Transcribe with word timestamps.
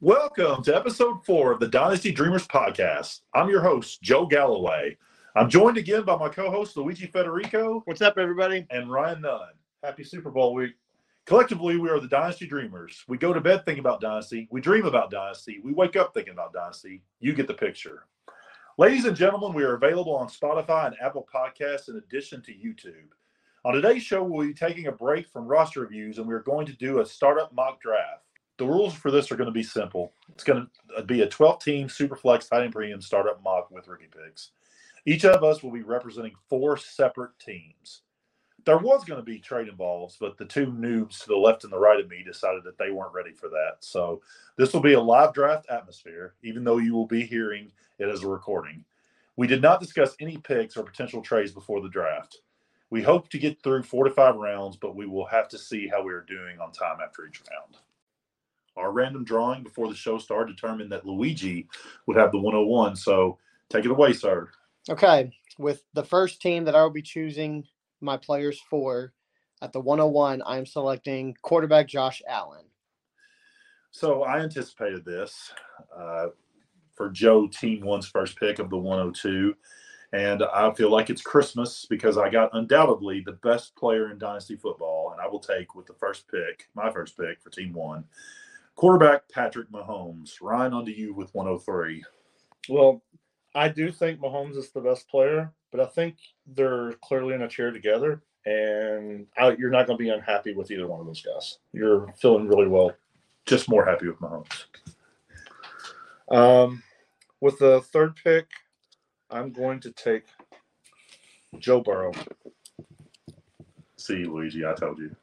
Welcome 0.00 0.62
to 0.62 0.76
episode 0.76 1.24
four 1.24 1.50
of 1.50 1.58
the 1.58 1.66
Dynasty 1.66 2.14
Dreamerz 2.14 2.46
podcast. 2.46 3.22
I'm 3.34 3.50
your 3.50 3.62
host, 3.62 4.00
Joe 4.00 4.26
Galloway. 4.26 4.96
I'm 5.34 5.50
joined 5.50 5.76
again 5.76 6.04
by 6.04 6.16
my 6.16 6.28
co 6.28 6.52
host, 6.52 6.76
Luigi 6.76 7.06
Federico. 7.06 7.82
What's 7.84 8.00
up, 8.00 8.16
everybody? 8.16 8.64
And 8.70 8.92
Ryan 8.92 9.22
Nunn. 9.22 9.48
Happy 9.82 10.04
Super 10.04 10.30
Bowl 10.30 10.54
week. 10.54 10.74
Collectively, 11.26 11.78
we 11.78 11.90
are 11.90 11.98
the 11.98 12.06
Dynasty 12.06 12.48
Dreamerz. 12.48 13.02
We 13.08 13.18
go 13.18 13.32
to 13.32 13.40
bed 13.40 13.64
thinking 13.64 13.80
about 13.80 14.00
Dynasty. 14.00 14.46
We 14.52 14.60
dream 14.60 14.84
about 14.84 15.10
Dynasty. 15.10 15.58
We 15.64 15.72
wake 15.72 15.96
up 15.96 16.14
thinking 16.14 16.32
about 16.32 16.52
Dynasty. 16.52 17.02
You 17.18 17.32
get 17.32 17.48
the 17.48 17.54
picture. 17.54 18.04
Ladies 18.78 19.04
and 19.04 19.16
gentlemen, 19.16 19.52
we 19.52 19.64
are 19.64 19.74
available 19.74 20.14
on 20.14 20.28
Spotify 20.28 20.86
and 20.86 20.96
Apple 21.02 21.26
Podcasts 21.34 21.88
in 21.88 21.96
addition 21.96 22.40
to 22.42 22.52
YouTube. 22.52 23.08
On 23.64 23.74
today's 23.74 24.04
show, 24.04 24.22
we'll 24.22 24.46
be 24.46 24.54
taking 24.54 24.86
a 24.86 24.92
break 24.92 25.28
from 25.28 25.48
roster 25.48 25.80
reviews 25.80 26.18
and 26.18 26.28
we're 26.28 26.44
going 26.44 26.66
to 26.66 26.72
do 26.74 27.00
a 27.00 27.04
startup 27.04 27.52
mock 27.52 27.80
draft 27.80 28.27
the 28.58 28.66
rules 28.66 28.92
for 28.92 29.10
this 29.10 29.30
are 29.30 29.36
going 29.36 29.46
to 29.46 29.52
be 29.52 29.62
simple. 29.62 30.12
It's 30.30 30.44
going 30.44 30.66
to 30.66 30.96
uh, 30.98 31.02
be 31.02 31.22
a 31.22 31.28
12 31.28 31.62
team 31.62 31.88
Superflex 31.88 32.48
tight 32.48 32.64
end 32.64 32.72
premium 32.72 33.00
startup 33.00 33.42
mock 33.42 33.70
with 33.70 33.88
rookie 33.88 34.08
picks. 34.10 34.50
Each 35.06 35.24
of 35.24 35.42
us 35.42 35.62
will 35.62 35.70
be 35.70 35.82
representing 35.82 36.34
four 36.48 36.76
separate 36.76 37.38
teams. 37.38 38.02
There 38.64 38.76
was 38.76 39.04
going 39.04 39.20
to 39.20 39.24
be 39.24 39.38
trade 39.38 39.68
involves, 39.68 40.16
but 40.20 40.36
the 40.36 40.44
two 40.44 40.66
noobs 40.66 41.20
to 41.20 41.28
the 41.28 41.36
left 41.36 41.64
and 41.64 41.72
the 41.72 41.78
right 41.78 42.00
of 42.00 42.10
me 42.10 42.22
decided 42.22 42.64
that 42.64 42.76
they 42.76 42.90
weren't 42.90 43.14
ready 43.14 43.32
for 43.32 43.48
that. 43.48 43.76
So 43.80 44.20
this 44.56 44.74
will 44.74 44.80
be 44.80 44.92
a 44.92 45.00
live 45.00 45.32
draft 45.32 45.70
atmosphere, 45.70 46.34
even 46.42 46.64
though 46.64 46.76
you 46.78 46.92
will 46.92 47.06
be 47.06 47.24
hearing 47.24 47.70
it 47.98 48.08
as 48.08 48.24
a 48.24 48.28
recording. 48.28 48.84
We 49.36 49.46
did 49.46 49.62
not 49.62 49.80
discuss 49.80 50.16
any 50.20 50.36
picks 50.36 50.76
or 50.76 50.82
potential 50.82 51.22
trades 51.22 51.52
before 51.52 51.80
the 51.80 51.88
draft. 51.88 52.38
We 52.90 53.02
hope 53.02 53.28
to 53.30 53.38
get 53.38 53.62
through 53.62 53.84
four 53.84 54.04
to 54.04 54.10
five 54.10 54.34
rounds, 54.34 54.76
but 54.76 54.96
we 54.96 55.06
will 55.06 55.26
have 55.26 55.48
to 55.50 55.58
see 55.58 55.86
how 55.86 56.02
we 56.02 56.12
are 56.12 56.22
doing 56.22 56.58
on 56.58 56.72
time 56.72 56.98
after 57.02 57.24
each 57.24 57.40
round. 57.50 57.76
Our 58.78 58.92
random 58.92 59.24
drawing 59.24 59.62
before 59.62 59.88
the 59.88 59.94
show 59.94 60.18
started 60.18 60.54
determined 60.54 60.92
that 60.92 61.06
Luigi 61.06 61.68
would 62.06 62.16
have 62.16 62.32
the 62.32 62.38
101. 62.38 62.96
So 62.96 63.38
take 63.68 63.84
it 63.84 63.90
away, 63.90 64.12
sir. 64.12 64.48
Okay. 64.88 65.30
With 65.58 65.82
the 65.94 66.04
first 66.04 66.40
team 66.40 66.64
that 66.64 66.76
I 66.76 66.82
will 66.82 66.90
be 66.90 67.02
choosing 67.02 67.64
my 68.00 68.16
players 68.16 68.60
for 68.70 69.12
at 69.60 69.72
the 69.72 69.80
101, 69.80 70.42
I'm 70.46 70.64
selecting 70.64 71.36
quarterback 71.42 71.88
Josh 71.88 72.22
Allen. 72.28 72.64
So 73.90 74.22
I 74.22 74.40
anticipated 74.40 75.04
this 75.04 75.52
uh, 75.96 76.28
for 76.94 77.08
Joe 77.10 77.48
Team 77.48 77.84
One's 77.84 78.06
first 78.06 78.38
pick 78.38 78.58
of 78.58 78.70
the 78.70 78.76
102. 78.76 79.54
And 80.12 80.42
I 80.42 80.72
feel 80.72 80.90
like 80.90 81.10
it's 81.10 81.20
Christmas 81.20 81.86
because 81.88 82.16
I 82.16 82.30
got 82.30 82.54
undoubtedly 82.54 83.20
the 83.20 83.32
best 83.32 83.76
player 83.76 84.10
in 84.10 84.18
Dynasty 84.18 84.56
football. 84.56 85.12
And 85.12 85.20
I 85.20 85.26
will 85.26 85.40
take 85.40 85.74
with 85.74 85.86
the 85.86 85.94
first 85.94 86.28
pick, 86.30 86.68
my 86.74 86.90
first 86.90 87.16
pick 87.16 87.42
for 87.42 87.50
Team 87.50 87.72
One, 87.74 88.04
Quarterback 88.78 89.28
Patrick 89.28 89.68
Mahomes. 89.72 90.34
Ryan, 90.40 90.72
on 90.72 90.84
to 90.84 90.96
you 90.96 91.12
with 91.12 91.34
103. 91.34 92.00
Well, 92.68 93.02
I 93.52 93.68
do 93.68 93.90
think 93.90 94.20
Mahomes 94.20 94.56
is 94.56 94.70
the 94.70 94.80
best 94.80 95.08
player, 95.08 95.52
but 95.72 95.80
I 95.80 95.86
think 95.86 96.14
they're 96.46 96.92
clearly 97.02 97.34
in 97.34 97.42
a 97.42 97.48
chair 97.48 97.72
together, 97.72 98.22
and 98.46 99.26
I, 99.36 99.56
you're 99.58 99.70
not 99.70 99.88
going 99.88 99.98
to 99.98 100.04
be 100.04 100.10
unhappy 100.10 100.54
with 100.54 100.70
either 100.70 100.86
one 100.86 101.00
of 101.00 101.06
those 101.06 101.22
guys. 101.22 101.58
You're 101.72 102.14
feeling 102.18 102.46
really 102.46 102.68
well. 102.68 102.92
Just 103.46 103.68
more 103.68 103.84
happy 103.84 104.06
with 104.06 104.20
Mahomes. 104.20 104.66
Um, 106.30 106.80
with 107.40 107.58
the 107.58 107.80
third 107.80 108.14
pick, 108.22 108.46
I'm 109.28 109.50
going 109.50 109.80
to 109.80 109.90
take 109.90 110.22
Joe 111.58 111.80
Burrow. 111.80 112.12
See, 113.96 114.24
Luigi, 114.24 114.64
I 114.64 114.74
told 114.74 115.00
you 115.00 115.16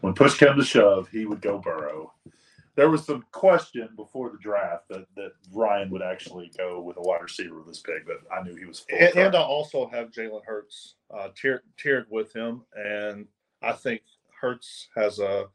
when 0.00 0.14
push 0.14 0.38
came 0.38 0.56
to 0.56 0.64
shove, 0.64 1.08
he 1.08 1.26
would 1.26 1.40
go 1.40 1.58
Burrow. 1.58 2.12
There 2.76 2.88
was 2.88 3.04
some 3.04 3.24
question 3.32 3.88
before 3.96 4.30
the 4.30 4.38
draft 4.38 4.88
that, 4.88 5.06
that 5.16 5.32
Ryan 5.52 5.90
would 5.90 6.02
actually 6.02 6.50
go 6.56 6.80
with 6.80 6.96
a 6.96 7.02
wide 7.02 7.22
receiver 7.22 7.56
with 7.58 7.66
this 7.66 7.80
pick, 7.80 8.06
but 8.06 8.18
I 8.32 8.42
knew 8.42 8.54
he 8.54 8.64
was. 8.64 8.86
And, 8.88 9.14
and, 9.16 9.36
I 9.36 9.42
also 9.42 9.88
have 9.88 10.10
Jalen 10.10 10.44
Hurts 10.46 10.94
uh, 11.12 11.28
tiered, 11.34 11.62
tiered 11.76 12.06
with 12.08 12.32
him, 12.32 12.62
and 12.74 13.26
I 13.60 13.72
think 13.72 14.02
Hurts 14.40 14.88
has 14.96 15.18
a 15.18 15.46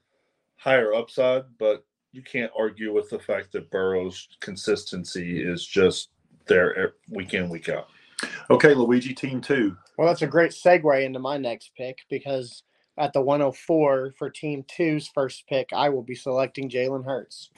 higher 0.58 0.94
upside, 0.94 1.46
but 1.58 1.86
you 2.12 2.22
can't 2.22 2.52
argue 2.58 2.94
with 2.94 3.10
the 3.10 3.20
fact 3.20 3.52
that 3.54 3.72
Burrow's 3.72 4.28
consistency 4.40 5.44
is 5.44 5.66
just 5.66 6.10
there 6.48 6.94
week 7.10 7.34
in 7.34 7.50
week 7.50 7.70
out. 7.70 7.88
Okay, 8.50 8.74
Luigi, 8.74 9.14
team 9.14 9.42
two. 9.42 9.76
Well, 9.98 10.08
that's 10.08 10.22
a 10.22 10.28
great 10.28 10.52
segue 10.52 11.04
into 11.04 11.20
my 11.20 11.38
next 11.38 11.72
pick 11.78 12.00
because 12.10 12.64
at 12.98 13.14
the 13.14 13.22
104 13.22 14.14
for 14.18 14.30
Team 14.30 14.64
Two's 14.68 15.08
first 15.08 15.46
pick, 15.48 15.70
I 15.74 15.90
will 15.90 16.04
be 16.04 16.16
selecting 16.16 16.70
Jalen 16.70 17.06
Hurts. 17.06 17.52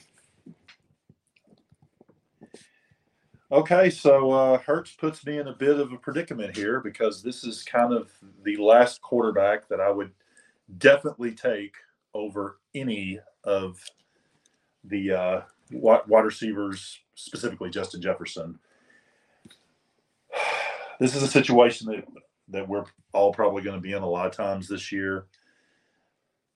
Okay, 3.50 3.88
so 3.88 4.30
uh, 4.30 4.58
Hurts 4.58 4.92
puts 4.92 5.24
me 5.24 5.38
in 5.38 5.48
a 5.48 5.54
bit 5.54 5.80
of 5.80 5.92
a 5.92 5.96
predicament 5.96 6.54
here 6.54 6.80
because 6.80 7.22
this 7.22 7.44
is 7.44 7.62
kind 7.62 7.94
of 7.94 8.10
the 8.44 8.56
last 8.56 9.00
quarterback 9.00 9.68
that 9.68 9.80
I 9.80 9.90
would 9.90 10.10
definitely 10.76 11.32
take 11.32 11.74
over 12.12 12.58
any 12.74 13.18
of 13.44 13.82
the 14.84 15.12
uh, 15.12 15.40
wide 15.72 16.24
receivers, 16.24 16.98
specifically 17.14 17.70
Justin 17.70 18.02
Jefferson. 18.02 18.58
This 21.00 21.14
is 21.14 21.22
a 21.22 21.28
situation 21.28 21.86
that 21.92 22.04
that 22.50 22.68
we're 22.68 22.84
all 23.12 23.32
probably 23.32 23.62
going 23.62 23.76
to 23.76 23.82
be 23.82 23.92
in 23.92 24.02
a 24.02 24.08
lot 24.08 24.26
of 24.26 24.32
times 24.32 24.68
this 24.68 24.90
year. 24.92 25.26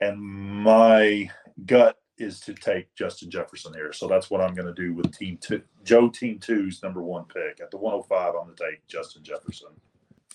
And 0.00 0.20
my 0.20 1.30
gut 1.66 1.98
is 2.18 2.40
to 2.40 2.54
take 2.54 2.94
Justin 2.94 3.30
Jefferson 3.30 3.74
here. 3.74 3.92
So 3.92 4.06
that's 4.06 4.30
what 4.30 4.40
I'm 4.40 4.54
going 4.54 4.72
to 4.72 4.74
do 4.74 4.94
with 4.94 5.16
team 5.16 5.38
two, 5.40 5.62
Joe 5.84 6.08
team 6.08 6.38
two's 6.38 6.82
number 6.82 7.02
one 7.02 7.24
pick. 7.24 7.60
At 7.60 7.70
the 7.70 7.78
105, 7.78 8.28
I'm 8.28 8.46
going 8.46 8.56
to 8.56 8.70
take 8.70 8.86
Justin 8.86 9.22
Jefferson. 9.22 9.68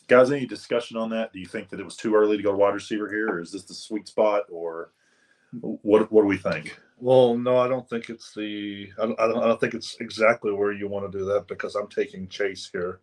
Guys, 0.08 0.32
any 0.32 0.46
discussion 0.46 0.96
on 0.98 1.10
that? 1.10 1.34
Do 1.34 1.40
you 1.40 1.46
think 1.46 1.70
that 1.70 1.80
it 1.80 1.86
was 1.86 1.98
too 1.98 2.16
early 2.16 2.38
to 2.38 2.44
go 2.44 2.56
wide 2.56 2.74
receiver 2.74 3.10
here, 3.10 3.28
or 3.28 3.42
is 3.42 3.52
this 3.52 3.64
the 3.64 3.74
sweet 3.74 4.08
spot, 4.08 4.44
or 4.50 4.92
what? 5.60 6.10
What 6.12 6.22
do 6.22 6.28
we 6.28 6.38
think? 6.38 6.80
Well, 6.98 7.38
no, 7.38 7.58
I 7.58 7.68
don't 7.68 7.88
think 7.90 8.10
it's 8.10 8.34
the. 8.34 8.90
I 8.98 9.06
don't, 9.06 9.20
I 9.20 9.28
don't, 9.28 9.44
I 9.44 9.48
don't 9.48 9.60
think 9.60 9.74
it's 9.74 9.98
exactly 10.00 10.54
where 10.54 10.72
you 10.72 10.88
want 10.88 11.12
to 11.12 11.18
do 11.18 11.26
that 11.26 11.48
because 11.50 11.76
I'm 11.76 11.90
taking 11.90 12.30
Chase 12.30 12.70
here 12.72 13.02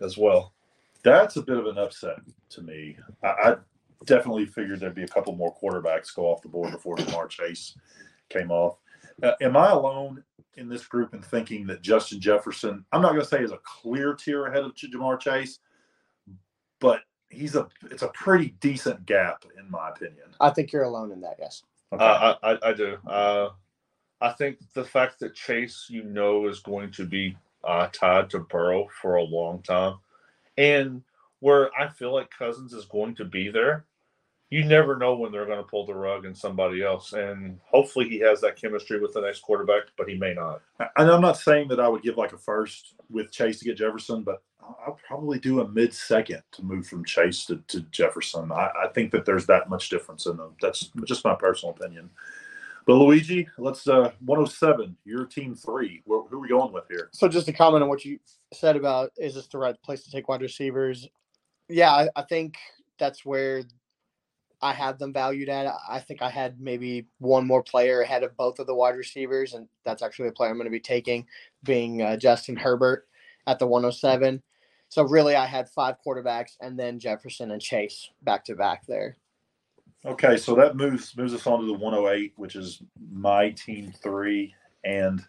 as 0.00 0.16
well 0.16 0.54
that's 1.02 1.36
a 1.36 1.42
bit 1.42 1.56
of 1.56 1.66
an 1.66 1.78
upset 1.78 2.18
to 2.50 2.62
me. 2.62 2.96
I, 3.22 3.28
I, 3.28 3.56
definitely 4.04 4.46
figured 4.46 4.78
there'd 4.78 4.94
be 4.94 5.02
a 5.02 5.08
couple 5.08 5.34
more 5.34 5.54
quarterbacks 5.60 6.14
go 6.14 6.26
off 6.26 6.40
the 6.40 6.48
board 6.48 6.70
before 6.70 6.96
Ja'Marr 6.96 7.28
Chase 7.28 7.76
came 8.28 8.50
off. 8.50 8.78
Uh, 9.22 9.32
am 9.40 9.56
I 9.56 9.70
alone 9.70 10.22
in 10.56 10.68
this 10.68 10.86
group 10.86 11.14
in 11.14 11.20
thinking 11.20 11.66
that 11.66 11.82
Justin 11.82 12.20
Jefferson, 12.20 12.84
I'm 12.92 13.02
not 13.02 13.10
going 13.10 13.22
to 13.22 13.28
say 13.28 13.42
is 13.42 13.50
a 13.50 13.58
clear 13.64 14.14
tier 14.14 14.46
ahead 14.46 14.62
of 14.62 14.74
Ja'Marr 14.74 15.18
Chase, 15.18 15.58
but 16.80 17.00
he's 17.28 17.56
a 17.56 17.68
it's 17.90 18.02
a 18.02 18.08
pretty 18.08 18.54
decent 18.60 19.04
gap 19.04 19.44
in 19.58 19.68
my 19.70 19.90
opinion. 19.90 20.26
I 20.40 20.50
think 20.50 20.72
you're 20.72 20.84
alone 20.84 21.10
in 21.10 21.20
that. 21.22 21.36
Yes. 21.38 21.64
Okay. 21.92 22.04
Uh, 22.04 22.34
I, 22.42 22.58
I 22.62 22.72
do. 22.72 22.98
Uh, 23.06 23.48
I 24.20 24.30
think 24.32 24.58
the 24.74 24.84
fact 24.84 25.20
that 25.20 25.34
Chase, 25.34 25.86
you 25.88 26.04
know, 26.04 26.46
is 26.48 26.60
going 26.60 26.90
to 26.92 27.04
be 27.04 27.36
uh, 27.64 27.88
tied 27.92 28.30
to 28.30 28.40
Burrow 28.40 28.88
for 29.00 29.16
a 29.16 29.24
long 29.24 29.62
time 29.62 29.94
and 30.58 31.02
where 31.40 31.70
I 31.80 31.88
feel 31.88 32.12
like 32.12 32.30
Cousins 32.36 32.74
is 32.74 32.84
going 32.84 33.14
to 33.14 33.24
be 33.24 33.48
there, 33.48 33.86
you 34.50 34.64
never 34.64 34.96
know 34.96 35.14
when 35.14 35.30
they're 35.30 35.46
going 35.46 35.58
to 35.58 35.70
pull 35.70 35.86
the 35.86 35.94
rug 35.94 36.24
and 36.24 36.36
somebody 36.36 36.82
else. 36.82 37.12
And 37.12 37.60
hopefully 37.64 38.08
he 38.08 38.18
has 38.20 38.40
that 38.40 38.60
chemistry 38.60 38.98
with 38.98 39.12
the 39.12 39.20
next 39.20 39.40
quarterback, 39.40 39.84
but 39.96 40.08
he 40.08 40.16
may 40.16 40.34
not. 40.34 40.62
And 40.96 41.10
I'm 41.10 41.20
not 41.20 41.36
saying 41.36 41.68
that 41.68 41.80
I 41.80 41.88
would 41.88 42.02
give 42.02 42.16
like 42.16 42.32
a 42.32 42.38
first 42.38 42.94
with 43.10 43.30
Chase 43.30 43.58
to 43.60 43.66
get 43.66 43.76
Jefferson, 43.76 44.22
but 44.22 44.42
I'll 44.60 44.98
probably 45.06 45.38
do 45.38 45.60
a 45.60 45.68
mid 45.68 45.94
second 45.94 46.42
to 46.52 46.64
move 46.64 46.86
from 46.86 47.04
Chase 47.04 47.44
to, 47.46 47.62
to 47.68 47.80
Jefferson. 47.90 48.50
I, 48.50 48.70
I, 48.84 48.88
think 48.94 49.12
that 49.12 49.24
there's 49.24 49.46
that 49.46 49.70
much 49.70 49.88
difference 49.88 50.26
in 50.26 50.36
them. 50.36 50.54
That's 50.60 50.90
just 51.06 51.24
my 51.24 51.34
personal 51.34 51.74
opinion. 51.74 52.10
But 52.88 52.94
Luigi, 52.94 53.46
let's 53.58 53.86
uh 53.86 54.12
107. 54.24 54.96
Your 55.04 55.26
team 55.26 55.54
three. 55.54 56.00
Where, 56.06 56.22
who 56.22 56.38
are 56.38 56.40
we 56.40 56.48
going 56.48 56.72
with 56.72 56.84
here? 56.88 57.10
So 57.12 57.28
just 57.28 57.44
to 57.44 57.52
comment 57.52 57.82
on 57.82 57.90
what 57.90 58.02
you 58.02 58.18
said 58.54 58.76
about 58.76 59.10
is 59.18 59.34
this 59.34 59.46
the 59.46 59.58
right 59.58 59.76
place 59.82 60.04
to 60.04 60.10
take 60.10 60.26
wide 60.26 60.40
receivers? 60.40 61.06
Yeah, 61.68 61.90
I, 61.92 62.08
I 62.16 62.22
think 62.22 62.56
that's 62.98 63.26
where 63.26 63.62
I 64.62 64.72
have 64.72 64.98
them 64.98 65.12
valued 65.12 65.50
at. 65.50 65.70
I 65.86 66.00
think 66.00 66.22
I 66.22 66.30
had 66.30 66.62
maybe 66.62 67.06
one 67.18 67.46
more 67.46 67.62
player 67.62 68.00
ahead 68.00 68.22
of 68.22 68.34
both 68.38 68.58
of 68.58 68.66
the 68.66 68.74
wide 68.74 68.96
receivers, 68.96 69.52
and 69.52 69.68
that's 69.84 70.02
actually 70.02 70.30
the 70.30 70.34
player 70.34 70.48
I'm 70.48 70.56
going 70.56 70.64
to 70.64 70.70
be 70.70 70.80
taking, 70.80 71.26
being 71.64 72.00
uh, 72.00 72.16
Justin 72.16 72.56
Herbert 72.56 73.06
at 73.46 73.58
the 73.58 73.66
107. 73.66 74.42
So 74.88 75.02
really, 75.02 75.36
I 75.36 75.44
had 75.44 75.68
five 75.68 75.96
quarterbacks 76.04 76.52
and 76.62 76.78
then 76.78 76.98
Jefferson 76.98 77.50
and 77.50 77.60
Chase 77.60 78.08
back 78.22 78.46
to 78.46 78.54
back 78.54 78.86
there. 78.86 79.18
Okay, 80.06 80.36
so 80.36 80.54
that 80.54 80.76
moves 80.76 81.16
moves 81.16 81.34
us 81.34 81.46
on 81.46 81.60
to 81.60 81.66
the 81.66 81.72
108, 81.72 82.32
which 82.36 82.54
is 82.54 82.82
my 83.10 83.50
team 83.50 83.92
three, 84.00 84.54
and 84.84 85.24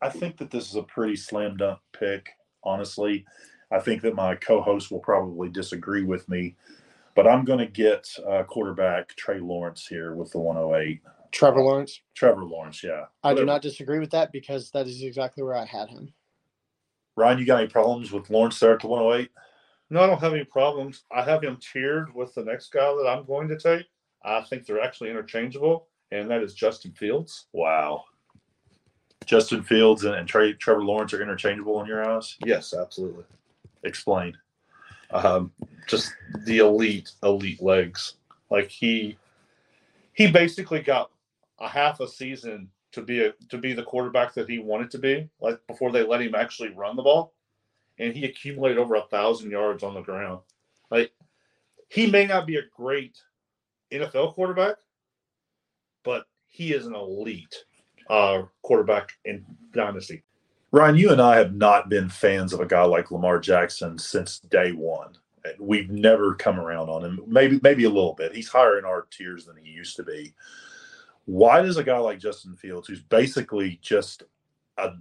I 0.00 0.10
think 0.10 0.36
that 0.38 0.50
this 0.50 0.68
is 0.68 0.76
a 0.76 0.82
pretty 0.82 1.16
slam 1.16 1.56
dunk 1.56 1.80
pick. 1.92 2.28
Honestly, 2.62 3.24
I 3.72 3.80
think 3.80 4.02
that 4.02 4.14
my 4.14 4.36
co-host 4.36 4.90
will 4.90 5.00
probably 5.00 5.48
disagree 5.48 6.04
with 6.04 6.28
me, 6.28 6.54
but 7.14 7.26
I'm 7.26 7.44
going 7.44 7.58
to 7.58 7.66
get 7.66 8.08
uh, 8.28 8.44
quarterback 8.44 9.14
Trey 9.16 9.40
Lawrence 9.40 9.86
here 9.86 10.14
with 10.14 10.30
the 10.30 10.38
108. 10.38 11.00
Trevor 11.32 11.62
Lawrence. 11.62 12.00
Trevor 12.14 12.44
Lawrence, 12.44 12.82
yeah. 12.82 13.06
I 13.24 13.34
do 13.34 13.44
not 13.44 13.62
disagree 13.62 13.98
with 13.98 14.10
that 14.12 14.32
because 14.32 14.70
that 14.70 14.86
is 14.86 15.02
exactly 15.02 15.42
where 15.42 15.56
I 15.56 15.64
had 15.64 15.88
him. 15.90 16.12
Ryan, 17.16 17.38
you 17.38 17.46
got 17.46 17.60
any 17.60 17.68
problems 17.68 18.12
with 18.12 18.30
Lawrence 18.30 18.60
there 18.60 18.74
at 18.74 18.80
the 18.80 18.86
108? 18.86 19.30
No, 19.90 20.02
I 20.02 20.06
don't 20.06 20.20
have 20.20 20.34
any 20.34 20.44
problems. 20.44 21.04
I 21.12 21.22
have 21.22 21.42
him 21.42 21.58
tiered 21.60 22.14
with 22.14 22.34
the 22.34 22.44
next 22.44 22.70
guy 22.70 22.86
that 22.86 23.08
I'm 23.08 23.24
going 23.24 23.48
to 23.48 23.58
take. 23.58 23.86
I 24.26 24.42
think 24.42 24.66
they're 24.66 24.82
actually 24.82 25.10
interchangeable, 25.10 25.86
and 26.10 26.28
that 26.30 26.42
is 26.42 26.52
Justin 26.52 26.92
Fields. 26.92 27.46
Wow. 27.52 28.04
Justin 29.24 29.62
Fields 29.62 30.04
and, 30.04 30.14
and 30.14 30.28
Trey, 30.28 30.52
Trevor 30.54 30.84
Lawrence 30.84 31.14
are 31.14 31.22
interchangeable 31.22 31.80
in 31.80 31.86
your 31.86 32.04
eyes? 32.04 32.36
Yes, 32.44 32.74
absolutely. 32.74 33.24
Explain. 33.84 34.36
um, 35.10 35.52
just 35.86 36.12
the 36.44 36.58
elite, 36.58 37.12
elite 37.22 37.62
legs. 37.62 38.14
Like 38.50 38.68
he, 38.68 39.16
he 40.12 40.30
basically 40.30 40.80
got 40.80 41.10
a 41.60 41.68
half 41.68 42.00
a 42.00 42.08
season 42.08 42.68
to 42.92 43.02
be 43.02 43.24
a 43.24 43.32
to 43.50 43.58
be 43.58 43.72
the 43.72 43.82
quarterback 43.82 44.34
that 44.34 44.48
he 44.48 44.58
wanted 44.58 44.90
to 44.92 44.98
be. 44.98 45.28
Like 45.40 45.60
before 45.66 45.92
they 45.92 46.02
let 46.02 46.22
him 46.22 46.34
actually 46.34 46.70
run 46.70 46.96
the 46.96 47.02
ball, 47.02 47.34
and 47.98 48.14
he 48.14 48.24
accumulated 48.24 48.78
over 48.78 48.94
a 48.94 49.06
thousand 49.08 49.50
yards 49.50 49.82
on 49.82 49.94
the 49.94 50.00
ground. 50.00 50.40
Like 50.90 51.12
he 51.88 52.10
may 52.10 52.26
not 52.26 52.46
be 52.46 52.56
a 52.56 52.62
great 52.74 53.18
NFL 53.92 54.34
quarterback, 54.34 54.76
but 56.04 56.24
he 56.48 56.72
is 56.72 56.86
an 56.86 56.94
elite 56.94 57.64
uh, 58.08 58.42
quarterback 58.62 59.12
in 59.24 59.44
dynasty. 59.72 60.22
Ryan, 60.72 60.96
you 60.96 61.10
and 61.10 61.22
I 61.22 61.36
have 61.36 61.54
not 61.54 61.88
been 61.88 62.08
fans 62.08 62.52
of 62.52 62.60
a 62.60 62.66
guy 62.66 62.82
like 62.82 63.10
Lamar 63.10 63.38
Jackson 63.38 63.98
since 63.98 64.40
day 64.40 64.72
one. 64.72 65.12
We've 65.60 65.90
never 65.90 66.34
come 66.34 66.58
around 66.58 66.88
on 66.88 67.04
him. 67.04 67.20
Maybe, 67.26 67.60
maybe 67.62 67.84
a 67.84 67.90
little 67.90 68.14
bit. 68.14 68.34
He's 68.34 68.48
higher 68.48 68.78
in 68.78 68.84
our 68.84 69.06
tiers 69.10 69.46
than 69.46 69.56
he 69.56 69.70
used 69.70 69.96
to 69.96 70.02
be. 70.02 70.34
Why 71.24 71.62
does 71.62 71.76
a 71.76 71.84
guy 71.84 71.98
like 71.98 72.18
Justin 72.18 72.56
Fields, 72.56 72.88
who's 72.88 73.02
basically 73.02 73.78
just 73.80 74.24
a 74.76 74.92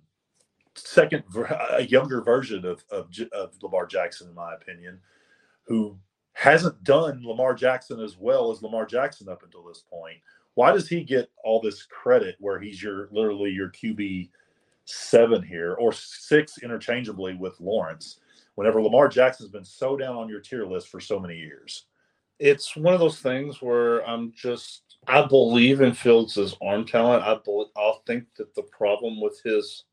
second, 0.76 1.24
a 1.50 1.84
younger 1.84 2.22
version 2.22 2.66
of, 2.66 2.84
of 2.92 3.10
of 3.32 3.56
Lamar 3.62 3.86
Jackson, 3.86 4.30
in 4.30 4.36
my 4.36 4.54
opinion, 4.54 5.00
who 5.64 5.98
hasn't 6.36 6.84
done 6.84 7.24
Lamar 7.26 7.54
Jackson 7.54 8.00
as 8.02 8.18
well 8.18 8.52
as 8.52 8.62
Lamar 8.62 8.86
Jackson 8.86 9.30
up 9.30 9.42
until 9.42 9.64
this 9.64 9.84
point, 9.90 10.18
why 10.56 10.72
does 10.72 10.88
he 10.88 11.02
get 11.02 11.32
all 11.44 11.62
this 11.62 11.84
credit 11.84 12.36
where 12.40 12.60
he's 12.60 12.84
your 12.84 13.08
literally 13.12 13.50
your 13.52 13.70
QB 13.70 14.30
seven 14.84 15.42
here 15.42 15.74
or 15.76 15.92
six 15.94 16.58
interchangeably 16.60 17.36
with 17.36 17.60
Lawrence 17.60 18.20
whenever 18.56 18.82
Lamar 18.82 19.08
Jackson's 19.08 19.50
been 19.50 19.64
so 19.66 19.96
down 19.96 20.16
on 20.18 20.30
your 20.30 20.42
tier 20.42 20.66
list 20.66 20.90
for 20.90 21.00
so 21.00 21.20
many 21.20 21.38
years. 21.38 21.86
it's 22.40 22.76
one 22.76 22.94
of 22.94 23.00
those 23.00 23.22
things 23.22 23.62
where 23.62 24.08
I'm 24.08 24.34
just 24.36 24.98
I 25.08 25.26
believe 25.26 25.82
in 25.82 25.94
Fields' 25.94 26.56
arm 26.62 26.86
talent. 26.86 27.24
I 27.24 27.36
bel 27.46 27.72
I'll 27.78 28.04
think 28.06 28.26
that 28.36 28.54
the 28.56 28.64
problem 28.64 29.22
with 29.22 29.42
his 29.44 29.86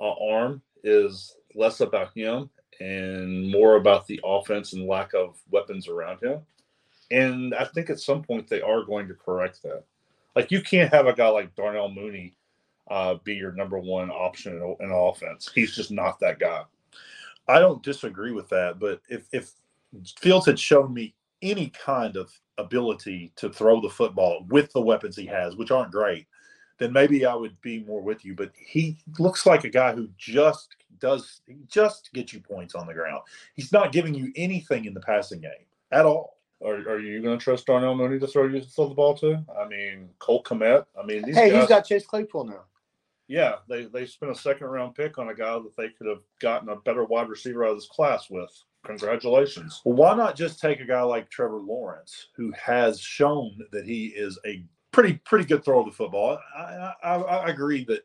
uh, 0.00 0.14
arm 0.30 0.62
is 0.84 1.34
less 1.56 1.80
about 1.80 2.12
him 2.14 2.50
and 2.80 3.50
more 3.50 3.76
about 3.76 4.06
the 4.06 4.20
offense 4.24 4.72
and 4.72 4.86
lack 4.86 5.14
of 5.14 5.38
weapons 5.50 5.88
around 5.88 6.20
him. 6.20 6.40
And 7.10 7.54
I 7.54 7.64
think 7.64 7.90
at 7.90 8.00
some 8.00 8.22
point 8.22 8.48
they 8.48 8.60
are 8.60 8.84
going 8.84 9.08
to 9.08 9.14
correct 9.14 9.62
that. 9.62 9.84
Like 10.36 10.50
you 10.50 10.62
can't 10.62 10.92
have 10.92 11.06
a 11.06 11.12
guy 11.12 11.28
like 11.28 11.54
Darnell 11.56 11.90
Mooney 11.90 12.34
uh, 12.90 13.14
be 13.24 13.34
your 13.34 13.52
number 13.52 13.78
one 13.78 14.10
option 14.10 14.56
in, 14.56 14.76
in 14.80 14.92
offense. 14.92 15.50
He's 15.54 15.74
just 15.74 15.90
not 15.90 16.20
that 16.20 16.38
guy. 16.38 16.62
I 17.48 17.58
don't 17.58 17.82
disagree 17.82 18.32
with 18.32 18.48
that, 18.50 18.78
but 18.78 19.00
if 19.08 19.26
if 19.32 19.52
Fields 20.18 20.46
had 20.46 20.58
shown 20.58 20.92
me 20.92 21.14
any 21.40 21.70
kind 21.70 22.16
of 22.16 22.30
ability 22.58 23.32
to 23.36 23.48
throw 23.48 23.80
the 23.80 23.88
football 23.88 24.44
with 24.48 24.70
the 24.72 24.80
weapons 24.80 25.16
he 25.16 25.26
has, 25.26 25.56
which 25.56 25.70
aren't 25.70 25.92
great, 25.92 26.26
then 26.78 26.92
maybe 26.92 27.26
I 27.26 27.34
would 27.34 27.60
be 27.60 27.80
more 27.84 28.00
with 28.00 28.24
you. 28.24 28.34
But 28.34 28.52
he 28.56 28.98
looks 29.18 29.46
like 29.46 29.64
a 29.64 29.68
guy 29.70 29.92
who 29.94 30.08
just 30.16 30.76
does 31.00 31.40
just 31.68 32.10
get 32.12 32.32
you 32.32 32.40
points 32.40 32.74
on 32.74 32.86
the 32.86 32.94
ground. 32.94 33.22
He's 33.54 33.72
not 33.72 33.92
giving 33.92 34.14
you 34.14 34.32
anything 34.36 34.84
in 34.84 34.94
the 34.94 35.00
passing 35.00 35.40
game 35.40 35.66
at 35.92 36.04
all. 36.04 36.38
Are, 36.64 36.74
are 36.74 36.98
you 36.98 37.22
going 37.22 37.38
to 37.38 37.42
trust 37.42 37.66
Darnell 37.66 37.94
Mooney 37.94 38.18
to 38.18 38.26
throw 38.26 38.46
you 38.46 38.60
throw 38.62 38.88
the 38.88 38.94
ball 38.94 39.14
to? 39.18 39.44
I 39.56 39.68
mean, 39.68 40.08
Cole 40.18 40.42
Kmet. 40.42 40.86
I 41.00 41.06
mean, 41.06 41.22
these 41.22 41.36
Hey, 41.36 41.50
guys, 41.50 41.60
he's 41.60 41.68
got 41.68 41.86
Chase 41.86 42.04
Claypool 42.04 42.44
now. 42.46 42.64
yeah, 43.28 43.56
they 43.68 43.84
they 43.84 44.06
spent 44.06 44.32
a 44.32 44.34
second 44.34 44.66
round 44.66 44.96
pick 44.96 45.18
on 45.18 45.28
a 45.28 45.34
guy 45.34 45.52
that 45.54 45.76
they 45.76 45.90
could 45.90 46.08
have 46.08 46.22
gotten 46.40 46.68
a 46.68 46.76
better 46.76 47.04
wide 47.04 47.28
receiver 47.28 47.64
out 47.64 47.70
of 47.70 47.76
this 47.76 47.86
class 47.88 48.28
with. 48.28 48.50
Congratulations. 48.84 49.82
Well, 49.84 49.94
why 49.96 50.14
not 50.16 50.34
just 50.36 50.60
take 50.60 50.80
a 50.80 50.84
guy 50.84 51.02
like 51.02 51.30
Trevor 51.30 51.60
Lawrence, 51.60 52.28
who 52.36 52.52
has 52.52 53.00
shown 53.00 53.58
that 53.70 53.84
he 53.84 54.06
is 54.06 54.38
a 54.46 54.64
pretty 54.98 55.14
pretty 55.18 55.44
good 55.44 55.64
throw 55.64 55.78
of 55.78 55.86
the 55.86 55.92
football? 55.92 56.40
I, 56.56 56.92
I, 57.04 57.14
I 57.14 57.48
agree 57.50 57.84
that 57.84 58.04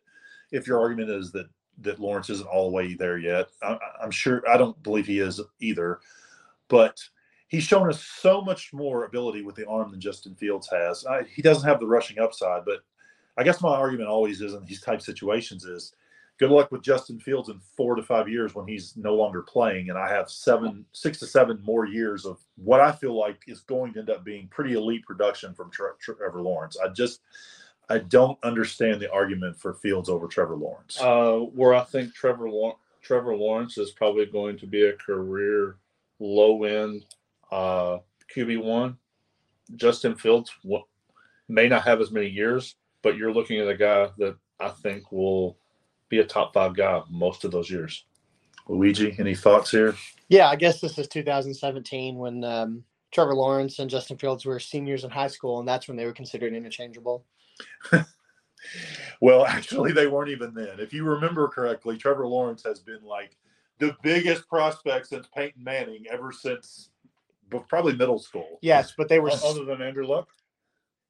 if 0.51 0.67
your 0.67 0.79
argument 0.79 1.09
is 1.09 1.31
that 1.31 1.47
that 1.79 1.99
Lawrence 1.99 2.29
isn't 2.29 2.47
all 2.47 2.69
the 2.69 2.75
way 2.75 2.93
there 2.93 3.17
yet, 3.17 3.47
I, 3.63 3.79
I'm 3.99 4.11
sure 4.11 4.43
I 4.47 4.57
don't 4.57 4.81
believe 4.83 5.07
he 5.07 5.17
is 5.17 5.41
either, 5.59 6.01
but 6.67 7.03
he's 7.47 7.63
shown 7.63 7.89
us 7.89 8.03
so 8.03 8.41
much 8.41 8.71
more 8.73 9.05
ability 9.05 9.41
with 9.41 9.55
the 9.55 9.67
arm 9.67 9.89
than 9.89 9.99
Justin 9.99 10.35
Fields 10.35 10.69
has. 10.71 11.03
I, 11.03 11.23
he 11.23 11.41
doesn't 11.41 11.67
have 11.67 11.79
the 11.79 11.87
rushing 11.87 12.19
upside, 12.19 12.63
but 12.63 12.83
I 13.37 13.43
guess 13.43 13.59
my 13.59 13.75
argument 13.75 14.09
always 14.09 14.39
is 14.39 14.53
in 14.53 14.63
these 14.63 14.81
type 14.81 15.01
situations 15.01 15.65
is 15.65 15.95
good 16.43 16.51
luck 16.51 16.73
with 16.73 16.81
Justin 16.81 17.21
Fields 17.21 17.47
in 17.47 17.57
four 17.77 17.95
to 17.95 18.03
five 18.03 18.27
years 18.27 18.53
when 18.53 18.67
he's 18.67 18.97
no 18.97 19.15
longer 19.15 19.41
playing. 19.41 19.89
And 19.89 19.97
I 19.97 20.09
have 20.09 20.29
seven, 20.29 20.85
six 20.91 21.17
to 21.19 21.25
seven 21.25 21.61
more 21.63 21.85
years 21.85 22.25
of 22.25 22.37
what 22.57 22.81
I 22.81 22.91
feel 22.91 23.17
like 23.17 23.39
is 23.47 23.61
going 23.61 23.93
to 23.93 23.99
end 23.99 24.09
up 24.09 24.25
being 24.25 24.49
pretty 24.49 24.73
elite 24.73 25.05
production 25.05 25.53
from 25.53 25.71
Trevor 25.71 26.41
Lawrence. 26.41 26.75
I 26.83 26.89
just, 26.89 27.21
I 27.87 27.99
don't 27.99 28.37
understand 28.43 28.99
the 28.99 29.09
argument 29.09 29.57
for 29.57 29.75
Fields 29.75 30.09
over 30.09 30.27
Trevor 30.27 30.57
Lawrence. 30.57 30.99
Uh, 30.99 31.37
where 31.53 31.73
I 31.73 31.85
think 31.85 32.13
Trevor 32.13 32.49
Trevor 33.01 33.37
Lawrence 33.37 33.77
is 33.77 33.91
probably 33.91 34.25
going 34.25 34.57
to 34.57 34.67
be 34.67 34.83
a 34.83 34.97
career 34.97 35.77
low 36.19 36.65
end 36.65 37.05
uh, 37.53 37.99
QB 38.35 38.61
one. 38.61 38.97
Justin 39.77 40.15
Fields 40.15 40.51
w- 40.63 40.83
may 41.47 41.69
not 41.69 41.83
have 41.83 42.01
as 42.01 42.11
many 42.11 42.27
years, 42.27 42.75
but 43.01 43.15
you're 43.15 43.33
looking 43.33 43.61
at 43.61 43.69
a 43.69 43.77
guy 43.77 44.09
that 44.17 44.35
I 44.59 44.67
think 44.67 45.09
will 45.09 45.57
be 46.09 46.19
a 46.19 46.23
top 46.23 46.53
five 46.53 46.75
guy 46.75 47.01
most 47.09 47.43
of 47.43 47.51
those 47.51 47.69
years. 47.69 48.05
Luigi, 48.67 49.15
any 49.19 49.35
thoughts 49.35 49.71
here? 49.71 49.95
Yeah, 50.29 50.49
I 50.49 50.55
guess 50.55 50.79
this 50.79 50.97
is 50.97 51.07
2017 51.07 52.15
when 52.15 52.43
um, 52.43 52.83
Trevor 53.11 53.35
Lawrence 53.35 53.79
and 53.79 53.89
Justin 53.89 54.17
Fields 54.17 54.45
were 54.45 54.59
seniors 54.59 55.03
in 55.03 55.09
high 55.09 55.27
school, 55.27 55.59
and 55.59 55.67
that's 55.67 55.87
when 55.87 55.97
they 55.97 56.05
were 56.05 56.13
considered 56.13 56.53
interchangeable. 56.53 57.25
Well, 59.21 59.45
actually, 59.45 59.91
they 59.91 60.07
weren't 60.07 60.29
even 60.29 60.53
then. 60.53 60.79
If 60.79 60.93
you 60.93 61.03
remember 61.03 61.47
correctly, 61.47 61.97
Trevor 61.97 62.27
Lawrence 62.27 62.63
has 62.63 62.79
been 62.79 63.03
like 63.03 63.37
the 63.79 63.95
biggest 64.03 64.47
prospect 64.47 65.07
since 65.07 65.27
Peyton 65.35 65.63
Manning 65.63 66.05
ever 66.11 66.31
since 66.31 66.89
probably 67.69 67.95
middle 67.95 68.19
school. 68.19 68.59
Yes, 68.61 68.93
but 68.97 69.09
they 69.09 69.19
were 69.19 69.31
Other 69.31 69.65
than 69.65 69.81
Andrew 69.81 70.05
Luck, 70.05 70.29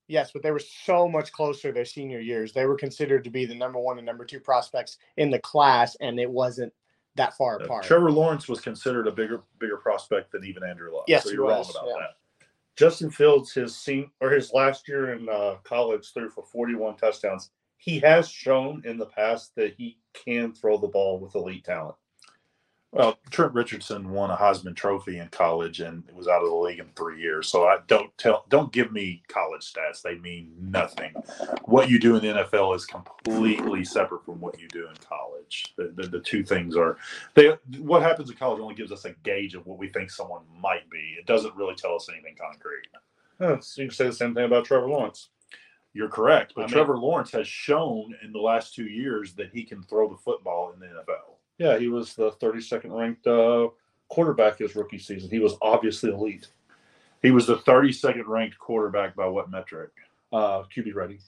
yes, 0.08 0.32
but 0.32 0.42
they 0.42 0.52
were 0.52 0.60
so 0.60 1.08
much 1.08 1.32
closer 1.32 1.72
their 1.72 1.86
senior 1.86 2.20
years. 2.20 2.54
They 2.54 2.66
were 2.66 2.76
considered 2.76 3.24
to 3.24 3.30
be 3.30 3.46
the 3.46 3.56
number 3.56 3.80
one 3.80 3.98
and 3.98 4.06
number 4.06 4.26
two 4.26 4.40
prospects 4.40 4.98
in 5.18 5.30
the 5.30 5.40
class, 5.40 5.96
and 6.02 6.20
it 6.20 6.30
wasn't 6.30 6.74
that 7.16 7.36
far 7.38 7.62
Uh, 7.62 7.66
apart. 7.66 7.84
Trevor 7.84 8.12
Lawrence 8.12 8.48
was 8.48 8.60
considered 8.60 9.08
a 9.08 9.12
bigger 9.12 9.44
bigger 9.60 9.78
prospect 9.78 10.32
than 10.32 10.44
even 10.46 10.64
Andrew 10.64 10.94
Luck. 10.94 11.06
Yes, 11.08 11.24
so 11.24 11.32
you're 11.32 11.48
wrong 11.48 11.66
about 11.70 11.88
yeah. 11.88 11.94
that. 12.00 12.48
Justin 12.76 13.12
Fields, 13.12 13.54
his 13.54 13.76
sen- 13.76 14.10
or 14.20 14.32
his 14.32 14.52
last 14.52 14.88
year 14.88 15.14
in 15.14 15.30
uh, 15.30 15.56
college, 15.64 16.12
threw 16.12 16.30
for 16.30 16.44
41 16.44 16.98
touchdowns. 16.98 17.52
He 17.78 18.00
has 18.00 18.30
shown 18.30 18.82
in 18.86 18.98
the 18.98 19.06
past 19.06 19.56
that 19.56 19.76
he 19.78 20.00
can 20.14 20.54
throw 20.54 20.78
the 20.78 20.88
ball 20.88 21.20
with 21.20 21.36
elite 21.36 21.66
talent. 21.66 21.96
Well, 22.94 23.18
Trent 23.32 23.54
Richardson 23.56 24.12
won 24.12 24.30
a 24.30 24.36
Heisman 24.38 24.76
Trophy 24.76 25.18
in 25.18 25.28
college 25.30 25.80
and 25.80 26.04
was 26.14 26.28
out 26.28 26.44
of 26.44 26.50
the 26.50 26.56
league 26.56 26.78
in 26.78 26.90
three 26.96 27.20
years. 27.20 27.48
So 27.48 27.64
I 27.66 27.80
don't 27.88 28.16
tell, 28.20 28.46
don't 28.50 28.72
give 28.72 28.92
me 28.92 29.24
college 29.28 29.74
stats. 29.74 30.04
They 30.04 30.20
mean 30.20 30.54
nothing. 30.60 31.12
What 31.66 31.90
you 31.90 31.98
do 32.00 32.16
in 32.16 32.22
the 32.22 32.44
NFL 32.44 32.76
is 32.76 32.86
completely 32.86 33.84
separate 33.84 34.24
from 34.24 34.40
what 34.40 34.60
you 34.60 34.68
do 34.68 34.88
in 34.88 34.96
college. 35.10 35.74
The, 35.76 35.92
the, 35.96 36.08
the 36.08 36.20
two 36.20 36.44
things 36.44 36.78
are 36.78 36.98
they. 37.34 37.58
What 37.80 38.04
happens 38.04 38.30
in 38.30 38.36
college 38.36 38.62
only 38.62 38.76
gives 38.76 38.92
us 38.92 39.06
a 39.06 39.14
gauge 39.24 39.56
of 39.56 39.66
what 39.66 39.80
we 39.80 39.88
think 39.90 40.12
someone 40.12 40.44
might 40.62 40.88
be. 40.92 41.16
It 41.18 41.26
doesn't 41.26 41.56
really 41.56 41.76
tell 41.76 41.96
us 41.96 42.08
anything 42.14 42.36
concrete. 42.40 42.88
Huh, 43.40 43.60
so 43.60 43.82
you 43.82 43.88
can 43.88 43.96
say 43.96 44.06
the 44.06 44.14
same 44.14 44.36
thing 44.36 44.46
about 44.46 44.66
Trevor 44.66 44.88
Lawrence. 44.88 45.30
You're 45.94 46.10
correct, 46.10 46.54
but 46.56 46.62
I 46.62 46.66
mean- 46.66 46.74
Trevor 46.74 46.98
Lawrence 47.00 47.32
has 47.32 47.48
shown 47.48 48.16
in 48.24 48.32
the 48.32 48.40
last 48.40 48.76
two 48.76 48.86
years 48.86 49.34
that 49.34 49.50
he 49.52 49.64
can 49.64 49.82
throw 49.82 50.08
the 50.10 50.18
football 50.18 50.72
in 50.74 50.80
the 50.80 50.86
NFL. 50.86 51.38
Yeah, 51.58 51.78
he 51.78 51.88
was 51.88 52.14
the 52.16 52.32
32nd 52.32 52.92
ranked 52.98 53.28
uh, 53.28 53.68
quarterback 54.10 54.58
his 54.60 54.76
rookie 54.76 54.98
season. 54.98 55.30
He 55.30 55.40
was 55.40 55.56
obviously 55.62 56.12
elite. 56.12 56.48
He 57.22 57.32
was 57.32 57.48
the 57.48 57.58
32nd 57.58 58.28
ranked 58.28 58.58
quarterback 58.58 59.16
by 59.16 59.28
what 59.28 59.50
metric? 59.50 59.92
Uh, 60.32 60.64
QB 60.76 60.96
ready. 60.96 61.20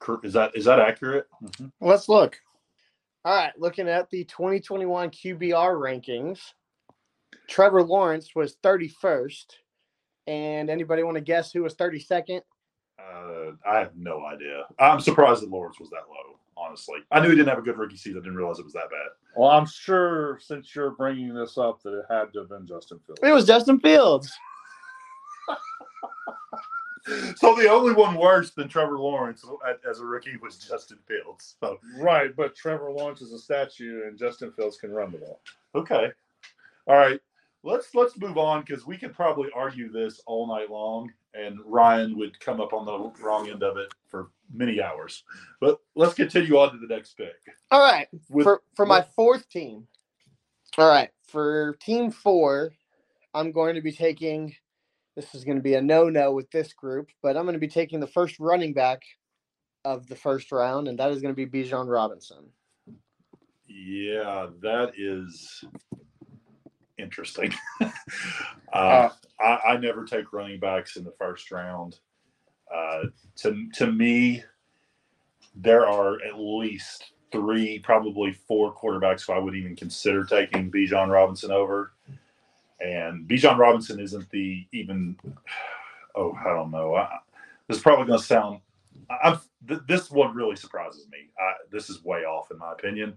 Cor- 0.00 0.20
Is 0.24 0.32
that 0.32 0.56
is 0.56 0.64
that 0.64 0.80
accurate? 0.80 1.26
Let's 1.80 2.08
look. 2.08 2.38
All 3.24 3.34
right, 3.36 3.52
looking 3.58 3.88
at 3.88 4.08
the 4.10 4.24
2021 4.24 5.10
QBR 5.10 5.74
rankings, 5.76 6.40
Trevor 7.48 7.82
Lawrence 7.82 8.34
was 8.34 8.56
31st. 8.64 9.46
And 10.26 10.70
anybody 10.70 11.02
want 11.02 11.16
to 11.16 11.20
guess 11.22 11.52
who 11.52 11.62
was 11.62 11.74
32nd? 11.74 12.42
Uh, 12.98 13.02
Uh, 13.02 13.52
I 13.66 13.78
have 13.78 13.96
no 13.96 14.24
idea. 14.24 14.64
I'm 14.78 15.00
surprised 15.00 15.42
that 15.42 15.50
Lawrence 15.50 15.78
was 15.80 15.90
that 15.90 16.04
low. 16.08 16.38
Honestly, 16.56 16.98
I 17.10 17.20
knew 17.20 17.30
he 17.30 17.36
didn't 17.36 17.48
have 17.48 17.58
a 17.58 17.62
good 17.62 17.78
rookie 17.78 17.96
season. 17.96 18.20
I 18.20 18.24
didn't 18.24 18.36
realize 18.36 18.58
it 18.58 18.64
was 18.64 18.72
that 18.74 18.90
bad. 18.90 19.08
Well, 19.38 19.50
I'm 19.50 19.66
sure 19.66 20.40
since 20.42 20.74
you're 20.74 20.90
bringing 20.90 21.32
this 21.32 21.56
up 21.56 21.80
that 21.84 21.96
it 21.96 22.06
had 22.10 22.32
to 22.32 22.40
have 22.40 22.48
been 22.48 22.66
Justin 22.66 22.98
Fields. 23.06 23.20
It 23.22 23.30
was 23.30 23.46
Justin 23.46 23.78
Fields. 23.78 24.32
So 27.36 27.54
the 27.54 27.70
only 27.70 27.94
one 27.94 28.16
worse 28.16 28.50
than 28.50 28.68
Trevor 28.68 28.98
Lawrence 28.98 29.44
as 29.88 30.00
a 30.00 30.04
rookie 30.04 30.36
was 30.42 30.58
Justin 30.58 30.98
Fields. 31.06 31.54
So 31.60 31.78
Right, 31.98 32.34
but 32.34 32.56
Trevor 32.56 32.90
Lawrence 32.90 33.22
is 33.22 33.32
a 33.32 33.38
statue, 33.38 34.02
and 34.06 34.18
Justin 34.18 34.50
Fields 34.52 34.76
can 34.76 34.90
run 34.90 35.12
the 35.12 35.18
ball. 35.18 35.40
okay, 35.74 36.10
all 36.88 36.96
right. 36.96 37.20
Let's 37.62 37.94
let's 37.94 38.18
move 38.18 38.38
on 38.38 38.62
because 38.62 38.86
we 38.86 38.98
could 38.98 39.14
probably 39.14 39.48
argue 39.54 39.90
this 39.90 40.20
all 40.26 40.48
night 40.48 40.68
long, 40.70 41.10
and 41.32 41.60
Ryan 41.64 42.18
would 42.18 42.38
come 42.40 42.60
up 42.60 42.72
on 42.72 42.84
the 42.84 43.22
wrong 43.24 43.48
end 43.48 43.62
of 43.62 43.78
it 43.78 43.88
for 44.08 44.30
many 44.52 44.80
hours. 44.82 45.24
But 45.60 45.78
let's 45.94 46.14
continue 46.14 46.56
on 46.58 46.72
to 46.72 46.78
the 46.78 46.92
next 46.92 47.14
pick. 47.16 47.34
All 47.70 47.80
right. 47.80 48.08
With- 48.28 48.44
for 48.44 48.62
for 48.74 48.86
my 48.86 49.02
fourth 49.16 49.48
team. 49.48 49.86
All 50.76 50.88
right, 50.88 51.10
for 51.26 51.76
team 51.80 52.10
four, 52.10 52.72
I'm 53.34 53.50
going 53.52 53.74
to 53.74 53.80
be 53.80 53.90
taking. 53.90 54.54
This 55.16 55.34
is 55.34 55.42
going 55.42 55.56
to 55.56 55.62
be 55.62 55.74
a 55.74 55.82
no-no 55.82 56.30
with 56.30 56.48
this 56.52 56.72
group, 56.72 57.08
but 57.22 57.36
I'm 57.36 57.42
going 57.42 57.54
to 57.54 57.58
be 57.58 57.66
taking 57.66 57.98
the 57.98 58.06
first 58.06 58.38
running 58.38 58.72
back 58.72 59.02
of 59.84 60.06
the 60.06 60.14
first 60.14 60.52
round, 60.52 60.86
and 60.86 60.96
that 61.00 61.10
is 61.10 61.20
going 61.20 61.34
to 61.34 61.46
be 61.46 61.64
Bijan 61.64 61.88
Robinson. 61.88 62.50
Yeah, 63.66 64.46
that 64.62 64.92
is 64.96 65.64
interesting. 66.98 67.52
uh, 67.80 67.88
Uh, 68.72 69.08
I, 69.40 69.58
I 69.70 69.76
never 69.78 70.04
take 70.04 70.32
running 70.32 70.60
backs 70.60 70.96
in 70.96 71.02
the 71.02 71.14
first 71.18 71.50
round. 71.50 71.98
Uh, 72.74 73.04
to 73.36 73.68
to 73.74 73.92
me, 73.92 74.42
there 75.54 75.86
are 75.86 76.20
at 76.22 76.38
least 76.38 77.12
three, 77.30 77.78
probably 77.80 78.32
four 78.32 78.74
quarterbacks 78.74 79.26
who 79.26 79.32
I 79.32 79.38
would 79.38 79.54
even 79.54 79.76
consider 79.76 80.24
taking 80.24 80.70
Bijan 80.70 81.10
Robinson 81.10 81.50
over. 81.50 81.92
And 82.80 83.28
Bijan 83.28 83.58
Robinson 83.58 84.00
isn't 84.00 84.30
the 84.30 84.66
even. 84.72 85.16
Oh, 86.14 86.36
I 86.40 86.50
don't 86.50 86.70
know. 86.70 86.94
I, 86.94 87.18
this 87.68 87.78
is 87.78 87.82
probably 87.82 88.06
going 88.06 88.18
to 88.18 88.24
sound. 88.24 88.60
I-. 89.10 89.38
Th- 89.66 89.80
this 89.88 90.10
one 90.10 90.34
really 90.34 90.56
surprises 90.56 91.06
me. 91.10 91.30
I, 91.38 91.52
this 91.70 91.90
is 91.90 92.04
way 92.04 92.20
off 92.20 92.50
in 92.50 92.58
my 92.58 92.72
opinion, 92.72 93.16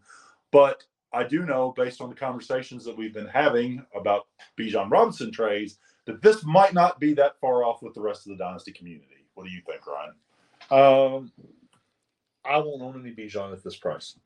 but 0.52 0.84
I 1.14 1.24
do 1.24 1.46
know 1.46 1.74
based 1.76 2.02
on 2.02 2.10
the 2.10 2.16
conversations 2.16 2.84
that 2.86 2.98
we've 2.98 3.14
been 3.14 3.28
having 3.28 3.86
about 3.96 4.28
Bijan 4.58 4.90
Robinson 4.90 5.32
trades 5.32 5.78
that 6.06 6.22
this 6.22 6.44
might 6.44 6.74
not 6.74 7.00
be 7.00 7.14
that 7.14 7.40
far 7.40 7.64
off 7.64 7.82
with 7.82 7.94
the 7.94 8.02
rest 8.02 8.26
of 8.26 8.32
the 8.32 8.44
dynasty 8.44 8.72
community. 8.72 9.21
What 9.42 9.50
do 9.50 9.56
you 9.56 9.62
think, 9.66 9.82
Ryan? 9.88 10.12
Um, 10.70 11.32
I 12.46 12.58
won't 12.60 12.84
own 12.84 13.02
any 13.02 13.12
Bijan 13.16 13.52
at 13.52 13.64
this 13.64 13.76
price. 13.76 14.20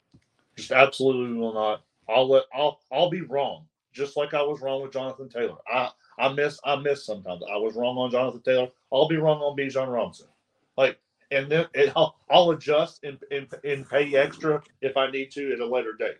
Just 0.57 0.73
absolutely 0.73 1.37
will 1.37 1.53
not. 1.53 1.83
I'll 2.09 2.27
let. 2.27 2.43
I'll. 2.53 2.81
I'll 2.91 3.09
be 3.09 3.21
wrong, 3.21 3.65
just 3.93 4.17
like 4.17 4.33
I 4.33 4.41
was 4.41 4.59
wrong 4.61 4.81
with 4.81 4.91
Jonathan 4.91 5.29
Taylor. 5.29 5.55
I. 5.71 5.89
I 6.19 6.33
miss. 6.33 6.59
I 6.65 6.75
miss 6.75 7.05
sometimes. 7.05 7.43
I 7.49 7.55
was 7.55 7.75
wrong 7.75 7.97
on 7.97 8.11
Jonathan 8.11 8.41
Taylor. 8.41 8.67
I'll 8.91 9.07
be 9.07 9.15
wrong 9.15 9.39
on 9.39 9.57
Bijan 9.57 9.87
Robinson. 9.91 10.27
Like, 10.75 10.99
and 11.31 11.49
then 11.49 11.67
it, 11.73 11.93
I'll, 11.95 12.17
I'll 12.29 12.51
adjust 12.51 13.05
and, 13.05 13.17
and 13.31 13.47
and 13.63 13.89
pay 13.89 14.13
extra 14.15 14.61
if 14.81 14.97
I 14.97 15.09
need 15.09 15.31
to 15.31 15.53
at 15.53 15.61
a 15.61 15.65
later 15.65 15.93
date. 15.97 16.17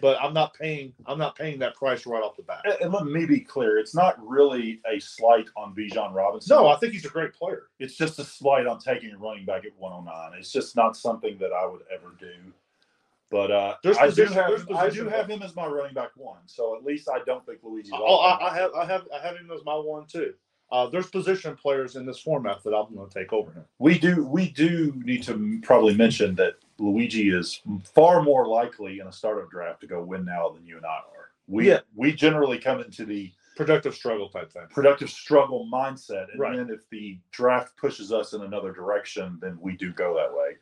But 0.00 0.20
I'm 0.22 0.34
not 0.34 0.52
paying. 0.54 0.92
I'm 1.06 1.18
not 1.18 1.34
paying 1.36 1.58
that 1.60 1.74
price 1.74 2.04
right 2.06 2.22
off 2.22 2.36
the 2.36 2.42
bat. 2.42 2.64
And, 2.82 2.92
let 2.92 3.06
me 3.06 3.24
be 3.24 3.40
clear: 3.40 3.78
it's 3.78 3.94
not 3.94 4.16
really 4.26 4.80
a 4.90 4.98
slight 4.98 5.46
on 5.56 5.74
Bijan 5.74 6.14
Robinson. 6.14 6.54
No, 6.56 6.68
I 6.68 6.76
think 6.76 6.92
he's 6.92 7.06
a 7.06 7.10
great 7.10 7.32
player. 7.32 7.68
it's 7.78 7.96
just 7.96 8.18
a 8.18 8.24
slight 8.24 8.66
on 8.66 8.78
taking 8.78 9.12
a 9.12 9.18
running 9.18 9.46
back 9.46 9.64
at 9.64 9.72
109. 9.78 10.38
It's 10.38 10.52
just 10.52 10.76
not 10.76 10.96
something 10.96 11.38
that 11.38 11.52
I 11.52 11.64
would 11.66 11.82
ever 11.92 12.14
do. 12.20 12.52
But 13.30 13.50
uh, 13.50 13.74
There's 13.82 13.96
I 13.98 14.04
do 14.06 14.08
position- 14.10 14.32
have 14.34 14.48
there's 14.48 14.78
I 14.78 14.88
do 14.90 15.08
have 15.08 15.28
him 15.28 15.42
as 15.42 15.54
my 15.56 15.66
running 15.66 15.94
back 15.94 16.10
one. 16.16 16.40
So 16.46 16.76
at 16.76 16.84
least 16.84 17.08
I 17.12 17.20
don't 17.24 17.44
think 17.44 17.60
Luigi. 17.62 17.90
Oh. 17.92 18.16
I, 18.16 18.50
I 18.50 18.54
have. 18.54 18.74
I 18.74 18.84
have. 18.84 19.08
I 19.14 19.26
have 19.26 19.36
him 19.36 19.50
as 19.50 19.64
my 19.64 19.74
one 19.74 20.06
too. 20.06 20.34
Uh, 20.70 20.86
there's 20.86 21.06
position 21.08 21.56
players 21.56 21.96
in 21.96 22.04
this 22.04 22.18
format 22.18 22.62
that 22.62 22.74
I'm 22.74 22.94
going 22.94 23.08
to 23.08 23.14
take 23.18 23.32
over 23.32 23.50
him. 23.52 23.64
we 23.78 23.98
do 23.98 24.24
we 24.26 24.50
do 24.50 24.92
need 25.02 25.22
to 25.22 25.60
probably 25.62 25.94
mention 25.96 26.34
that 26.34 26.56
Luigi 26.78 27.30
is 27.30 27.60
far 27.94 28.22
more 28.22 28.46
likely 28.46 29.00
in 29.00 29.06
a 29.06 29.12
startup 29.12 29.50
draft 29.50 29.80
to 29.82 29.86
go 29.86 30.02
win 30.02 30.24
now 30.24 30.50
than 30.50 30.66
you 30.66 30.76
and 30.76 30.86
I 30.86 30.98
are. 31.14 31.30
We 31.46 31.68
Yeah. 31.68 31.80
we 31.94 32.12
generally 32.12 32.58
come 32.58 32.80
into 32.80 33.04
the 33.04 33.32
Productive 33.56 33.94
struggle 33.94 34.28
type 34.28 34.52
thing. 34.52 34.68
productive 34.70 35.10
struggle 35.10 35.68
mindset, 35.72 36.30
and 36.30 36.40
Right. 36.40 36.56
then 36.56 36.70
if 36.70 36.88
the 36.90 37.18
draft 37.32 37.76
pushes 37.76 38.12
us 38.12 38.32
in 38.32 38.42
another 38.42 38.72
direction, 38.72 39.38
then 39.40 39.58
we 39.60 39.76
do 39.76 39.92
go 39.92 40.14
that 40.14 40.32
way. 40.32 40.58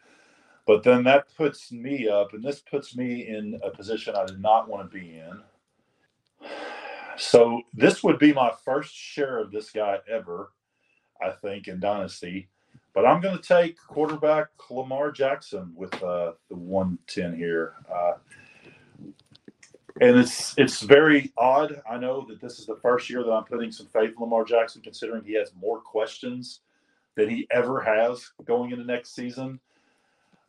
But 0.67 0.83
then 0.83 1.05
that 1.05 1.35
puts 1.37 1.73
me 1.73 2.09
up, 2.09 2.33
and 2.35 2.43
this 2.43 2.61
puts 2.61 2.97
me 2.97 3.27
in 3.29 3.61
a 3.63 3.71
position 3.71 4.17
I 4.17 4.25
did 4.27 4.41
not 4.41 4.69
want 4.69 4.91
to 4.91 4.99
be 4.99 5.19
in. 5.19 5.43
So 7.19 7.63
this 7.75 8.03
would 8.05 8.19
be 8.19 8.33
my 8.33 8.53
first 8.65 8.95
share 8.95 9.39
of 9.39 9.51
this 9.53 9.71
guy 9.71 10.01
ever, 10.09 10.53
I 11.23 11.31
think, 11.33 11.69
in 11.69 11.81
Dynasty. 11.81 12.49
But 12.97 13.05
I'm 13.05 13.21
going 13.21 13.37
to 13.37 13.43
take 13.43 13.77
quarterback 13.77 14.49
Lamar 14.71 15.13
Jackson 15.13 15.71
with 15.77 15.93
uh, 16.03 16.33
the 16.49 16.57
110 16.57 17.37
here. 17.37 17.75
Uh, 17.95 18.15
and 20.01 20.19
it's 20.19 20.55
it's 20.57 20.81
very 20.81 21.31
odd. 21.37 21.83
I 21.91 21.99
know 21.99 22.25
that 22.27 22.41
this 22.41 22.59
is 22.59 22.65
the 22.65 22.77
first 22.77 23.11
year 23.11 23.23
that 23.23 23.31
I'm 23.31 23.45
putting 23.45 23.71
some 23.71 23.87
faith 23.89 24.15
in 24.17 24.19
Lamar 24.19 24.47
Jackson, 24.47 24.81
considering 24.81 25.25
he 25.25 25.35
has 25.35 25.53
more 25.61 25.79
questions 25.79 26.61
than 27.17 27.29
he 27.29 27.47
ever 27.51 27.83
has 27.83 28.31
going 28.47 28.71
into 28.71 28.85
next 28.85 29.15
season. 29.15 29.61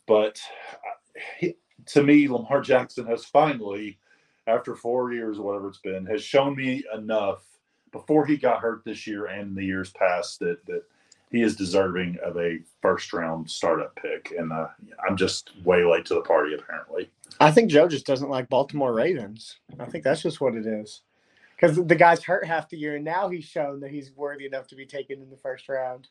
But 0.05 0.39
uh, 0.71 1.19
he, 1.39 1.55
to 1.87 2.01
me, 2.01 2.29
Lamar 2.29 2.61
Jackson 2.61 3.05
has 3.07 3.25
finally, 3.25 3.99
after 4.47 4.73
four 4.73 5.11
years 5.11 5.37
or 5.37 5.41
whatever 5.43 5.67
it's 5.67 5.79
been, 5.79 6.05
has 6.05 6.23
shown 6.23 6.55
me 6.55 6.85
enough 6.95 7.43
before 7.91 8.25
he 8.25 8.37
got 8.37 8.61
hurt 8.61 8.85
this 8.85 9.05
year 9.05 9.25
and 9.25 9.53
the 9.53 9.65
years 9.65 9.91
past 9.91 10.39
that 10.39 10.65
that 10.65 10.83
he 11.31 11.41
is 11.41 11.55
deserving 11.55 12.17
of 12.23 12.37
a 12.37 12.59
first 12.81 13.11
round 13.13 13.49
startup 13.49 13.95
pick. 13.95 14.33
And 14.37 14.51
uh, 14.51 14.67
I'm 15.07 15.17
just 15.17 15.51
way 15.63 15.83
late 15.83 16.05
to 16.05 16.13
the 16.15 16.21
party, 16.21 16.53
apparently. 16.53 17.09
I 17.39 17.51
think 17.51 17.69
Joe 17.69 17.87
just 17.87 18.05
doesn't 18.05 18.29
like 18.29 18.49
Baltimore 18.49 18.93
Ravens. 18.93 19.57
I 19.79 19.85
think 19.85 20.03
that's 20.03 20.21
just 20.21 20.41
what 20.41 20.55
it 20.55 20.65
is. 20.65 21.01
Because 21.55 21.75
the 21.75 21.95
guy's 21.95 22.23
hurt 22.23 22.45
half 22.45 22.69
the 22.69 22.77
year, 22.77 22.95
and 22.95 23.05
now 23.05 23.29
he's 23.29 23.45
shown 23.45 23.79
that 23.79 23.89
he's 23.89 24.11
worthy 24.15 24.45
enough 24.45 24.67
to 24.67 24.75
be 24.75 24.85
taken 24.85 25.21
in 25.21 25.29
the 25.29 25.37
first 25.37 25.67
round. 25.67 26.07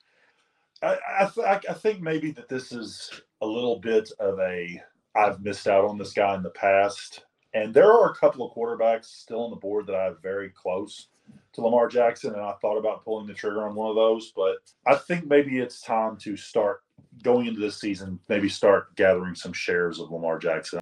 I, 0.82 0.99
I, 1.20 1.30
th- 1.32 1.46
I 1.46 1.61
I 1.70 1.75
think 1.75 2.02
maybe 2.02 2.32
that 2.32 2.49
this 2.49 2.73
is 2.73 3.11
a 3.40 3.46
little 3.46 3.78
bit 3.78 4.11
of 4.18 4.38
a 4.40 4.82
I've 5.14 5.40
missed 5.42 5.68
out 5.68 5.85
on 5.85 5.99
this 5.99 6.12
guy 6.12 6.35
in 6.35 6.42
the 6.42 6.50
past, 6.50 7.25
and 7.54 7.73
there 7.73 7.90
are 7.90 8.11
a 8.11 8.14
couple 8.16 8.44
of 8.44 8.54
quarterbacks 8.54 9.06
still 9.06 9.44
on 9.44 9.50
the 9.50 9.56
board 9.56 9.87
that 9.87 9.94
I 9.94 10.04
have 10.04 10.20
very 10.20 10.50
close 10.50 11.06
to 11.52 11.61
Lamar 11.62 11.88
Jackson, 11.88 12.35
and 12.35 12.42
I 12.42 12.52
thought 12.61 12.78
about 12.78 13.04
pulling 13.04 13.26
the 13.26 13.35
trigger 13.35 13.66
on 13.66 13.75
one 13.75 13.90
of 13.90 13.97
those, 13.97 14.33
but 14.37 14.56
I 14.87 14.95
think 14.95 15.26
maybe 15.26 15.59
it's 15.59 15.80
time 15.80 16.16
to 16.18 16.37
start 16.37 16.83
going 17.23 17.47
into 17.47 17.61
this 17.61 17.80
season, 17.80 18.21
maybe 18.28 18.49
start 18.49 18.95
gathering 18.97 19.35
some 19.35 19.52
shares 19.52 19.99
of 19.99 20.11
Lamar 20.11 20.38
Jackson. 20.38 20.80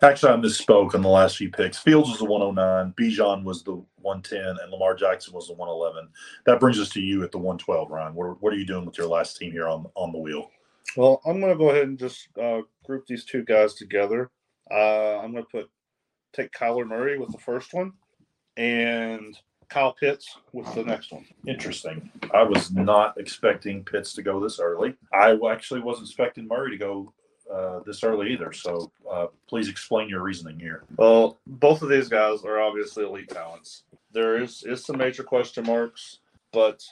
Actually, 0.00 0.32
I 0.32 0.36
misspoke 0.36 0.94
on 0.94 1.02
the 1.02 1.08
last 1.08 1.36
few 1.36 1.50
picks. 1.50 1.78
Fields 1.78 2.08
was 2.08 2.18
the 2.18 2.24
109, 2.24 2.94
Bijan 2.94 3.42
was 3.42 3.64
the 3.64 3.82
110, 3.96 4.40
and 4.62 4.70
Lamar 4.70 4.94
Jackson 4.94 5.34
was 5.34 5.48
the 5.48 5.54
111. 5.54 6.08
That 6.46 6.60
brings 6.60 6.78
us 6.78 6.88
to 6.90 7.00
you 7.00 7.24
at 7.24 7.32
the 7.32 7.38
112, 7.38 7.90
Ryan. 7.90 8.14
What, 8.14 8.40
what 8.40 8.52
are 8.52 8.56
you 8.56 8.66
doing 8.66 8.86
with 8.86 8.96
your 8.96 9.08
last 9.08 9.36
team 9.36 9.50
here 9.50 9.68
on 9.68 9.86
on 9.96 10.12
the 10.12 10.18
wheel? 10.18 10.50
Well, 10.96 11.20
I'm 11.26 11.40
going 11.40 11.52
to 11.52 11.58
go 11.58 11.70
ahead 11.70 11.88
and 11.88 11.98
just 11.98 12.28
uh, 12.40 12.62
group 12.84 13.06
these 13.06 13.24
two 13.24 13.44
guys 13.44 13.74
together. 13.74 14.30
Uh, 14.70 15.18
I'm 15.18 15.32
going 15.32 15.44
to 15.44 15.50
put 15.50 15.70
take 16.32 16.52
Kyler 16.52 16.86
Murray 16.86 17.18
with 17.18 17.32
the 17.32 17.38
first 17.38 17.74
one, 17.74 17.92
and 18.58 19.38
Kyle 19.68 19.92
Pitts 19.92 20.36
with 20.52 20.72
the 20.74 20.82
next 20.82 21.12
one. 21.12 21.24
Interesting. 21.46 22.10
I 22.34 22.42
was 22.42 22.70
not 22.72 23.18
expecting 23.18 23.84
Pitts 23.84 24.12
to 24.14 24.22
go 24.22 24.40
this 24.40 24.58
early. 24.58 24.94
I 25.12 25.38
actually 25.50 25.80
wasn't 25.80 26.08
expecting 26.08 26.46
Murray 26.46 26.72
to 26.72 26.76
go 26.76 27.12
uh, 27.52 27.80
this 27.86 28.02
early 28.02 28.32
either. 28.32 28.52
So 28.52 28.90
uh, 29.10 29.26
please 29.48 29.68
explain 29.68 30.08
your 30.08 30.22
reasoning 30.22 30.58
here. 30.58 30.84
Well, 30.96 31.38
both 31.46 31.82
of 31.82 31.88
these 31.88 32.08
guys 32.08 32.44
are 32.44 32.60
obviously 32.60 33.04
elite 33.04 33.30
talents. 33.30 33.84
There 34.12 34.42
is 34.42 34.64
is 34.64 34.84
some 34.84 34.98
major 34.98 35.22
question 35.22 35.64
marks, 35.64 36.18
but 36.52 36.82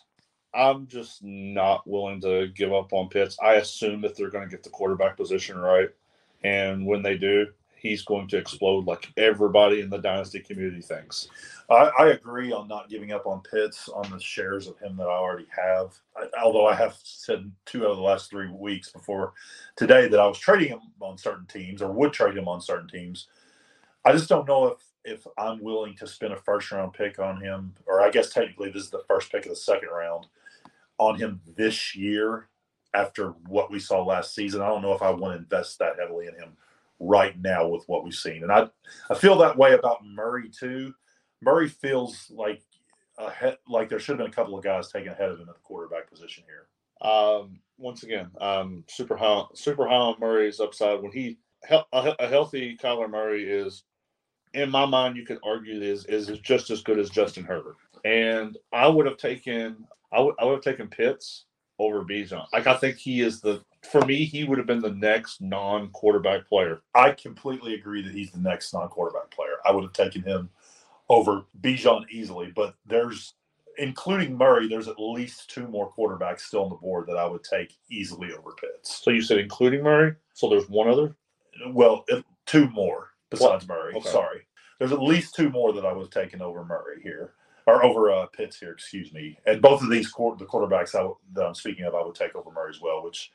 I'm 0.55 0.87
just 0.87 1.23
not 1.23 1.87
willing 1.87 2.21
to 2.23 2.49
give 2.49 2.73
up 2.73 2.93
on 2.93 3.09
Pitts. 3.09 3.37
I 3.43 3.55
assume 3.55 4.03
that 4.03 4.17
they're 4.17 4.31
going 4.31 4.45
to 4.45 4.51
get 4.51 4.63
the 4.63 4.71
quarterback 4.71 5.17
position 5.17 5.59
right, 5.59 5.91
and 6.45 6.87
when 6.87 7.03
they 7.03 7.17
do, 7.17 7.49
he's 7.87 8.05
going 8.05 8.29
to 8.29 8.37
explode 8.37 8.87
like 8.87 9.13
everybody 9.17 9.81
in 9.81 9.91
the 9.91 9.99
dynasty 9.99 10.41
community 10.41 10.83
thinks. 10.83 11.29
I, 11.71 11.91
I 11.99 12.07
agree 12.09 12.53
on 12.53 12.69
not 12.69 12.89
giving 12.89 13.13
up 13.13 13.27
on 13.27 13.43
Pitts 13.43 13.89
on 13.89 14.11
the 14.11 14.21
shares 14.21 14.69
of 14.69 14.79
him 14.79 14.97
that 14.97 15.09
I 15.09 15.17
already 15.17 15.47
have. 15.51 15.95
I, 16.17 16.27
although 16.43 16.67
I 16.67 16.75
have 16.75 16.97
said 17.03 17.51
two 17.65 17.85
out 17.85 17.93
of 17.93 17.97
the 17.97 18.03
last 18.03 18.31
three 18.31 18.49
weeks 18.49 18.91
before 18.91 19.33
today 19.77 20.09
that 20.09 20.21
I 20.21 20.27
was 20.27 20.39
trading 20.39 20.69
him 20.69 20.81
on 21.01 21.19
certain 21.19 21.47
teams 21.47 21.83
or 21.83 21.91
would 21.93 22.13
trade 22.13 22.37
him 22.37 22.49
on 22.49 22.61
certain 22.61 22.89
teams. 22.89 23.29
I 24.05 24.13
just 24.13 24.29
don't 24.29 24.49
know 24.49 24.69
if 24.69 24.79
if 25.05 25.25
I'm 25.39 25.63
willing 25.63 25.95
to 25.99 26.07
spend 26.07 26.33
a 26.33 26.37
first 26.37 26.73
round 26.73 26.93
pick 26.93 27.21
on 27.21 27.41
him, 27.41 27.75
or 27.87 28.01
I 28.01 28.11
guess 28.11 28.31
technically 28.31 28.71
this 28.71 28.83
is 28.83 28.91
the 28.91 29.05
first 29.07 29.31
pick 29.31 29.45
of 29.45 29.51
the 29.51 29.57
second 29.57 29.89
round 29.91 30.27
on 30.99 31.17
him 31.17 31.41
this 31.57 31.95
year 31.95 32.49
after 32.93 33.31
what 33.47 33.71
we 33.71 33.79
saw 33.79 34.05
last 34.05 34.35
season. 34.35 34.63
I 34.63 34.69
don't 34.69 34.83
know 34.83 34.95
if 34.95 35.03
I 35.03 35.11
want 35.11 35.35
to 35.35 35.39
invest 35.39 35.79
that 35.79 35.97
heavily 36.01 36.27
in 36.27 36.35
him 36.35 36.57
right 36.99 37.39
now 37.41 37.69
with 37.69 37.85
what 37.87 38.05
we've 38.05 38.15
seen. 38.15 38.43
And 38.43 38.53
I 38.53 38.69
I 39.11 39.15
feel 39.15 39.37
that 39.39 39.57
way 39.57 39.75
about 39.75 40.05
Murray 40.05 40.49
too. 40.49 40.95
Murray 41.43 41.69
feels 41.69 42.31
like 42.31 42.63
ahead, 43.19 43.59
like 43.69 43.89
there 43.89 43.99
should 43.99 44.19
have 44.19 44.27
been 44.27 44.33
a 44.33 44.35
couple 44.35 44.57
of 44.57 44.65
guys 44.65 44.91
taken 44.91 45.13
ahead 45.13 45.31
of 45.31 45.39
him 45.39 45.49
at 45.49 45.55
the 45.55 45.61
quarterback 45.63 46.11
position 46.11 46.45
here. 46.47 46.67
Um, 47.09 47.61
once 47.79 48.03
again, 48.03 48.31
um, 48.41 48.85
super 48.89 49.17
high, 49.17 49.45
super 49.55 49.87
high 49.87 49.95
on 49.95 50.17
Murray's 50.19 50.61
upside. 50.61 51.03
When 51.03 51.13
he 51.13 51.39
a, 51.71 52.29
healthy 52.29 52.77
Kyler 52.83 53.11
Murray 53.11 53.45
is, 53.45 53.85
in 54.55 54.71
my 54.71 54.87
mind, 54.87 55.17
you 55.17 55.27
could 55.27 55.39
argue 55.45 55.81
is 55.83 56.07
is 56.07 56.27
just 56.41 56.71
as 56.71 56.83
good 56.83 56.99
as 56.99 57.11
Justin 57.11 57.45
Herbert. 57.45 57.77
And 58.05 58.57
I 58.73 58.87
would 58.87 59.07
have 59.07 59.19
taken 59.19 59.87
I 60.13 60.21
would 60.21 60.35
I 60.39 60.45
would 60.45 60.55
have 60.55 60.65
taken 60.65 60.89
Pitts 60.89 61.45
over 61.79 62.05
Bijan. 62.05 62.47
Like 62.53 62.67
I 62.67 62.77
think 62.77 62.97
he 62.97 63.21
is 63.21 63.41
the 63.41 63.63
for 63.91 64.05
me 64.05 64.25
he 64.25 64.45
would 64.45 64.59
have 64.59 64.67
been 64.67 64.81
the 64.81 64.91
next 64.91 65.41
non 65.41 65.89
quarterback 65.89 66.47
player. 66.49 66.81
I 66.95 67.13
completely 67.13 67.75
agree 67.75 68.03
that 68.03 68.13
he's 68.15 68.31
the 68.31 68.39
next 68.39 68.73
non 68.73 68.89
quarterback 68.89 69.31
player. 69.31 69.57
I 69.65 69.73
would 69.73 69.85
have 69.85 69.93
taken 69.93 70.23
him 70.23 70.51
over 71.09 71.45
Bijan 71.61 72.09
easily, 72.11 72.53
but 72.55 72.75
there's 72.87 73.35
including 73.79 74.37
Murray, 74.37 74.69
there's 74.69 74.89
at 74.89 74.99
least 74.99 75.51
two 75.51 75.69
more 75.69 75.93
quarterbacks 75.93 76.41
still 76.41 76.65
on 76.65 76.71
the 76.71 76.77
board 76.77 77.07
that 77.09 77.17
I 77.17 77.27
would 77.27 77.45
take 77.45 77.77
easily 77.91 78.33
over 78.33 78.53
Pitts. 78.53 79.03
So 79.05 79.11
you 79.11 79.23
said 79.23 79.39
including 79.39 79.83
Murray? 79.83 80.15
So 80.35 80.49
there's 80.49 80.69
one 80.69 80.89
other? 80.89 81.15
Well, 81.69 82.05
two 82.47 82.69
more 82.71 83.11
besides 83.31 83.67
Murray. 83.69 83.95
Okay. 83.95 84.11
Sorry. 84.11 84.41
There's 84.79 84.93
at 84.93 85.03
least 85.03 85.35
two 85.35 85.51
more 85.51 85.73
that 85.73 85.87
I 85.87 85.93
was 85.93 86.09
taking 86.09 86.43
over 86.43 86.65
Murray 86.65 87.01
here, 87.03 87.33
or 87.67 87.85
over 87.85 88.11
uh, 88.11 88.27
Pitts 88.27 88.59
here, 88.59 88.73
excuse 88.73 89.13
me. 89.13 89.39
And 89.47 89.63
both 89.63 89.83
of 89.83 89.91
these 89.91 90.07
the 90.07 90.47
quarterbacks 90.47 90.95
I, 90.95 91.11
that 91.35 91.47
I'm 91.47 91.55
speaking 91.55 91.87
of, 91.87 91.95
I 91.95 92.03
would 92.03 92.15
take 92.15 92.35
over 92.35 92.51
Murray 92.51 92.71
as 92.71 92.81
well, 92.81 93.03
which 93.03 93.31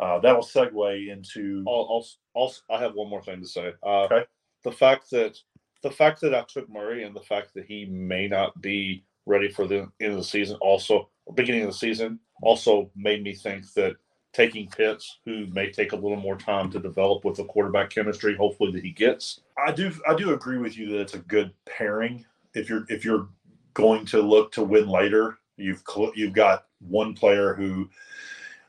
uh, 0.00 0.18
that 0.20 0.34
will 0.34 0.42
segue 0.42 1.08
into. 1.08 1.62
I'll, 1.68 2.04
I'll. 2.34 2.54
I 2.70 2.80
have 2.80 2.94
one 2.94 3.10
more 3.10 3.22
thing 3.22 3.40
to 3.40 3.46
say. 3.46 3.72
Uh, 3.84 4.04
okay. 4.04 4.24
The 4.64 4.72
fact 4.72 5.10
that 5.10 5.38
the 5.82 5.90
fact 5.90 6.20
that 6.22 6.34
I 6.34 6.44
took 6.48 6.68
Murray 6.70 7.04
and 7.04 7.14
the 7.14 7.20
fact 7.20 7.54
that 7.54 7.66
he 7.66 7.84
may 7.84 8.26
not 8.26 8.60
be 8.60 9.04
ready 9.26 9.50
for 9.50 9.66
the 9.66 9.90
end 10.00 10.12
of 10.12 10.16
the 10.16 10.24
season, 10.24 10.56
also 10.60 11.08
beginning 11.34 11.62
of 11.62 11.68
the 11.68 11.74
season, 11.74 12.18
also 12.42 12.90
made 12.96 13.22
me 13.22 13.34
think 13.34 13.70
that 13.74 13.96
taking 14.32 14.68
Pitts, 14.68 15.18
who 15.24 15.46
may 15.48 15.70
take 15.70 15.92
a 15.92 15.96
little 15.96 16.16
more 16.16 16.36
time 16.36 16.70
to 16.70 16.78
develop 16.78 17.24
with 17.24 17.36
the 17.36 17.44
quarterback 17.44 17.90
chemistry, 17.90 18.36
hopefully 18.36 18.72
that 18.72 18.84
he 18.84 18.92
gets. 18.92 19.40
I 19.58 19.72
do 19.72 19.92
I 20.08 20.14
do 20.14 20.32
agree 20.32 20.58
with 20.58 20.78
you 20.78 20.88
that 20.90 21.00
it's 21.00 21.14
a 21.14 21.18
good 21.18 21.52
pairing. 21.66 22.24
If 22.54 22.70
you're 22.70 22.86
if 22.88 23.04
you're 23.04 23.28
going 23.74 24.06
to 24.06 24.22
look 24.22 24.50
to 24.52 24.64
win 24.64 24.88
later, 24.88 25.38
you've 25.56 25.82
you've 26.14 26.32
got 26.32 26.66
one 26.80 27.12
player 27.12 27.54
who 27.54 27.90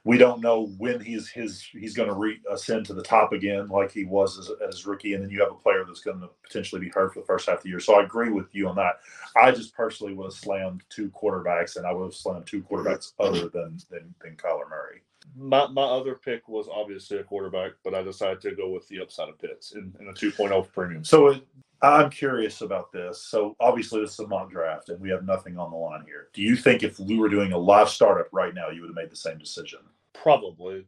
we 0.03 0.17
don't 0.17 0.41
know 0.41 0.67
when 0.77 1.00
he's 1.00 1.29
his 1.29 1.62
he's 1.62 1.96
going 1.96 2.10
to 2.10 2.15
re- 2.15 2.41
ascend 2.50 2.86
to 2.88 2.93
the 2.93 3.03
top 3.03 3.34
again, 3.34 3.67
like 3.67 3.91
he 3.91 4.03
was 4.03 4.38
as, 4.39 4.50
as 4.67 4.86
rookie, 4.86 5.13
and 5.13 5.24
then 5.24 5.29
you 5.29 5.39
have 5.41 5.51
a 5.51 5.55
player 5.55 5.84
that's 5.86 6.01
going 6.01 6.20
to 6.22 6.29
potentially 6.43 6.81
be 6.81 6.89
hurt 6.89 7.13
for 7.13 7.20
the 7.20 7.25
first 7.25 7.48
half 7.48 7.58
of 7.58 7.63
the 7.63 7.70
year. 7.70 7.79
So 7.79 8.00
I 8.00 8.03
agree 8.03 8.31
with 8.31 8.53
you 8.53 8.67
on 8.67 8.75
that. 8.77 9.00
I 9.36 9.51
just 9.51 9.75
personally 9.75 10.13
would 10.13 10.25
have 10.25 10.34
slammed 10.34 10.84
two 10.89 11.10
quarterbacks, 11.12 11.75
and 11.75 11.86
I 11.86 11.91
would 11.91 12.05
have 12.05 12.15
slammed 12.15 12.48
two 12.48 12.63
quarterbacks 12.63 13.13
other 13.20 13.48
than 13.50 13.79
than, 13.91 14.13
than 14.22 14.36
Kyler 14.38 14.70
Murray. 14.70 15.01
My, 15.38 15.67
my 15.67 15.84
other 15.84 16.15
pick 16.15 16.50
was 16.50 16.67
obviously 16.67 17.20
a 17.20 17.24
quarterback, 17.24 17.74
but 17.84 17.93
I 17.93 18.01
decided 18.01 18.41
to 18.41 18.55
go 18.55 18.70
with 18.70 18.88
the 18.88 19.01
upside 19.01 19.29
of 19.29 19.39
Pitts 19.39 19.74
in, 19.74 19.93
in 20.00 20.08
a 20.08 20.13
2.0 20.13 20.72
premium. 20.74 21.03
So 21.03 21.27
it, 21.27 21.46
I'm 21.82 22.10
curious 22.10 22.62
about 22.62 22.92
this. 22.92 23.22
So 23.22 23.56
obviously 23.60 24.02
this 24.02 24.14
is 24.14 24.20
a 24.20 24.28
mock 24.28 24.52
draft, 24.52 24.90
and 24.90 25.00
we 25.00 25.10
have 25.10 25.26
nothing 25.26 25.58
on 25.58 25.72
the 25.72 25.78
line 25.78 26.04
here. 26.06 26.28
Do 26.34 26.42
you 26.42 26.56
think 26.56 26.84
if 26.84 27.00
we 27.00 27.18
were 27.18 27.30
doing 27.30 27.54
a 27.54 27.58
live 27.58 27.90
startup 27.90 28.28
right 28.32 28.54
now, 28.54 28.70
you 28.70 28.82
would 28.82 28.90
have 28.90 28.96
made 28.96 29.10
the 29.10 29.16
same 29.16 29.40
decision? 29.40 29.80
Probably. 30.14 30.86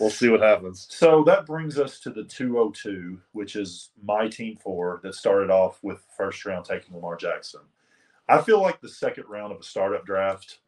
We'll 0.00 0.10
see 0.10 0.28
what 0.28 0.40
happens. 0.40 0.88
So 0.90 1.22
that 1.24 1.46
brings 1.46 1.78
us 1.78 2.00
to 2.00 2.10
the 2.10 2.24
202, 2.24 3.20
which 3.32 3.54
is 3.54 3.90
my 4.02 4.26
team 4.26 4.56
four 4.56 5.00
that 5.04 5.14
started 5.14 5.50
off 5.50 5.78
with 5.82 6.04
first 6.16 6.44
round 6.44 6.64
taking 6.64 6.94
Lamar 6.94 7.16
Jackson. 7.16 7.60
I 8.28 8.40
feel 8.40 8.60
like 8.60 8.80
the 8.80 8.88
second 8.88 9.24
round 9.28 9.52
of 9.52 9.60
a 9.60 9.64
startup 9.64 10.04
draft, 10.04 10.58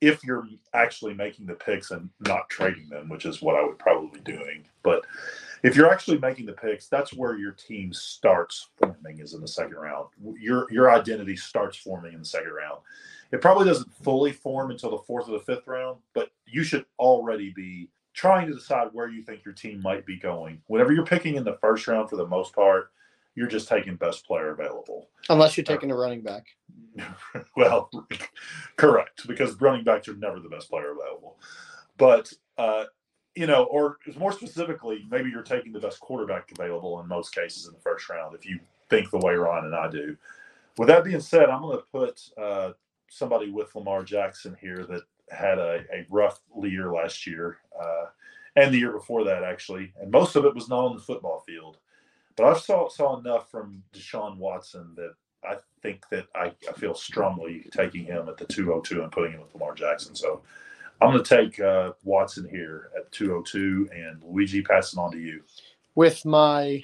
if 0.00 0.24
you're 0.24 0.46
actually 0.72 1.12
making 1.12 1.46
the 1.46 1.54
picks 1.54 1.90
and 1.90 2.08
not 2.26 2.48
trading 2.48 2.88
them, 2.88 3.10
which 3.10 3.26
is 3.26 3.42
what 3.42 3.56
I 3.56 3.64
would 3.64 3.78
probably 3.78 4.20
be 4.20 4.32
doing, 4.32 4.64
but 4.82 5.04
if 5.62 5.76
you're 5.76 5.90
actually 5.90 6.18
making 6.18 6.46
the 6.46 6.52
picks, 6.52 6.88
that's 6.88 7.12
where 7.12 7.36
your 7.36 7.52
team 7.52 7.92
starts 7.92 8.68
forming 8.76 9.20
is 9.20 9.34
in 9.34 9.40
the 9.40 9.48
second 9.48 9.76
round. 9.76 10.08
Your 10.38 10.66
your 10.70 10.90
identity 10.90 11.36
starts 11.36 11.76
forming 11.76 12.14
in 12.14 12.20
the 12.20 12.24
second 12.24 12.52
round. 12.52 12.80
It 13.30 13.40
probably 13.40 13.66
doesn't 13.66 13.92
fully 14.02 14.32
form 14.32 14.70
until 14.70 14.90
the 14.90 14.98
fourth 14.98 15.28
or 15.28 15.32
the 15.32 15.44
fifth 15.44 15.66
round, 15.66 15.98
but 16.14 16.30
you 16.46 16.62
should 16.64 16.84
already 16.98 17.50
be 17.50 17.88
trying 18.12 18.46
to 18.48 18.54
decide 18.54 18.88
where 18.92 19.08
you 19.08 19.22
think 19.22 19.44
your 19.44 19.54
team 19.54 19.80
might 19.80 20.04
be 20.04 20.18
going. 20.18 20.60
Whenever 20.66 20.92
you're 20.92 21.06
picking 21.06 21.36
in 21.36 21.44
the 21.44 21.56
first 21.60 21.86
round, 21.86 22.10
for 22.10 22.16
the 22.16 22.26
most 22.26 22.54
part, 22.54 22.90
you're 23.34 23.48
just 23.48 23.68
taking 23.68 23.96
best 23.96 24.26
player 24.26 24.50
available. 24.50 25.08
Unless 25.30 25.56
you're 25.56 25.64
taking 25.64 25.90
a 25.90 25.96
running 25.96 26.20
back. 26.20 26.44
well, 27.56 27.90
correct, 28.76 29.26
because 29.26 29.58
running 29.60 29.84
backs 29.84 30.08
are 30.08 30.16
never 30.16 30.40
the 30.40 30.50
best 30.50 30.68
player 30.68 30.92
available. 30.92 31.38
But 31.96 32.30
uh, 32.58 32.84
you 33.34 33.46
know, 33.46 33.64
or 33.64 33.98
more 34.18 34.32
specifically, 34.32 35.06
maybe 35.10 35.30
you're 35.30 35.42
taking 35.42 35.72
the 35.72 35.80
best 35.80 36.00
quarterback 36.00 36.50
available 36.52 37.00
in 37.00 37.08
most 37.08 37.34
cases 37.34 37.66
in 37.66 37.72
the 37.72 37.80
first 37.80 38.08
round 38.08 38.34
if 38.34 38.44
you 38.44 38.58
think 38.90 39.10
the 39.10 39.18
way 39.18 39.34
Ryan 39.34 39.66
and 39.66 39.74
I 39.74 39.88
do. 39.88 40.16
With 40.78 40.88
that 40.88 41.04
being 41.04 41.20
said, 41.20 41.48
I'm 41.48 41.62
going 41.62 41.78
to 41.78 41.84
put 41.92 42.20
uh, 42.36 42.72
somebody 43.08 43.50
with 43.50 43.74
Lamar 43.74 44.02
Jackson 44.04 44.56
here 44.60 44.84
that 44.88 45.02
had 45.30 45.58
a, 45.58 45.84
a 45.92 46.06
rough 46.10 46.40
year 46.62 46.92
last 46.92 47.26
year 47.26 47.58
uh, 47.80 48.06
and 48.56 48.72
the 48.72 48.78
year 48.78 48.92
before 48.92 49.24
that, 49.24 49.44
actually. 49.44 49.92
And 50.00 50.10
most 50.10 50.36
of 50.36 50.44
it 50.44 50.54
was 50.54 50.68
not 50.68 50.84
on 50.84 50.96
the 50.96 51.02
football 51.02 51.42
field. 51.46 51.78
But 52.36 52.46
I 52.46 52.58
saw, 52.58 52.88
saw 52.88 53.18
enough 53.18 53.50
from 53.50 53.82
Deshaun 53.94 54.36
Watson 54.36 54.94
that 54.96 55.14
I 55.44 55.56
think 55.82 56.08
that 56.10 56.26
I, 56.34 56.52
I 56.68 56.72
feel 56.72 56.94
strongly 56.94 57.66
taking 57.72 58.04
him 58.04 58.28
at 58.28 58.36
the 58.36 58.46
202 58.46 59.02
and 59.02 59.12
putting 59.12 59.32
him 59.32 59.40
with 59.40 59.52
Lamar 59.54 59.74
Jackson. 59.74 60.14
So 60.14 60.42
I'm 61.02 61.10
going 61.10 61.24
to 61.24 61.36
take 61.36 61.58
uh, 61.58 61.92
Watson 62.04 62.48
here 62.48 62.90
at 62.96 63.10
202 63.10 63.88
and 63.92 64.22
Luigi 64.22 64.62
passing 64.62 65.00
on 65.00 65.10
to 65.10 65.18
you. 65.18 65.42
With 65.96 66.24
my 66.24 66.82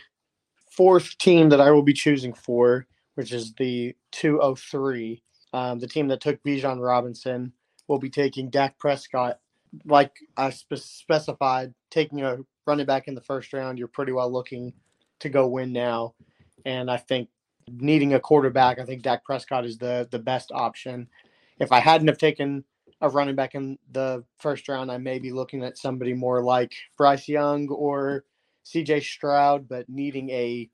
fourth 0.72 1.16
team 1.18 1.48
that 1.50 1.60
I 1.60 1.70
will 1.70 1.84
be 1.84 1.92
choosing 1.92 2.34
for, 2.34 2.84
which 3.14 3.32
is 3.32 3.54
the 3.54 3.94
203, 4.10 5.22
um, 5.52 5.78
the 5.78 5.86
team 5.86 6.08
that 6.08 6.20
took 6.20 6.42
Bijan 6.42 6.84
Robinson 6.84 7.52
will 7.86 8.00
be 8.00 8.10
taking 8.10 8.50
Dak 8.50 8.76
Prescott. 8.78 9.38
Like 9.84 10.16
I 10.36 10.50
spe- 10.50 10.74
specified, 10.74 11.72
taking 11.90 12.22
a 12.22 12.38
running 12.66 12.86
back 12.86 13.06
in 13.06 13.14
the 13.14 13.20
first 13.20 13.52
round, 13.52 13.78
you're 13.78 13.86
pretty 13.86 14.12
well 14.12 14.30
looking 14.30 14.72
to 15.20 15.28
go 15.28 15.46
win 15.46 15.72
now. 15.72 16.14
And 16.64 16.90
I 16.90 16.96
think 16.96 17.28
needing 17.70 18.14
a 18.14 18.20
quarterback, 18.20 18.80
I 18.80 18.84
think 18.84 19.02
Dak 19.02 19.24
Prescott 19.24 19.64
is 19.64 19.78
the 19.78 20.08
the 20.10 20.18
best 20.18 20.50
option. 20.52 21.08
If 21.60 21.70
I 21.70 21.78
hadn't 21.78 22.08
have 22.08 22.18
taken 22.18 22.64
a 23.00 23.08
running 23.08 23.34
back 23.34 23.54
in 23.54 23.78
the 23.92 24.24
first 24.38 24.68
round, 24.68 24.90
I 24.90 24.98
may 24.98 25.18
be 25.18 25.32
looking 25.32 25.62
at 25.62 25.78
somebody 25.78 26.14
more 26.14 26.42
like 26.42 26.72
Bryce 26.96 27.28
Young 27.28 27.68
or 27.68 28.24
CJ 28.64 29.02
Stroud, 29.02 29.68
but 29.68 29.88
needing 29.88 30.30
a 30.30 30.68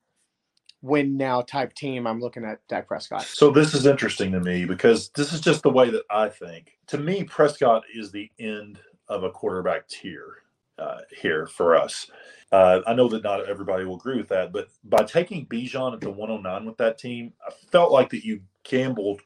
win 0.84 1.16
now 1.16 1.40
type 1.40 1.74
team, 1.74 2.06
I'm 2.06 2.20
looking 2.20 2.44
at 2.44 2.60
Dak 2.68 2.86
Prescott. 2.86 3.22
So 3.22 3.50
this 3.50 3.74
is 3.74 3.86
interesting 3.86 4.32
to 4.32 4.40
me 4.40 4.66
because 4.66 5.08
this 5.10 5.32
is 5.32 5.40
just 5.40 5.62
the 5.62 5.70
way 5.70 5.90
that 5.90 6.04
I 6.10 6.28
think. 6.28 6.78
To 6.88 6.98
me, 6.98 7.24
Prescott 7.24 7.84
is 7.94 8.12
the 8.12 8.30
end 8.38 8.78
of 9.08 9.24
a 9.24 9.30
quarterback 9.30 9.88
tier 9.88 10.42
uh, 10.78 10.98
here 11.20 11.46
for 11.46 11.74
us. 11.74 12.10
Uh, 12.52 12.80
I 12.86 12.94
know 12.94 13.08
that 13.08 13.24
not 13.24 13.48
everybody 13.48 13.84
will 13.84 13.96
agree 13.96 14.18
with 14.18 14.28
that, 14.28 14.52
but 14.52 14.68
by 14.84 15.04
taking 15.04 15.46
Bijan 15.46 15.94
at 15.94 16.00
the 16.00 16.10
109 16.10 16.66
with 16.66 16.76
that 16.76 16.98
team, 16.98 17.32
I 17.46 17.50
felt 17.70 17.90
like 17.90 18.10
that 18.10 18.24
you 18.24 18.40
gambled. 18.62 19.22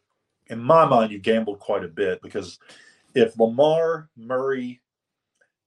In 0.46 0.62
my 0.62 0.86
mind, 0.86 1.12
you 1.12 1.18
gambled 1.18 1.58
quite 1.58 1.84
a 1.84 1.88
bit 1.88 2.22
because 2.22 2.58
if 3.14 3.38
Lamar, 3.38 4.08
Murray, 4.16 4.80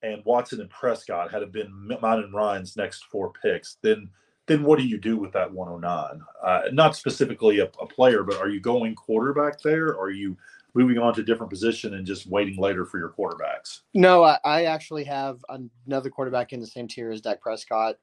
and 0.03 0.23
Watson 0.25 0.61
and 0.61 0.69
Prescott 0.69 1.31
had 1.31 1.51
been 1.51 1.71
mine 2.01 2.19
and 2.19 2.33
Ryan's 2.33 2.75
next 2.75 3.05
four 3.05 3.31
picks, 3.41 3.77
then 3.81 4.09
then 4.47 4.63
what 4.63 4.79
do 4.79 4.85
you 4.85 4.97
do 4.97 5.17
with 5.17 5.31
that 5.33 5.51
109? 5.51 6.21
Uh, 6.43 6.61
not 6.73 6.95
specifically 6.95 7.59
a, 7.59 7.65
a, 7.79 7.85
player, 7.85 8.23
but 8.23 8.37
are 8.37 8.49
you 8.49 8.59
going 8.59 8.95
quarterback 8.95 9.61
there? 9.61 9.97
Are 9.97 10.09
you 10.09 10.35
moving 10.73 10.97
on 10.97 11.13
to 11.13 11.21
a 11.21 11.23
different 11.23 11.51
position 11.51 11.93
and 11.93 12.05
just 12.05 12.27
waiting 12.27 12.57
later 12.57 12.83
for 12.85 12.97
your 12.97 13.09
quarterbacks? 13.09 13.81
No, 13.93 14.23
I, 14.23 14.39
I 14.43 14.65
actually 14.65 15.03
have 15.03 15.45
another 15.87 16.09
quarterback 16.09 16.53
in 16.53 16.59
the 16.59 16.67
same 16.67 16.87
tier 16.87 17.11
as 17.11 17.21
Dak 17.21 17.39
Prescott. 17.39 17.97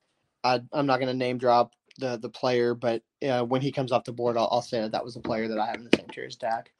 I, 0.44 0.60
am 0.72 0.86
not 0.86 0.98
going 0.98 1.08
to 1.08 1.14
name 1.14 1.38
drop 1.38 1.74
the 1.98 2.16
the 2.16 2.28
player, 2.28 2.74
but 2.74 3.02
uh, 3.28 3.42
when 3.42 3.60
he 3.60 3.72
comes 3.72 3.90
off 3.90 4.04
the 4.04 4.12
board, 4.12 4.36
I'll, 4.36 4.48
I'll 4.52 4.62
say 4.62 4.80
that 4.80 4.92
that 4.92 5.04
was 5.04 5.16
a 5.16 5.20
player 5.20 5.48
that 5.48 5.58
I 5.58 5.66
have 5.66 5.76
in 5.76 5.88
the 5.90 5.96
same 5.96 6.08
tier 6.08 6.24
as 6.24 6.36
Dak. 6.36 6.70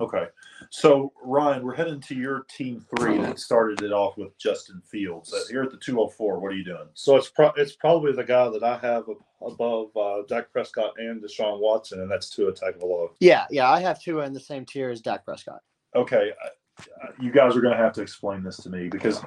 Okay. 0.00 0.26
So, 0.70 1.12
Ryan, 1.22 1.64
we're 1.64 1.74
heading 1.74 2.00
to 2.00 2.14
your 2.14 2.44
team 2.48 2.84
three 2.96 3.18
that 3.18 3.38
started 3.38 3.82
it 3.82 3.92
off 3.92 4.16
with 4.16 4.36
Justin 4.38 4.80
Fields. 4.84 5.32
Uh, 5.32 5.40
here 5.50 5.62
at 5.62 5.70
the 5.70 5.76
204, 5.76 6.38
what 6.38 6.52
are 6.52 6.56
you 6.56 6.64
doing? 6.64 6.88
So, 6.94 7.16
it's 7.16 7.28
pro- 7.28 7.52
it's 7.56 7.74
probably 7.76 8.12
the 8.12 8.24
guy 8.24 8.48
that 8.48 8.62
I 8.62 8.78
have 8.78 9.04
above 9.44 9.96
uh, 9.96 10.22
Dak 10.28 10.52
Prescott 10.52 10.94
and 10.98 11.22
Deshaun 11.22 11.60
Watson, 11.60 12.00
and 12.00 12.10
that's 12.10 12.30
Tua 12.30 12.52
Tagovailoa. 12.52 13.08
Yeah, 13.20 13.46
yeah. 13.50 13.70
I 13.70 13.80
have 13.80 14.00
Tua 14.00 14.24
in 14.24 14.32
the 14.32 14.40
same 14.40 14.64
tier 14.64 14.90
as 14.90 15.00
Dak 15.00 15.24
Prescott. 15.24 15.60
Okay. 15.94 16.32
uh, 16.44 17.08
you 17.20 17.30
guys 17.30 17.56
are 17.56 17.60
going 17.60 17.76
to 17.76 17.82
have 17.82 17.92
to 17.94 18.02
explain 18.02 18.42
this 18.42 18.56
to 18.58 18.70
me 18.70 18.88
because 18.88 19.22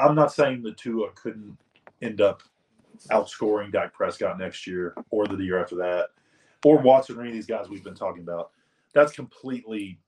I'm 0.00 0.14
not 0.14 0.32
saying 0.32 0.62
the 0.62 0.72
Tua 0.72 1.10
couldn't 1.14 1.56
end 2.02 2.20
up 2.20 2.42
outscoring 3.10 3.72
Dak 3.72 3.92
Prescott 3.92 4.38
next 4.38 4.66
year 4.66 4.94
or 5.10 5.26
the 5.26 5.36
year 5.36 5.60
after 5.60 5.76
that, 5.76 6.08
or 6.64 6.78
Watson 6.78 7.16
or 7.16 7.20
any 7.20 7.30
of 7.30 7.34
these 7.34 7.46
guys 7.46 7.68
we've 7.68 7.84
been 7.84 7.94
talking 7.94 8.22
about. 8.22 8.50
That's 8.94 9.12
completely 9.12 9.98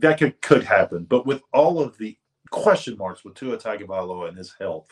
that 0.00 0.18
could 0.18 0.40
could 0.40 0.64
happen. 0.64 1.04
But 1.04 1.26
with 1.26 1.42
all 1.52 1.80
of 1.80 1.96
the 1.98 2.16
question 2.50 2.96
marks 2.96 3.24
with 3.24 3.34
Tua 3.34 3.56
Tagovailoa 3.56 4.28
and 4.28 4.38
his 4.38 4.54
health, 4.58 4.88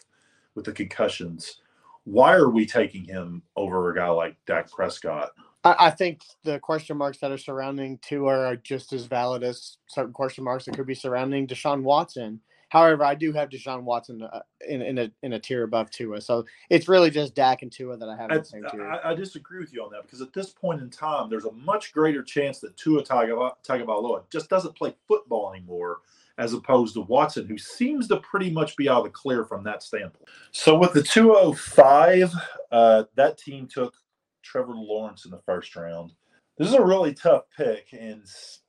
with 0.55 0.64
the 0.64 0.73
concussions, 0.73 1.61
why 2.05 2.35
are 2.35 2.51
we 2.51 2.64
taking 2.67 3.05
him 3.05 3.43
over 3.57 3.91
a 3.91 3.95
guy 3.95 4.09
like 4.09 4.37
Dak 4.47 4.71
Prescott? 4.71 5.31
I, 5.64 5.77
I 5.79 5.91
think 5.91 6.23
the 6.45 6.59
question 6.59 6.97
marks 6.97 7.19
that 7.19 7.33
are 7.33 7.38
surrounding 7.38 7.99
Tua 7.99 8.38
are 8.38 8.57
just 8.57 8.93
as 8.93 9.07
valid 9.07 9.43
as 9.43 9.79
certain 9.88 10.12
question 10.12 10.45
marks 10.45 10.64
that 10.64 10.75
could 10.75 10.87
be 10.87 10.95
surrounding 10.95 11.47
Deshaun 11.47 11.83
Watson. 11.83 12.41
However, 12.69 13.05
I 13.05 13.15
do 13.15 13.33
have 13.33 13.49
Deshaun 13.49 13.83
Watson 13.83 14.23
uh, 14.23 14.41
in, 14.67 14.83
in 14.83 14.99
a 14.99 15.11
in 15.23 15.33
a 15.33 15.39
tier 15.39 15.65
above 15.65 15.91
Tua, 15.91 16.21
so 16.21 16.45
it's 16.69 16.87
really 16.89 17.11
just 17.11 17.35
Dak 17.35 17.63
and 17.63 17.73
Tua 17.73 17.97
that 17.97 18.09
I 18.09 18.17
have 18.17 18.31
in 18.31 18.39
the 18.39 18.45
same 18.45 18.65
tier. 18.71 18.87
I, 18.87 19.11
I 19.11 19.15
disagree 19.15 19.59
with 19.59 19.73
you 19.73 19.83
on 19.83 19.91
that 19.93 20.03
because 20.03 20.21
at 20.21 20.33
this 20.35 20.51
point 20.51 20.83
in 20.83 20.91
time, 20.91 21.31
there's 21.31 21.47
a 21.47 21.53
much 21.53 21.93
greater 21.93 22.23
chance 22.23 22.61
that 22.61 22.77
Tua 22.77 23.03
Tagovailoa 23.03 24.25
just 24.31 24.51
doesn't 24.51 24.77
play 24.77 24.95
football 25.07 25.53
anymore, 25.53 26.01
as 26.37 26.53
opposed 26.53 26.95
to 26.95 27.01
Watson, 27.03 27.47
who 27.47 27.57
seems 27.57 28.07
to 28.09 28.19
pretty 28.19 28.51
much 28.51 28.77
be 28.77 28.89
out 28.89 28.99
of 28.99 29.05
the 29.05 29.11
clear 29.11 29.45
from 29.45 29.65
that 29.65 29.83
standpoint. 29.83 30.29
So 30.53 30.77
with 30.77 30.93
the 30.93 31.03
205, 31.03 32.35
uh, 32.71 33.05
that 33.15 33.39
team 33.39 33.67
took 33.67 33.95
Trevor 34.43 34.75
Lawrence 34.75 35.25
in 35.25 35.31
the 35.31 35.41
first 35.47 35.75
round. 35.75 36.13
This 36.59 36.69
is 36.69 36.75
a 36.75 36.85
really 36.85 37.15
tough 37.15 37.45
pick, 37.57 37.89
and 37.93 38.23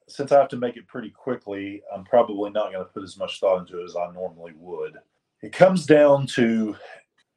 since 0.09 0.31
I 0.31 0.39
have 0.39 0.49
to 0.49 0.57
make 0.57 0.77
it 0.77 0.87
pretty 0.87 1.09
quickly, 1.09 1.81
I'm 1.93 2.03
probably 2.03 2.51
not 2.51 2.71
going 2.71 2.85
to 2.85 2.91
put 2.91 3.03
as 3.03 3.17
much 3.17 3.39
thought 3.39 3.59
into 3.59 3.81
it 3.81 3.85
as 3.85 3.95
I 3.95 4.11
normally 4.11 4.53
would. 4.55 4.97
It 5.41 5.53
comes 5.53 5.85
down 5.85 6.27
to 6.27 6.75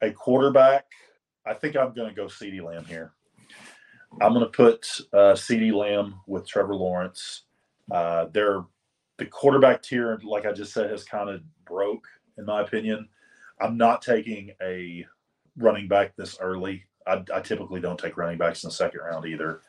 a 0.01 0.11
quarterback. 0.11 0.85
I 1.45 1.53
think 1.53 1.75
I'm 1.75 1.93
going 1.93 2.09
to 2.09 2.15
go 2.15 2.25
CeeDee 2.25 2.63
Lamb 2.63 2.85
here. 2.85 3.13
I'm 4.21 4.33
going 4.33 4.45
to 4.45 4.51
put 4.51 4.87
uh, 5.13 5.33
CeeDee 5.33 5.73
Lamb 5.73 6.15
with 6.27 6.47
Trevor 6.47 6.75
Lawrence. 6.75 7.43
Uh, 7.91 8.25
they're 8.31 8.63
the 9.17 9.25
quarterback 9.25 9.81
tier, 9.81 10.19
like 10.23 10.45
I 10.45 10.51
just 10.51 10.73
said, 10.73 10.89
has 10.89 11.03
kind 11.03 11.29
of 11.29 11.41
broke, 11.65 12.07
in 12.37 12.45
my 12.45 12.61
opinion. 12.61 13.07
I'm 13.61 13.77
not 13.77 14.01
taking 14.01 14.51
a 14.61 15.05
running 15.57 15.87
back 15.87 16.15
this 16.15 16.37
early. 16.39 16.85
I, 17.05 17.23
I 17.33 17.41
typically 17.41 17.79
don't 17.79 17.99
take 17.99 18.17
running 18.17 18.37
backs 18.37 18.63
in 18.63 18.69
the 18.69 18.73
second 18.73 19.01
round 19.01 19.25
either, 19.25 19.61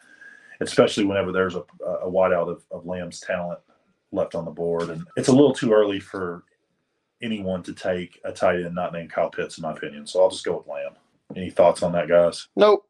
especially 0.61 1.05
whenever 1.05 1.33
there's 1.33 1.55
a, 1.55 1.65
a 2.03 2.11
wideout 2.11 2.51
of, 2.51 2.65
of 2.71 2.87
Lamb's 2.87 3.21
talent 3.21 3.59
left 4.13 4.35
on 4.35 4.45
the 4.45 4.51
board. 4.51 4.91
And 4.91 5.05
it's 5.17 5.29
a 5.29 5.33
little 5.33 5.55
too 5.55 5.73
early 5.73 6.01
for 6.01 6.45
anyone 7.23 7.63
to 7.65 7.73
take 7.73 8.21
a 8.25 8.33
tight 8.33 8.65
end 8.65 8.75
not 8.75 8.93
named 8.93 9.11
Kyle 9.11 9.31
Pitts, 9.31 9.59
in 9.59 9.63
my 9.63 9.73
opinion. 9.73 10.07
So 10.07 10.23
I'll 10.23 10.31
just 10.31 10.45
go 10.45 10.59
with 10.59 10.67
Lamb. 10.67 10.93
Any 11.35 11.51
thoughts 11.51 11.83
on 11.83 11.93
that, 11.93 12.09
guys? 12.09 12.49
nope, 12.55 12.87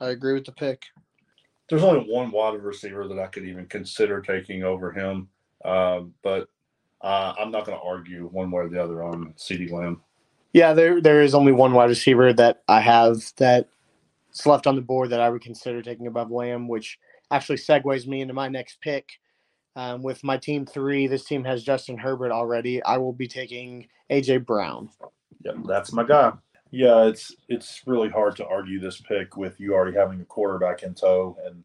I 0.00 0.10
agree 0.10 0.34
with 0.34 0.44
the 0.44 0.52
pick. 0.52 0.84
There's 1.68 1.82
only 1.82 2.10
one 2.10 2.30
wide 2.30 2.60
receiver 2.60 3.08
that 3.08 3.18
I 3.18 3.26
could 3.26 3.44
even 3.44 3.66
consider 3.66 4.20
taking 4.20 4.62
over 4.62 4.92
him, 4.92 5.28
um, 5.64 6.14
but 6.22 6.48
uh, 7.00 7.34
I'm 7.38 7.50
not 7.50 7.64
going 7.64 7.76
to 7.76 7.84
argue 7.84 8.28
one 8.28 8.50
way 8.50 8.62
or 8.62 8.68
the 8.68 8.82
other 8.82 9.02
on 9.02 9.34
CeeDee 9.36 9.72
Lamb. 9.72 10.00
Yeah, 10.52 10.72
there 10.72 11.00
there 11.00 11.20
is 11.20 11.34
only 11.34 11.52
one 11.52 11.72
wide 11.72 11.88
receiver 11.88 12.32
that 12.34 12.62
I 12.68 12.80
have 12.80 13.22
that's 14.34 14.46
left 14.46 14.66
on 14.66 14.74
the 14.74 14.82
board 14.82 15.10
that 15.10 15.20
I 15.20 15.30
would 15.30 15.42
consider 15.42 15.80
taking 15.80 16.08
above 16.08 16.30
Lamb, 16.30 16.66
which 16.66 16.98
actually 17.30 17.58
segues 17.58 18.06
me 18.06 18.20
into 18.20 18.34
my 18.34 18.48
next 18.48 18.80
pick. 18.80 19.08
Um, 19.76 20.02
with 20.02 20.22
my 20.24 20.36
team 20.36 20.66
three, 20.66 21.06
this 21.06 21.24
team 21.24 21.44
has 21.44 21.64
Justin 21.64 21.98
Herbert 21.98 22.32
already. 22.32 22.82
I 22.82 22.96
will 22.98 23.12
be 23.12 23.28
taking 23.28 23.88
AJ 24.10 24.46
Brown. 24.46 24.88
Yep, 25.44 25.56
that's 25.66 25.92
my 25.92 26.04
guy. 26.04 26.32
Yeah, 26.70 27.04
it's 27.04 27.34
it's 27.48 27.82
really 27.86 28.08
hard 28.08 28.36
to 28.36 28.46
argue 28.46 28.80
this 28.80 29.00
pick 29.00 29.36
with 29.36 29.60
you 29.60 29.74
already 29.74 29.96
having 29.96 30.20
a 30.20 30.24
quarterback 30.24 30.82
in 30.82 30.94
tow, 30.94 31.36
and 31.46 31.62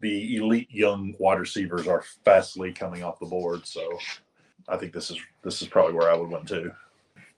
the 0.00 0.36
elite 0.36 0.70
young 0.70 1.14
wide 1.18 1.38
receivers 1.40 1.86
are 1.88 2.04
fastly 2.24 2.72
coming 2.72 3.02
off 3.02 3.20
the 3.20 3.26
board. 3.26 3.66
So 3.66 3.98
I 4.68 4.76
think 4.76 4.92
this 4.92 5.10
is 5.10 5.18
this 5.42 5.62
is 5.62 5.68
probably 5.68 5.94
where 5.94 6.10
I 6.10 6.16
would 6.16 6.30
went 6.30 6.48
to. 6.48 6.72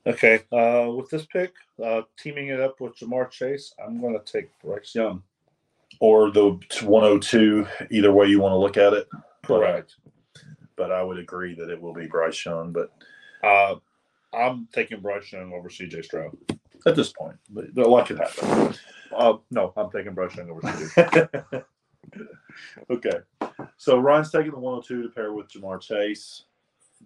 Okay, 0.07 0.41
uh, 0.53 0.89
with 0.93 1.11
this 1.11 1.27
pick, 1.27 1.53
uh, 1.85 2.03
teaming 2.17 2.49
it 2.49 2.61
up 2.61 2.81
with 2.81 2.97
Ja'Marr 2.97 3.29
Chase, 3.29 3.75
I'm 3.85 4.01
going 4.01 4.19
to 4.19 4.33
take 4.33 4.49
Bryce 4.63 4.95
Young. 4.95 5.23
Or 6.01 6.31
the 6.31 6.59
102, 6.83 7.67
either 7.91 8.13
way 8.13 8.27
you 8.27 8.39
want 8.41 8.53
to 8.53 8.57
look 8.57 8.77
at 8.77 8.93
it. 8.93 9.09
Correct. 9.45 9.97
But 10.77 10.93
I 10.93 11.03
would 11.03 11.19
agree 11.19 11.55
that 11.55 11.71
it 11.71 11.81
will 11.81 11.95
be 11.95 12.07
Bryce 12.07 12.45
Young. 12.45 12.73
But 12.73 12.93
Uh, 13.43 13.77
I'm 14.33 14.69
taking 14.73 15.01
Bryce 15.01 15.33
Young 15.33 15.53
over 15.53 15.69
CJ 15.69 16.05
Stroud. 16.05 16.37
at 16.87 16.95
this 16.95 17.13
point, 17.13 17.37
but 17.51 17.65
a 17.77 17.89
lot 17.89 18.07
could 18.07 18.19
happen. 18.19 18.75
Uh, 19.13 19.39
no, 19.51 19.73
I'm 19.77 19.91
taking 19.91 20.15
Bryce 20.15 20.37
Young 20.37 20.51
over 20.51 20.61
CJ. 20.61 21.65
okay. 22.91 23.19
So 23.77 23.99
Ryan's 23.99 24.31
taking 24.31 24.53
the 24.53 24.59
102 24.59 25.03
to 25.03 25.09
pair 25.09 25.33
with 25.33 25.49
Ja'Marr 25.49 25.81
Chase. 25.81 26.45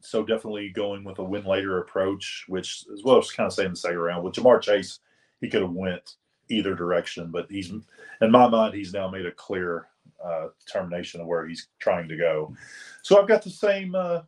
So 0.00 0.24
definitely 0.24 0.70
going 0.70 1.04
with 1.04 1.18
a 1.18 1.24
win 1.24 1.44
later 1.44 1.78
approach, 1.78 2.44
which 2.48 2.84
is 2.92 3.04
what 3.04 3.14
I 3.14 3.16
was 3.16 3.32
kind 3.32 3.46
of 3.46 3.52
saying 3.52 3.66
in 3.66 3.72
the 3.72 3.78
second 3.78 3.98
round. 3.98 4.24
With 4.24 4.34
Ja'Marr 4.34 4.62
Chase, 4.62 5.00
he 5.40 5.48
could 5.48 5.62
have 5.62 5.72
went 5.72 6.16
either 6.48 6.74
direction, 6.74 7.30
but 7.30 7.50
he's 7.50 7.70
in 7.70 8.30
my 8.30 8.48
mind, 8.48 8.74
he's 8.74 8.92
now 8.92 9.08
made 9.08 9.26
a 9.26 9.32
clear 9.32 9.88
uh, 10.24 10.48
determination 10.64 11.20
of 11.20 11.26
where 11.26 11.46
he's 11.46 11.68
trying 11.78 12.08
to 12.08 12.16
go. 12.16 12.54
So 13.02 13.20
I've 13.20 13.28
got 13.28 13.42
the 13.42 13.50
same 13.50 13.94
uh, 13.94 14.22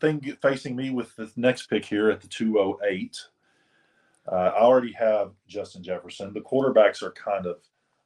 thing 0.00 0.36
facing 0.42 0.76
me 0.76 0.90
with 0.90 1.14
the 1.16 1.30
next 1.36 1.66
pick 1.66 1.84
here 1.84 2.10
at 2.10 2.20
the 2.20 2.28
208. 2.28 3.18
Uh, 4.30 4.34
I 4.34 4.60
already 4.60 4.92
have 4.92 5.32
Justin 5.48 5.82
Jefferson. 5.82 6.32
The 6.32 6.40
quarterbacks 6.40 7.02
are 7.02 7.12
kind 7.12 7.46
of 7.46 7.58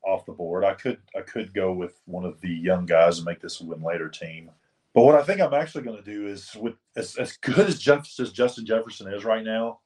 off 0.03 0.27
the 0.27 0.33
board. 0.33 0.65
I 0.65 0.75
could 0.75 0.99
I 1.17 1.21
could 1.21 1.55
go 1.55 1.73
with 1.73 2.01
one 2.07 2.25
of 2.25 2.41
the 2.41 2.51
young 2.51 2.87
guys 2.87 3.19
and 3.19 3.27
make 3.27 3.41
this 3.41 3.61
a 3.61 3.65
win 3.65 3.83
later 3.83 4.09
team. 4.09 4.51
But 4.95 5.03
what 5.03 5.17
I 5.17 5.25
think 5.25 5.41
I'm 5.41 5.55
actually 5.55 5.83
going 5.83 6.03
to 6.03 6.11
do 6.11 6.29
is 6.29 6.55
with 6.55 6.75
as, 6.97 7.17
as 7.17 7.37
good 7.39 7.67
as, 7.67 7.81
Jeff, 7.81 8.09
as 8.21 8.33
Justin 8.33 8.65
Jefferson 8.65 9.13
is 9.13 9.25
right 9.25 9.45
now, 9.45 9.81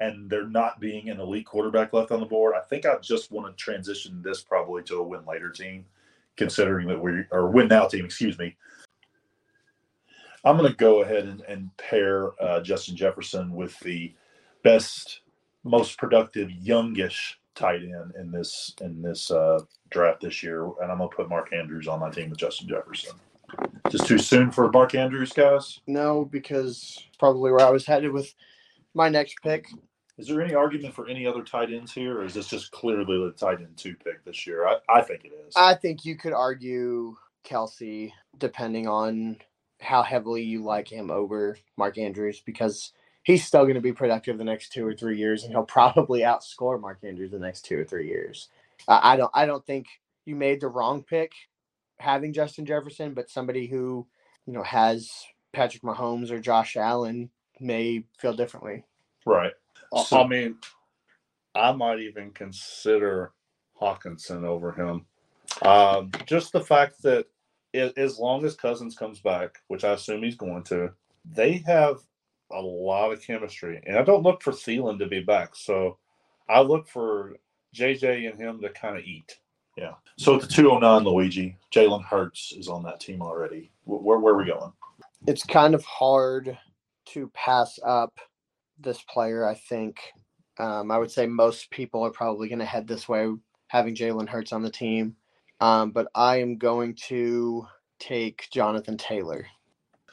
and 0.00 0.30
there 0.30 0.48
not 0.48 0.80
being 0.80 1.10
an 1.10 1.20
elite 1.20 1.46
quarterback 1.46 1.92
left 1.92 2.12
on 2.12 2.20
the 2.20 2.26
board, 2.26 2.54
I 2.56 2.60
think 2.60 2.86
I 2.86 2.96
just 2.98 3.32
want 3.32 3.46
to 3.46 3.62
transition 3.62 4.22
this 4.22 4.42
probably 4.42 4.82
to 4.84 4.96
a 4.96 5.02
win 5.02 5.24
later 5.26 5.50
team, 5.50 5.84
considering 6.36 6.86
that 6.88 7.00
we 7.00 7.24
or 7.32 7.50
win 7.50 7.68
now 7.68 7.86
team, 7.86 8.04
excuse 8.04 8.38
me. 8.38 8.56
I'm 10.44 10.56
going 10.56 10.70
to 10.70 10.76
go 10.76 11.02
ahead 11.02 11.24
and, 11.24 11.40
and 11.42 11.76
pair 11.76 12.30
uh, 12.42 12.60
Justin 12.60 12.96
Jefferson 12.96 13.54
with 13.54 13.78
the 13.80 14.14
best, 14.62 15.22
most 15.64 15.98
productive, 15.98 16.50
youngish 16.50 17.40
tight 17.54 17.82
end 17.82 18.12
in 18.18 18.30
this 18.30 18.74
in 18.80 19.00
this 19.00 19.30
uh, 19.30 19.60
draft 19.90 20.20
this 20.20 20.42
year, 20.42 20.64
and 20.82 20.92
I'm 20.92 20.98
going 20.98 21.10
to 21.10 21.16
put 21.16 21.28
Mark 21.28 21.52
Andrews 21.52 21.88
on 21.88 22.00
my 22.00 22.10
team 22.10 22.30
with 22.30 22.38
Justin 22.38 22.68
Jefferson. 22.68 23.16
Just 23.90 24.06
too 24.06 24.18
soon 24.18 24.50
for 24.50 24.70
Mark 24.70 24.94
Andrews, 24.94 25.32
guys. 25.32 25.80
No, 25.86 26.24
because 26.24 26.98
probably 27.18 27.52
where 27.52 27.66
I 27.66 27.70
was 27.70 27.86
headed 27.86 28.12
with 28.12 28.34
my 28.94 29.08
next 29.08 29.36
pick. 29.42 29.66
Is 30.16 30.28
there 30.28 30.40
any 30.40 30.54
argument 30.54 30.94
for 30.94 31.08
any 31.08 31.26
other 31.26 31.42
tight 31.42 31.72
ends 31.72 31.92
here, 31.92 32.18
or 32.18 32.24
is 32.24 32.34
this 32.34 32.46
just 32.46 32.70
clearly 32.70 33.18
the 33.18 33.32
tight 33.36 33.58
end 33.58 33.76
two 33.76 33.94
pick 33.96 34.24
this 34.24 34.46
year? 34.46 34.66
I, 34.66 34.78
I 34.88 35.02
think 35.02 35.24
it 35.24 35.32
is. 35.46 35.54
I 35.56 35.74
think 35.74 36.04
you 36.04 36.16
could 36.16 36.32
argue 36.32 37.16
Kelce, 37.44 38.12
depending 38.38 38.86
on 38.86 39.38
how 39.80 40.02
heavily 40.02 40.42
you 40.42 40.62
like 40.62 40.88
him 40.88 41.10
over 41.10 41.58
Mark 41.76 41.98
Andrews, 41.98 42.40
because 42.46 42.92
he's 43.24 43.44
still 43.44 43.64
going 43.64 43.74
to 43.74 43.80
be 43.80 43.92
productive 43.92 44.38
the 44.38 44.44
next 44.44 44.72
two 44.72 44.86
or 44.86 44.94
three 44.94 45.18
years, 45.18 45.42
and 45.42 45.52
he'll 45.52 45.64
probably 45.64 46.20
outscore 46.20 46.80
Mark 46.80 46.98
Andrews 47.02 47.32
the 47.32 47.38
next 47.38 47.64
two 47.64 47.78
or 47.78 47.84
three 47.84 48.06
years. 48.06 48.48
I 48.86 49.14
I 49.14 49.16
don't. 49.16 49.30
I 49.34 49.46
don't 49.46 49.66
think 49.66 49.86
you 50.26 50.36
made 50.36 50.60
the 50.60 50.68
wrong 50.68 51.02
pick 51.02 51.32
having 51.98 52.32
Justin 52.32 52.66
Jefferson, 52.66 53.14
but 53.14 53.30
somebody 53.30 53.66
who 53.66 54.06
you 54.46 54.52
know 54.52 54.62
has 54.62 55.10
Patrick 55.52 55.82
Mahomes 55.82 56.30
or 56.30 56.40
Josh 56.40 56.76
Allen 56.76 57.30
may 57.60 58.04
feel 58.18 58.34
differently. 58.34 58.84
right. 59.26 59.52
I- 59.92 60.02
So- 60.02 60.20
I 60.22 60.26
mean, 60.26 60.58
I 61.54 61.72
might 61.72 62.00
even 62.00 62.30
consider 62.32 63.32
Hockenson 63.80 64.44
over 64.44 64.72
him. 64.72 65.06
Um, 65.62 66.10
just 66.26 66.52
the 66.52 66.60
fact 66.60 67.00
that 67.02 67.26
it, 67.72 67.96
as 67.96 68.18
long 68.18 68.44
as 68.44 68.54
Cousins 68.56 68.96
comes 68.96 69.20
back, 69.20 69.62
which 69.68 69.84
I 69.84 69.92
assume 69.92 70.22
he's 70.22 70.36
going 70.36 70.64
to, 70.64 70.92
they 71.24 71.58
have 71.58 72.00
a 72.50 72.60
lot 72.60 73.12
of 73.12 73.22
chemistry. 73.22 73.80
And 73.86 73.96
I 73.96 74.02
don't 74.02 74.22
look 74.22 74.42
for 74.42 74.52
Thielen 74.52 74.98
to 74.98 75.06
be 75.06 75.20
back. 75.20 75.54
So 75.56 75.98
I 76.48 76.60
look 76.60 76.88
for 76.88 77.36
JJ 77.74 78.28
and 78.28 78.38
him 78.38 78.60
to 78.60 78.68
kind 78.70 78.96
of 78.98 79.04
eat. 79.04 79.38
So 80.24 80.36
at 80.36 80.40
the 80.40 80.46
209, 80.46 81.04
Luigi, 81.04 81.58
Jalen 81.70 82.02
Hurts 82.02 82.54
is 82.56 82.66
on 82.66 82.82
that 82.84 82.98
team 82.98 83.20
already. 83.20 83.70
Where, 83.84 84.18
where 84.18 84.32
are 84.32 84.38
we 84.38 84.46
going? 84.46 84.72
it's 85.26 85.44
kind 85.44 85.74
of 85.74 85.84
hard 85.84 86.58
to 87.06 87.30
pass 87.34 87.78
up 87.84 88.18
this 88.78 89.02
player. 89.02 89.46
I 89.46 89.54
think 89.54 89.98
um, 90.58 90.90
I 90.90 90.96
would 90.96 91.10
say 91.10 91.26
most 91.26 91.70
people 91.70 92.02
are 92.02 92.10
probably 92.10 92.48
going 92.48 92.58
to 92.60 92.64
head 92.64 92.86
this 92.86 93.06
way, 93.06 93.30
having 93.68 93.94
Jalen 93.94 94.28
Hurts 94.28 94.54
on 94.54 94.62
the 94.62 94.70
team. 94.70 95.16
Um, 95.60 95.90
but 95.90 96.08
I 96.14 96.40
am 96.40 96.56
going 96.56 96.94
to 97.08 97.66
take 97.98 98.48
Jonathan 98.50 98.96
Taylor. 98.96 99.46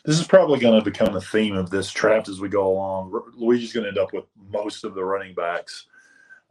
This 0.04 0.20
is 0.20 0.28
probably 0.28 0.60
going 0.60 0.78
to 0.78 0.84
become 0.84 1.16
a 1.16 1.22
theme 1.22 1.56
of 1.56 1.70
this 1.70 1.92
draft 1.92 2.28
as 2.28 2.42
we 2.42 2.50
go 2.50 2.68
along. 2.68 3.12
R- 3.14 3.24
Luigi's 3.34 3.72
going 3.72 3.84
to 3.84 3.90
end 3.90 3.98
up 3.98 4.14
with 4.14 4.26
most 4.50 4.84
of 4.84 4.94
the 4.94 5.06
running 5.06 5.34
backs, 5.36 5.88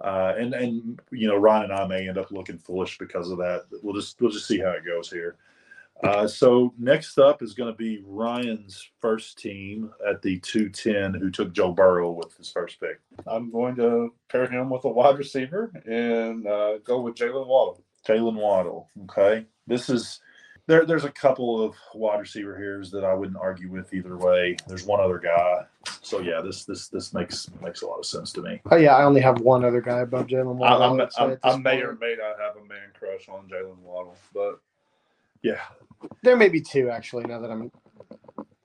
uh, 0.00 0.34
and 0.38 0.54
and 0.54 1.00
you 1.10 1.28
know 1.28 1.36
Ryan 1.36 1.70
and 1.70 1.72
I 1.72 1.86
may 1.86 2.08
end 2.08 2.18
up 2.18 2.30
looking 2.30 2.58
foolish 2.58 2.98
because 2.98 3.30
of 3.30 3.38
that. 3.38 3.64
We'll 3.82 3.94
just 3.94 4.20
we'll 4.20 4.30
just 4.30 4.46
see 4.46 4.58
how 4.58 4.70
it 4.70 4.84
goes 4.84 5.10
here. 5.10 5.36
Uh, 6.02 6.26
so 6.26 6.72
next 6.78 7.18
up 7.18 7.42
is 7.42 7.52
going 7.52 7.70
to 7.70 7.76
be 7.76 8.02
Ryan's 8.06 8.88
first 9.00 9.38
team 9.38 9.90
at 10.08 10.22
the 10.22 10.38
two 10.40 10.70
ten, 10.70 11.12
who 11.12 11.30
took 11.30 11.52
Joe 11.52 11.72
Burrow 11.72 12.12
with 12.12 12.34
his 12.36 12.50
first 12.50 12.80
pick. 12.80 13.00
I'm 13.26 13.50
going 13.50 13.76
to 13.76 14.14
pair 14.30 14.46
him 14.46 14.70
with 14.70 14.84
a 14.84 14.88
wide 14.88 15.18
receiver 15.18 15.70
and 15.84 16.46
uh, 16.46 16.78
go 16.78 17.02
with 17.02 17.16
Jaylen 17.16 17.46
Waddle. 17.46 17.84
Jaylen 18.08 18.36
Waddle. 18.36 18.88
Okay, 19.02 19.44
this 19.66 19.90
is 19.90 20.20
there. 20.70 20.86
There's 20.86 21.04
a 21.04 21.10
couple 21.10 21.62
of 21.62 21.74
wide 21.94 22.20
receiver 22.20 22.56
here 22.56 22.82
that 22.92 23.04
I 23.04 23.12
wouldn't 23.12 23.36
argue 23.36 23.68
with 23.70 23.92
either 23.92 24.16
way. 24.16 24.56
There's 24.66 24.84
one 24.84 25.00
other 25.00 25.18
guy. 25.18 25.66
So 26.00 26.20
yeah, 26.20 26.40
this 26.40 26.64
this 26.64 26.88
this 26.88 27.12
makes 27.12 27.50
makes 27.60 27.82
a 27.82 27.86
lot 27.86 27.98
of 27.98 28.06
sense 28.06 28.32
to 28.32 28.42
me. 28.42 28.60
Oh 28.70 28.76
yeah, 28.76 28.94
I 28.96 29.04
only 29.04 29.20
have 29.20 29.40
one 29.40 29.64
other 29.64 29.80
guy 29.80 30.00
above 30.00 30.28
Jalen 30.28 30.56
I, 30.56 30.58
Waddle. 30.58 30.82
I'm, 30.82 31.00
I 31.18 31.26
would 31.26 31.38
I'm, 31.42 31.54
I 31.54 31.56
may 31.58 31.82
or 31.82 31.96
may 32.00 32.16
not 32.18 32.38
have 32.40 32.56
a 32.56 32.66
man 32.66 32.88
crush 32.98 33.28
on 33.28 33.48
Jaylen 33.48 33.78
Waddle, 33.82 34.16
but 34.32 34.60
Yeah, 35.42 35.60
There 36.22 36.36
may 36.36 36.48
be 36.48 36.60
two 36.60 36.88
actually. 36.90 37.24
Now 37.24 37.40
that 37.40 37.50
I'm 37.50 37.70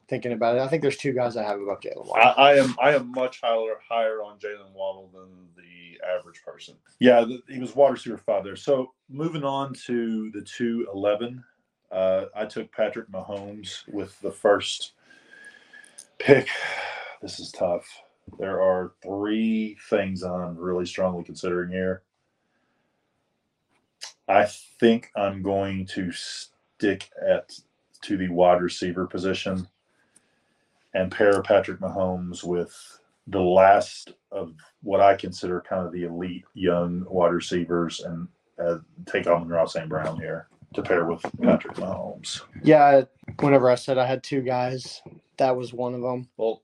thinking 0.07 0.33
about 0.33 0.55
it, 0.57 0.61
I 0.61 0.67
think 0.67 0.81
there's 0.83 0.97
two 0.97 1.13
guys 1.13 1.35
I 1.35 1.43
have 1.43 1.59
above 1.59 1.79
Jalen 1.81 2.05
I, 2.05 2.09
Waddle. 2.09 2.43
I 2.43 2.53
am 2.53 2.75
I 2.81 2.95
am 2.95 3.11
much 3.11 3.41
higher 3.41 3.79
higher 3.87 4.21
on 4.21 4.37
Jaylen 4.37 4.71
Waddle 4.73 5.09
than 5.13 5.29
the 5.55 5.99
average 6.19 6.43
person. 6.43 6.75
yeah. 6.99 7.21
The, 7.21 7.41
he 7.49 7.59
was 7.59 7.75
wide 7.75 7.93
receiver 7.93 8.17
five 8.17 8.43
there. 8.43 8.55
So 8.55 8.91
moving 9.09 9.43
on 9.43 9.73
to 9.85 10.29
the 10.31 10.41
two 10.41 10.87
eleven, 10.93 11.43
uh, 11.95 12.25
I 12.35 12.45
took 12.45 12.71
Patrick 12.73 13.09
Mahomes 13.09 13.87
with 13.87 14.19
the 14.19 14.31
first 14.31 14.91
pick. 16.19 16.49
This 17.21 17.39
is 17.39 17.51
tough. 17.53 17.87
There 18.37 18.61
are 18.61 18.91
three 19.01 19.77
things 19.89 20.21
I'm 20.21 20.57
really 20.57 20.85
strongly 20.85 21.23
considering 21.23 21.71
here. 21.71 22.03
I 24.27 24.45
think 24.79 25.09
I'm 25.15 25.41
going 25.41 25.85
to 25.87 26.11
stick 26.11 27.09
at 27.25 27.57
to 28.01 28.17
the 28.17 28.27
wide 28.27 28.61
receiver 28.61 29.07
position 29.07 29.65
and 30.93 31.11
pair 31.11 31.41
Patrick 31.43 31.79
Mahomes 31.79 32.43
with 32.43 32.75
the 33.27 33.41
last 33.41 34.13
of 34.31 34.53
what 34.83 34.99
I 34.99 35.15
consider 35.15 35.61
kind 35.61 35.85
of 35.85 35.93
the 35.93 36.03
elite 36.03 36.43
young 36.55 37.05
wide 37.09 37.31
receivers 37.31 38.01
and 38.01 38.27
uh, 38.59 38.79
take 39.05 39.27
Amon-Ra 39.27 39.65
St. 39.65 39.87
Brown 39.87 40.19
here 40.19 40.49
to 40.75 40.81
pair 40.81 41.05
with 41.05 41.21
Patrick 41.41 41.75
Mahomes. 41.77 42.41
Yeah, 42.63 43.03
whenever 43.39 43.69
I 43.69 43.75
said 43.75 43.97
I 43.97 44.05
had 44.05 44.23
two 44.23 44.41
guys, 44.41 45.01
that 45.37 45.55
was 45.55 45.73
one 45.73 45.93
of 45.93 46.01
them. 46.01 46.27
Well, 46.37 46.63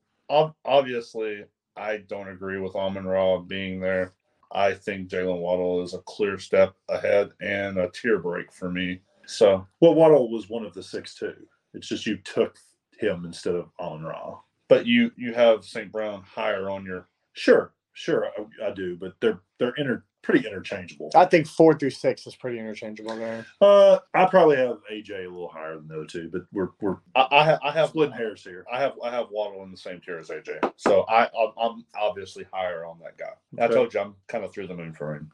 obviously, 0.66 1.46
I 1.76 1.98
don't 1.98 2.30
agree 2.30 2.60
with 2.60 2.76
Amon 2.76 3.06
Ra 3.06 3.40
being 3.40 3.80
there. 3.80 4.14
I 4.52 4.74
think 4.74 5.10
Jaylen 5.10 5.40
Waddle 5.40 5.82
is 5.82 5.94
a 5.94 6.00
clear 6.00 6.38
step 6.38 6.76
ahead 6.90 7.32
and 7.40 7.78
a 7.78 7.90
tier 7.90 8.20
break 8.20 8.52
for 8.52 8.70
me. 8.70 9.00
So 9.26 9.66
Well, 9.80 9.94
Waddle 9.96 10.30
was 10.30 10.50
one 10.50 10.66
of 10.66 10.74
the 10.74 10.84
six 10.84 11.16
too. 11.16 11.36
It's 11.74 11.88
just 11.88 12.06
you 12.06 12.18
took 12.18 12.58
him 13.00 13.24
instead 13.26 13.56
of 13.56 13.70
Amon 13.80 14.04
Ra. 14.04 14.40
but 14.68 14.86
you 14.86 15.12
you 15.16 15.34
have 15.34 15.64
St. 15.64 15.92
Brown 15.92 16.22
higher 16.24 16.70
on 16.70 16.86
your 16.86 17.08
Sure, 17.34 17.74
sure, 17.94 18.28
I, 18.28 18.68
I 18.68 18.72
do, 18.72 18.96
but 18.96 19.14
they're 19.22 19.40
they're 19.60 19.74
inter, 19.78 20.04
pretty 20.22 20.48
interchangeable. 20.48 21.12
I 21.16 21.26
think 21.26 21.48
four 21.48 21.78
through 21.78 21.90
six 21.92 22.26
is 22.28 22.36
pretty 22.36 22.60
interchangeable 22.60 23.16
there. 23.16 23.46
Uh, 23.60 24.00
I 24.14 24.26
probably 24.26 24.58
have 24.58 24.78
AJ 24.92 25.26
a 25.26 25.30
little 25.30 25.50
higher 25.50 25.76
than 25.76 25.88
the 25.88 25.96
other 25.96 26.06
two, 26.06 26.30
but 26.32 26.44
we're 26.52 26.70
we're 26.82 26.98
I, 27.16 27.28
I 27.32 27.44
have 27.44 27.60
I 27.64 27.72
have 27.72 27.90
splitting 27.90 28.16
hairs 28.16 28.44
here. 28.44 28.66
I 28.72 28.80
have 28.80 28.94
I 29.04 29.10
have 29.12 29.28
Waddle 29.32 29.64
in 29.64 29.72
the 29.72 29.78
same 29.78 30.02
tier 30.06 30.20
as 30.20 30.30
AJ. 30.30 30.72
So 30.78 31.04
I 31.10 31.24
I'm, 31.26 31.52
I'm 31.58 31.86
obviously 32.00 32.46
higher 32.52 32.86
on 32.86 33.00
that 33.04 33.18
guy. 33.18 33.34
I 33.60 33.66
Okay. 33.66 33.74
told 33.76 33.94
you 33.94 34.00
I'm 34.00 34.16
kind 34.28 34.44
of 34.44 34.54
through 34.54 34.68
the 34.68 34.76
moon 34.76 34.94
for 34.94 35.16
him. 35.16 35.32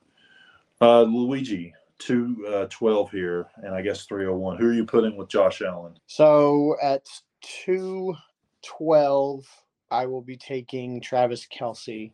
Uh, 0.81 1.01
Luigi, 1.03 1.73
two 1.99 2.45
uh, 2.47 2.67
twelve 2.69 3.09
here, 3.11 3.47
and 3.57 3.73
I 3.73 3.81
guess 3.81 4.05
three 4.05 4.25
hundred 4.25 4.37
one. 4.37 4.57
Who 4.57 4.67
are 4.69 4.73
you 4.73 4.85
putting 4.85 5.15
with 5.17 5.29
Josh 5.29 5.61
Allen? 5.61 5.93
So 6.07 6.75
at 6.83 7.05
two 7.41 8.13
twelve, 8.63 9.45
I 9.89 10.05
will 10.05 10.21
be 10.21 10.37
taking 10.37 11.01
Travis 11.01 11.47
Kelce. 11.47 12.11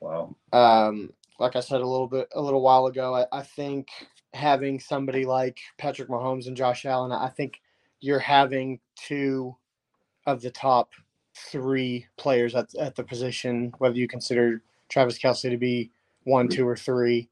Wow. 0.00 0.34
Um, 0.52 1.10
like 1.38 1.56
I 1.56 1.60
said 1.60 1.80
a 1.80 1.86
little 1.86 2.08
bit 2.08 2.28
a 2.34 2.40
little 2.40 2.62
while 2.62 2.86
ago, 2.86 3.14
I, 3.14 3.26
I 3.32 3.42
think 3.42 3.88
having 4.34 4.78
somebody 4.80 5.24
like 5.24 5.58
Patrick 5.78 6.08
Mahomes 6.08 6.46
and 6.46 6.56
Josh 6.56 6.84
Allen, 6.84 7.12
I 7.12 7.28
think 7.28 7.60
you're 8.00 8.18
having 8.18 8.80
two 8.96 9.56
of 10.26 10.40
the 10.42 10.50
top 10.50 10.90
three 11.34 12.06
players 12.16 12.54
at, 12.54 12.74
at 12.76 12.94
the 12.94 13.04
position, 13.04 13.72
whether 13.78 13.96
you 13.96 14.08
consider 14.08 14.62
Travis 14.88 15.18
Kelce 15.18 15.50
to 15.50 15.56
be 15.56 15.90
one, 16.24 16.48
two, 16.48 16.66
or 16.66 16.76
three. 16.76 17.28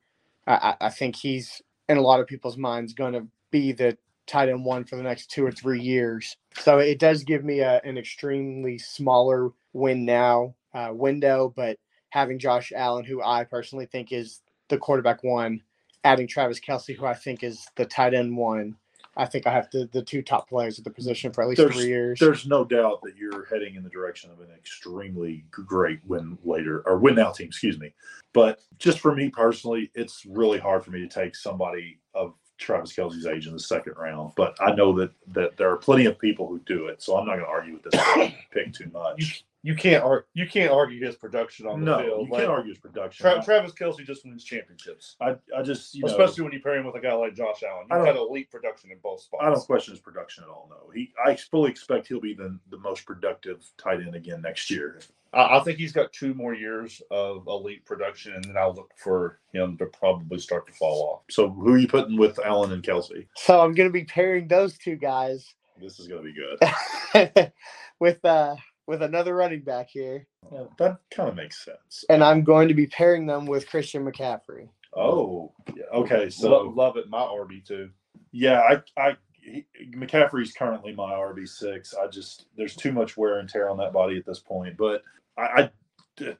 I, 0.47 0.75
I 0.81 0.89
think 0.91 1.17
he's 1.17 1.61
in 1.89 1.99
a 1.99 2.03
lot 2.03 2.21
of 2.21 2.27
people's 2.27 2.57
minds 2.57 2.95
going 2.95 3.13
to 3.13 3.27
be 3.51 3.73
the 3.73 3.97
tight 4.27 4.49
end 4.49 4.65
one 4.65 4.85
for 4.85 4.97
the 4.97 5.03
next 5.03 5.31
two 5.31 5.45
or 5.45 5.53
three 5.53 5.81
years. 5.81 6.37
So 6.59 6.79
it 6.79 6.99
does 6.99 7.25
give 7.25 7.45
me 7.45 7.61
a, 7.61 7.81
an 7.85 7.99
extremely 7.99 8.79
smaller 8.79 9.51
win 9.73 10.05
now 10.05 10.55
uh, 10.75 10.91
window, 10.93 11.53
but 11.55 11.79
having 12.19 12.39
Josh 12.39 12.73
Allen, 12.75 13.05
who 13.05 13.23
I 13.23 13.45
personally 13.45 13.87
think 13.87 14.13
is 14.13 14.41
the 14.69 14.77
quarterback 14.77 15.23
one, 15.23 15.63
adding 16.03 16.27
Travis 16.27 16.59
Kelce, 16.59 16.97
who 16.97 17.07
I 17.07 17.15
think 17.15 17.43
is 17.45 17.67
the 17.77 17.85
tight 17.85 18.13
end 18.13 18.37
one. 18.37 18.75
I 19.17 19.25
think 19.25 19.47
I 19.47 19.53
have 19.53 19.69
the, 19.71 19.89
the 19.93 20.03
two 20.03 20.23
top 20.23 20.49
players 20.49 20.79
at 20.79 20.85
the 20.85 20.91
position 20.91 21.33
for 21.33 21.43
at 21.43 21.49
least 21.49 21.59
There's- 21.61 21.75
three 21.77 21.87
years. 21.87 22.19
There's 22.21 22.47
no 22.47 22.65
doubt 22.65 23.03
that 23.03 23.17
you're 23.17 23.47
heading 23.47 23.77
in 23.77 23.83
the 23.85 23.91
direction 23.91 24.31
of 24.31 24.41
an 24.41 24.49
extremely 24.57 25.45
great 25.51 26.01
win 26.07 26.39
later 26.45 26.83
or 26.87 26.99
win 26.99 27.15
now 27.17 27.31
team, 27.31 27.47
excuse 27.49 27.79
me. 27.79 27.93
But 28.33 28.61
just 28.79 28.99
for 29.01 29.15
me 29.15 29.29
personally, 29.31 29.91
it's 29.95 30.25
really 30.27 30.59
hard 30.59 30.85
for 30.85 30.91
me 30.91 31.01
to 31.01 31.09
take 31.09 31.35
somebody 31.35 31.99
of 32.15 32.35
Travis 32.59 32.93
Kelce's 32.93 33.27
age 33.27 33.47
in 33.47 33.53
the 33.53 33.61
second 33.61 33.95
round. 33.97 34.33
But 34.37 34.57
I 34.61 34.73
know 34.75 34.93
that 34.99 35.13
that 35.29 35.57
there 35.57 35.71
are 35.71 35.77
plenty 35.77 36.07
of 36.07 36.19
people 36.19 36.49
who 36.49 36.59
do 36.61 36.87
it, 36.89 37.01
so 37.03 37.17
I'm 37.17 37.27
not 37.27 37.35
going 37.35 37.45
to 37.47 37.51
argue 37.51 37.75
with 37.75 37.85
this 37.85 38.33
pick 38.53 38.73
too 38.73 38.91
much. 38.93 39.45
You 39.65 39.75
can't 39.75 40.05
ar- 40.05 40.27
you 40.35 40.47
can't 40.47 40.71
argue 40.71 41.05
his 41.05 41.17
production 41.17 41.67
on 41.67 41.81
the 41.81 41.87
No, 41.87 41.99
field. 41.99 42.27
you 42.27 42.33
Like, 42.33 42.41
can't 42.43 42.51
argue 42.53 42.71
his 42.73 42.79
production. 42.79 43.25
Tra- 43.25 43.43
Travis 43.45 43.73
Kelce 43.73 44.07
just 44.07 44.25
wins 44.25 44.45
championships, 44.45 45.17
I, 45.21 45.35
I 45.57 45.63
just 45.63 45.95
you 45.95 46.03
know, 46.05 46.09
especially 46.13 46.45
when 46.45 46.53
you 46.53 46.61
pair 46.61 46.77
him 46.77 46.87
with 46.87 46.95
a 46.95 47.01
guy 47.01 47.13
like 47.13 47.35
Josh 47.35 47.63
Allen. 47.65 47.87
I 47.91 47.97
You've 47.97 48.07
got 48.07 48.17
elite 48.17 48.51
production 48.53 48.93
in 48.93 48.99
both 49.03 49.21
spots. 49.23 49.43
I 49.45 49.51
don't 49.51 49.61
question 49.67 49.93
his 49.95 50.01
production 50.01 50.45
at 50.45 50.51
all. 50.51 50.69
No, 50.71 50.91
he 50.95 51.13
I 51.25 51.35
fully 51.35 51.71
expect 51.73 52.07
he'll 52.07 52.21
be 52.21 52.35
the 52.35 52.59
the 52.71 52.79
most 52.79 53.05
productive 53.05 53.65
tight 53.77 54.01
end 54.01 54.15
again 54.15 54.43
next 54.43 54.71
year. 54.71 55.01
I, 55.35 55.59
I 55.59 55.61
think 55.65 55.79
he's 55.79 55.93
got 55.93 56.13
two 56.13 56.35
more 56.35 56.55
years 56.55 57.03
of 57.11 57.47
elite 57.49 57.85
production, 57.85 58.35
and 58.35 58.45
then 58.45 58.57
I'll 58.57 58.75
look 58.75 58.93
for 58.97 59.41
him 59.53 59.77
to 59.79 59.87
probably 59.87 60.39
start 60.39 60.69
to 60.69 60.73
fall 60.73 61.03
off. 61.15 61.23
So 61.31 61.51
who 61.51 61.73
are 61.75 61.79
you 61.79 61.89
putting 61.89 62.17
with 62.17 62.39
Allen 62.45 62.73
and 62.73 62.83
Kelce? 62.83 63.27
so 63.37 63.61
I'm 63.61 63.75
going 63.75 63.89
to 63.89 63.93
be 63.93 64.05
pairing 64.05 64.47
those 64.47 64.79
two 64.79 64.95
guys 64.97 65.53
This 65.81 65.99
is 65.99 66.07
going 66.07 66.23
to 66.25 66.33
be 66.33 67.33
good. 67.35 67.53
with 68.01 68.25
uh, 68.25 68.55
with 68.89 69.03
another 69.03 69.37
running 69.37 69.61
back 69.61 69.89
here, 69.91 70.27
Yeah, 70.51 70.65
that 70.79 70.99
kind 71.15 71.29
of 71.29 71.37
makes 71.37 71.65
sense. 71.65 72.05
and 72.09 72.25
I'm 72.25 72.43
going 72.43 72.69
to 72.69 72.75
be 72.75 72.87
pairing 72.87 73.27
them 73.27 73.47
with 73.47 73.69
Christian 73.69 74.05
McCaffrey. 74.05 74.69
Oh, 74.97 75.53
yeah, 75.77 75.85
okay. 75.93 76.31
So 76.31 76.43
So 76.49 76.63
love 76.75 76.97
it, 76.97 77.09
my 77.09 77.19
RB 77.21 77.65
too. 77.65 77.91
yeah, 78.33 78.61
I, 78.97 79.01
I, 79.01 79.17
he, 79.33 79.67
McCaffrey's 79.95 80.53
currently 80.53 80.93
my 80.95 81.13
RB 81.13 81.47
six. 81.47 81.95
I 81.95 82.09
just 82.09 82.47
there's 82.57 82.75
too 82.75 82.91
much 82.93 83.17
wear 83.17 83.39
and 83.39 83.49
tear 83.49 83.69
on 83.69 83.77
that 83.77 83.93
body 83.93 84.17
at 84.17 84.25
this 84.27 84.41
point. 84.41 84.77
But 84.77 85.03
I, 85.37 85.71
I 86.19 86.35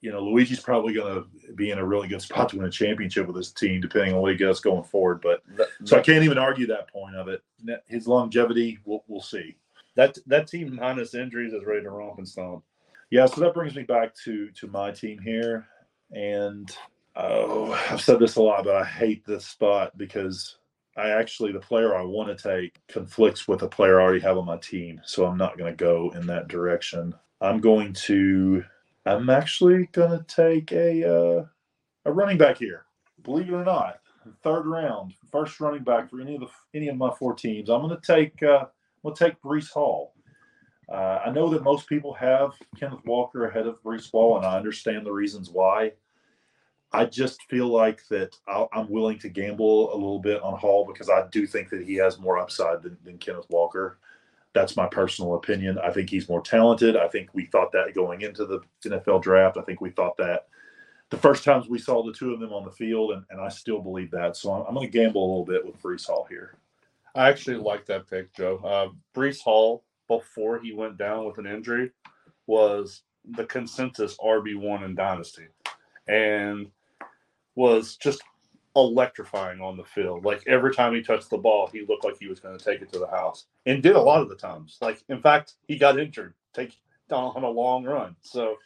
you 0.00 0.10
know, 0.12 0.20
Luigi's 0.20 0.60
probably 0.60 0.94
going 0.94 1.24
to 1.24 1.52
be 1.54 1.72
in 1.72 1.78
a 1.78 1.84
really 1.84 2.08
good 2.08 2.22
spot 2.22 2.48
to 2.50 2.56
win 2.56 2.66
a 2.66 2.70
championship 2.70 3.26
with 3.26 3.36
his 3.36 3.52
team, 3.52 3.80
depending 3.80 4.14
on 4.14 4.20
what 4.22 4.30
he 4.30 4.36
gets 4.38 4.60
going 4.60 4.84
forward. 4.84 5.20
But 5.20 5.42
so 5.84 5.98
I 5.98 6.00
can't 6.00 6.24
even 6.24 6.38
argue 6.38 6.66
that 6.68 6.88
point 6.90 7.16
of 7.16 7.28
it. 7.28 7.42
His 7.86 8.06
longevity, 8.08 8.78
we'll, 8.84 9.04
we'll 9.08 9.20
see. 9.20 9.56
That 9.96 10.16
that 10.26 10.46
team 10.46 10.76
minus 10.76 11.14
injuries 11.14 11.52
is 11.52 11.64
ready 11.64 11.82
to 11.82 11.90
romp 11.90 12.18
and 12.18 12.28
stomp. 12.28 12.64
Yeah, 13.10 13.26
so 13.26 13.40
that 13.40 13.54
brings 13.54 13.74
me 13.74 13.82
back 13.82 14.14
to 14.24 14.50
to 14.50 14.66
my 14.68 14.90
team 14.90 15.18
here, 15.18 15.66
and 16.12 16.70
oh, 17.16 17.72
I've 17.90 18.00
said 18.00 18.20
this 18.20 18.36
a 18.36 18.42
lot, 18.42 18.64
but 18.64 18.76
I 18.76 18.84
hate 18.84 19.24
this 19.26 19.46
spot 19.46 19.96
because 19.98 20.58
I 20.96 21.10
actually 21.10 21.52
the 21.52 21.60
player 21.60 21.96
I 21.96 22.02
want 22.02 22.36
to 22.36 22.58
take 22.58 22.80
conflicts 22.88 23.48
with 23.48 23.62
a 23.62 23.68
player 23.68 24.00
I 24.00 24.04
already 24.04 24.20
have 24.20 24.38
on 24.38 24.46
my 24.46 24.58
team, 24.58 25.00
so 25.04 25.26
I'm 25.26 25.38
not 25.38 25.58
going 25.58 25.72
to 25.72 25.76
go 25.76 26.12
in 26.14 26.26
that 26.26 26.48
direction. 26.48 27.14
I'm 27.40 27.60
going 27.60 27.92
to. 27.94 28.64
I'm 29.06 29.30
actually 29.30 29.86
going 29.92 30.10
to 30.10 30.24
take 30.24 30.72
a 30.72 31.08
uh, 31.08 31.44
a 32.04 32.12
running 32.12 32.38
back 32.38 32.58
here. 32.58 32.84
Believe 33.22 33.48
it 33.48 33.52
or 33.54 33.64
not, 33.64 34.00
third 34.42 34.66
round, 34.66 35.14
first 35.32 35.60
running 35.60 35.82
back 35.82 36.10
for 36.10 36.20
any 36.20 36.34
of 36.34 36.42
the 36.42 36.48
any 36.74 36.88
of 36.88 36.96
my 36.96 37.10
four 37.18 37.34
teams. 37.34 37.70
I'm 37.70 37.82
going 37.82 37.98
to 37.98 38.06
take. 38.06 38.42
Uh, 38.42 38.66
To 39.06 39.14
take 39.14 39.40
Breece 39.40 39.70
Hall. 39.70 40.12
Uh, 40.90 41.20
I 41.24 41.30
know 41.30 41.48
that 41.50 41.62
most 41.62 41.88
people 41.88 42.12
have 42.14 42.52
Kenneth 42.78 43.04
Walker 43.04 43.46
ahead 43.46 43.66
of 43.66 43.82
Breece 43.82 44.10
Hall, 44.10 44.36
and 44.36 44.44
I 44.44 44.56
understand 44.56 45.06
the 45.06 45.12
reasons 45.12 45.48
why. 45.48 45.92
I 46.92 47.04
just 47.04 47.42
feel 47.44 47.68
like 47.68 48.02
that 48.08 48.36
I'll, 48.48 48.68
I'm 48.72 48.90
willing 48.90 49.18
to 49.20 49.28
gamble 49.28 49.94
a 49.94 49.94
little 49.94 50.18
bit 50.18 50.42
on 50.42 50.58
Hall 50.58 50.84
because 50.84 51.08
I 51.08 51.28
do 51.30 51.46
think 51.46 51.70
that 51.70 51.84
he 51.84 51.94
has 51.94 52.18
more 52.18 52.38
upside 52.38 52.82
than, 52.82 52.98
than 53.04 53.18
Kenneth 53.18 53.46
Walker. 53.48 53.98
That's 54.52 54.76
my 54.76 54.88
personal 54.88 55.36
opinion. 55.36 55.78
I 55.78 55.92
think 55.92 56.10
he's 56.10 56.28
more 56.28 56.42
talented. 56.42 56.96
I 56.96 57.06
think 57.06 57.30
we 57.32 57.46
thought 57.46 57.70
that 57.70 57.94
going 57.94 58.22
into 58.22 58.44
the 58.44 58.60
NFL 58.84 59.22
draft. 59.22 59.56
I 59.56 59.62
think 59.62 59.80
we 59.80 59.90
thought 59.90 60.16
that 60.16 60.48
the 61.10 61.16
first 61.16 61.44
times 61.44 61.68
we 61.68 61.78
saw 61.78 62.02
the 62.02 62.12
two 62.12 62.32
of 62.32 62.40
them 62.40 62.52
on 62.52 62.64
the 62.64 62.70
field, 62.72 63.12
and, 63.12 63.24
and 63.30 63.40
I 63.40 63.48
still 63.48 63.80
believe 63.80 64.10
that. 64.10 64.36
So 64.36 64.52
I'm, 64.52 64.66
I'm 64.66 64.74
going 64.74 64.90
to 64.90 64.98
gamble 64.98 65.24
a 65.24 65.28
little 65.28 65.44
bit 65.44 65.64
with 65.64 65.80
Breece 65.80 66.06
Hall 66.06 66.26
here. 66.28 66.56
I 67.14 67.28
actually 67.28 67.56
like 67.56 67.86
that 67.86 68.08
pick, 68.08 68.34
Joe. 68.34 68.58
Uh, 68.58 68.88
Breece 69.18 69.40
Hall, 69.40 69.84
before 70.08 70.58
he 70.60 70.72
went 70.72 70.98
down 70.98 71.26
with 71.26 71.38
an 71.38 71.46
injury, 71.46 71.90
was 72.46 73.02
the 73.24 73.44
consensus 73.44 74.16
RB1 74.18 74.84
in 74.84 74.94
Dynasty 74.94 75.46
and 76.08 76.70
was 77.54 77.96
just 77.96 78.22
electrifying 78.76 79.60
on 79.60 79.76
the 79.76 79.84
field. 79.84 80.24
Like 80.24 80.42
every 80.46 80.74
time 80.74 80.94
he 80.94 81.02
touched 81.02 81.30
the 81.30 81.38
ball, 81.38 81.68
he 81.72 81.84
looked 81.86 82.04
like 82.04 82.18
he 82.18 82.28
was 82.28 82.40
going 82.40 82.58
to 82.58 82.64
take 82.64 82.82
it 82.82 82.92
to 82.92 82.98
the 82.98 83.08
house 83.08 83.46
and 83.66 83.82
did 83.82 83.96
a 83.96 84.00
lot 84.00 84.22
of 84.22 84.28
the 84.28 84.36
times. 84.36 84.78
Like, 84.80 85.02
in 85.08 85.20
fact, 85.20 85.54
he 85.68 85.76
got 85.78 85.98
injured 85.98 86.34
take 86.54 86.76
on 87.10 87.42
a 87.44 87.50
long 87.50 87.84
run. 87.84 88.16
So, 88.22 88.56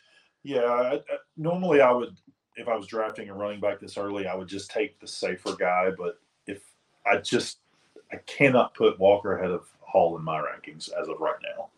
Yeah, 0.45 0.65
I, 0.65 0.95
I, 0.97 1.01
normally 1.37 1.81
I 1.81 1.91
would, 1.91 2.17
if 2.57 2.69
I 2.69 2.77
was 2.77 2.87
drafting 2.87 3.31
a 3.31 3.35
running 3.35 3.61
back 3.61 3.81
this 3.81 3.99
early, 3.99 4.27
I 4.27 4.35
would 4.35 4.49
just 4.49 4.71
take 4.71 5.01
the 5.01 5.09
safer 5.09 5.57
guy. 5.59 5.91
But 5.97 6.19
if 6.47 6.63
I 7.07 7.19
just, 7.19 7.61
I 8.14 8.18
cannot 8.27 8.74
put 8.74 8.98
Walker 8.98 9.37
ahead 9.37 9.50
of 9.50 9.66
Hall 9.81 10.16
in 10.16 10.24
my 10.24 10.40
rankings 10.40 10.88
as 11.00 11.09
of 11.09 11.20
right 11.20 11.37
now. 11.57 11.68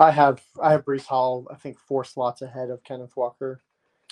I 0.00 0.10
have 0.10 0.42
I 0.60 0.72
have 0.72 0.84
Breece 0.84 1.06
Hall. 1.06 1.46
I 1.50 1.54
think 1.54 1.78
four 1.78 2.04
slots 2.04 2.42
ahead 2.42 2.70
of 2.70 2.82
Kenneth 2.82 3.16
Walker. 3.16 3.62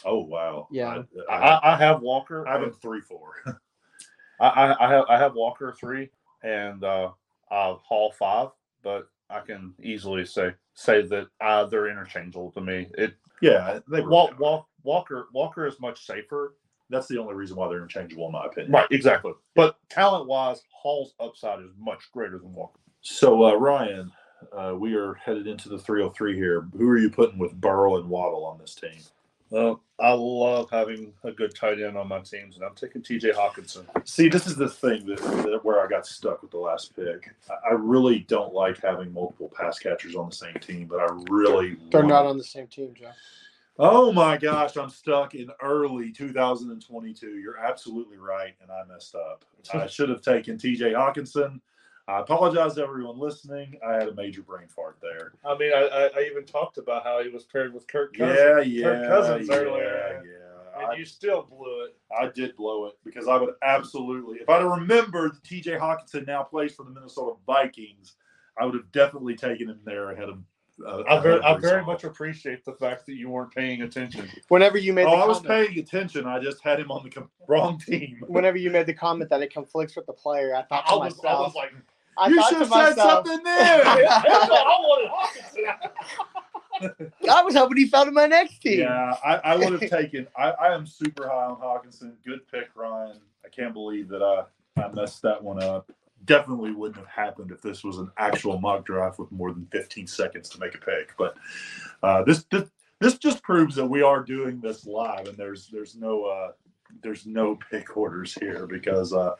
Oh 0.05 0.21
wow, 0.21 0.69
Yeah. 0.71 1.03
I, 1.29 1.35
I, 1.35 1.49
I, 1.49 1.75
I 1.75 1.77
have 1.77 2.01
Walker. 2.01 2.47
I 2.47 2.53
have 2.53 2.63
him 2.63 2.73
three 2.73 3.01
four. 3.01 3.35
I, 4.41 4.49
I, 4.49 4.87
I 4.87 4.93
have 4.93 5.05
I 5.09 5.19
have 5.19 5.35
Walker 5.35 5.75
three 5.79 6.11
and 6.43 6.85
uh, 6.85 7.11
uh, 7.51 7.75
Hall 7.75 8.13
five, 8.19 8.51
but 8.83 9.09
I 9.29 9.41
can 9.41 9.75
easily 9.83 10.25
say 10.25 10.55
say 10.75 11.03
that 11.03 11.29
uh, 11.41 11.65
they're 11.65 11.91
interchangeable 11.91 12.51
to 12.53 12.61
me. 12.61 12.89
It 12.97 13.15
yeah, 13.43 13.81
they 13.89 14.01
Wal, 14.01 14.29
were. 14.31 14.37
Wal, 14.39 14.69
Walker 14.85 15.29
Walker 15.33 15.67
is 15.67 15.81
much 15.81 16.07
safer. 16.07 16.55
That's 16.91 17.07
the 17.09 17.19
only 17.19 17.35
reason 17.35 17.57
why 17.57 17.69
they're 17.69 17.79
interchangeable, 17.79 18.27
in 18.27 18.33
my 18.33 18.47
opinion. 18.47 18.73
Right, 18.73 18.87
exactly. 18.91 19.33
But 19.55 19.77
talent 19.89 20.27
wise, 20.27 20.63
Hall's 20.71 21.15
upside 21.21 21.61
is 21.61 21.71
much 21.79 22.11
greater 22.13 22.39
than 22.39 22.53
Walker. 22.53 22.79
So 23.01 23.45
uh, 23.45 23.55
Ryan, 23.55 24.13
uh, 24.53 24.75
we 24.77 24.95
are 24.95 25.15
headed 25.15 25.47
into 25.47 25.69
the 25.69 25.79
303 25.79 26.35
here. 26.35 26.69
Who 26.77 26.89
are 26.89 26.99
you 26.99 27.11
putting 27.11 27.39
with 27.39 27.59
Burrow 27.61 27.97
and 27.97 28.09
Waddle 28.09 28.45
on 28.45 28.59
this 28.59 28.75
team? 28.75 28.99
Well, 29.51 29.83
I 29.99 30.13
love 30.13 30.71
having 30.71 31.13
a 31.25 31.33
good 31.33 31.55
tight 31.57 31.81
end 31.81 31.97
on 31.99 32.07
my 32.07 32.21
teams, 32.21 32.55
and 32.55 32.65
I'm 32.65 32.77
taking 32.77 33.03
T.J. 33.03 33.33
Hockenson. 33.33 33.85
See, 34.07 34.29
this 34.29 34.47
is 34.47 34.55
the 34.55 34.69
thing 34.69 35.05
that, 35.07 35.19
that 35.19 35.61
where 35.65 35.85
I 35.85 35.89
got 35.89 36.07
stuck 36.07 36.41
with 36.43 36.53
the 36.53 36.59
last 36.59 36.95
pick. 36.95 37.35
I, 37.51 37.71
I 37.71 37.73
really 37.73 38.21
don't 38.21 38.55
like 38.55 38.81
having 38.81 39.13
multiple 39.13 39.51
pass 39.57 39.79
catchers 39.81 40.15
on 40.15 40.29
the 40.31 40.37
same 40.37 40.55
team, 40.55 40.87
but 40.87 41.01
I 41.01 41.09
really 41.29 41.77
They're 41.91 42.03
want- 42.03 42.11
not 42.13 42.27
on 42.27 42.39
the 42.39 42.45
same 42.45 42.69
team, 42.69 42.95
Joe. 42.95 43.11
Oh 43.83 44.13
my 44.13 44.37
gosh, 44.37 44.77
I'm 44.77 44.91
stuck 44.91 45.35
in 45.35 45.51
early 45.63 46.13
2022. 46.13 47.39
You're 47.39 47.57
absolutely 47.57 48.19
right, 48.19 48.55
and 48.61 48.71
I 48.71 48.85
messed 48.85 49.15
up. 49.15 49.47
I 49.73 49.87
should 49.89 50.11
have 50.11 50.21
taken 50.21 50.59
T.J. 50.59 50.93
Hockenson. 50.93 51.63
I 52.07 52.21
apologize 52.21 52.75
to 52.75 52.83
everyone 52.83 53.19
listening. 53.19 53.79
I 53.87 53.95
had 53.95 54.09
a 54.09 54.15
major 54.15 54.43
brain 54.43 54.69
fart 54.69 54.99
there. 55.01 55.33
I 55.47 55.57
mean, 55.57 55.73
I, 55.73 56.11
I, 56.15 56.23
even 56.25 56.45
talked 56.45 56.77
about 56.77 57.05
how 57.05 57.23
he 57.23 57.31
was 57.31 57.45
paired 57.45 57.73
with 57.73 57.89
Kirk 57.89 58.15
Cousins. 58.15 58.39
Yeah, 58.39 58.61
yeah, 58.61 58.83
Kirk 58.83 59.09
Cousins 59.09 59.49
yeah, 59.49 59.57
earlier, 59.57 60.23
yeah. 60.27 60.83
and 60.83 60.93
I- 60.93 60.97
you 60.97 61.07
still 61.07 61.43
blew 61.43 61.85
it. 61.85 61.97
I 62.15 62.29
did 62.35 62.57
blow 62.57 62.85
it 62.85 62.99
because 63.03 63.29
I 63.29 63.37
would 63.37 63.55
absolutely, 63.63 64.41
if 64.41 64.49
I'd 64.51 64.61
have 64.61 64.71
remembered 64.71 65.43
TJ 65.43 65.79
Hockenson 65.79 66.27
now 66.27 66.43
plays 66.43 66.75
for 66.75 66.83
the 66.83 66.91
Minnesota 66.91 67.37
Vikings, 67.47 68.17
I 68.61 68.67
would 68.67 68.75
have 68.75 68.93
definitely 68.93 69.37
taken 69.37 69.71
him 69.71 69.81
there 69.87 70.11
ahead 70.11 70.29
of. 70.29 70.39
Uh, 70.87 71.03
I 71.09 71.21
very, 71.21 71.41
I 71.43 71.57
very 71.59 71.85
much 71.85 72.05
appreciate 72.05 72.65
the 72.65 72.73
fact 72.73 73.07
that 73.07 73.15
you 73.15 73.29
weren't 73.29 73.55
paying 73.55 73.83
attention. 73.83 74.29
Whenever 74.49 74.79
you 74.79 74.93
made 74.93 75.07
Oh, 75.07 75.11
the 75.11 75.17
I 75.17 75.27
was 75.27 75.39
comment, 75.41 75.69
paying 75.69 75.79
attention. 75.79 76.27
I 76.27 76.39
just 76.41 76.63
had 76.63 76.81
him 76.81 76.91
on 76.91 77.05
the 77.05 77.11
com- 77.11 77.31
wrong 77.49 77.79
team. 77.79 78.23
whenever 78.29 78.57
you 78.57 78.71
made 78.71 78.87
the 78.87 78.95
comment 78.95 79.31
that 79.31 79.43
it 79.43 79.53
conflicts 79.53 79.97
with 79.97 80.07
the 80.07 80.13
player, 80.13 80.55
I 80.55 80.63
thought 80.63 80.87
to 80.87 80.93
I 80.93 80.97
was, 80.97 81.03
I 81.03 81.05
myself, 81.29 81.47
was 81.47 81.55
like, 81.55 81.73
I 82.17 82.29
you 82.29 82.43
should 82.49 82.59
have 82.59 82.69
said 82.69 82.95
something 82.97 83.43
there. 83.43 83.83
I 83.87 84.77
wanted 84.81 85.11
Hockenson. 85.11 86.31
I 87.31 87.43
was 87.43 87.55
hoping 87.55 87.77
he 87.77 87.87
fell 87.87 88.05
to 88.07 88.11
my 88.11 88.27
next 88.27 88.59
team. 88.61 88.81
yeah, 88.81 89.15
I, 89.25 89.37
I 89.37 89.57
would 89.57 89.81
have 89.81 89.91
taken. 89.91 90.27
I, 90.37 90.51
I 90.51 90.75
am 90.75 90.87
super 90.87 91.29
high 91.29 91.45
on 91.47 91.57
Hockenson. 91.61 92.13
Good 92.25 92.41
pick, 92.51 92.71
Ryan. 92.75 93.19
I 93.45 93.49
can't 93.49 93.73
believe 93.75 94.09
that 94.09 94.23
I, 94.23 94.45
I 94.83 94.89
messed 94.93 95.23
that 95.23 95.43
one 95.43 95.63
up. 95.63 95.91
Definitely 96.25 96.73
wouldn't 96.73 96.99
have 96.99 97.07
happened 97.07 97.51
if 97.51 97.63
this 97.63 97.83
was 97.83 97.99
an 97.99 98.11
actual 98.19 98.61
mock 98.61 98.85
draft 98.85 99.19
with 99.19 99.33
more 99.33 99.53
than 99.53 99.67
15 99.73 100.07
seconds 100.07 100.49
to 100.51 100.61
make 100.61 100.75
a 100.75 100.79
pick. 100.79 101.15
But 101.17 101.37
uh, 102.03 102.25
this, 102.25 102.45
this 102.51 102.69
this 103.01 103.17
just 103.17 103.43
proves 103.43 103.75
that 103.77 103.87
we 103.87 104.03
are 104.03 104.23
doing 104.23 104.61
this 104.61 104.87
live, 104.87 105.27
and 105.27 105.37
there's 105.37 105.69
there's 105.69 105.97
no 105.97 106.25
uh, 106.25 106.53
there's 107.03 107.27
no 107.27 107.59
pick 107.71 107.97
orders 107.97 108.35
here 108.35 108.67
because 108.67 109.13
uh, 109.13 109.33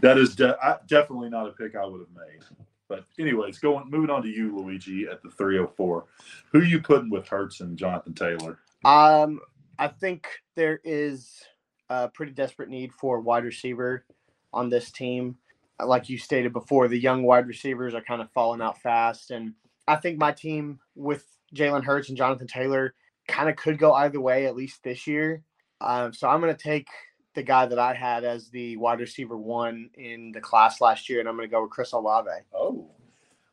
that 0.00 0.16
is 0.16 0.36
de- 0.36 0.56
I, 0.62 0.76
definitely 0.86 1.28
not 1.28 1.48
a 1.48 1.52
pick 1.52 1.74
I 1.74 1.84
would 1.84 2.00
have 2.00 2.08
made. 2.14 2.44
But 2.88 3.04
anyways, 3.18 3.58
going 3.58 3.88
moving 3.90 4.10
on 4.10 4.22
to 4.22 4.28
you, 4.28 4.56
Luigi, 4.56 5.06
at 5.06 5.22
the 5.22 5.30
304. 5.30 6.06
Who 6.52 6.62
you 6.62 6.80
putting 6.80 7.10
with 7.10 7.28
Hurts 7.28 7.60
and 7.60 7.76
Jonathan 7.76 8.14
Taylor? 8.14 8.58
Um, 8.84 9.40
I 9.78 9.88
think 9.88 10.26
there 10.56 10.80
is 10.84 11.42
a 11.88 12.08
pretty 12.08 12.32
desperate 12.32 12.68
need 12.68 12.92
for 12.92 13.20
wide 13.20 13.44
receiver 13.44 14.04
on 14.52 14.70
this 14.70 14.90
team. 14.90 15.36
Like 15.86 16.08
you 16.08 16.18
stated 16.18 16.52
before, 16.52 16.88
the 16.88 16.98
young 16.98 17.22
wide 17.22 17.46
receivers 17.46 17.94
are 17.94 18.02
kind 18.02 18.20
of 18.20 18.30
falling 18.32 18.60
out 18.60 18.80
fast, 18.80 19.30
and 19.30 19.54
I 19.86 19.96
think 19.96 20.18
my 20.18 20.32
team 20.32 20.78
with 20.94 21.26
Jalen 21.54 21.84
Hurts 21.84 22.08
and 22.08 22.18
Jonathan 22.18 22.46
Taylor 22.46 22.94
kind 23.28 23.48
of 23.48 23.56
could 23.56 23.78
go 23.78 23.92
either 23.94 24.20
way, 24.20 24.46
at 24.46 24.56
least 24.56 24.82
this 24.82 25.06
year. 25.06 25.42
Um, 25.80 26.12
so 26.12 26.28
I'm 26.28 26.40
going 26.40 26.54
to 26.54 26.62
take 26.62 26.88
the 27.34 27.42
guy 27.42 27.66
that 27.66 27.78
I 27.78 27.94
had 27.94 28.24
as 28.24 28.50
the 28.50 28.76
wide 28.76 29.00
receiver 29.00 29.36
one 29.36 29.90
in 29.94 30.32
the 30.32 30.40
class 30.40 30.80
last 30.80 31.08
year, 31.08 31.20
and 31.20 31.28
I'm 31.28 31.36
going 31.36 31.48
to 31.48 31.52
go 31.52 31.62
with 31.62 31.70
Chris 31.70 31.92
Olave. 31.92 32.30
Oh, 32.54 32.90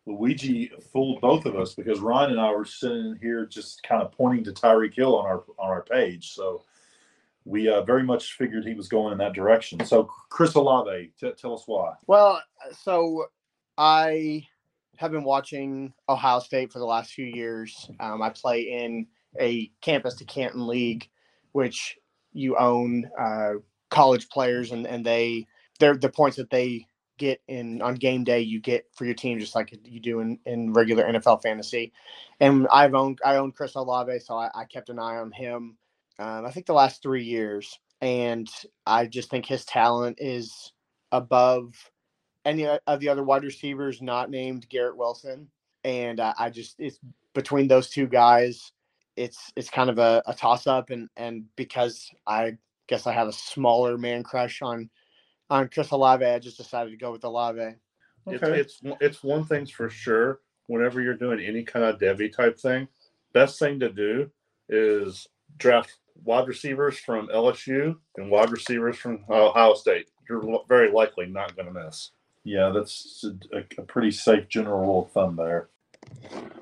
Luigi 0.05 0.71
fooled 0.91 1.21
both 1.21 1.45
of 1.45 1.55
us 1.55 1.73
because 1.73 1.99
Ryan 1.99 2.31
and 2.31 2.39
I 2.39 2.51
were 2.51 2.65
sitting 2.65 3.17
here 3.21 3.45
just 3.45 3.83
kind 3.83 4.01
of 4.01 4.11
pointing 4.11 4.43
to 4.45 4.51
Tyreek 4.51 4.95
Hill 4.95 5.15
on 5.15 5.25
our 5.25 5.43
on 5.59 5.69
our 5.69 5.83
page. 5.83 6.31
So 6.31 6.63
we 7.47 7.69
uh, 7.69 7.81
very 7.83 8.03
much 8.03 8.33
figured 8.33 8.65
he 8.65 8.73
was 8.73 8.87
going 8.87 9.13
in 9.13 9.17
that 9.19 9.33
direction. 9.33 9.83
So 9.85 10.03
Chris 10.29 10.53
Olave, 10.55 11.11
t- 11.19 11.31
tell 11.37 11.53
us 11.53 11.63
why. 11.65 11.93
Well, 12.05 12.41
so 12.77 13.27
I 13.77 14.45
have 14.97 15.11
been 15.11 15.23
watching 15.23 15.93
Ohio 16.09 16.39
State 16.39 16.73
for 16.73 16.79
the 16.79 16.85
last 16.85 17.13
few 17.13 17.25
years. 17.25 17.89
Um, 17.99 18.21
I 18.21 18.29
play 18.31 18.61
in 18.61 19.07
a 19.39 19.71
campus 19.81 20.15
to 20.15 20.25
Canton 20.25 20.67
league, 20.67 21.07
which 21.53 21.97
you 22.33 22.57
own 22.57 23.09
uh, 23.17 23.53
college 23.89 24.27
players, 24.29 24.71
and 24.71 24.85
and 24.85 25.05
they 25.05 25.47
they're 25.79 25.95
the 25.95 26.09
points 26.09 26.37
that 26.37 26.49
they 26.49 26.85
get 27.17 27.41
in 27.47 27.81
on 27.81 27.95
game 27.95 28.23
day 28.23 28.39
you 28.41 28.59
get 28.59 28.85
for 28.93 29.05
your 29.05 29.15
team 29.15 29.39
just 29.39 29.55
like 29.55 29.75
you 29.83 29.99
do 29.99 30.19
in, 30.19 30.37
in 30.45 30.71
regular 30.73 31.03
NFL 31.03 31.41
fantasy. 31.41 31.91
And 32.39 32.67
I've 32.71 32.93
owned 32.93 33.19
I 33.25 33.37
own 33.37 33.51
Chris 33.51 33.75
Olave, 33.75 34.19
so 34.19 34.35
I, 34.35 34.49
I 34.53 34.65
kept 34.65 34.89
an 34.89 34.99
eye 34.99 35.17
on 35.17 35.31
him. 35.31 35.77
Um, 36.19 36.45
I 36.45 36.51
think 36.51 36.65
the 36.65 36.73
last 36.73 37.01
three 37.01 37.23
years, 37.23 37.79
and 38.01 38.47
I 38.85 39.05
just 39.05 39.29
think 39.29 39.45
his 39.45 39.65
talent 39.65 40.17
is 40.19 40.73
above 41.11 41.73
any 42.45 42.65
of 42.65 42.99
the 42.99 43.09
other 43.09 43.23
wide 43.23 43.43
receivers 43.43 44.01
not 44.01 44.29
named 44.29 44.67
Garrett 44.69 44.97
Wilson. 44.97 45.49
And 45.83 46.19
I, 46.19 46.33
I 46.39 46.49
just 46.49 46.75
it's 46.79 46.99
between 47.33 47.67
those 47.67 47.89
two 47.89 48.07
guys, 48.07 48.71
it's 49.15 49.51
it's 49.55 49.69
kind 49.69 49.89
of 49.89 49.99
a, 49.99 50.23
a 50.25 50.33
toss 50.33 50.65
up 50.65 50.89
and 50.89 51.09
and 51.17 51.45
because 51.55 52.09
I 52.25 52.57
guess 52.87 53.05
I 53.05 53.13
have 53.13 53.27
a 53.27 53.33
smaller 53.33 53.97
man 53.97 54.23
crush 54.23 54.61
on 54.61 54.89
on 55.49 55.69
Chris 55.69 55.91
Olave, 55.91 56.25
I 56.25 56.39
just 56.39 56.57
decided 56.57 56.91
to 56.91 56.97
go 56.97 57.11
with 57.11 57.23
Olave. 57.23 57.75
It's, 58.25 58.43
it's 58.43 58.81
it's 58.99 59.23
one 59.23 59.45
thing's 59.45 59.71
for 59.71 59.89
sure. 59.89 60.39
Whenever 60.67 61.01
you're 61.01 61.13
doing 61.13 61.39
any 61.39 61.63
kind 61.63 61.85
of 61.85 61.99
devy 61.99 62.33
type 62.33 62.59
thing, 62.59 62.87
best 63.31 63.57
thing 63.59 63.79
to 63.79 63.89
do 63.89 64.29
is 64.67 65.27
draft 65.57 65.95
wide 66.23 66.47
receivers 66.47 66.97
from 66.97 67.27
LSU 67.27 67.95
and 68.17 68.29
wide 68.29 68.51
receivers 68.51 68.97
from 68.97 69.23
Ohio 69.29 69.73
State. 69.73 70.09
You're 70.29 70.59
very 70.67 70.91
likely 70.91 71.25
not 71.25 71.55
going 71.55 71.73
to 71.73 71.85
miss. 71.85 72.11
Yeah, 72.43 72.69
that's 72.69 73.25
a, 73.53 73.63
a 73.77 73.83
pretty 73.83 74.11
safe 74.11 74.47
general 74.47 74.79
rule 74.79 75.05
of 75.05 75.11
thumb 75.11 75.35
there. 75.35 75.69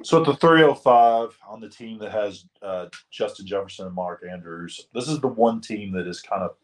So 0.01 0.19
at 0.19 0.25
the 0.25 0.35
305 0.35 1.37
on 1.47 1.59
the 1.59 1.69
team 1.69 1.99
that 1.99 2.11
has 2.11 2.45
uh, 2.61 2.87
Justin 3.11 3.45
Jefferson 3.45 3.87
and 3.87 3.95
Mark 3.95 4.23
Andrews, 4.29 4.87
this 4.93 5.07
is 5.07 5.19
the 5.19 5.27
one 5.27 5.61
team 5.61 5.91
that 5.93 6.07
is 6.07 6.21
kind 6.21 6.43
of, 6.43 6.55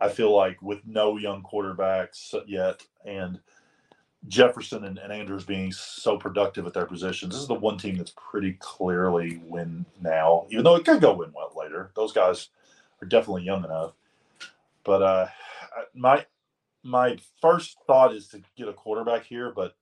I 0.00 0.08
feel 0.08 0.34
like, 0.34 0.60
with 0.62 0.80
no 0.86 1.16
young 1.16 1.42
quarterbacks 1.42 2.34
yet, 2.46 2.82
and 3.04 3.40
Jefferson 4.28 4.84
and, 4.84 4.98
and 4.98 5.12
Andrews 5.12 5.44
being 5.44 5.72
so 5.72 6.16
productive 6.16 6.66
at 6.66 6.74
their 6.74 6.86
positions, 6.86 7.32
this 7.32 7.42
is 7.42 7.48
the 7.48 7.54
one 7.54 7.78
team 7.78 7.96
that's 7.96 8.14
pretty 8.16 8.54
clearly 8.60 9.40
win 9.44 9.84
now, 10.00 10.46
even 10.50 10.64
though 10.64 10.76
it 10.76 10.84
could 10.84 11.00
go 11.00 11.14
win 11.14 11.32
well 11.34 11.52
later. 11.56 11.90
Those 11.94 12.12
guys 12.12 12.48
are 13.02 13.06
definitely 13.06 13.44
young 13.44 13.64
enough. 13.64 13.92
But 14.84 15.02
uh, 15.02 15.28
my 15.94 16.26
my 16.82 17.18
first 17.40 17.76
thought 17.86 18.14
is 18.14 18.28
to 18.28 18.40
get 18.56 18.68
a 18.68 18.72
quarterback 18.72 19.24
here, 19.24 19.52
but 19.54 19.74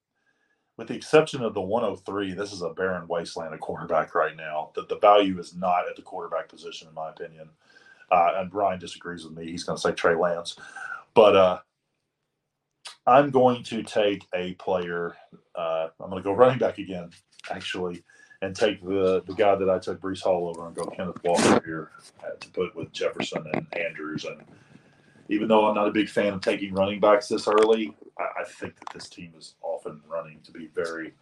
with 0.77 0.89
the 0.89 0.95
exception 0.95 1.43
of 1.43 1.55
the 1.55 1.61
103, 1.61 2.33
this 2.33 2.53
is 2.53 2.63
a 2.63 2.71
barren 2.71 3.07
wasteland 3.07 3.55
of 3.55 3.61
quarterback 3.61 4.15
right 4.15 4.37
now. 4.37 4.71
That 4.75 4.89
the 4.89 4.99
value 4.99 5.39
is 5.39 5.55
not 5.55 5.89
at 5.89 5.97
the 5.97 6.03
quarterback 6.03 6.49
position, 6.49 6.89
in 6.89 6.95
my 6.95 7.11
opinion. 7.11 7.51
Uh, 8.11 8.33
and 8.37 8.51
Brian 8.51 8.79
disagrees 8.79 9.25
with 9.25 9.37
me. 9.37 9.51
He's 9.51 9.65
going 9.65 9.77
to 9.77 9.81
say 9.83 9.93
Trey 9.93 10.15
Lance, 10.15 10.57
but 11.15 11.37
uh, 11.37 11.59
I'm 13.07 13.31
going 13.31 13.63
to 13.65 13.83
take 13.83 14.27
a 14.35 14.55
player. 14.55 15.15
Uh, 15.55 15.89
I'm 16.01 16.11
going 16.11 16.23
to 16.23 16.27
go 16.27 16.33
running 16.33 16.59
back 16.59 16.79
again, 16.79 17.11
actually, 17.51 18.03
and 18.43 18.55
take 18.57 18.83
the 18.83 19.23
the 19.27 19.35
guy 19.35 19.55
that 19.55 19.71
I 19.71 19.79
took 19.79 20.01
Breece 20.01 20.23
Hall 20.23 20.49
over 20.49 20.67
and 20.67 20.75
go 20.75 20.87
Kenneth 20.87 21.23
Walker 21.25 21.61
here 21.65 21.91
uh, 22.25 22.37
to 22.39 22.49
put 22.51 22.75
with 22.75 22.93
Jefferson 22.93 23.45
and 23.53 23.67
Andrews. 23.75 24.25
And 24.25 24.43
even 25.29 25.49
though 25.49 25.67
I'm 25.67 25.75
not 25.75 25.89
a 25.89 25.93
big 25.93 26.09
fan 26.09 26.33
of 26.33 26.41
taking 26.41 26.75
running 26.75 27.01
backs 27.01 27.29
this 27.29 27.49
early, 27.49 27.95
I, 28.19 28.43
I 28.43 28.45
think 28.45 28.79
that 28.79 28.93
this 28.93 29.09
team 29.09 29.33
is 29.37 29.55
off 29.63 29.87
and 29.87 30.01
running 30.09 30.41
to 30.45 30.53
be 30.53 30.69
very, 30.69 31.13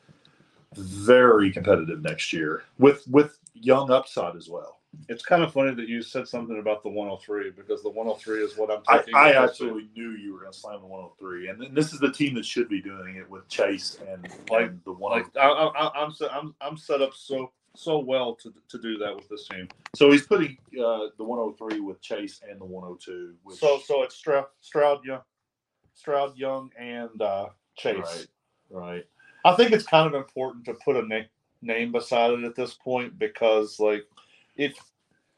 very 0.76 1.50
competitive 1.50 2.02
next 2.02 2.32
year 2.32 2.62
with 2.78 3.06
with 3.08 3.38
young 3.54 3.90
upside 3.90 4.36
as 4.36 4.48
well. 4.48 4.81
It's 5.08 5.24
kind 5.24 5.42
of 5.42 5.52
funny 5.52 5.74
that 5.74 5.88
you 5.88 6.02
said 6.02 6.28
something 6.28 6.58
about 6.58 6.82
the 6.82 6.88
103 6.90 7.50
because 7.50 7.82
the 7.82 7.88
103 7.88 8.42
is 8.44 8.56
what 8.56 8.70
I'm 8.70 8.82
I, 8.88 8.98
taking. 8.98 9.14
I 9.14 9.28
this 9.32 9.36
absolutely 9.50 9.88
knew 9.96 10.10
you 10.10 10.34
were 10.34 10.40
going 10.40 10.52
to 10.52 10.58
slam 10.58 10.80
the 10.80 10.86
103, 10.86 11.48
and 11.48 11.60
then 11.60 11.74
this 11.74 11.92
is 11.92 11.98
the 12.00 12.12
team 12.12 12.34
that 12.34 12.44
should 12.44 12.68
be 12.68 12.80
doing 12.82 13.16
it 13.16 13.28
with 13.28 13.48
Chase 13.48 13.98
and 14.08 14.28
Like- 14.50 14.68
and 14.68 14.80
the 14.84 14.92
one. 14.92 15.12
Like 15.12 15.36
I, 15.36 15.46
I, 15.48 16.02
I'm 16.04 16.12
set. 16.12 16.32
I'm 16.32 16.54
I'm 16.60 16.76
set 16.76 17.00
up 17.02 17.14
so 17.14 17.52
so 17.74 17.98
well 17.98 18.34
to 18.36 18.52
to 18.68 18.78
do 18.78 18.98
that 18.98 19.16
with 19.16 19.28
this 19.30 19.48
team. 19.48 19.66
so 19.96 20.10
he's 20.10 20.26
putting 20.26 20.58
uh, 20.78 21.08
the 21.16 21.24
103 21.24 21.80
with 21.80 22.00
Chase 22.02 22.40
and 22.48 22.60
the 22.60 22.64
102. 22.66 23.34
Which, 23.44 23.58
So 23.58 23.80
so 23.84 24.02
it's 24.02 24.14
Stroud, 24.14 24.44
Stroud 24.60 25.04
Young, 25.06 25.22
Stroud 25.94 26.36
Young, 26.36 26.70
and 26.78 27.20
uh, 27.22 27.46
Chase. 27.76 27.96
right, 27.98 28.26
right. 28.70 29.04
I 29.44 29.54
think 29.56 29.72
it's 29.72 29.86
kind 29.86 30.06
of 30.06 30.14
important 30.14 30.66
to 30.66 30.74
put 30.84 30.96
a 30.96 31.02
na- 31.08 31.22
name 31.62 31.92
beside 31.92 32.32
it 32.32 32.44
at 32.44 32.54
this 32.54 32.74
point 32.74 33.18
because 33.18 33.80
like 33.80 34.04
it 34.56 34.74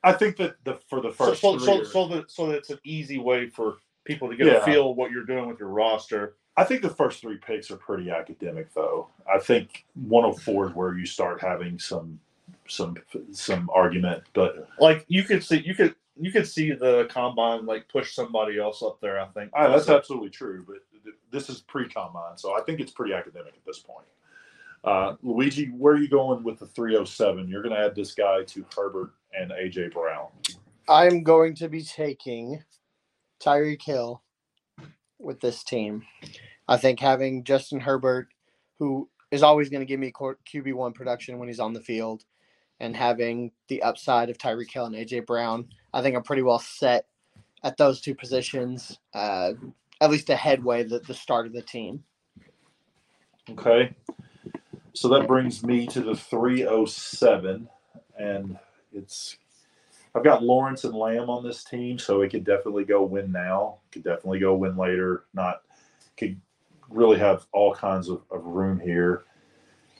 I 0.02 0.12
think 0.12 0.36
that 0.36 0.56
the 0.64 0.78
for 0.88 1.00
the 1.00 1.10
first 1.10 1.40
so 1.40 1.56
three 1.58 1.64
so, 1.66 1.84
so 1.84 2.08
that 2.08 2.30
so 2.30 2.46
that's 2.48 2.70
an 2.70 2.78
easy 2.84 3.18
way 3.18 3.48
for 3.48 3.78
people 4.04 4.28
to 4.28 4.36
get 4.36 4.46
Yeah. 4.46 4.54
a 4.54 4.64
feel 4.64 4.94
what 4.94 5.10
you're 5.10 5.24
doing 5.24 5.48
with 5.48 5.58
your 5.58 5.70
roster. 5.70 6.36
I 6.56 6.64
think 6.64 6.82
the 6.82 6.90
first 6.90 7.20
three 7.20 7.38
picks 7.38 7.70
are 7.72 7.76
pretty 7.76 8.10
academic, 8.10 8.72
though. 8.74 9.08
I 9.32 9.38
think 9.40 9.86
104 9.94 10.68
is 10.68 10.74
where 10.74 10.96
you 10.96 11.06
start 11.06 11.40
having 11.40 11.78
some 11.78 12.20
some 12.68 12.96
some 13.32 13.68
argument, 13.74 14.22
but 14.34 14.68
Like 14.78 15.04
you 15.08 15.22
could 15.24 15.42
see 15.42 15.62
you 15.64 15.74
could 15.74 15.94
you 16.20 16.30
could 16.30 16.46
see 16.46 16.70
the 16.72 17.06
combine 17.10 17.66
like 17.66 17.88
push 17.88 18.14
somebody 18.14 18.58
else 18.58 18.82
up 18.82 19.00
there. 19.00 19.18
I 19.18 19.26
think 19.28 19.50
Ah, 19.54 19.68
that's 19.68 19.88
absolutely 19.88 20.30
true. 20.30 20.64
But 20.66 20.76
th- 21.02 21.16
this 21.30 21.48
is 21.50 21.62
pre-combine, 21.62 22.36
so 22.38 22.56
I 22.56 22.60
think 22.62 22.78
it's 22.80 22.92
pretty 22.92 23.14
academic 23.14 23.54
at 23.54 23.64
this 23.66 23.80
point. 23.80 24.06
Uh, 24.84 25.14
Luigi, 25.22 25.66
where 25.66 25.94
are 25.94 25.98
you 25.98 26.08
going 26.08 26.42
with 26.42 26.58
the 26.58 26.66
307? 26.66 27.48
You're 27.48 27.62
going 27.62 27.74
to 27.74 27.80
add 27.80 27.94
this 27.94 28.14
guy 28.14 28.42
to 28.44 28.66
Herbert 28.76 29.12
and 29.32 29.50
AJ 29.50 29.92
Brown. 29.92 30.28
I'm 30.88 31.22
going 31.22 31.54
to 31.56 31.68
be 31.68 31.82
taking 31.82 32.62
Tyreek 33.42 33.82
Hill 33.82 34.22
with 35.18 35.40
this 35.40 35.64
team. 35.64 36.02
I 36.68 36.76
think 36.76 37.00
having 37.00 37.44
Justin 37.44 37.80
Herbert, 37.80 38.28
who 38.78 39.08
is 39.30 39.42
always 39.42 39.70
going 39.70 39.80
to 39.80 39.86
give 39.86 40.00
me 40.00 40.12
QB 40.12 40.74
one 40.74 40.92
production 40.92 41.38
when 41.38 41.48
he's 41.48 41.60
on 41.60 41.72
the 41.72 41.80
field, 41.80 42.24
and 42.80 42.94
having 42.94 43.52
the 43.68 43.82
upside 43.82 44.28
of 44.28 44.36
Tyreek 44.36 44.70
Hill 44.70 44.86
and 44.86 44.94
AJ 44.94 45.26
Brown, 45.26 45.66
I 45.94 46.02
think 46.02 46.14
I'm 46.14 46.22
pretty 46.22 46.42
well 46.42 46.58
set 46.58 47.06
at 47.62 47.78
those 47.78 48.00
two 48.00 48.14
positions. 48.14 48.98
Uh, 49.14 49.52
at 50.00 50.10
least 50.10 50.28
a 50.28 50.36
headway 50.36 50.82
the, 50.82 50.98
the 50.98 51.14
start 51.14 51.46
of 51.46 51.52
the 51.52 51.62
team. 51.62 52.04
Okay. 53.50 53.94
So 54.94 55.08
that 55.08 55.28
brings 55.28 55.64
me 55.64 55.86
to 55.88 56.00
the 56.02 56.16
307. 56.16 57.68
And 58.18 58.58
it's, 58.92 59.36
I've 60.14 60.24
got 60.24 60.42
Lawrence 60.44 60.84
and 60.84 60.94
Lamb 60.94 61.30
on 61.30 61.44
this 61.44 61.64
team, 61.64 61.98
so 61.98 62.22
it 62.22 62.30
could 62.30 62.44
definitely 62.44 62.84
go 62.84 63.04
win 63.04 63.32
now. 63.32 63.78
Could 63.92 64.04
definitely 64.04 64.40
go 64.40 64.54
win 64.54 64.76
later. 64.76 65.24
Not, 65.34 65.62
could 66.16 66.40
really 66.88 67.18
have 67.18 67.46
all 67.52 67.74
kinds 67.74 68.08
of, 68.08 68.22
of 68.30 68.44
room 68.44 68.80
here. 68.80 69.24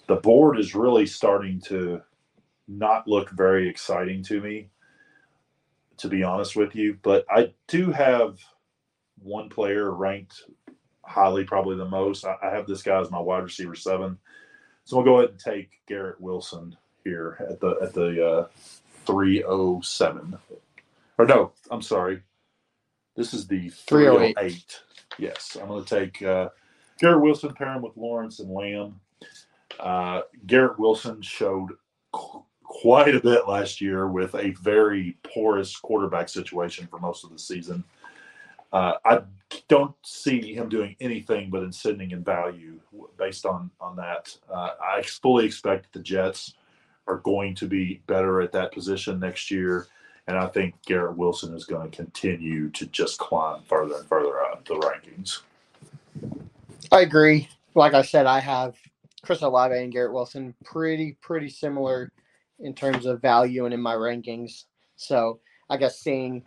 The 0.09 0.17
board 0.17 0.59
is 0.59 0.75
really 0.75 1.07
starting 1.07 1.61
to 1.63 2.03
not 2.69 3.09
look 3.09 3.31
very 3.31 3.69
exciting 3.69 4.23
to 4.25 4.41
me, 4.41 4.71
to 5.99 6.09
be 6.09 6.23
honest 6.23 6.57
with 6.57 6.75
you. 6.75 6.99
But 7.03 7.27
I 7.31 7.53
do 7.69 7.93
have 7.93 8.39
one 9.23 9.49
player 9.49 9.93
ranked 9.93 10.43
highly, 11.05 11.45
probably 11.45 11.77
the 11.77 11.85
most. 11.89 12.25
I, 12.25 12.37
I 12.43 12.51
have 12.51 12.67
this 12.67 12.83
guy 12.83 13.01
as 13.01 13.11
my 13.11 13.21
wide 13.21 13.45
receiver 13.45 13.75
seven, 13.75 14.19
so 14.85 14.97
we'll 14.97 15.05
go 15.05 15.19
ahead 15.19 15.31
and 15.31 15.39
take 15.39 15.71
Garrett 15.87 16.21
Wilson 16.21 16.77
here 17.05 17.39
at 17.51 17.61
the 17.61 17.77
at 17.83 17.93
the 17.93 18.27
uh, 18.27 18.47
three 19.07 19.43
oh 19.45 19.81
seven. 19.81 20.37
Or 21.19 21.27
no, 21.27 21.53
I'm 21.71 21.83
sorry. 21.83 22.23
This 23.17 23.33
is 23.33 23.47
the 23.47 23.69
308. 23.69 24.35
308. 24.35 24.81
Yes, 25.19 25.57
I'm 25.61 25.69
going 25.69 25.85
to 25.85 25.89
take 25.89 26.21
uh, 26.23 26.49
Garrett 26.99 27.23
Wilson, 27.23 27.55
pair 27.55 27.73
him 27.73 27.83
with 27.83 27.97
Lawrence 27.97 28.41
and 28.41 28.51
Lamb. 28.51 29.01
Uh, 29.79 30.23
Garrett 30.47 30.79
Wilson 30.79 31.23
showed 31.23 31.71
qu- 32.13 32.45
quite 32.65 33.15
a 33.15 33.21
bit 33.21 33.47
last 33.47 33.81
year 33.81 34.09
with 34.09 34.35
a 34.35 34.51
very 34.63 35.17
porous 35.23 35.77
quarterback 35.77 36.29
situation 36.29 36.89
for 36.89 36.99
most 36.99 37.23
of 37.23 37.31
the 37.31 37.39
season. 37.39 37.85
Uh, 38.75 38.95
I 39.05 39.23
don't 39.69 39.95
see 40.05 40.53
him 40.53 40.69
doing 40.69 40.97
anything 41.01 41.49
but 41.49 41.63
ascending 41.63 42.11
in 42.11 42.25
value 42.25 42.81
based 43.17 43.47
on 43.47 43.71
on 43.81 43.95
that. 43.97 44.37
Uh, 44.53 44.71
I 44.83 45.01
fully 45.03 45.47
expect 45.47 45.93
the 45.93 46.01
Jets 46.01 46.55
are 47.07 47.19
going 47.19 47.55
to 47.55 47.67
be 47.67 48.03
better 48.09 48.41
at 48.41 48.51
that 48.53 48.73
position 48.73 49.21
next 49.21 49.49
year, 49.49 49.87
and 50.27 50.37
I 50.37 50.49
think 50.49 50.75
Garrett 50.85 51.17
Wilson 51.17 51.55
is 51.55 51.65
going 51.65 51.89
to 51.89 51.97
continue 51.97 52.69
to 52.71 52.87
just 52.87 53.19
climb 53.19 53.63
further 53.69 53.95
and 53.97 54.09
further 54.09 54.43
up 54.43 54.67
the 54.67 54.75
rankings. 54.75 55.43
I 56.91 57.03
agree. 57.03 57.49
Like 57.77 57.95
I 57.95 58.03
said, 58.03 58.27
I 58.27 58.41
have 58.41 58.77
Chris 59.23 59.43
Olave 59.43 59.77
and 59.77 59.93
Garrett 59.93 60.13
Wilson 60.13 60.53
pretty 60.65 61.17
pretty 61.21 61.49
similar 61.49 62.11
in 62.59 62.75
terms 62.75 63.07
of 63.07 63.23
value 63.23 63.67
and 63.67 63.75
in 63.75 63.81
my 63.81 63.95
rankings. 63.95 64.65
So 64.97 65.39
I 65.71 65.77
guess 65.77 66.01
seeing 66.01 66.45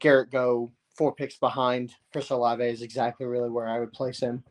Garrett 0.00 0.30
go 0.30 0.70
four 0.94 1.14
picks 1.14 1.36
behind 1.36 1.94
Chris 2.12 2.30
Olave 2.30 2.64
is 2.64 2.82
exactly 2.82 3.26
really 3.26 3.48
where 3.48 3.68
I 3.68 3.78
would 3.78 3.92
place 3.92 4.18
him. 4.20 4.42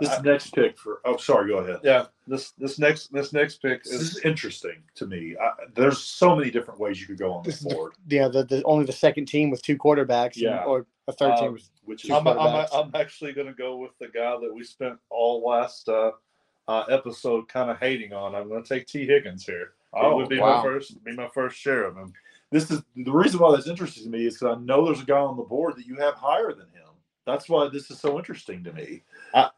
This 0.00 0.10
I- 0.10 0.20
next 0.22 0.54
pick 0.54 0.78
for 0.78 1.00
oh 1.04 1.16
sorry, 1.16 1.48
go 1.50 1.58
ahead. 1.58 1.80
yeah, 1.82 2.06
this 2.26 2.50
this 2.52 2.78
next 2.78 3.10
this 3.12 3.32
next 3.32 3.62
pick 3.62 3.84
This 3.84 3.94
is 3.94 4.16
is 4.16 4.24
interesting 4.24 4.82
to 4.96 5.06
me. 5.06 5.34
I, 5.40 5.50
there's 5.74 5.98
so 5.98 6.36
many 6.36 6.50
different 6.50 6.78
ways 6.78 7.00
you 7.00 7.06
could 7.06 7.18
go 7.18 7.32
on 7.32 7.42
This 7.42 7.54
this 7.56 7.62
is 7.62 7.68
the- 7.68 7.74
board, 7.74 7.92
Yeah, 8.06 8.28
the, 8.28 8.44
the 8.44 8.62
only 8.64 8.84
the 8.84 8.92
second 8.92 9.26
team 9.26 9.50
with 9.50 9.62
two 9.62 9.76
quarterbacks, 9.78 10.34
and- 10.34 10.42
Yeah. 10.42 10.64
or 10.64 10.86
a 11.06 11.12
third 11.12 11.36
team 11.36 11.46
Um, 11.48 11.52
with 11.54 11.70
which 11.84 12.04
is 12.04 12.10
I'm, 12.10 12.26
I'm, 12.28 12.36
quarterbacks. 12.36 12.68
I'm 12.74 12.90
actually 12.94 13.32
going 13.32 13.46
to 13.46 13.54
go 13.54 13.76
with 13.78 13.92
the 13.98 14.08
guy 14.08 14.36
that 14.38 14.52
we 14.54 14.62
spent 14.62 14.98
all 15.08 15.42
last 15.48 15.88
uh, 15.88 16.10
uh, 16.68 16.84
episode 16.90 17.48
kind 17.48 17.70
of 17.70 17.78
hating 17.78 18.12
on. 18.12 18.34
I'm 18.34 18.46
going 18.48 18.62
to 18.62 18.68
take 18.68 18.86
T. 18.86 19.06
Higgins 19.06 19.46
here. 19.46 19.62
it 19.62 19.70
oh 19.94 20.16
would 20.16 20.28
be 20.28 20.38
wow. 20.38 20.58
my 20.58 20.62
first 20.62 21.02
be 21.02 21.14
my 21.16 21.28
first 21.28 21.56
share 21.56 21.84
of 21.84 21.96
him. 21.96 22.12
This 22.50 22.70
is 22.70 22.82
the 22.96 23.12
reason 23.12 23.40
why 23.40 23.52
that's 23.54 23.68
interesting 23.68 24.04
to 24.04 24.10
me 24.10 24.26
is 24.26 24.34
because 24.38 24.56
I 24.56 24.60
know 24.60 24.86
there's 24.86 25.02
a 25.02 25.06
guy 25.06 25.18
on 25.18 25.36
the 25.36 25.42
board 25.42 25.76
that 25.76 25.86
you 25.86 25.96
have 25.96 26.14
higher 26.14 26.52
than 26.52 26.66
him. 26.68 26.88
That's 27.26 27.48
why 27.48 27.68
this 27.68 27.90
is 27.90 28.00
so 28.00 28.18
interesting 28.18 28.64
to 28.64 28.72
me. 28.72 29.02
I 29.34 29.50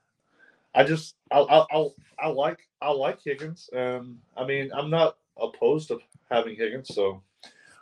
I 0.74 0.84
just 0.84 1.16
I 1.32 1.38
I, 1.40 1.66
I, 1.72 1.88
I 2.20 2.28
like 2.28 2.60
I 2.82 2.90
like 2.90 3.20
Higgins. 3.24 3.70
Um, 3.76 4.18
I 4.36 4.44
mean 4.46 4.70
I'm 4.74 4.90
not 4.90 5.18
opposed 5.40 5.88
to 5.88 6.00
having 6.30 6.56
Higgins. 6.56 6.94
So 6.94 7.22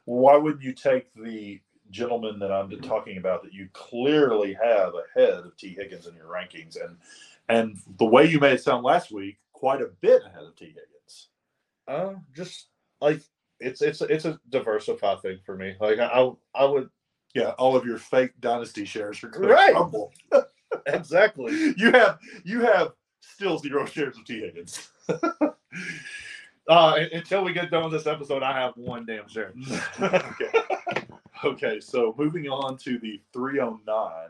Why 0.04 0.36
wouldn't 0.36 0.62
you 0.62 0.72
take 0.72 1.12
the 1.14 1.60
gentleman 1.90 2.38
that 2.38 2.52
I'm 2.52 2.70
talking 2.80 3.18
about 3.18 3.42
that 3.42 3.52
you 3.52 3.68
clearly 3.74 4.54
have 4.54 4.94
ahead 4.94 5.34
of 5.34 5.56
T. 5.56 5.74
Higgins 5.74 6.06
in 6.06 6.14
your 6.14 6.26
rankings, 6.26 6.76
and 6.82 6.96
and 7.48 7.78
the 7.98 8.06
way 8.06 8.26
you 8.26 8.40
made 8.40 8.54
it 8.54 8.62
sound 8.62 8.84
last 8.84 9.10
week, 9.10 9.38
quite 9.52 9.82
a 9.82 9.90
bit 10.00 10.22
ahead 10.24 10.44
of 10.44 10.56
T. 10.56 10.66
Higgins. 10.66 11.28
uh, 11.88 12.14
just 12.34 12.68
like 13.00 13.22
it's 13.60 13.82
it's 13.82 14.00
it's 14.02 14.24
a 14.24 14.38
diversify 14.50 15.16
thing 15.16 15.38
for 15.44 15.56
me. 15.56 15.74
Like 15.80 15.98
I 15.98 16.06
I, 16.06 16.30
I 16.54 16.64
would 16.64 16.90
Yeah, 17.34 17.50
all 17.58 17.76
of 17.76 17.84
your 17.84 17.98
fake 17.98 18.32
dynasty 18.40 18.84
shares 18.84 19.22
are 19.24 19.28
going 19.28 19.48
Right. 19.48 19.74
crumble. 19.74 20.12
exactly. 20.86 21.74
You 21.76 21.92
have 21.92 22.18
you 22.44 22.60
have 22.60 22.92
still 23.20 23.58
zero 23.58 23.86
shares 23.86 24.16
of 24.18 24.24
T. 24.24 24.40
Higgins. 24.40 24.90
Uh, 26.68 26.98
until 27.14 27.42
we 27.42 27.54
get 27.54 27.70
done 27.70 27.84
with 27.84 27.92
this 27.92 28.06
episode, 28.06 28.42
I 28.42 28.52
have 28.52 28.74
one 28.76 29.06
damn 29.06 29.26
share. 29.26 29.54
okay. 30.02 30.52
Okay, 31.42 31.80
so 31.80 32.14
moving 32.18 32.46
on 32.48 32.76
to 32.78 32.98
the 32.98 33.20
309. 33.32 34.28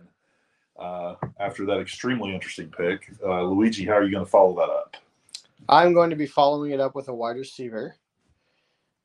Uh, 0.78 1.14
after 1.40 1.66
that 1.66 1.80
extremely 1.80 2.32
interesting 2.32 2.70
pick, 2.70 3.10
uh, 3.26 3.42
Luigi, 3.42 3.84
how 3.84 3.94
are 3.94 4.04
you 4.04 4.12
going 4.12 4.24
to 4.24 4.30
follow 4.30 4.54
that 4.54 4.70
up? 4.70 4.96
I'm 5.68 5.92
going 5.94 6.10
to 6.10 6.16
be 6.16 6.26
following 6.26 6.70
it 6.70 6.78
up 6.78 6.94
with 6.94 7.08
a 7.08 7.14
wide 7.14 7.36
receiver, 7.38 7.96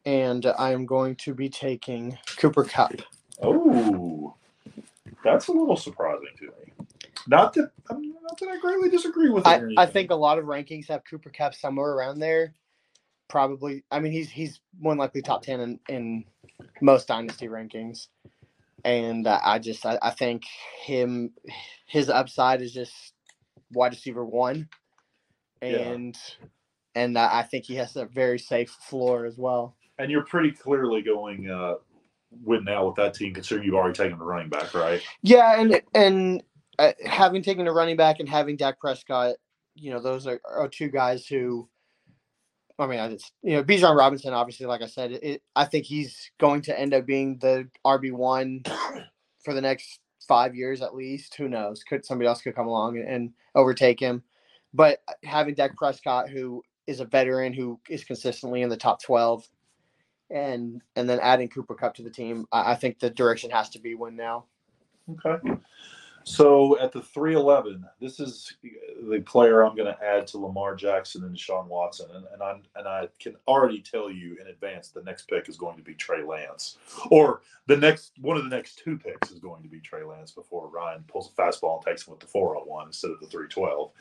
and 0.05 0.45
I 0.57 0.71
am 0.73 0.85
going 0.85 1.15
to 1.17 1.33
be 1.35 1.49
taking 1.49 2.17
Cooper 2.37 2.65
Kupp. 2.65 3.01
Oh, 3.41 4.35
that's 5.23 5.47
a 5.49 5.51
little 5.53 5.77
surprising 5.77 6.29
to 6.39 6.45
me. 6.45 6.73
Not 7.27 7.53
that 7.55 7.71
I'm 7.89 8.01
not 8.23 8.39
that 8.39 8.49
I 8.49 8.59
greatly 8.59 8.89
disagree 8.89 9.29
with. 9.29 9.47
it 9.47 9.49
I, 9.49 9.83
I 9.83 9.85
think 9.87 10.11
a 10.11 10.15
lot 10.15 10.39
of 10.39 10.45
rankings 10.45 10.89
have 10.89 11.03
Cooper 11.09 11.31
Kupp 11.31 11.55
somewhere 11.55 11.91
around 11.91 12.19
there. 12.19 12.55
Probably, 13.29 13.83
I 13.91 13.99
mean, 13.99 14.11
he's 14.13 14.29
he's 14.29 14.59
more 14.79 14.93
than 14.93 14.99
likely 14.99 15.21
top 15.23 15.43
ten 15.43 15.59
in, 15.61 15.79
in 15.89 16.25
most 16.81 17.07
dynasty 17.07 17.47
rankings, 17.47 18.07
and 18.85 19.27
uh, 19.27 19.39
I 19.43 19.59
just 19.59 19.85
I, 19.85 19.99
I 20.01 20.11
think 20.11 20.43
him 20.83 21.33
his 21.87 22.09
upside 22.09 22.61
is 22.61 22.73
just 22.73 22.93
wide 23.73 23.93
receiver 23.93 24.25
one, 24.25 24.69
Yeah. 25.67 25.97
and 25.97 26.17
and 26.95 27.17
uh, 27.17 27.29
I 27.31 27.43
think 27.43 27.65
he 27.65 27.75
has 27.75 27.95
a 27.95 28.05
very 28.05 28.39
safe 28.39 28.71
floor 28.71 29.25
as 29.25 29.37
well. 29.37 29.75
And 29.97 30.11
you're 30.11 30.25
pretty 30.25 30.51
clearly 30.51 31.01
going 31.01 31.49
uh, 31.49 31.75
win 32.43 32.63
now 32.63 32.87
with 32.87 32.95
that 32.95 33.13
team, 33.13 33.33
considering 33.33 33.65
you've 33.65 33.75
already 33.75 33.95
taken 33.95 34.17
the 34.17 34.25
running 34.25 34.49
back, 34.49 34.73
right? 34.73 35.01
Yeah, 35.21 35.59
and 35.59 35.81
and 35.93 36.43
uh, 36.79 36.93
having 37.05 37.43
taken 37.43 37.67
a 37.67 37.73
running 37.73 37.97
back 37.97 38.19
and 38.19 38.27
having 38.27 38.55
Dak 38.55 38.79
Prescott, 38.79 39.35
you 39.75 39.91
know, 39.91 39.99
those 39.99 40.27
are, 40.27 40.41
are 40.49 40.67
two 40.67 40.89
guys 40.89 41.27
who, 41.27 41.67
I 42.79 42.87
mean, 42.87 42.99
I 42.99 43.09
just 43.09 43.31
you 43.41 43.53
know, 43.53 43.63
Bijan 43.63 43.95
Robinson, 43.95 44.33
obviously, 44.33 44.65
like 44.65 44.81
I 44.81 44.87
said, 44.87 45.11
it, 45.11 45.41
I 45.55 45.65
think 45.65 45.85
he's 45.85 46.31
going 46.39 46.61
to 46.63 46.79
end 46.79 46.93
up 46.93 47.05
being 47.05 47.37
the 47.39 47.67
RB 47.85 48.11
one 48.11 48.63
for 49.43 49.53
the 49.53 49.61
next 49.61 49.99
five 50.27 50.55
years 50.55 50.81
at 50.81 50.95
least. 50.95 51.35
Who 51.35 51.47
knows? 51.47 51.83
Could 51.83 52.05
somebody 52.05 52.27
else 52.27 52.41
could 52.41 52.55
come 52.55 52.67
along 52.67 52.97
and, 52.97 53.07
and 53.07 53.31
overtake 53.55 53.99
him? 53.99 54.23
But 54.73 55.03
having 55.23 55.53
Dak 55.53 55.77
Prescott, 55.77 56.29
who 56.29 56.63
is 56.87 56.99
a 56.99 57.05
veteran 57.05 57.53
who 57.53 57.79
is 57.89 58.03
consistently 58.03 58.61
in 58.61 58.69
the 58.69 58.77
top 58.77 59.01
twelve. 59.01 59.47
And 60.29 60.81
and 60.95 61.09
then 61.09 61.19
adding 61.19 61.49
Cooper 61.49 61.75
Kupp 61.75 61.95
to 61.95 62.03
the 62.03 62.09
team, 62.09 62.47
I, 62.51 62.71
I 62.71 62.75
think 62.75 62.99
the 62.99 63.09
direction 63.09 63.51
has 63.51 63.69
to 63.71 63.79
be 63.79 63.95
win 63.95 64.15
now. 64.15 64.45
Okay. 65.09 65.37
So 66.25 66.79
at 66.79 66.91
the 66.91 67.01
311, 67.01 67.85
this 67.99 68.19
is 68.19 68.53
the 68.63 69.19
player 69.21 69.61
I'm 69.61 69.75
going 69.75 69.93
to 69.93 70.03
add 70.03 70.25
to 70.27 70.37
Lamar 70.37 70.75
Jackson 70.75 71.23
and 71.25 71.35
Deshaun 71.35 71.67
Watson, 71.67 72.07
and, 72.13 72.25
and 72.33 72.41
I 72.41 72.59
and 72.75 72.87
I 72.87 73.07
can 73.19 73.35
already 73.47 73.81
tell 73.81 74.09
you 74.09 74.37
in 74.39 74.47
advance 74.47 74.89
the 74.89 75.03
next 75.03 75.27
pick 75.27 75.49
is 75.49 75.57
going 75.57 75.75
to 75.75 75.83
be 75.83 75.93
Trey 75.93 76.23
Lance, 76.23 76.77
or 77.11 77.41
the 77.67 77.75
next 77.75 78.13
one 78.21 78.37
of 78.37 78.43
the 78.43 78.49
next 78.49 78.79
two 78.79 78.97
picks 78.97 79.31
is 79.31 79.39
going 79.39 79.63
to 79.63 79.69
be 79.69 79.81
Trey 79.81 80.03
Lance 80.03 80.31
before 80.31 80.69
Ryan 80.69 81.03
pulls 81.07 81.29
a 81.29 81.41
fastball 81.41 81.77
and 81.77 81.85
takes 81.85 82.07
him 82.07 82.11
with 82.11 82.21
the 82.21 82.27
401 82.27 82.87
instead 82.87 83.11
of 83.11 83.19
the 83.19 83.27
312. 83.27 83.91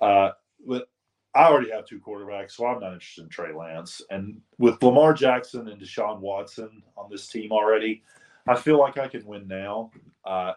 Uh, 0.00 0.30
but 0.66 0.88
I 1.34 1.44
already 1.44 1.70
have 1.70 1.86
two 1.86 2.00
quarterbacks, 2.00 2.52
so 2.52 2.66
I'm 2.66 2.80
not 2.80 2.92
interested 2.92 3.22
in 3.22 3.30
Trey 3.30 3.54
Lance. 3.54 4.02
And 4.10 4.40
with 4.58 4.82
Lamar 4.82 5.14
Jackson 5.14 5.68
and 5.68 5.80
Deshaun 5.80 6.20
Watson 6.20 6.82
on 6.96 7.08
this 7.10 7.26
team 7.26 7.52
already, 7.52 8.02
I 8.46 8.54
feel 8.54 8.78
like 8.78 8.98
I 8.98 9.08
can 9.08 9.24
win 9.24 9.48
now. 9.48 9.90
Uh, 10.24 10.52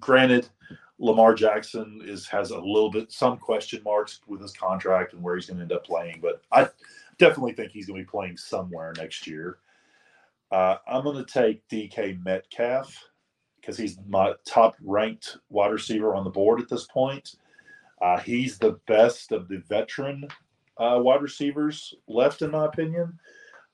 granted, 0.00 0.48
Lamar 0.98 1.34
Jackson 1.34 2.00
is 2.04 2.26
has 2.26 2.50
a 2.50 2.58
little 2.58 2.90
bit 2.90 3.12
some 3.12 3.36
question 3.36 3.82
marks 3.84 4.20
with 4.26 4.40
his 4.40 4.52
contract 4.52 5.12
and 5.12 5.22
where 5.22 5.36
he's 5.36 5.46
going 5.46 5.58
to 5.58 5.62
end 5.62 5.72
up 5.72 5.84
playing, 5.84 6.20
but 6.20 6.42
I 6.50 6.68
definitely 7.18 7.52
think 7.52 7.70
he's 7.70 7.86
going 7.86 8.00
to 8.00 8.04
be 8.04 8.10
playing 8.10 8.36
somewhere 8.38 8.92
next 8.96 9.26
year. 9.26 9.58
Uh, 10.50 10.76
I'm 10.88 11.04
going 11.04 11.22
to 11.22 11.32
take 11.32 11.66
DK 11.68 12.24
Metcalf 12.24 13.08
because 13.60 13.76
he's 13.76 13.98
my 14.08 14.32
top 14.44 14.76
ranked 14.82 15.38
wide 15.50 15.72
receiver 15.72 16.14
on 16.14 16.24
the 16.24 16.30
board 16.30 16.60
at 16.60 16.68
this 16.68 16.86
point. 16.86 17.36
Uh, 18.00 18.18
he's 18.18 18.58
the 18.58 18.78
best 18.86 19.32
of 19.32 19.48
the 19.48 19.58
veteran 19.68 20.28
uh, 20.78 20.98
wide 21.02 21.22
receivers 21.22 21.94
left, 22.06 22.42
in 22.42 22.50
my 22.50 22.66
opinion. 22.66 23.18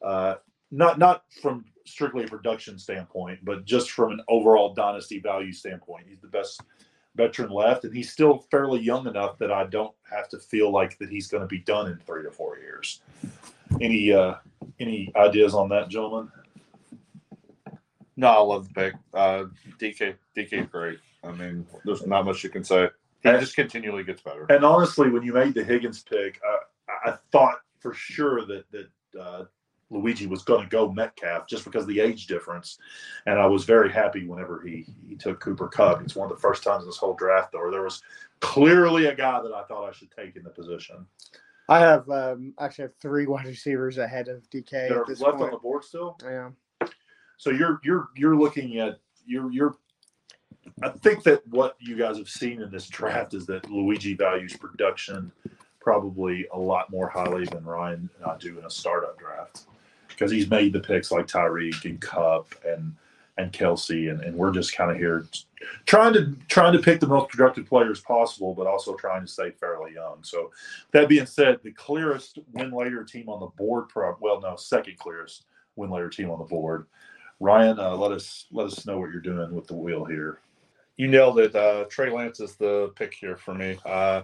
Uh, 0.00 0.34
not 0.70 0.98
not 0.98 1.24
from 1.40 1.64
strictly 1.84 2.24
a 2.24 2.28
production 2.28 2.78
standpoint, 2.78 3.40
but 3.42 3.64
just 3.64 3.90
from 3.90 4.12
an 4.12 4.20
overall 4.28 4.74
dynasty 4.74 5.18
value 5.18 5.52
standpoint, 5.52 6.06
he's 6.08 6.20
the 6.20 6.28
best 6.28 6.62
veteran 7.14 7.50
left, 7.50 7.84
and 7.84 7.94
he's 7.94 8.10
still 8.10 8.38
fairly 8.50 8.80
young 8.80 9.06
enough 9.06 9.38
that 9.38 9.52
I 9.52 9.64
don't 9.64 9.94
have 10.10 10.28
to 10.30 10.38
feel 10.38 10.70
like 10.70 10.98
that 10.98 11.10
he's 11.10 11.26
going 11.26 11.42
to 11.42 11.46
be 11.46 11.58
done 11.58 11.88
in 11.88 11.98
three 11.98 12.22
to 12.22 12.30
four 12.30 12.58
years. 12.58 13.00
Any 13.80 14.12
uh, 14.12 14.36
any 14.80 15.12
ideas 15.16 15.54
on 15.54 15.68
that, 15.70 15.88
gentlemen? 15.88 16.30
No, 18.16 18.28
I 18.28 18.40
love 18.40 18.68
the 18.68 18.74
pick. 18.74 18.94
Uh, 19.14 19.44
DK, 19.78 20.14
DK, 20.36 20.70
great. 20.70 20.98
I 21.24 21.32
mean, 21.32 21.66
there's 21.84 22.06
not 22.06 22.24
much 22.24 22.44
you 22.44 22.50
can 22.50 22.64
say. 22.64 22.88
He 23.22 23.28
And- 23.28 23.40
just 23.40 23.54
continually 23.54 24.04
gets 24.04 24.22
better. 24.22 24.46
And 24.48 24.64
honestly, 24.64 25.08
when 25.08 25.22
you 25.22 25.32
made 25.32 25.54
the 25.54 25.64
Higgins 25.64 26.02
pick, 26.02 26.40
uh, 26.46 26.56
I 27.04 27.16
thought 27.30 27.60
for 27.78 27.94
sure 27.94 28.44
that 28.46 28.64
that 28.70 28.88
uh, 29.18 29.44
Luigi 29.90 30.26
was 30.26 30.42
going 30.42 30.62
to 30.62 30.68
go 30.68 30.90
Metcalf 30.90 31.46
just 31.46 31.64
because 31.64 31.82
of 31.82 31.88
the 31.88 32.00
age 32.00 32.26
difference, 32.26 32.78
and 33.26 33.38
I 33.38 33.46
was 33.46 33.64
very 33.64 33.92
happy 33.92 34.26
whenever 34.26 34.60
he 34.60 34.86
he 35.06 35.16
took 35.16 35.40
Cooper 35.40 35.68
Kupp. 35.68 36.02
It's 36.02 36.16
one 36.16 36.30
of 36.30 36.36
the 36.36 36.40
first 36.40 36.64
times 36.64 36.82
in 36.82 36.88
this 36.88 36.96
whole 36.96 37.14
draft 37.14 37.54
where 37.54 37.70
there 37.70 37.82
was 37.82 38.02
clearly 38.40 39.06
a 39.06 39.14
guy 39.14 39.40
that 39.40 39.52
I 39.52 39.64
thought 39.64 39.88
I 39.88 39.92
should 39.92 40.10
take 40.10 40.36
in 40.36 40.42
the 40.42 40.50
position. 40.50 41.06
I 41.68 41.78
have 41.78 42.08
um, 42.10 42.54
actually 42.58 42.82
have 42.82 42.96
three 43.00 43.26
wide 43.26 43.46
receivers 43.46 43.98
ahead 43.98 44.28
of 44.28 44.48
DK 44.50 44.88
That 44.88 44.92
are 44.92 45.04
this 45.06 45.20
left 45.20 45.40
on 45.40 45.50
the 45.50 45.58
board 45.58 45.84
still. 45.84 46.18
Yeah. 46.22 46.50
So 47.36 47.50
you're 47.50 47.80
you're 47.84 48.08
you're 48.16 48.36
looking 48.36 48.78
at 48.78 48.98
you're 49.26 49.50
you're. 49.52 49.76
I 50.82 50.88
think 50.88 51.22
that 51.24 51.46
what 51.48 51.76
you 51.78 51.96
guys 51.96 52.18
have 52.18 52.28
seen 52.28 52.62
in 52.62 52.70
this 52.70 52.88
draft 52.88 53.34
is 53.34 53.46
that 53.46 53.70
Luigi 53.70 54.14
values 54.14 54.56
production 54.56 55.32
probably 55.80 56.46
a 56.52 56.58
lot 56.58 56.90
more 56.90 57.08
highly 57.08 57.44
than 57.46 57.64
Ryan 57.64 58.08
and 58.16 58.24
I 58.24 58.36
do 58.38 58.58
in 58.58 58.64
a 58.64 58.70
startup 58.70 59.18
draft 59.18 59.62
because 60.08 60.30
he's 60.30 60.48
made 60.48 60.72
the 60.72 60.80
picks 60.80 61.10
like 61.10 61.26
Tyreek 61.26 61.84
and 61.84 62.00
Kupp 62.00 62.54
and 62.64 62.94
and 63.38 63.50
Kelce 63.50 64.10
and, 64.10 64.20
and 64.20 64.36
we're 64.36 64.52
just 64.52 64.76
kind 64.76 64.90
of 64.90 64.96
here 64.96 65.26
trying 65.86 66.12
to 66.12 66.36
trying 66.48 66.72
to 66.72 66.78
pick 66.78 67.00
the 67.00 67.06
most 67.06 67.30
productive 67.30 67.66
players 67.66 68.00
possible, 68.00 68.54
but 68.54 68.66
also 68.66 68.94
trying 68.94 69.22
to 69.22 69.26
stay 69.26 69.50
fairly 69.50 69.94
young. 69.94 70.18
So 70.22 70.50
that 70.92 71.08
being 71.08 71.26
said, 71.26 71.60
the 71.62 71.72
clearest 71.72 72.38
win 72.52 72.70
later 72.70 73.04
team 73.04 73.28
on 73.28 73.40
the 73.40 73.46
board, 73.46 73.88
prob- 73.88 74.18
well, 74.20 74.40
no, 74.40 74.56
second 74.56 74.98
clearest 74.98 75.46
win 75.76 75.90
later 75.90 76.10
team 76.10 76.30
on 76.30 76.38
the 76.38 76.44
board. 76.44 76.86
Ryan, 77.40 77.78
uh, 77.80 77.96
let 77.96 78.12
us 78.12 78.46
let 78.52 78.66
us 78.66 78.86
know 78.86 78.98
what 78.98 79.10
you're 79.10 79.20
doing 79.20 79.54
with 79.54 79.66
the 79.66 79.74
wheel 79.74 80.04
here. 80.04 80.38
You 80.97 81.09
nailed 81.09 81.38
it. 81.38 81.55
Uh, 81.55 81.84
Trey 81.88 82.11
Lance 82.11 82.40
is 82.40 82.55
the 82.57 82.93
pick 82.97 83.14
here 83.14 83.36
for 83.36 83.55
me. 83.55 83.78
Uh, 83.84 84.22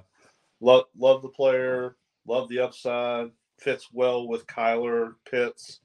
love 0.61 0.85
love 0.97 1.23
the 1.23 1.29
player, 1.29 1.97
love 2.27 2.49
the 2.49 2.61
upside, 2.61 3.31
fits 3.59 3.89
well 3.93 4.29
with 4.29 4.47
Kyler 4.47 5.15
Pitts, 5.29 5.81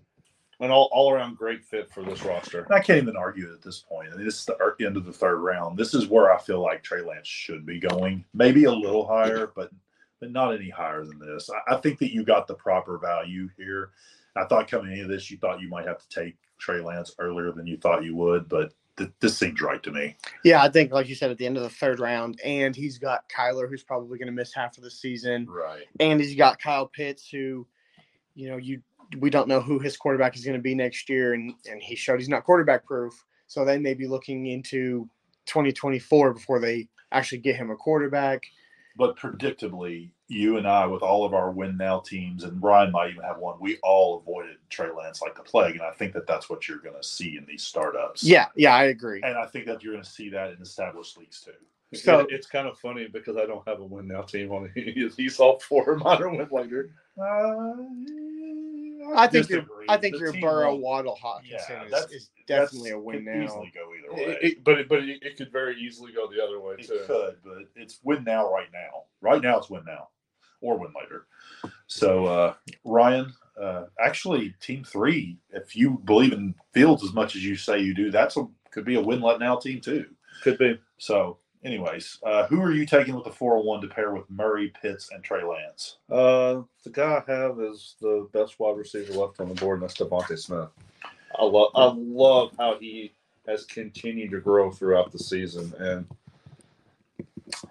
an 0.59 0.71
all, 0.71 0.89
all 0.91 1.11
around 1.11 1.37
great 1.37 1.63
fit 1.63 1.91
for 1.91 2.03
this 2.03 2.23
roster. 2.23 2.67
I 2.71 2.79
can't 2.79 3.01
even 3.01 3.17
argue 3.17 3.51
at 3.51 3.61
this 3.61 3.79
point. 3.79 4.09
I 4.13 4.15
mean, 4.15 4.25
this 4.25 4.39
is 4.39 4.45
the 4.45 4.85
end 4.85 4.97
of 4.97 5.05
the 5.05 5.13
third 5.13 5.37
round. 5.37 5.77
This 5.77 5.93
is 5.93 6.07
where 6.07 6.33
I 6.33 6.39
feel 6.39 6.61
like 6.61 6.83
Trey 6.83 7.01
Lance 7.01 7.27
should 7.27 7.65
be 7.65 7.79
going. 7.79 8.25
Maybe 8.33 8.65
a 8.65 8.71
little 8.71 9.07
higher, 9.07 9.51
but 9.55 9.71
but 10.19 10.31
not 10.31 10.55
any 10.55 10.69
higher 10.69 11.03
than 11.03 11.19
this. 11.19 11.49
I, 11.49 11.75
I 11.75 11.77
think 11.77 11.99
that 11.99 12.13
you 12.13 12.23
got 12.23 12.47
the 12.47 12.53
proper 12.53 12.97
value 12.97 13.49
here. 13.57 13.91
I 14.35 14.45
thought 14.45 14.69
coming 14.69 14.93
into 14.93 15.07
this, 15.07 15.29
you 15.29 15.37
thought 15.37 15.61
you 15.61 15.69
might 15.69 15.85
have 15.85 15.99
to 15.99 16.09
take 16.09 16.37
Trey 16.57 16.81
Lance 16.81 17.13
earlier 17.19 17.51
than 17.51 17.67
you 17.67 17.77
thought 17.77 18.05
you 18.05 18.15
would, 18.15 18.47
but 18.47 18.73
th- 18.97 19.11
this 19.19 19.37
seems 19.37 19.61
right 19.61 19.81
to 19.83 19.91
me. 19.91 20.15
Yeah, 20.43 20.61
I 20.63 20.69
think 20.69 20.91
like 20.91 21.09
you 21.09 21.15
said 21.15 21.31
at 21.31 21.37
the 21.37 21.45
end 21.45 21.57
of 21.57 21.63
the 21.63 21.69
third 21.69 21.99
round, 21.99 22.39
and 22.43 22.75
he's 22.75 22.97
got 22.97 23.29
Kyler, 23.29 23.69
who's 23.69 23.83
probably 23.83 24.17
going 24.17 24.27
to 24.27 24.33
miss 24.33 24.53
half 24.53 24.77
of 24.77 24.83
the 24.83 24.91
season, 24.91 25.47
Right. 25.49 25.85
and 25.99 26.19
he's 26.19 26.35
got 26.35 26.59
Kyle 26.59 26.87
Pitts, 26.87 27.29
who, 27.29 27.67
you 28.35 28.49
know, 28.49 28.57
you 28.57 28.81
we 29.19 29.29
don't 29.29 29.47
know 29.47 29.61
who 29.61 29.79
his 29.79 29.97
quarterback 29.97 30.35
is 30.35 30.45
going 30.45 30.57
to 30.57 30.61
be 30.63 30.75
next 30.75 31.09
year, 31.09 31.33
and 31.33 31.53
and 31.69 31.81
he 31.81 31.95
showed 31.95 32.19
he's 32.19 32.29
not 32.29 32.43
quarterback 32.45 32.85
proof, 32.85 33.13
so 33.47 33.65
they 33.65 33.79
may 33.79 33.93
be 33.93 34.07
looking 34.07 34.47
into 34.47 35.09
2024 35.47 36.33
before 36.33 36.59
they 36.59 36.87
actually 37.11 37.39
get 37.39 37.55
him 37.55 37.71
a 37.71 37.75
quarterback. 37.75 38.43
But 38.97 39.17
predictably, 39.17 40.11
you 40.33 40.57
and 40.57 40.67
I, 40.67 40.85
with 40.87 41.01
all 41.03 41.23
of 41.25 41.33
our 41.33 41.51
win 41.51 41.77
now 41.77 41.99
teams, 41.99 42.43
and 42.43 42.61
Ryan 42.61 42.91
might 42.91 43.11
even 43.11 43.23
have 43.23 43.37
one, 43.37 43.57
we 43.59 43.77
all 43.83 44.17
avoided 44.19 44.57
Trey 44.69 44.89
Lance 44.91 45.21
like 45.21 45.35
the 45.35 45.43
plague. 45.43 45.75
And 45.75 45.83
I 45.83 45.91
think 45.91 46.13
that 46.13 46.27
that's 46.27 46.49
what 46.49 46.67
you're 46.67 46.79
going 46.79 46.95
to 46.95 47.03
see 47.07 47.37
in 47.37 47.45
these 47.45 47.63
startups. 47.63 48.23
Yeah, 48.23 48.47
yeah, 48.55 48.75
I 48.75 48.85
agree. 48.85 49.21
And 49.23 49.37
I 49.37 49.45
think 49.45 49.65
that 49.67 49.83
you're 49.83 49.93
going 49.93 50.03
to 50.03 50.09
see 50.09 50.29
that 50.29 50.51
in 50.51 50.61
established 50.61 51.17
leagues 51.17 51.41
too. 51.41 51.51
So- 51.93 52.21
It- 52.21 52.27
it's 52.31 52.47
kind 52.47 52.67
of 52.67 52.77
funny 52.79 53.07
because 53.07 53.37
I 53.37 53.45
don't 53.45 53.67
have 53.67 53.79
a 53.79 53.85
win 53.85 54.07
now 54.07 54.21
team 54.23 54.51
on 54.51 54.71
it. 54.75 55.13
He's 55.17 55.39
all 55.39 55.59
for 55.59 55.95
modern 55.97 56.37
win 56.37 56.47
later. 56.51 56.89
Uh, 57.21 57.73
I 59.15 59.27
think 59.27 59.49
your 59.49 59.59
disagree. 59.61 59.85
I 59.89 59.97
think 59.97 60.15
The 60.15 60.19
your 60.21 60.31
team 60.31 60.41
Burrow 60.41 60.71
won't- 60.71 60.81
Waddle 60.81 61.19
Yeah, 61.45 61.57
Hockenson 61.59 61.89
that's- 61.91 62.05
is, 62.11 62.11
is 62.23 62.29
that's- 62.47 62.69
definitely 62.71 62.91
a 62.91 62.99
win 62.99 63.25
now. 63.25 63.43
Easily 63.43 63.71
go 63.75 63.91
either 63.93 64.21
It- 64.21 64.27
way. 64.27 64.37
it- 64.41 64.63
but 64.63 64.79
it, 64.79 64.89
but 64.89 64.99
it, 65.03 65.21
it 65.21 65.37
could 65.37 65.51
very 65.51 65.75
easily 65.79 66.11
go 66.13 66.27
the 66.27 66.43
other 66.43 66.59
way 66.59 66.75
It 66.79 66.87
too. 66.87 66.99
could, 67.05 67.35
but 67.43 67.57
it's 67.75 67.99
win 68.03 68.23
now, 68.23 68.51
right 68.51 68.69
now. 68.73 69.03
Right 69.21 69.41
now, 69.41 69.57
it's 69.59 69.69
win 69.69 69.83
now, 69.85 70.07
or 70.63 70.79
win 70.79 70.93
later. 70.99 71.27
So, 71.87 72.25
uh, 72.25 72.53
Ryan, 72.83 73.31
uh, 73.61 73.85
actually, 73.99 74.55
Team 74.59 74.83
Three, 74.83 75.37
if 75.51 75.75
you 75.75 76.01
believe 76.05 76.33
in 76.33 76.55
Fields 76.73 77.03
as 77.03 77.13
much 77.13 77.35
as 77.35 77.45
you 77.45 77.55
say 77.55 77.79
you 77.79 77.93
do, 77.93 78.09
that's 78.09 78.37
a 78.37 78.47
could 78.71 78.85
be 78.85 78.95
a 78.95 79.01
win 79.01 79.21
let 79.21 79.39
now 79.39 79.55
team 79.55 79.79
too. 79.79 80.07
Could 80.41 80.57
be. 80.57 80.79
So, 80.97 81.37
anyways, 81.63 82.17
uh, 82.25 82.47
who 82.47 82.59
are 82.61 82.71
you 82.71 82.87
taking 82.87 83.13
with 83.13 83.25
the 83.25 83.31
401 83.31 83.81
to 83.81 83.87
pair 83.87 84.13
with 84.13 84.29
Murray, 84.31 84.73
Pitts, 84.81 85.11
and 85.11 85.23
Trey 85.23 85.43
Lance? 85.43 85.97
Uh, 86.09 86.61
the 86.83 86.89
guy 86.91 87.21
I 87.25 87.31
have 87.31 87.59
is 87.59 87.95
the 88.01 88.27
best 88.33 88.59
wide 88.59 88.77
receiver 88.77 89.13
left 89.13 89.39
on 89.39 89.49
the 89.49 89.55
board, 89.55 89.79
and 89.79 89.87
that's 89.87 89.99
DeVonta 89.99 90.39
Smith. 90.39 90.69
I 91.39 91.45
love 91.45 91.71
I 91.75 91.93
love 91.95 92.51
how 92.57 92.77
he 92.79 93.13
has 93.47 93.65
continued 93.65 94.31
to 94.31 94.39
grow 94.39 94.71
throughout 94.71 95.11
the 95.11 95.19
season, 95.19 95.73
and 95.77 96.07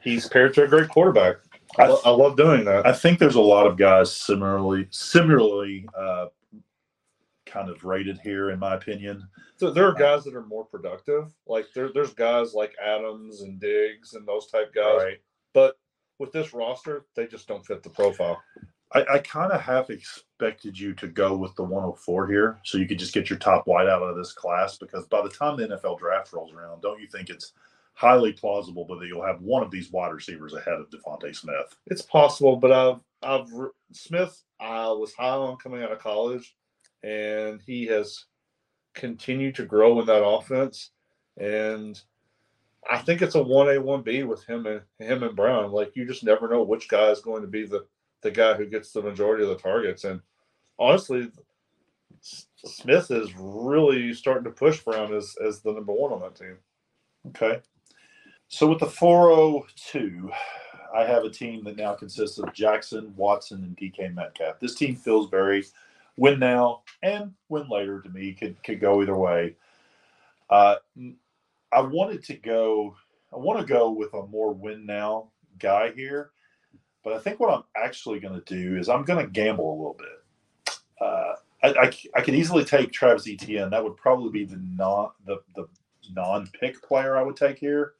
he's 0.00 0.28
paired 0.28 0.54
to 0.54 0.64
a 0.64 0.68
great 0.68 0.88
quarterback. 0.88 1.36
I, 1.78 1.84
I- 1.84 2.10
love 2.10 2.36
doing 2.36 2.64
that. 2.64 2.86
I 2.86 2.92
think 2.92 3.18
there's 3.18 3.34
a 3.36 3.40
lot 3.40 3.66
of 3.66 3.76
guys 3.76 4.14
similarly 4.14 4.86
similarly 4.90 5.88
uh, 5.96 6.26
kind 7.46 7.68
of 7.68 7.84
rated 7.84 8.18
here, 8.18 8.50
in 8.50 8.58
my 8.58 8.74
opinion. 8.74 9.26
So 9.56 9.70
there 9.70 9.86
are 9.86 9.92
guys 9.94 10.24
that 10.24 10.34
are 10.34 10.44
more 10.46 10.64
productive. 10.64 11.32
Like 11.46 11.66
there, 11.74 11.90
there's 11.92 12.14
guys 12.14 12.54
like 12.54 12.74
Adams 12.84 13.42
and 13.42 13.60
Diggs 13.60 14.14
and 14.14 14.26
those 14.26 14.46
type 14.48 14.74
guys. 14.74 14.96
But 15.52 15.78
with 16.18 16.32
this 16.32 16.52
roster, 16.54 17.04
they 17.14 17.26
just 17.26 17.46
don't 17.48 17.64
fit 17.64 17.82
the 17.82 17.90
profile. 17.90 18.42
I, 18.94 19.04
I 19.14 19.18
kind 19.18 19.52
of 19.52 19.60
half 19.60 19.88
expected 19.90 20.78
you 20.78 20.92
to 20.94 21.06
go 21.08 21.34
with 21.36 21.54
the 21.56 21.62
104 21.62 22.28
here, 22.28 22.58
so 22.64 22.76
you 22.78 22.86
could 22.86 22.98
just 22.98 23.14
get 23.14 23.30
your 23.30 23.38
top 23.38 23.66
wide 23.66 23.88
out 23.88 24.02
of 24.02 24.16
this 24.16 24.32
class. 24.32 24.76
Because 24.76 25.06
by 25.06 25.22
the 25.22 25.30
time 25.30 25.56
the 25.56 25.66
NFL 25.68 25.98
draft 25.98 26.32
rolls 26.32 26.52
around, 26.52 26.82
don't 26.82 27.00
you 27.00 27.06
think 27.08 27.30
it's 27.30 27.52
highly 27.94 28.32
plausible 28.32 28.84
but 28.88 28.98
that 28.98 29.06
you'll 29.06 29.24
have 29.24 29.40
one 29.40 29.62
of 29.62 29.70
these 29.70 29.90
wide 29.90 30.12
receivers 30.12 30.54
ahead 30.54 30.74
of 30.74 30.90
DeVonta 30.90 31.34
Smith? 31.34 31.76
It's 31.86 32.02
possible, 32.02 32.56
but 32.56 32.72
I've, 32.72 33.00
I've 33.22 33.50
Smith. 33.92 34.42
I 34.60 34.88
was 34.92 35.12
high 35.12 35.28
on 35.28 35.56
coming 35.56 35.82
out 35.82 35.92
of 35.92 35.98
college, 35.98 36.54
and 37.02 37.60
he 37.66 37.86
has 37.86 38.26
continued 38.94 39.54
to 39.56 39.64
grow 39.64 40.00
in 40.00 40.06
that 40.06 40.24
offense. 40.24 40.90
And 41.38 42.00
I 42.88 42.98
think 42.98 43.22
it's 43.22 43.34
a 43.34 43.42
one 43.42 43.68
A 43.68 43.80
one 43.80 44.02
B 44.02 44.22
with 44.24 44.44
him 44.44 44.66
and 44.66 44.82
him 44.98 45.22
and 45.22 45.36
Brown. 45.36 45.72
Like 45.72 45.92
you 45.94 46.06
just 46.06 46.24
never 46.24 46.48
know 46.48 46.62
which 46.62 46.88
guy 46.88 47.10
is 47.10 47.20
going 47.20 47.42
to 47.42 47.48
be 47.48 47.64
the 47.66 47.86
the 48.22 48.30
guy 48.30 48.54
who 48.54 48.66
gets 48.66 48.92
the 48.92 49.02
majority 49.02 49.42
of 49.42 49.50
the 49.50 49.56
targets. 49.56 50.04
And 50.04 50.20
honestly, 50.78 51.30
Smith 52.20 53.10
is 53.10 53.32
really 53.36 54.14
starting 54.14 54.44
to 54.44 54.50
push 54.50 54.80
Brown 54.80 55.14
as 55.14 55.34
as 55.44 55.60
the 55.60 55.72
number 55.72 55.92
one 55.92 56.12
on 56.12 56.20
that 56.20 56.36
team. 56.36 56.58
Okay. 57.28 57.60
So 58.52 58.68
with 58.68 58.80
the 58.80 58.86
402, 58.86 60.30
I 60.94 61.04
have 61.06 61.24
a 61.24 61.30
team 61.30 61.64
that 61.64 61.78
now 61.78 61.94
consists 61.94 62.38
of 62.38 62.52
Jackson, 62.52 63.14
Watson, 63.16 63.62
and 63.64 63.74
DK 63.78 64.14
Metcalf. 64.14 64.60
This 64.60 64.74
team 64.74 64.94
feels 64.94 65.30
very 65.30 65.64
win 66.18 66.38
now 66.38 66.82
and 67.02 67.32
win 67.48 67.66
later 67.70 68.02
to 68.02 68.10
me. 68.10 68.34
Could 68.34 68.62
could 68.62 68.78
go 68.78 69.00
either 69.00 69.16
way. 69.16 69.56
Uh, 70.50 70.76
I 71.72 71.80
wanted 71.80 72.22
to 72.24 72.34
go. 72.34 72.94
I 73.32 73.38
want 73.38 73.58
to 73.58 73.64
go 73.64 73.90
with 73.90 74.12
a 74.12 74.26
more 74.26 74.52
win 74.52 74.84
now 74.84 75.30
guy 75.58 75.92
here, 75.92 76.32
but 77.02 77.14
I 77.14 77.20
think 77.20 77.40
what 77.40 77.54
I'm 77.54 77.64
actually 77.74 78.20
going 78.20 78.38
to 78.38 78.54
do 78.54 78.76
is 78.76 78.90
I'm 78.90 79.04
going 79.04 79.24
to 79.24 79.32
gamble 79.32 79.70
a 79.70 79.78
little 79.78 79.98
bit. 79.98 80.76
Uh, 81.00 81.34
I, 81.62 81.86
I, 81.86 81.92
I 82.16 82.20
could 82.20 82.34
easily 82.34 82.66
take 82.66 82.92
Travis 82.92 83.26
Etienne. 83.26 83.70
That 83.70 83.82
would 83.82 83.96
probably 83.96 84.30
be 84.30 84.44
the 84.44 84.60
non 84.76 85.08
the 85.24 85.38
the 85.56 85.66
non-pick 86.14 86.82
player 86.82 87.16
I 87.16 87.22
would 87.22 87.36
take 87.36 87.58
here 87.58 87.94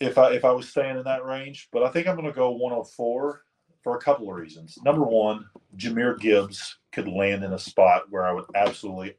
if 0.00 0.18
I 0.18 0.32
if 0.32 0.44
I 0.44 0.52
was 0.52 0.68
staying 0.68 0.96
in 0.96 1.04
that 1.04 1.24
range. 1.24 1.68
But 1.72 1.82
I 1.82 1.90
think 1.90 2.06
I'm 2.06 2.16
going 2.16 2.26
to 2.26 2.32
go 2.32 2.50
104 2.50 3.42
for 3.82 3.96
a 3.96 4.00
couple 4.00 4.28
of 4.28 4.36
reasons. 4.36 4.78
Number 4.84 5.02
one, 5.02 5.46
Jahmyr 5.76 6.18
Gibbs 6.18 6.78
could 6.92 7.08
land 7.08 7.44
in 7.44 7.52
a 7.52 7.58
spot 7.58 8.04
where 8.10 8.24
I 8.24 8.32
would 8.32 8.46
absolutely 8.54 9.14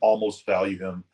almost 0.00 0.44
value 0.44 0.78
him 0.78 1.04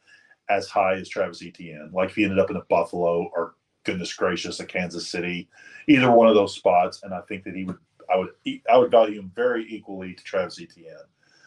as 0.48 0.68
high 0.68 0.94
as 0.94 1.08
Travis 1.08 1.42
Etienne. 1.42 1.90
Like 1.92 2.10
if 2.10 2.16
he 2.16 2.24
ended 2.24 2.38
up 2.38 2.50
in 2.50 2.56
a 2.56 2.64
Buffalo 2.68 3.30
or 3.34 3.54
goodness 3.84 4.12
gracious, 4.14 4.60
a 4.60 4.66
Kansas 4.66 5.10
City, 5.10 5.48
either 5.88 6.10
one 6.10 6.28
of 6.28 6.34
those 6.34 6.54
spots, 6.54 7.02
and 7.02 7.14
I 7.14 7.20
think 7.22 7.44
that 7.44 7.54
he 7.54 7.64
would. 7.64 7.78
I 8.12 8.18
would 8.18 8.28
I 8.70 8.76
would 8.76 8.90
value 8.90 9.18
him 9.18 9.32
very 9.34 9.66
equally 9.66 10.12
to 10.12 10.22
Travis 10.22 10.60
Etienne. 10.60 10.94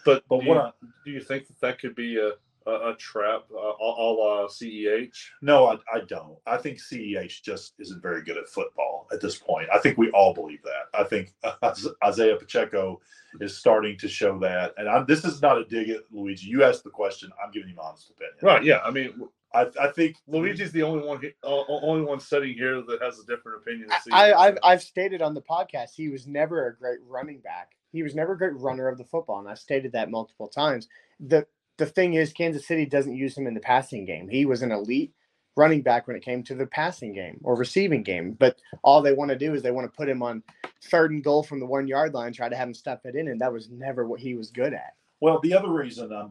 But 0.04 0.24
But 0.28 0.40
do 0.40 0.48
what 0.48 0.56
you, 0.56 0.60
I, 0.60 0.72
do 1.06 1.12
you 1.12 1.22
think 1.22 1.48
that 1.48 1.60
that 1.62 1.80
could 1.80 1.94
be 1.94 2.18
a 2.18 2.32
a, 2.68 2.90
a 2.92 2.96
trap, 2.98 3.44
uh, 3.54 3.58
a 3.58 3.84
a 3.84 4.08
la 4.12 4.48
CEH? 4.48 5.10
No, 5.42 5.68
I, 5.68 5.78
I 5.94 6.02
don't. 6.08 6.38
I 6.46 6.58
think 6.58 6.80
CEH 6.80 7.42
just 7.42 7.74
isn't 7.80 8.02
very 8.02 8.22
good 8.24 8.38
at 8.38 8.48
football 8.50 9.08
at 9.12 9.22
this 9.22 9.38
point. 9.38 9.68
I 9.74 9.80
think 9.80 9.98
we 9.98 10.10
all 10.12 10.34
believe 10.34 10.62
that. 10.64 11.00
I 11.00 11.04
think 11.04 11.34
uh, 11.44 11.74
Isaiah 12.04 12.36
Pacheco 12.36 13.00
is 13.40 13.58
starting 13.58 13.98
to 14.00 14.08
show 14.08 14.38
that. 14.40 14.74
And 14.78 14.90
I'm, 14.90 15.06
this 15.06 15.24
is 15.26 15.42
not 15.42 15.58
a 15.58 15.66
dig 15.66 15.90
at 15.90 16.02
Luigi. 16.12 16.48
You 16.48 16.64
asked 16.64 16.84
the 16.84 16.90
question. 16.90 17.32
I'm 17.44 17.52
giving 17.52 17.70
you 17.70 17.76
my 17.76 17.84
honest 17.84 18.10
opinion. 18.12 18.36
Right. 18.42 18.64
Yeah. 18.64 18.80
I 18.84 18.92
mean, 18.92 19.28
I, 19.54 19.68
I 19.80 19.88
think 19.90 20.18
Luigi's 20.28 20.72
the 20.72 20.84
only 20.84 21.06
one, 21.06 21.22
he- 21.22 21.34
uh, 21.44 21.64
only 21.70 22.04
one 22.04 22.20
sitting 22.20 22.54
here 22.54 22.82
that 22.82 23.02
has 23.02 23.20
a 23.20 23.26
different 23.26 23.60
opinion. 23.62 23.88
than 23.90 24.14
I, 24.14 24.34
I've, 24.34 24.58
I've 24.64 24.82
stated 24.82 25.22
on 25.22 25.34
the 25.34 25.42
podcast 25.42 25.92
he 25.96 26.10
was 26.10 26.28
never 26.28 26.68
a 26.68 26.76
great 26.76 27.00
running 27.08 27.40
back. 27.40 27.72
He 27.94 28.04
was 28.04 28.14
never 28.14 28.34
a 28.34 28.38
great 28.38 28.56
runner 28.56 28.90
of 28.90 28.98
the 28.98 29.06
football, 29.06 29.40
and 29.40 29.48
I 29.48 29.54
stated 29.54 29.94
that 29.94 30.12
multiple 30.12 30.48
times. 30.50 30.90
the 31.20 31.48
The 31.78 31.86
thing 31.86 32.16
is, 32.16 32.34
Kansas 32.34 32.68
City 32.68 32.86
doesn't 32.86 33.16
use 33.16 33.38
him 33.38 33.48
in 33.48 33.54
the 33.54 33.60
passing 33.60 34.06
game. 34.06 34.28
He 34.28 34.46
was 34.46 34.62
an 34.62 34.72
elite 34.72 35.14
running 35.56 35.82
back 35.82 36.08
when 36.08 36.16
it 36.16 36.24
came 36.24 36.44
to 36.44 36.56
the 36.56 36.68
passing 36.68 37.14
game 37.14 37.40
or 37.44 37.56
receiving 37.56 38.04
game. 38.04 38.32
But 38.40 38.58
all 38.84 39.02
they 39.02 39.14
want 39.14 39.30
to 39.30 39.38
do 39.38 39.54
is 39.54 39.64
they 39.64 39.72
want 39.72 39.92
to 39.92 39.98
put 39.98 40.08
him 40.08 40.22
on 40.22 40.44
third 40.86 41.12
and 41.12 41.24
goal 41.24 41.44
from 41.44 41.60
the 41.60 41.66
one 41.66 41.88
yard 41.88 42.14
line, 42.14 42.32
try 42.32 42.48
to 42.48 42.56
have 42.56 42.68
him 42.68 42.74
stuff 42.74 43.00
it 43.06 43.16
in, 43.16 43.28
and 43.28 43.42
that 43.42 43.52
was 43.52 43.70
never 43.70 44.08
what 44.08 44.20
he 44.20 44.36
was 44.36 44.52
good 44.52 44.74
at. 44.74 44.94
Well, 45.20 45.40
the 45.42 45.54
other 45.54 45.72
reason 45.72 46.14
I'm 46.14 46.30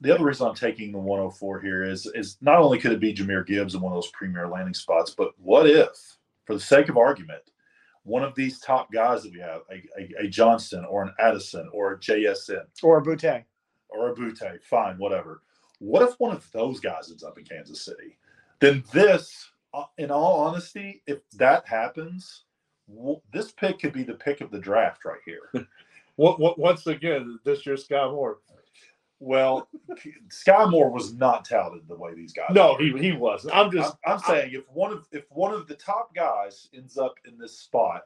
the 0.00 0.14
other 0.14 0.24
reason 0.24 0.46
I'm 0.46 0.54
taking 0.54 0.92
the 0.92 0.98
104 0.98 1.60
here 1.60 1.82
is 1.82 2.06
is 2.14 2.36
not 2.42 2.58
only 2.58 2.78
could 2.78 2.92
it 2.92 3.00
be 3.00 3.14
Jahmyr 3.14 3.46
Gibbs 3.46 3.74
in 3.74 3.80
one 3.80 3.92
of 3.92 3.96
those 3.96 4.10
premier 4.10 4.46
landing 4.46 4.74
spots, 4.74 5.14
but 5.16 5.30
what 5.38 5.68
if, 5.68 6.18
for 6.44 6.54
the 6.54 6.60
sake 6.60 6.90
of 6.90 6.98
argument, 6.98 7.42
one 8.02 8.22
of 8.22 8.34
these 8.34 8.60
top 8.60 8.92
guys 8.92 9.22
that 9.22 9.32
we 9.32 9.40
have, 9.40 9.62
a, 9.70 9.82
a, 9.98 10.26
a 10.26 10.28
Johnston 10.28 10.84
or 10.84 11.02
an 11.02 11.14
Addison 11.18 11.70
or 11.72 11.92
a 11.92 11.98
JSN 11.98 12.64
Or 12.82 13.02
Boutte. 13.02 13.44
Or 13.96 14.10
a 14.10 14.14
Boutte, 14.14 14.62
fine, 14.62 14.98
whatever. 14.98 15.42
What 15.78 16.02
if 16.02 16.14
one 16.18 16.34
of 16.34 16.50
those 16.52 16.80
guys 16.80 17.10
ends 17.10 17.22
up 17.22 17.38
in 17.38 17.44
Kansas 17.44 17.82
City? 17.82 18.18
Then 18.60 18.84
this, 18.92 19.50
uh, 19.72 19.84
in 19.98 20.10
all 20.10 20.40
honesty, 20.40 21.02
if 21.06 21.18
that 21.32 21.66
happens, 21.66 22.44
this 23.32 23.52
pick 23.52 23.80
could 23.80 23.92
be 23.92 24.02
the 24.02 24.14
pick 24.14 24.40
of 24.40 24.50
the 24.50 24.58
draft 24.58 25.04
right 25.04 25.20
here. 25.24 25.66
What, 26.16 26.38
what, 26.38 26.58
once 26.58 26.86
again, 26.86 27.40
this 27.44 27.66
year 27.66 27.74
Skyy 27.74 28.12
Moore. 28.12 28.38
Well, 29.18 29.68
Skyy 30.28 30.70
Moore 30.70 30.90
was 30.90 31.14
not 31.14 31.44
touted 31.44 31.88
the 31.88 31.96
way 31.96 32.14
these 32.14 32.32
guys. 32.32 32.50
No, 32.52 32.74
are. 32.74 32.78
he, 32.78 32.92
he 32.98 33.12
wasn't. 33.12 33.56
I'm 33.56 33.70
just. 33.70 33.96
I'm, 34.06 34.12
I'm 34.12 34.18
saying 34.20 34.52
if 34.52 34.62
one 34.68 34.92
of 34.92 35.08
if 35.12 35.24
one 35.30 35.52
of 35.52 35.66
the 35.66 35.74
top 35.74 36.14
guys 36.14 36.68
ends 36.72 36.98
up 36.98 37.14
in 37.26 37.38
this 37.38 37.58
spot, 37.58 38.02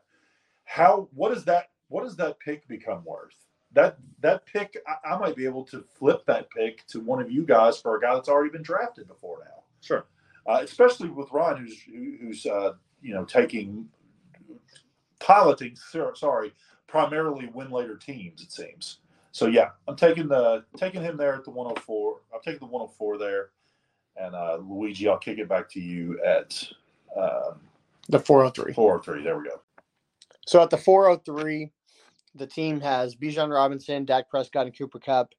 how 0.65 1.09
what 1.13 1.35
does 1.35 1.45
that 1.45 1.71
what 1.89 2.05
does 2.05 2.17
that 2.17 2.39
pick 2.41 2.67
become 2.69 3.05
worth? 3.05 3.35
That 3.79 3.97
that 4.23 4.45
pick, 4.45 4.77
I, 4.89 5.15
I 5.15 5.19
might 5.19 5.37
be 5.37 5.45
able 5.45 5.63
to 5.67 5.85
flip 5.97 6.27
that 6.27 6.51
pick 6.51 6.85
to 6.89 6.99
one 6.99 7.23
of 7.23 7.31
you 7.31 7.45
guys 7.45 7.79
for 7.81 7.97
a 7.97 8.01
guy 8.01 8.13
that's 8.13 8.29
already 8.29 8.51
been 8.51 8.65
drafted 8.65 9.07
before 9.07 9.39
now. 9.45 9.63
Sure. 9.81 10.07
Uh, 10.49 10.59
especially 10.65 11.09
with 11.09 11.31
Ron, 11.31 11.59
who's 11.59 11.81
who's 12.21 12.45
uh, 12.47 12.73
you 13.01 13.15
know 13.15 13.25
taking 13.25 13.89
piloting. 15.21 15.77
Sorry, 16.15 16.53
primarily 16.89 17.49
win 17.55 17.71
later 17.71 17.97
teams. 17.97 18.43
It 18.43 18.51
seems. 18.51 18.99
So 19.31 19.47
yeah, 19.47 19.69
I'm 19.87 19.95
taking 19.95 20.27
the 20.27 20.65
taking 20.77 21.01
him 21.01 21.17
there 21.17 21.37
at 21.37 21.45
the 21.45 21.51
104. 21.51 22.17
I'm 22.35 22.41
taking 22.45 22.59
the 22.59 22.73
104 22.73 23.19
there, 23.19 23.51
and 24.17 24.35
uh, 24.35 24.57
Luigi, 24.57 25.07
I'll 25.07 25.19
kick 25.19 25.39
it 25.39 25.49
back 25.49 25.71
to 25.71 25.81
you 25.81 26.21
at 26.25 26.61
um, 27.17 27.61
The 28.09 28.19
403. 28.19 28.73
403. 28.73 29.23
There 29.23 29.39
we 29.39 29.45
go. 29.45 29.61
So 30.49 30.61
at 30.61 30.71
the 30.71 30.79
403, 30.79 31.71
the 32.39 32.47
team 32.47 32.81
has 32.81 33.15
Bijan 33.15 33.53
Robinson, 33.53 34.05
Dak 34.05 34.31
Prescott, 34.31 34.67
and 34.67 34.77
Cooper 34.77 34.99
Cup. 34.99 35.35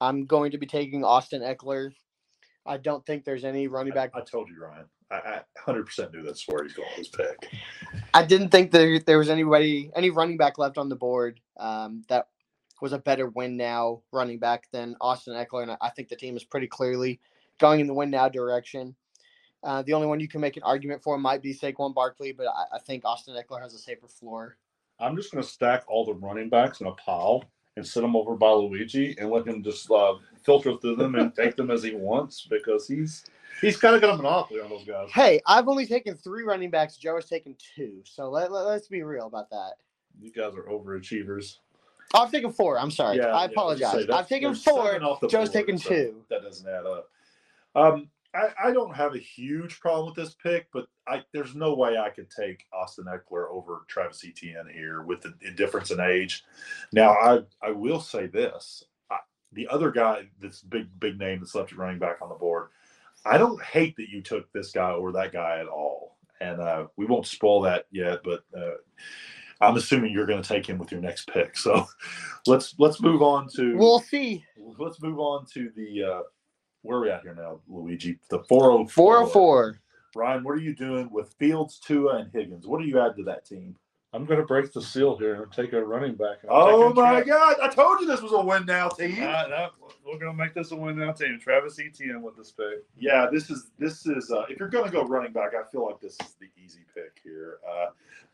I'm 0.00 0.24
going 0.24 0.52
to 0.52 0.58
be 0.58 0.66
taking 0.66 1.04
Austin 1.04 1.42
Ekeler. 1.42 1.92
I 2.64 2.76
don't 2.76 3.04
think 3.04 3.24
there's 3.24 3.44
any 3.44 3.68
running 3.68 3.92
back. 3.92 4.12
I, 4.14 4.20
I 4.20 4.22
told 4.22 4.48
you, 4.48 4.62
Ryan. 4.62 4.86
I, 5.10 5.16
I 5.16 5.42
100% 5.66 6.12
knew 6.12 6.22
that's 6.22 6.46
where 6.46 6.62
he's 6.62 6.72
going 6.72 6.88
with 6.96 6.98
his 6.98 7.08
pick. 7.08 7.50
I 8.14 8.24
didn't 8.24 8.50
think 8.50 8.70
there, 8.70 8.98
there 9.00 9.18
was 9.18 9.28
anybody, 9.28 9.90
any 9.96 10.10
running 10.10 10.36
back 10.36 10.56
left 10.56 10.78
on 10.78 10.88
the 10.88 10.96
board 10.96 11.40
um, 11.58 12.04
that 12.08 12.28
was 12.80 12.92
a 12.92 12.98
better 12.98 13.28
win 13.28 13.56
now 13.56 14.02
running 14.12 14.38
back 14.38 14.68
than 14.72 14.96
Austin 15.00 15.34
Ekeler. 15.34 15.64
And 15.64 15.76
I- 15.80 15.90
think 15.90 16.08
the 16.08 16.16
team 16.16 16.36
is 16.36 16.44
pretty 16.44 16.66
clearly 16.66 17.20
going 17.58 17.80
in 17.80 17.86
the 17.86 17.94
win 17.94 18.10
now 18.10 18.28
direction. 18.28 18.94
Uh, 19.62 19.82
the 19.82 19.92
only 19.92 20.06
one 20.06 20.20
you 20.20 20.28
can 20.28 20.40
make 20.40 20.56
an 20.56 20.62
argument 20.62 21.02
for 21.02 21.18
might 21.18 21.42
be 21.42 21.52
Saquon 21.54 21.94
Barkley, 21.94 22.32
but 22.32 22.46
I, 22.46 22.76
I 22.76 22.78
think 22.78 23.04
Austin 23.04 23.34
Ekeler 23.34 23.60
has 23.60 23.74
a 23.74 23.78
safer 23.78 24.08
floor. 24.08 24.56
I'm 25.00 25.16
just 25.16 25.32
going 25.32 25.42
to 25.42 25.48
stack 25.48 25.84
all 25.88 26.04
the 26.04 26.14
running 26.14 26.48
backs 26.48 26.80
in 26.80 26.86
a 26.86 26.92
pile 26.92 27.44
and 27.76 27.86
sit 27.86 28.00
them 28.02 28.16
over 28.16 28.36
by 28.36 28.50
Luigi 28.50 29.16
and 29.18 29.30
let 29.30 29.46
him 29.46 29.62
just 29.62 29.90
uh, 29.90 30.14
filter 30.42 30.76
through 30.76 30.96
them 30.96 31.14
and 31.14 31.34
take 31.34 31.56
them 31.56 31.70
as 31.70 31.82
he 31.82 31.92
wants 31.94 32.46
because 32.50 32.86
he's 32.86 33.24
he's 33.60 33.76
kind 33.76 33.94
of 33.94 34.00
got 34.00 34.14
a 34.14 34.16
monopoly 34.16 34.60
on 34.60 34.68
those 34.68 34.84
guys. 34.84 35.08
Hey, 35.10 35.40
I've 35.46 35.68
only 35.68 35.86
taken 35.86 36.16
three 36.16 36.44
running 36.44 36.70
backs. 36.70 36.96
Joe 36.96 37.14
has 37.16 37.26
taken 37.26 37.56
two. 37.76 38.02
So 38.04 38.28
let, 38.30 38.52
let, 38.52 38.66
us 38.66 38.88
be 38.88 39.02
real 39.02 39.26
about 39.26 39.50
that. 39.50 39.74
You 40.20 40.32
guys 40.32 40.54
are 40.54 40.64
overachievers. 40.64 41.58
Oh, 42.12 42.24
I've 42.24 42.32
taken 42.32 42.52
four. 42.52 42.78
I'm 42.78 42.90
sorry. 42.90 43.16
Yeah, 43.16 43.28
yeah, 43.28 43.34
I 43.36 43.44
apologize. 43.44 43.92
that's- 43.92 44.10
I've 44.18 44.28
taken 44.28 44.54
four. 44.54 44.98
Joe's 44.98 45.30
board, 45.30 45.52
taken 45.52 45.78
so 45.78 45.88
two. 45.88 46.24
That 46.28 46.42
doesn't 46.42 46.68
add 46.68 46.84
up. 46.86 47.08
Um, 47.76 48.08
I, 48.34 48.68
I 48.68 48.72
don't 48.72 48.94
have 48.94 49.14
a 49.14 49.18
huge 49.18 49.80
problem 49.80 50.06
with 50.06 50.14
this 50.14 50.34
pick, 50.34 50.68
but 50.72 50.86
I 51.08 51.22
there's 51.32 51.54
no 51.54 51.74
way 51.74 51.98
I 51.98 52.10
could 52.10 52.30
take 52.30 52.64
Austin 52.72 53.06
Ekeler 53.06 53.50
over 53.50 53.84
Travis 53.88 54.24
Etienne 54.24 54.68
here 54.72 55.02
with 55.02 55.22
the, 55.22 55.34
difference 55.56 55.90
in 55.90 56.00
age. 56.00 56.44
Now, 56.92 57.12
I 57.14 57.40
I 57.62 57.70
will 57.72 58.00
say 58.00 58.26
this: 58.28 58.84
I, 59.10 59.18
the 59.52 59.66
other 59.68 59.90
guy, 59.90 60.28
this 60.40 60.62
big 60.62 60.88
big 61.00 61.18
name 61.18 61.40
that's 61.40 61.54
left 61.54 61.72
at 61.72 61.78
running 61.78 61.98
back 61.98 62.18
on 62.22 62.28
the 62.28 62.36
board, 62.36 62.68
I 63.24 63.36
don't 63.36 63.60
hate 63.62 63.96
that 63.96 64.08
you 64.08 64.22
took 64.22 64.50
this 64.52 64.70
guy 64.70 64.90
over 64.92 65.12
that 65.12 65.32
guy 65.32 65.58
at 65.60 65.66
all. 65.68 66.16
and 66.40 66.60
uh, 66.60 66.86
we 66.96 67.06
won't 67.06 67.26
spoil 67.26 67.60
that 67.62 67.86
yet. 67.90 68.20
But 68.22 68.44
uh, 68.56 68.76
I'm 69.60 69.76
assuming 69.76 70.12
you're 70.12 70.26
going 70.26 70.42
to 70.42 70.48
take 70.48 70.66
him 70.66 70.78
with 70.78 70.90
your 70.92 71.00
next 71.00 71.28
pick. 71.32 71.56
So 71.56 71.86
let's 72.46 72.74
let's 72.78 73.00
move 73.00 73.22
on 73.22 73.48
to 73.56 73.76
We'll 73.76 74.00
see. 74.00 74.44
let's 74.78 75.02
move 75.02 75.18
on 75.18 75.46
to 75.54 75.70
the 75.76 76.04
uh, 76.04 76.22
where 76.82 76.98
are 76.98 77.02
we 77.02 77.10
at 77.10 77.22
here 77.22 77.34
now, 77.34 77.60
Luigi? 77.68 78.18
The 78.30 78.40
404. 78.44 78.88
404. 79.26 79.80
Ryan, 80.16 80.44
what 80.44 80.52
are 80.52 80.60
you 80.60 80.74
doing 80.74 81.08
with 81.12 81.32
Fields, 81.38 81.78
Tua, 81.78 82.16
and 82.16 82.30
Higgins? 82.32 82.66
What 82.66 82.80
do 82.80 82.86
you 82.86 82.98
add 83.00 83.16
to 83.16 83.22
that 83.24 83.46
team? 83.46 83.76
I'm 84.12 84.24
going 84.24 84.40
to 84.40 84.44
break 84.46 84.72
the 84.72 84.82
seal 84.82 85.16
here 85.16 85.40
and 85.40 85.52
take 85.52 85.72
a 85.72 85.84
running 85.84 86.16
back. 86.16 86.38
I'm 86.42 86.48
Oh 86.50 86.92
my 86.92 87.20
Tra- 87.20 87.26
God! 87.26 87.56
I 87.62 87.68
told 87.68 88.00
you 88.00 88.08
this 88.08 88.20
was 88.20 88.32
a 88.32 88.40
win 88.40 88.66
now 88.66 88.88
team. 88.88 89.22
Uh, 89.22 89.44
no, 89.48 89.68
we're 90.04 90.18
going 90.18 90.36
to 90.36 90.42
make 90.42 90.52
this 90.52 90.72
a 90.72 90.76
win 90.76 90.98
now 90.98 91.12
team. 91.12 91.38
Travis 91.40 91.78
Etienne 91.78 92.20
with 92.20 92.36
this 92.36 92.50
pick. 92.50 92.84
Yeah, 92.98 93.28
this 93.30 93.50
is 93.50 93.70
this 93.78 94.06
is 94.06 94.32
uh, 94.32 94.46
if 94.48 94.58
you're 94.58 94.68
going 94.68 94.86
to 94.86 94.90
go 94.90 95.04
running 95.04 95.32
back, 95.32 95.52
I 95.54 95.62
feel 95.70 95.86
like 95.86 96.00
this 96.00 96.14
is 96.14 96.34
the 96.40 96.48
easy 96.60 96.80
pick 96.92 97.20
here. 97.22 97.58
Uh, 97.64 97.90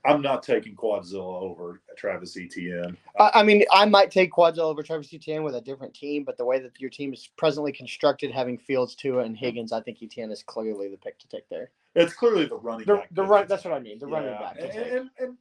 I'm 0.07 0.22
not 0.22 0.42
taking 0.42 0.74
Quadzilla 0.76 1.42
over 1.42 1.80
Travis 1.96 2.36
Etienne. 2.36 2.96
I, 3.18 3.30
I 3.36 3.42
mean, 3.42 3.64
I 3.72 3.84
might 3.86 4.11
take 4.11 4.32
Quadzilla 4.32 4.61
over 4.61 4.82
Travis 4.82 5.12
Etienne 5.12 5.42
with 5.42 5.54
a 5.54 5.61
different 5.61 5.94
team, 5.94 6.24
but 6.24 6.36
the 6.38 6.44
way 6.44 6.59
that 6.61 6.80
your 6.80 6.90
team 6.90 7.12
is 7.12 7.28
presently 7.36 7.72
constructed, 7.72 8.30
having 8.30 8.59
Fields, 8.59 8.94
Tua, 8.94 9.24
and 9.24 9.36
Higgins, 9.36 9.72
I 9.72 9.80
think 9.80 9.98
Etienne 10.02 10.30
is 10.30 10.42
clearly 10.42 10.88
the 10.88 10.96
pick 10.96 11.18
to 11.18 11.28
take 11.28 11.48
there. 11.48 11.70
It's 11.94 12.12
clearly 12.14 12.46
the 12.46 12.57
running 12.57 12.86
The, 12.86 12.96
back. 12.96 13.09
the 13.12 13.22
pick. 13.22 13.30
run, 13.30 13.46
that's 13.48 13.64
what 13.64 13.74
I 13.74 13.80
mean. 13.80 13.98
The 13.98 14.07
running 14.07 14.30
back. 14.34 14.57
to 14.59 14.64
and, 14.70 14.92
and, 14.92 15.11
and 15.18 15.36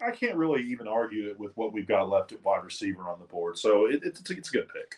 I 0.00 0.10
can't 0.10 0.36
really 0.36 0.62
even 0.64 0.88
argue 0.88 1.28
it 1.30 1.38
with 1.38 1.56
what 1.56 1.72
we've 1.72 1.86
got 1.88 2.08
left 2.08 2.32
at 2.32 2.42
wide 2.44 2.64
receiver 2.64 3.02
on 3.08 3.18
the 3.20 3.26
board. 3.26 3.58
So 3.58 3.86
it, 3.86 4.00
it's 4.02 4.28
a, 4.28 4.34
it's 4.36 4.48
a 4.48 4.52
good 4.52 4.68
pick. 4.68 4.96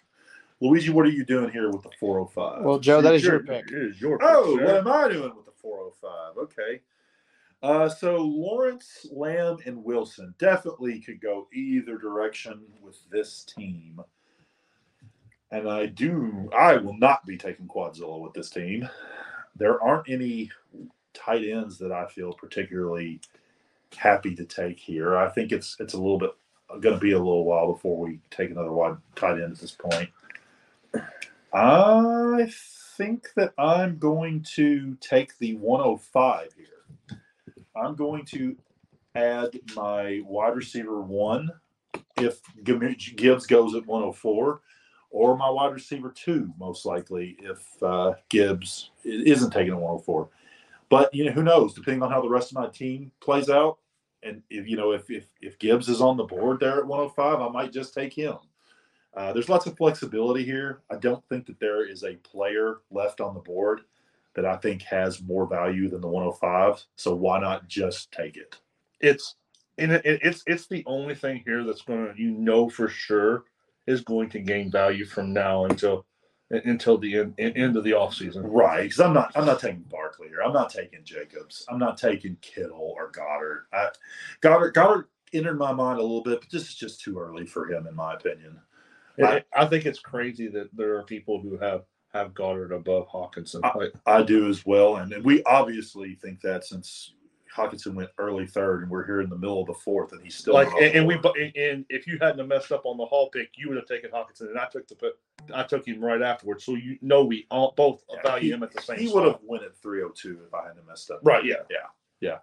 Luigi, 0.61 0.91
what 0.91 1.05
are 1.05 1.11
you 1.11 1.25
doing 1.25 1.51
here 1.51 1.71
with 1.71 1.83
the 1.83 1.91
405? 1.99 2.63
Well, 2.65 2.79
Joe, 2.79 3.01
that 3.03 3.15
is 3.15 3.25
your 3.25 3.37
It 3.37 3.47
pick. 3.47 3.65
is 3.73 4.01
your 4.01 4.19
pick. 4.19 4.29
Oh, 4.31 4.57
sir. 4.57 4.65
what 4.65 4.77
am 4.77 4.89
I 4.89 5.09
doing 5.13 5.35
with 5.35 5.45
the 5.45 5.53
405? 5.61 6.39
Okay. 6.45 6.81
Uh, 7.63 7.89
so 7.89 8.17
Lawrence, 8.17 9.07
Lamb, 9.13 9.59
and 9.67 9.85
Wilson 9.85 10.35
definitely 10.39 11.01
could 11.01 11.21
go 11.21 11.47
either 11.55 11.97
direction 11.97 12.61
with 12.83 12.99
this 13.11 13.45
team. 13.45 14.01
And 15.53 15.69
I 15.69 15.87
do, 15.87 16.51
I 16.57 16.77
will 16.77 16.97
not 16.97 17.25
be 17.25 17.37
taking 17.37 17.69
Quadzilla 17.69 18.21
with 18.21 18.33
this 18.33 18.51
team. 18.51 18.89
There 19.55 19.81
aren't 19.83 20.09
any 20.09 20.51
tight 21.15 21.45
ends 21.47 21.79
that 21.79 21.93
I 21.93 22.07
feel 22.07 22.33
particularly 22.33 23.21
happy 23.97 24.35
to 24.35 24.45
take 24.45 24.79
here. 24.79 25.17
I 25.17 25.29
think 25.29 25.53
it's 25.53 25.77
it's 25.79 25.95
a 25.95 25.99
little 25.99 26.19
bit 26.19 26.31
going 26.81 26.95
to 26.95 27.01
be 27.01 27.13
a 27.13 27.19
little 27.19 27.45
while 27.45 27.73
before 27.73 27.99
we 27.99 28.19
take 28.31 28.51
another 28.51 28.73
wide 28.73 28.97
tight 29.15 29.35
end 29.35 29.53
at 29.53 29.59
this 29.59 29.73
point. 29.73 30.09
I 31.53 32.51
think 32.97 33.29
that 33.37 33.53
I'm 33.59 33.99
going 33.99 34.43
to 34.55 34.97
take 35.01 35.37
the 35.39 35.55
105 35.57 36.49
here. 36.57 36.67
I'm 37.75 37.95
going 37.95 38.25
to 38.27 38.57
add 39.15 39.59
my 39.75 40.21
wide 40.25 40.57
receiver 40.57 41.01
one 41.01 41.51
if 42.19 42.41
Gibbs 42.65 43.47
goes 43.47 43.75
at 43.75 43.87
104, 43.87 44.61
or 45.11 45.37
my 45.37 45.51
wide 45.51 45.73
receiver 45.73 46.11
two, 46.11 46.53
most 46.59 46.87
likely, 46.87 47.37
if 47.41 47.83
uh, 47.83 48.15
Gibbs 48.29 48.91
isn't 49.05 49.51
taking 49.51 49.73
at 49.73 49.81
104. 49.81 50.29
But 50.89 51.15
you 51.15 51.25
know, 51.25 51.33
who 51.33 51.43
knows? 51.43 51.75
Depending 51.75 52.03
on 52.03 52.11
how 52.11 52.21
the 52.21 52.29
rest 52.29 52.51
of 52.51 52.59
my 52.59 52.69
team 52.69 53.11
plays 53.21 53.49
out, 53.49 53.79
and 54.23 54.43
if 54.51 54.69
you 54.69 54.77
know 54.77 54.93
if 54.93 55.11
if, 55.11 55.27
if 55.41 55.59
Gibbs 55.59 55.89
is 55.89 56.01
on 56.01 56.17
the 56.17 56.25
board 56.25 56.61
there 56.61 56.79
at 56.79 56.87
105, 56.87 57.41
I 57.41 57.49
might 57.49 57.73
just 57.73 57.95
take 57.95 58.13
him. 58.13 58.37
Uh, 59.15 59.33
there's 59.33 59.49
lots 59.49 59.67
of 59.67 59.77
flexibility 59.77 60.45
here. 60.45 60.81
I 60.91 60.97
don't 60.97 61.27
think 61.29 61.47
that 61.47 61.61
there 61.61 61.87
is 61.87 62.03
a 62.05 62.15
player 62.17 62.79
left 62.91 63.21
on 63.21 63.35
the 63.35 63.41
board 63.41 63.83
that 64.35 64.47
I 64.47 64.57
think 64.57 64.83
has 64.83 65.23
more 65.23 65.47
value 65.47 65.89
than 65.89 66.01
the 66.01 66.09
105. 66.09 66.85
So 66.97 67.15
why 67.15 67.41
not 67.41 67.69
just 67.69 68.13
take 68.13 68.37
it? 68.37 68.57
it's 69.03 69.35
and 69.79 69.93
it, 69.93 70.03
it's 70.05 70.43
it's 70.47 70.67
the 70.69 70.83
only 70.87 71.15
thing 71.15 71.43
here 71.45 71.65
that's 71.65 71.83
going 71.83 72.15
to 72.15 72.21
you 72.21 72.31
know 72.31 72.71
for 72.71 72.89
sure 72.89 73.45
is 73.87 74.01
going 74.01 74.31
to 74.31 74.39
gain 74.39 74.71
value 74.71 75.05
from 75.05 75.33
now 75.33 75.65
until 75.67 76.07
until 76.51 76.97
the 76.97 77.17
end 77.19 77.35
end 77.39 77.77
of 77.77 77.85
the 77.85 77.93
off 77.93 78.15
season. 78.15 78.45
Right, 78.45 78.85
because 78.85 79.01
I'm 79.01 79.13
not 79.13 79.33
I'm 79.35 79.45
not 79.45 79.61
taking 79.61 79.85
Barkley 79.91 80.29
here. 80.29 80.43
I'm 80.43 80.53
not 80.53 80.71
taking 80.71 81.05
Jacobs. 81.05 81.67
I'm 81.69 81.79
not 81.79 81.99
taking 81.99 82.37
Kittle 82.41 82.95
or 82.97 83.11
Goedert. 83.11 83.65
I, 83.73 83.89
Goedert 84.41 84.73
Goedert 84.73 85.05
entered 85.33 85.59
my 85.59 85.73
mind 85.73 85.99
a 85.99 86.03
little 86.03 86.23
bit, 86.23 86.41
but 86.41 86.51
this 86.51 86.69
is 86.69 86.75
just 86.75 87.01
too 87.01 87.19
early 87.19 87.47
for 87.47 87.71
him, 87.71 87.87
in 87.87 87.97
my 87.97 88.15
opinion. 88.15 88.61
I, 89.23 89.45
I 89.55 89.67
think 89.67 89.85
it's 89.85 89.99
crazy 89.99 90.49
that 90.49 90.75
there 90.75 90.97
are 90.97 91.03
people 91.05 91.41
who 91.41 91.59
have 91.59 91.85
have 92.15 92.35
Goedert 92.35 92.73
above 92.75 93.09
Hockenson. 93.09 93.63
Like, 93.75 93.93
I 94.07 94.23
do 94.23 94.49
as 94.49 94.65
well, 94.67 94.97
and, 94.97 95.13
we 95.25 95.43
obviously 95.45 96.15
think 96.15 96.41
that 96.43 96.65
since 96.65 97.15
Hockenson 97.55 97.95
went 97.95 98.11
early 98.19 98.47
third, 98.47 98.83
and 98.83 98.91
we're 98.91 99.05
here 99.05 99.21
in 99.21 99.29
the 99.31 99.37
middle 99.37 99.61
of 99.61 99.67
the 99.67 99.75
fourth, 99.75 100.13
and 100.13 100.23
he's 100.23 100.35
still 100.35 100.55
like 100.55 100.69
and, 100.73 100.95
and 100.97 101.07
we 101.07 101.15
and 101.15 101.85
if 101.89 102.07
you 102.07 102.19
hadn't 102.21 102.39
have 102.39 102.49
messed 102.49 102.73
up 102.73 102.85
on 102.87 102.97
the 102.97 103.05
Hall 103.05 103.29
pick, 103.31 103.51
you 103.57 103.69
would 103.69 103.77
have 103.77 103.87
taken 103.87 104.11
Hockenson, 104.11 104.49
and 104.51 104.59
I 104.59 104.67
took 104.67 104.87
the. 104.89 105.13
I 105.53 105.65
took 105.65 105.87
him 105.87 106.03
right 106.03 106.23
afterwards. 106.23 106.65
So 106.65 106.77
you 106.77 106.99
know 107.03 107.25
we 107.25 107.47
all 107.51 107.75
both 107.77 108.05
Yeah, 108.13 108.23
value 108.23 108.45
he- 108.45 108.53
him 108.53 108.63
at 108.63 108.73
the 108.73 108.81
same. 108.81 108.99
he 108.99 109.09
spot. 109.09 109.15
would 109.25 109.33
have 109.33 109.41
went 109.43 109.65
at 109.65 109.77
302 109.77 110.41
if 110.47 110.55
I 110.55 110.69
hadn't 110.69 110.87
messed 110.87 111.11
up. 111.11 111.21
Right, 111.25 111.45
yeah. 111.45 111.57
yeah, 111.69 111.77
yeah. 112.21 112.39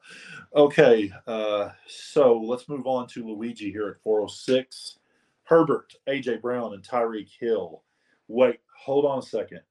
Okay, 0.55 1.11
uh, 1.26 1.70
so 1.88 2.38
let's 2.39 2.67
move 2.67 2.86
on 2.88 3.07
to 3.07 3.26
Luigi 3.26 3.72
here 3.72 3.88
at 3.88 4.01
406. 4.03 4.97
Herbert, 5.43 5.95
AJ 6.07 6.41
Brown, 6.41 6.74
and 6.74 6.84
Tyreek 6.84 7.30
Hill. 7.39 7.82
Wait, 8.28 8.59
hold 8.80 9.05
on 9.05 9.19
a 9.19 9.21
second. 9.21 9.61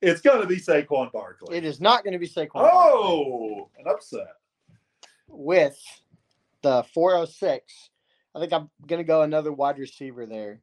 It's 0.00 0.20
going 0.20 0.40
to 0.40 0.46
be 0.48 0.56
Saquon 0.56 1.12
Barkley. 1.12 1.56
It 1.56 1.64
is 1.64 1.80
not 1.80 2.02
going 2.04 2.12
to 2.12 2.18
be 2.18 2.28
Saquon. 2.28 2.54
Barkley. 2.54 2.70
Oh, 2.72 3.70
an 3.78 3.86
upset. 3.88 4.26
with 5.28 5.78
the 6.62 6.84
406, 6.94 7.90
I 8.34 8.40
think 8.40 8.52
I'm 8.52 8.70
going 8.86 8.98
to 9.00 9.04
go 9.04 9.22
another 9.22 9.52
wide 9.52 9.78
receiver 9.78 10.26
there. 10.26 10.60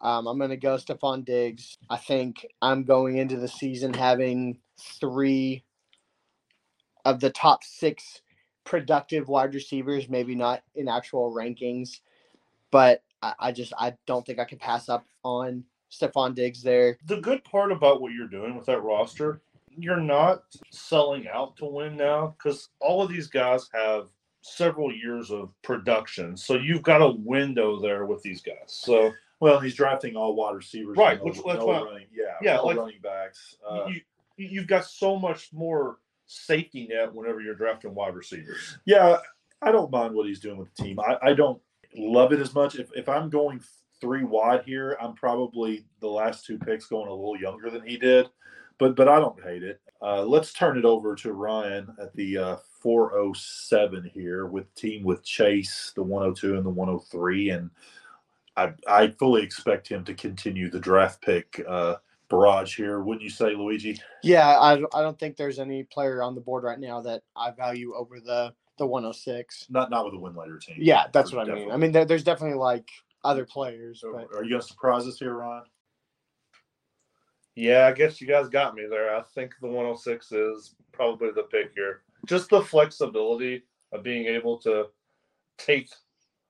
Um, 0.00 0.26
I'm 0.26 0.38
going 0.38 0.50
to 0.50 0.56
go 0.56 0.76
Stefon 0.76 1.24
Diggs. 1.24 1.78
I 1.88 1.96
think 1.96 2.46
I'm 2.60 2.84
going 2.84 3.16
into 3.18 3.36
the 3.36 3.48
season 3.48 3.94
having 3.94 4.58
three 5.00 5.64
of 7.04 7.20
the 7.20 7.30
top 7.30 7.62
six 7.64 8.20
productive 8.64 9.28
wide 9.28 9.54
receivers, 9.54 10.08
maybe 10.08 10.34
not 10.34 10.62
in 10.74 10.88
actual 10.88 11.32
rankings, 11.32 12.00
but 12.70 13.02
I, 13.22 13.34
I 13.38 13.52
just 13.52 13.72
I 13.78 13.94
don't 14.06 14.26
think 14.26 14.38
I 14.38 14.44
can 14.44 14.58
pass 14.58 14.88
up 14.88 15.04
on 15.22 15.64
Stefon 15.98 16.34
Diggs 16.34 16.62
there. 16.62 16.98
the 17.06 17.20
good 17.20 17.42
part 17.44 17.72
about 17.72 18.00
what 18.00 18.12
you're 18.12 18.28
doing 18.28 18.56
with 18.56 18.66
that 18.66 18.82
roster, 18.82 19.40
you're 19.76 19.96
not 20.00 20.44
selling 20.70 21.26
out 21.28 21.56
to 21.56 21.64
win 21.66 21.96
now 21.96 22.34
because 22.38 22.68
all 22.80 23.02
of 23.02 23.08
these 23.08 23.26
guys 23.26 23.68
have 23.72 24.06
several 24.42 24.92
years 24.92 25.30
of 25.30 25.50
production. 25.62 26.36
So 26.36 26.54
you've 26.54 26.82
got 26.82 27.00
a 27.02 27.08
window 27.10 27.80
there 27.80 28.04
with 28.06 28.22
these 28.22 28.40
guys. 28.42 28.56
So 28.66 29.12
Well, 29.40 29.58
he's 29.60 29.74
drafting 29.74 30.16
all 30.16 30.36
wide 30.36 30.54
receivers. 30.54 30.96
Right, 30.96 31.18
no, 31.18 31.24
which- 31.24 31.36
that's 31.36 31.58
no 31.58 31.66
what- 31.66 31.84
running, 31.86 32.06
yeah, 32.12 32.34
yeah, 32.42 32.56
no 32.56 32.66
like- 32.66 32.76
running 32.76 33.00
backs. 33.02 33.56
Uh, 33.68 33.86
you, 33.88 34.00
you- 34.36 34.48
you've 34.48 34.66
got 34.66 34.84
so 34.84 35.18
much 35.18 35.52
more 35.52 35.98
safety 36.26 36.86
net 36.86 37.12
whenever 37.12 37.40
you're 37.40 37.54
drafting 37.54 37.94
wide 37.94 38.14
receivers. 38.14 38.78
Yeah, 38.84 39.18
I 39.60 39.72
don't 39.72 39.90
mind 39.90 40.14
what 40.14 40.26
he's 40.26 40.40
doing 40.40 40.56
with 40.58 40.74
the 40.74 40.82
team. 40.82 41.00
I, 41.00 41.18
I 41.22 41.32
don't 41.34 41.60
love 41.96 42.32
it 42.32 42.40
as 42.40 42.54
much. 42.54 42.76
If, 42.76 42.90
if 42.94 43.08
I'm 43.08 43.28
going 43.30 43.60
three 44.00 44.24
wide 44.24 44.62
here, 44.64 44.96
I'm 45.00 45.14
probably 45.14 45.86
the 46.00 46.08
last 46.08 46.44
two 46.44 46.58
picks 46.58 46.86
going 46.86 47.08
a 47.08 47.14
little 47.14 47.38
younger 47.38 47.70
than 47.70 47.86
he 47.86 47.96
did, 47.96 48.28
but 48.78 48.96
but 48.96 49.08
I 49.08 49.18
don't 49.18 49.42
hate 49.42 49.62
it. 49.62 49.80
Uh, 50.02 50.22
let's 50.22 50.52
turn 50.52 50.76
it 50.76 50.84
over 50.84 51.14
to 51.14 51.32
Ryan 51.32 51.88
at 52.00 52.14
the 52.14 52.36
uh, 52.36 52.56
407 52.80 54.10
here 54.12 54.46
with 54.46 54.72
team 54.74 55.02
with 55.02 55.24
Chase, 55.24 55.92
the 55.94 56.02
102 56.02 56.56
and 56.56 56.66
the 56.66 56.70
103, 56.70 57.50
and 57.50 57.70
I 58.56 58.72
I 58.86 59.08
fully 59.08 59.42
expect 59.42 59.88
him 59.88 60.04
to 60.04 60.14
continue 60.14 60.70
the 60.70 60.80
draft 60.80 61.22
pick 61.22 61.64
uh, 61.66 61.96
barrage 62.28 62.76
here. 62.76 63.00
Wouldn't 63.00 63.22
you 63.22 63.30
say, 63.30 63.54
Luigi? 63.54 64.00
Yeah, 64.22 64.58
I, 64.58 64.74
I 64.74 65.02
don't 65.02 65.18
think 65.18 65.36
there's 65.36 65.58
any 65.58 65.84
player 65.84 66.22
on 66.22 66.34
the 66.34 66.40
board 66.40 66.64
right 66.64 66.78
now 66.78 67.00
that 67.02 67.22
I 67.36 67.50
value 67.52 67.94
over 67.94 68.20
the 68.20 68.52
the 68.76 68.86
106. 68.86 69.66
Not 69.70 69.90
not 69.90 70.04
with 70.04 70.14
a 70.14 70.18
win 70.18 70.34
later 70.34 70.58
team. 70.58 70.76
Yeah, 70.78 71.06
that's 71.12 71.32
what 71.32 71.48
I 71.48 71.54
mean. 71.54 71.70
I 71.70 71.76
mean, 71.76 71.92
there, 71.92 72.04
there's 72.04 72.24
definitely 72.24 72.58
like 72.58 72.90
other 73.24 73.44
players, 73.44 74.00
So 74.00 74.12
but 74.12 74.36
are 74.36 74.44
you 74.44 74.50
going 74.50 74.62
to 74.62 74.66
surprise 74.66 75.06
us 75.06 75.18
here, 75.18 75.34
Ron? 75.34 75.62
Yeah, 77.56 77.86
I 77.86 77.92
guess 77.92 78.20
you 78.20 78.26
guys 78.26 78.48
got 78.48 78.74
me 78.74 78.84
there. 78.88 79.16
I 79.16 79.22
think 79.34 79.54
the 79.60 79.68
106 79.68 80.32
is 80.32 80.74
probably 80.92 81.30
the 81.30 81.44
pick 81.44 81.72
here. 81.74 82.02
Just 82.26 82.50
the 82.50 82.62
flexibility 82.62 83.62
of 83.92 84.02
being 84.02 84.26
able 84.26 84.58
to 84.58 84.86
take 85.58 85.88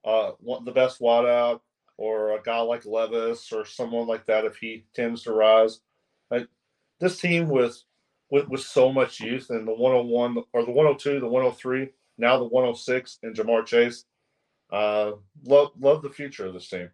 uh, 0.05 0.33
the 0.65 0.73
best 0.73 1.01
wide 1.01 1.27
out 1.27 1.63
or 1.97 2.33
a 2.33 2.43
guy 2.43 2.61
like 2.61 2.87
Levis 2.87 3.53
or 3.53 3.65
someone 3.65 4.07
like 4.07 4.27
that 4.27 4.45
if 4.45 4.57
he 4.57 4.85
tends 4.95 5.23
to 5.23 5.33
rise. 5.33 5.81
Like 6.31 6.49
this 7.01 7.21
team 7.21 7.49
with, 7.49 7.83
with 8.31 8.49
with 8.49 8.63
so 8.63 8.91
much 8.93 9.21
youth 9.21 9.51
and 9.51 9.69
the 9.69 9.75
101 9.75 10.43
or 10.53 10.65
the 10.65 10.71
102, 10.71 11.21
the 11.21 11.27
103, 11.27 11.91
now 12.17 12.39
the 12.39 12.45
106 12.45 13.19
and 13.23 13.37
Ja'Marr 13.37 13.67
Chase. 13.67 14.07
Uh, 14.75 15.13
love 15.45 15.71
love 15.79 16.03
the 16.03 16.11
future 16.11 16.47
of 16.47 16.55
this 16.55 16.69
team. 16.69 16.91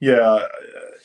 Yeah, 0.00 0.46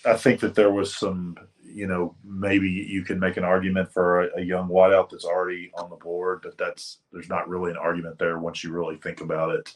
I 0.05 0.15
think 0.15 0.39
that 0.39 0.55
there 0.55 0.71
was 0.71 0.95
some. 0.95 1.37
you 1.61 1.87
know, 1.87 2.15
maybe 2.23 2.69
you 2.69 3.03
can 3.03 3.19
make 3.19 3.37
an 3.37 3.43
argument 3.43 3.91
for 3.91 4.23
a, 4.23 4.39
a 4.39 4.41
young 4.41 4.69
wideout 4.69 5.09
that's 5.09 5.25
already 5.25 5.71
on 5.75 5.89
the 5.89 5.97
board, 5.97 6.39
but 6.41 6.57
that's 6.57 6.99
there's 7.11 7.29
not 7.29 7.49
really 7.49 7.71
an 7.71 7.77
argument 7.77 8.17
there 8.17 8.39
once 8.39 8.63
you 8.63 8.71
really 8.71 8.95
think 8.95 9.21
about 9.21 9.53
it. 9.53 9.75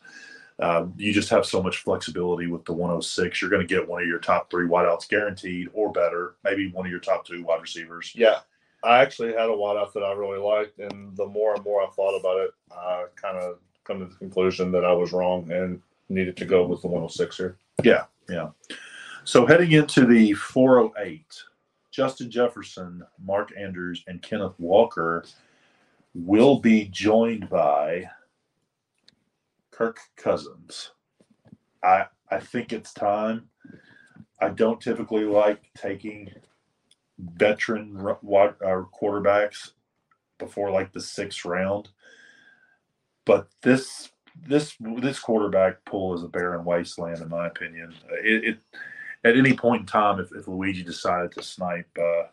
Um, 0.59 0.93
you 0.97 1.13
just 1.13 1.29
have 1.29 1.45
so 1.45 1.61
much 1.61 1.83
flexibility 1.83 2.47
with 2.47 2.65
the 2.65 2.73
106. 2.73 3.41
You're 3.41 3.49
going 3.49 3.65
to 3.65 3.75
get 3.75 3.87
one 3.87 4.01
of 4.01 4.07
your 4.07 4.19
top 4.19 4.49
three 4.49 4.67
wideouts 4.67 5.07
guaranteed 5.07 5.69
or 5.73 5.91
better, 5.91 6.35
maybe 6.43 6.71
one 6.71 6.85
of 6.85 6.91
your 6.91 6.99
top 6.99 7.25
two 7.25 7.43
wide 7.43 7.61
receivers. 7.61 8.11
Yeah, 8.15 8.39
I 8.83 8.99
actually 8.99 9.33
had 9.33 9.49
a 9.49 9.53
wideout 9.53 9.93
that 9.93 10.03
I 10.03 10.13
really 10.13 10.39
liked, 10.39 10.79
and 10.79 11.15
the 11.15 11.27
more 11.27 11.53
and 11.53 11.63
more 11.63 11.81
I 11.81 11.89
thought 11.91 12.17
about 12.17 12.39
it, 12.39 12.51
I 12.71 13.05
kind 13.15 13.37
of 13.37 13.59
come 13.89 13.99
to 13.99 14.05
the 14.05 14.15
conclusion 14.15 14.71
that 14.71 14.85
I 14.85 14.93
was 14.93 15.11
wrong 15.11 15.51
and 15.51 15.81
needed 16.09 16.37
to 16.37 16.45
go 16.45 16.65
with 16.65 16.81
the 16.81 16.87
106 16.87 17.37
here. 17.37 17.57
Yeah, 17.83 18.05
yeah. 18.29 18.49
So 19.23 19.45
heading 19.45 19.71
into 19.71 20.05
the 20.05 20.33
408, 20.33 21.25
Justin 21.91 22.29
Jefferson, 22.29 23.03
Mark 23.25 23.51
Andrews, 23.57 24.03
and 24.07 24.21
Kenneth 24.21 24.53
Walker 24.59 25.25
will 26.13 26.59
be 26.59 26.85
joined 26.85 27.49
by 27.49 28.09
Kirk 29.71 29.99
Cousins. 30.15 30.91
I 31.83 32.05
I 32.31 32.39
think 32.39 32.73
it's 32.73 32.93
time. 32.93 33.49
I 34.39 34.49
don't 34.49 34.79
typically 34.79 35.25
like 35.25 35.63
taking 35.75 36.31
veteran 37.17 37.97
uh, 37.99 38.13
quarterbacks 38.23 39.71
before 40.37 40.71
like 40.71 40.93
the 40.93 41.01
sixth 41.01 41.43
round, 41.43 41.89
but 43.29 43.47
this 43.61 44.09
this 44.47 44.75
this 44.97 45.19
quarterback 45.19 45.85
pool 45.85 46.15
is 46.15 46.23
a 46.23 46.27
barren 46.27 46.65
wasteland 46.65 47.21
in 47.21 47.29
my 47.29 47.45
opinion. 47.47 47.93
Uh, 48.11 48.15
It, 48.23 48.43
it 48.43 48.57
at 49.23 49.37
any 49.37 49.53
point 49.53 49.81
in 49.81 49.85
time, 49.85 50.19
if, 50.19 50.31
if 50.33 50.47
Luigi 50.47 50.81
decided 50.81 51.31
to 51.33 51.43
snipe 51.43 51.89
uh, 52.01 52.23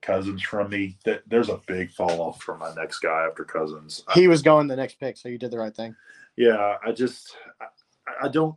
Cousins 0.00 0.42
from 0.42 0.70
me, 0.70 0.96
that 1.04 1.22
there's 1.28 1.50
a 1.50 1.60
big 1.66 1.92
fall 1.92 2.20
off 2.20 2.42
from 2.42 2.58
my 2.58 2.74
next 2.74 2.98
guy 3.00 3.26
after 3.28 3.44
Cousins. 3.44 4.02
I- 4.08 4.14
He 4.14 4.26
was 4.28 4.42
going 4.42 4.66
the 4.66 4.74
next 4.74 4.98
pick, 4.98 5.16
so 5.16 5.28
you 5.28 5.38
did 5.38 5.50
the 5.52 5.58
right 5.58 5.76
thing. 5.76 5.94
yeah, 6.36 6.76
I 6.84 6.90
just 6.92 7.36
I, 7.60 7.66
I 8.26 8.28
don't. 8.28 8.56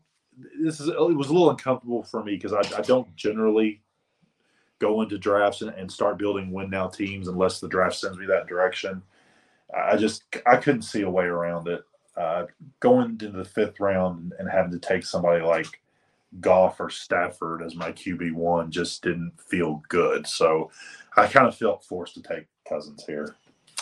This 0.59 0.79
is 0.79 0.87
it 0.87 0.97
was 0.97 1.29
a 1.29 1.33
little 1.33 1.51
uncomfortable 1.51 2.03
for 2.03 2.23
me 2.23 2.35
because 2.35 2.53
I, 2.53 2.61
I 2.77 2.81
don't 2.81 3.15
generally 3.15 3.81
go 4.79 5.01
into 5.01 5.17
drafts 5.17 5.61
and, 5.61 5.71
and 5.75 5.89
start 5.91 6.17
building 6.17 6.51
win 6.51 6.69
now 6.69 6.87
teams 6.87 7.27
unless 7.27 7.59
the 7.59 7.67
draft 7.67 7.95
sends 7.95 8.17
me 8.17 8.25
that 8.25 8.47
direction. 8.47 9.01
I 9.73 9.97
just 9.97 10.23
I 10.45 10.57
couldn't 10.57 10.83
see 10.83 11.01
a 11.01 11.09
way 11.09 11.25
around 11.25 11.67
it. 11.67 11.83
Uh, 12.17 12.45
going 12.79 13.09
into 13.09 13.29
the 13.29 13.43
fifth 13.43 13.79
round 13.79 14.33
and 14.39 14.49
having 14.49 14.71
to 14.71 14.79
take 14.79 15.05
somebody 15.05 15.43
like 15.43 15.81
Goff 16.39 16.79
or 16.79 16.89
Stafford 16.89 17.61
as 17.61 17.75
my 17.75 17.91
QB 17.91 18.33
one 18.33 18.71
just 18.71 19.03
didn't 19.03 19.33
feel 19.37 19.83
good. 19.89 20.25
So 20.25 20.71
I 21.17 21.27
kind 21.27 21.47
of 21.47 21.57
felt 21.57 21.83
forced 21.83 22.13
to 22.15 22.21
take 22.21 22.45
Cousins 22.67 23.03
here. 23.05 23.35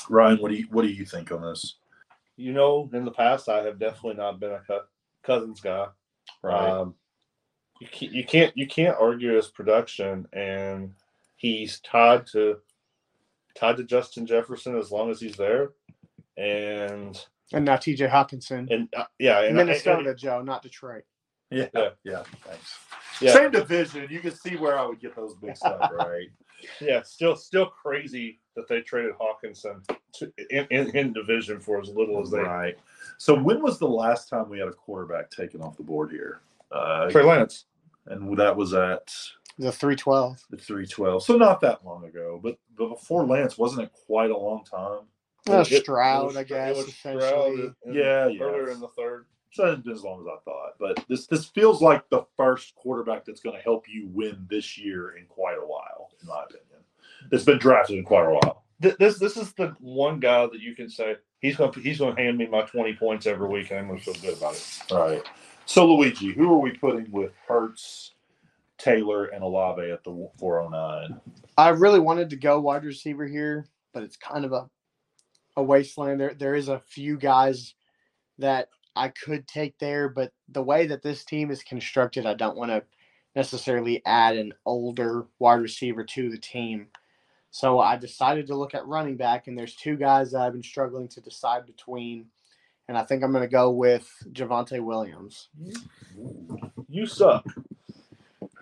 Ryan, 0.09 0.39
what 0.39 0.49
do 0.49 0.57
you 0.57 0.67
what 0.71 0.81
do 0.81 0.89
you 0.89 1.05
think 1.05 1.31
on 1.31 1.41
this? 1.41 1.75
You 2.36 2.53
know, 2.53 2.89
in 2.93 3.05
the 3.05 3.11
past, 3.11 3.49
I 3.49 3.63
have 3.63 3.79
definitely 3.79 4.15
not 4.15 4.39
been 4.39 4.51
a 4.51 4.61
Cousins 5.23 5.61
guy. 5.61 5.88
Um, 6.43 6.95
you 7.79 7.88
can't, 7.88 8.11
you 8.11 8.25
can't 8.25 8.57
you 8.57 8.67
can't 8.67 8.97
argue 8.99 9.36
his 9.36 9.47
production, 9.47 10.27
and 10.34 10.93
he's 11.36 11.79
tied 11.79 12.25
to 12.27 12.57
tied 13.55 13.77
to 13.77 13.83
Justin 13.83 14.25
Jefferson 14.25 14.77
as 14.77 14.91
long 14.91 15.09
as 15.11 15.19
he's 15.19 15.35
there, 15.35 15.71
and 16.37 17.19
And 17.51 17.65
now 17.65 17.75
TJ 17.77 18.09
Hockenson. 18.09 18.71
and 18.73 18.87
uh, 18.95 19.05
yeah, 19.19 19.41
and, 19.41 19.55
Minnesota, 19.55 20.15
Joe, 20.15 20.41
not 20.41 20.61
Detroit. 20.63 21.03
Yeah, 21.51 21.67
Yeah. 21.73 21.89
yeah, 22.03 22.23
thanks. 22.45 22.79
yeah, 23.21 23.33
Same 23.33 23.51
division. 23.51 24.07
You 24.09 24.19
can 24.21 24.31
see 24.31 24.55
where 24.55 24.77
I 24.77 24.85
would 24.85 24.99
get 24.99 25.15
those 25.15 25.35
mixed 25.41 25.63
up, 25.63 25.91
right? 25.97 26.27
yeah, 26.81 27.01
still 27.03 27.35
still 27.35 27.67
crazy 27.67 28.39
that 28.55 28.67
they 28.67 28.81
traded 28.81 29.11
Hockenson 29.13 29.83
to, 30.15 30.31
in, 30.49 30.65
in 30.71 30.95
in 30.95 31.13
division 31.13 31.59
for 31.59 31.79
as 31.79 31.89
little 31.89 32.21
as 32.21 32.31
they 32.31 32.39
right. 32.39 32.77
So 33.17 33.35
when 33.35 33.61
was 33.61 33.77
the 33.79 33.87
last 33.87 34.29
time 34.29 34.49
we 34.49 34.59
had 34.59 34.67
a 34.67 34.73
quarterback 34.73 35.29
taken 35.29 35.61
off 35.61 35.77
the 35.77 35.83
board 35.83 36.09
here? 36.11 36.41
Uh, 36.71 37.09
Trey 37.11 37.23
Lance. 37.23 37.65
and 38.07 38.35
that 38.37 38.55
was 38.55 38.73
at 38.73 39.13
The 39.59 39.71
312. 39.71 40.43
the 40.49 40.57
three 40.57 40.87
twelve. 40.87 41.23
So 41.23 41.37
not 41.37 41.61
that 41.61 41.85
long 41.85 42.05
ago, 42.05 42.39
but 42.41 42.57
but 42.77 42.89
before 42.89 43.25
Lance, 43.25 43.57
wasn't 43.57 43.83
it 43.83 43.91
quite 44.07 44.31
a 44.31 44.37
long 44.37 44.63
time? 44.65 45.01
Uh, 45.47 45.59
It- 45.59 45.71
it 45.71 45.83
Stroud, 45.83 46.27
was- 46.27 46.37
I 46.37 46.41
it 46.41 46.47
guess, 46.47 46.75
was 46.75 46.95
Stroud 46.95 47.53
in- 47.59 47.75
Yeah, 47.93 48.27
yeah. 48.27 48.43
Earlier 48.43 48.69
in 48.71 48.79
the 48.79 48.87
third. 48.89 49.25
So 49.51 49.63
it 49.63 49.67
hasn't 49.67 49.85
been 49.85 49.93
as 49.93 50.03
long 50.03 50.21
as 50.21 50.27
I 50.27 50.37
thought. 50.43 50.73
But 50.79 51.05
this 51.07 51.27
this 51.27 51.45
feels 51.45 51.81
like 51.81 52.09
the 52.09 52.23
first 52.35 52.73
quarterback 52.75 53.25
that's 53.25 53.41
going 53.41 53.55
to 53.55 53.61
help 53.61 53.87
you 53.87 54.07
win 54.07 54.47
this 54.49 54.77
year 54.79 55.11
in 55.17 55.27
quite 55.27 55.57
a 55.57 55.65
while, 55.67 56.09
in 56.21 56.27
my 56.27 56.43
opinion. 56.43 56.83
It's 57.31 57.43
been 57.43 57.59
drafted 57.59 57.97
in 57.99 58.03
quite 58.03 58.25
a 58.25 58.31
while. 58.31 58.63
This 58.79 59.19
this 59.19 59.37
is 59.37 59.53
the 59.53 59.75
one 59.79 60.19
guy 60.19 60.47
that 60.47 60.59
you 60.59 60.75
can 60.75 60.89
say 60.89 61.17
he's 61.39 61.55
going 61.57 61.71
to 61.73 61.79
he's 61.79 61.99
going 61.99 62.15
to 62.15 62.21
hand 62.21 62.37
me 62.39 62.47
my 62.47 62.63
twenty 62.63 62.95
points 62.95 63.27
every 63.27 63.47
week, 63.47 63.69
and 63.69 63.81
I'm 63.81 63.87
going 63.87 63.99
to 63.99 64.03
feel 64.05 64.15
good 64.15 64.37
about 64.39 64.55
it. 64.55 64.81
All 64.91 65.07
right. 65.07 65.23
So 65.65 65.85
Luigi, 65.85 66.33
who 66.33 66.51
are 66.51 66.57
we 66.59 66.71
putting 66.71 67.11
with 67.11 67.31
Hurts, 67.47 68.12
Taylor, 68.78 69.26
and 69.26 69.43
Olave 69.43 69.89
at 69.89 70.03
the 70.03 70.30
409? 70.39 71.19
I 71.57 71.69
really 71.69 71.99
wanted 71.99 72.30
to 72.32 72.36
go 72.36 72.59
wide 72.59 72.84
receiver 72.84 73.26
here, 73.28 73.67
but 73.93 74.03
it's 74.03 74.17
kind 74.17 74.45
of 74.45 74.53
a 74.53 74.69
a 75.55 75.63
wasteland. 75.63 76.19
There 76.19 76.34
there 76.34 76.55
is 76.55 76.67
a 76.67 76.80
few 76.80 77.17
guys 77.17 77.76
that 78.39 78.69
I 78.95 79.09
could 79.09 79.47
take 79.47 79.78
there, 79.80 80.09
but 80.09 80.32
the 80.49 80.63
way 80.63 80.88
that 80.88 81.03
this 81.03 81.24
team 81.24 81.51
is 81.51 81.63
constructed, 81.63 82.26
I 82.26 82.34
don't 82.34 82.57
want 82.57 82.71
to 82.71 82.84
necessarily 83.36 84.01
add 84.05 84.38
an 84.38 84.53
older 84.65 85.26
wide 85.39 85.61
receiver 85.61 86.03
to 86.03 86.30
the 86.30 86.38
team. 86.38 86.88
So 87.49 87.80
I 87.80 87.97
decided 87.97 88.47
to 88.47 88.55
look 88.55 88.74
at 88.74 88.86
running 88.88 89.15
back, 89.15 89.47
and 89.47 89.57
there's 89.57 89.76
two 89.76 89.95
guys 89.95 90.32
that 90.32 90.41
I've 90.41 90.53
been 90.53 90.63
struggling 90.63 91.07
to 91.09 91.21
decide 91.21 91.65
between. 91.65 92.28
And 92.88 92.97
I 92.97 93.03
think 93.03 93.24
I'm 93.24 93.32
going 93.32 93.43
to 93.43 93.47
go 93.47 93.71
with 93.71 94.09
Javonte 94.32 94.84
Williams. 94.84 95.49
You 96.89 97.05
suck. 97.05 97.45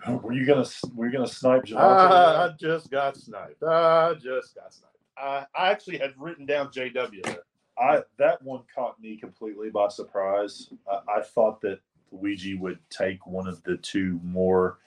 Were 0.08 0.32
you 0.32 0.44
gonna 0.44 0.66
were 0.94 1.06
you 1.06 1.12
gonna 1.12 1.26
snipe 1.26 1.64
Javonte? 1.64 1.78
I 1.78 2.50
just 2.58 2.90
got 2.90 3.16
sniped. 3.16 3.62
I 3.62 4.14
just 4.14 4.54
got 4.54 4.74
sniped. 4.74 4.92
I, 5.16 5.46
I 5.54 5.70
actually 5.70 5.98
had 5.98 6.14
written 6.18 6.46
down 6.46 6.68
JW 6.68 7.24
there. 7.24 7.42
I 7.78 8.02
that 8.18 8.42
one 8.42 8.62
caught 8.74 9.00
me 9.00 9.16
completely 9.16 9.70
by 9.70 9.88
surprise. 9.88 10.70
I, 10.90 11.18
I 11.18 11.22
thought 11.22 11.60
that 11.62 11.80
Luigi 12.10 12.54
would 12.54 12.78
take 12.90 13.26
one 13.26 13.46
of 13.46 13.62
the 13.62 13.76
two 13.78 14.20
more 14.24 14.78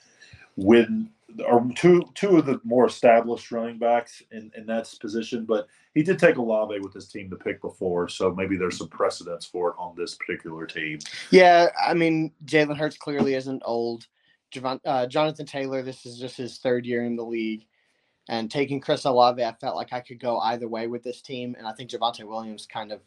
win 0.57 1.09
or 1.47 1.67
two 1.75 2.03
two 2.13 2.37
of 2.37 2.45
the 2.45 2.59
more 2.63 2.85
established 2.85 3.51
running 3.51 3.77
backs 3.77 4.21
in, 4.31 4.51
in 4.55 4.65
that 4.67 4.93
position, 4.99 5.45
but 5.45 5.67
he 5.93 6.03
did 6.03 6.19
take 6.19 6.37
Olave 6.37 6.79
with 6.79 6.93
his 6.93 7.07
team 7.07 7.29
to 7.29 7.35
pick 7.35 7.61
before, 7.61 8.07
so 8.07 8.33
maybe 8.33 8.57
there's 8.57 8.77
some 8.77 8.87
precedence 8.87 9.45
for 9.45 9.69
it 9.69 9.75
on 9.77 9.95
this 9.95 10.15
particular 10.15 10.65
team. 10.65 10.99
Yeah, 11.31 11.69
I 11.81 11.93
mean, 11.93 12.31
Jalen 12.45 12.77
Hurts 12.77 12.97
clearly 12.97 13.33
isn't 13.33 13.63
old. 13.65 14.07
Javon, 14.55 14.79
uh, 14.85 15.05
Jonathan 15.07 15.45
Taylor, 15.45 15.81
this 15.81 16.05
is 16.05 16.17
just 16.17 16.37
his 16.37 16.57
third 16.57 16.85
year 16.85 17.03
in 17.03 17.15
the 17.15 17.23
league. 17.23 17.65
And 18.27 18.49
taking 18.49 18.79
Chris 18.79 19.05
Olave, 19.05 19.43
I 19.43 19.53
felt 19.53 19.75
like 19.75 19.93
I 19.93 19.99
could 19.99 20.19
go 20.19 20.39
either 20.39 20.67
way 20.67 20.87
with 20.87 21.03
this 21.03 21.21
team. 21.21 21.55
And 21.57 21.67
I 21.67 21.73
think 21.73 21.91
Javonte 21.91 22.23
Williams 22.23 22.65
kind 22.65 22.91
of 22.91 23.01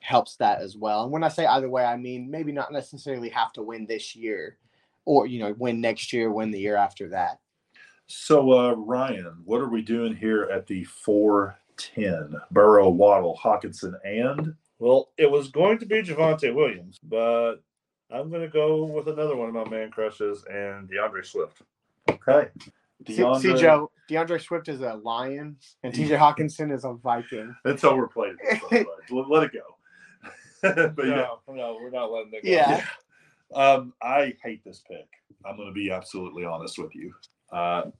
helps 0.00 0.36
that 0.36 0.60
as 0.60 0.76
well. 0.76 1.04
And 1.04 1.12
when 1.12 1.24
I 1.24 1.28
say 1.28 1.46
either 1.46 1.70
way, 1.70 1.84
I 1.84 1.96
mean 1.96 2.30
maybe 2.30 2.52
not 2.52 2.72
necessarily 2.72 3.30
have 3.30 3.52
to 3.54 3.62
win 3.62 3.86
this 3.86 4.14
year 4.14 4.58
or, 5.04 5.26
you 5.26 5.38
know, 5.38 5.54
win 5.58 5.80
next 5.80 6.12
year, 6.12 6.30
win 6.30 6.50
the 6.50 6.58
year 6.58 6.76
after 6.76 7.08
that. 7.10 7.38
So 8.08 8.52
uh, 8.52 8.72
Ryan, 8.72 9.40
what 9.44 9.60
are 9.60 9.68
we 9.68 9.80
doing 9.80 10.14
here 10.14 10.50
at 10.52 10.66
the 10.66 10.84
four 10.84 11.56
ten? 11.78 12.34
Burrow, 12.50 12.90
Waddle, 12.90 13.38
Hockenson, 13.42 13.94
and 14.04 14.54
Well, 14.78 15.12
it 15.16 15.30
was 15.30 15.48
going 15.48 15.78
to 15.78 15.86
be 15.86 16.02
Javante 16.02 16.52
Williams, 16.52 16.98
but 17.02 17.62
I'm 18.12 18.30
going 18.30 18.42
to 18.42 18.48
go 18.48 18.84
with 18.84 19.08
another 19.08 19.36
one 19.36 19.48
of 19.48 19.54
my 19.54 19.68
man 19.68 19.90
crushes 19.90 20.44
and 20.50 20.88
DeAndre 20.88 21.24
Swift. 21.24 21.62
okay. 22.08 22.48
See, 23.06 23.16
see, 23.40 23.54
Joe, 23.54 23.90
DeAndre 24.08 24.40
Swift 24.40 24.68
is 24.68 24.80
a 24.80 24.94
Lion 24.94 25.56
and 25.82 25.92
TJ 25.92 26.18
Hockenson 26.18 26.72
is 26.72 26.84
a 26.84 26.92
Viking. 26.92 27.54
That's 27.64 27.84
overplayed. 27.84 28.36
Let, 28.70 28.86
let 29.10 29.42
it 29.44 29.52
go. 29.52 29.76
but 30.94 31.06
yeah, 31.06 31.26
no, 31.48 31.54
no, 31.54 31.78
we're 31.80 31.90
not 31.90 32.12
letting 32.12 32.30
that 32.30 32.44
go. 32.44 32.48
Yeah. 32.48 32.84
um, 33.52 33.92
I 34.00 34.36
hate 34.44 34.62
this 34.64 34.82
pick. 34.88 35.08
I'm 35.44 35.56
going 35.56 35.66
to 35.66 35.74
be 35.74 35.90
absolutely 35.90 36.44
honest 36.44 36.78
with 36.78 36.94
you. 36.94 37.12
Uh, 37.50 37.90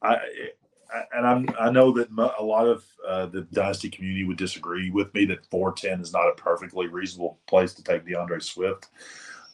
I, 0.00 0.14
I 0.14 1.02
and 1.14 1.26
I'm 1.26 1.48
I 1.58 1.70
know 1.70 1.90
that 1.92 2.10
a 2.38 2.44
lot 2.44 2.68
of 2.68 2.84
uh, 3.06 3.26
the 3.26 3.42
dynasty 3.52 3.90
community 3.90 4.24
would 4.24 4.36
disagree 4.36 4.90
with 4.90 5.12
me 5.14 5.24
that 5.24 5.46
410 5.46 6.00
is 6.00 6.12
not 6.12 6.28
a 6.28 6.34
perfectly 6.34 6.86
reasonable 6.86 7.40
place 7.48 7.74
to 7.74 7.82
take 7.82 8.06
DeAndre 8.06 8.42
Swift. 8.42 8.88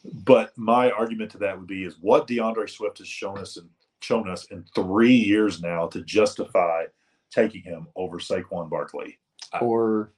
But 0.03 0.57
my 0.57 0.91
argument 0.91 1.31
to 1.31 1.37
that 1.39 1.57
would 1.57 1.67
be 1.67 1.83
is 1.83 1.97
what 1.99 2.27
DeAndre 2.27 2.69
Swift 2.69 2.99
has 2.99 3.07
shown 3.07 3.37
us 3.37 3.57
and 3.57 3.69
shown 4.01 4.29
us 4.29 4.45
in 4.45 4.63
three 4.75 5.13
years 5.15 5.61
now 5.61 5.87
to 5.87 6.01
justify 6.03 6.85
taking 7.31 7.61
him 7.61 7.87
over 7.95 8.17
Saquon 8.17 8.69
Barkley 8.69 9.19
Or 9.61 10.13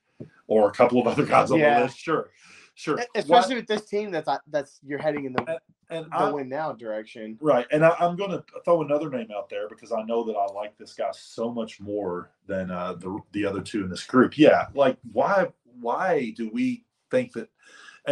or 0.48 0.70
a 0.70 0.72
couple 0.72 1.00
of 1.02 1.08
other 1.08 1.26
guys 1.26 1.52
on 1.52 1.60
Yeah. 1.60 1.80
the 1.80 1.86
list. 1.86 1.98
Sure, 1.98 2.30
sure. 2.76 3.00
especially 3.16 3.56
with 3.56 3.68
this 3.68 3.86
team 3.86 4.12
that's 4.12 4.30
that's 4.48 4.80
you're 4.84 5.00
heading 5.00 5.26
in 5.26 5.34
the 5.34 5.60
and 5.90 6.06
the 6.06 6.16
I, 6.16 6.32
win 6.32 6.48
now 6.48 6.72
direction. 6.74 7.38
Right, 7.42 7.66
and 7.72 7.84
I, 7.84 7.96
I'm 8.00 8.16
going 8.16 8.32
to 8.32 8.44
throw 8.64 8.82
another 8.82 9.10
name 9.10 9.28
out 9.36 9.50
there 9.50 9.68
because 9.68 9.92
I 9.92 10.04
know 10.04 10.24
that 10.24 10.34
I 10.34 10.46
like 10.54 10.78
this 10.78 10.94
guy 10.94 11.10
so 11.12 11.52
much 11.52 11.82
more 11.82 12.32
than 12.48 12.72
uh, 12.72 12.94
the 12.94 13.20
the 13.34 13.46
other 13.46 13.62
two 13.62 13.84
in 13.84 13.90
this 13.90 14.06
group. 14.06 14.38
Yeah, 14.38 14.68
like 14.74 14.98
why 15.12 15.48
why 15.80 16.34
do 16.38 16.50
we 16.54 16.86
think 17.10 17.34
that, 17.34 17.50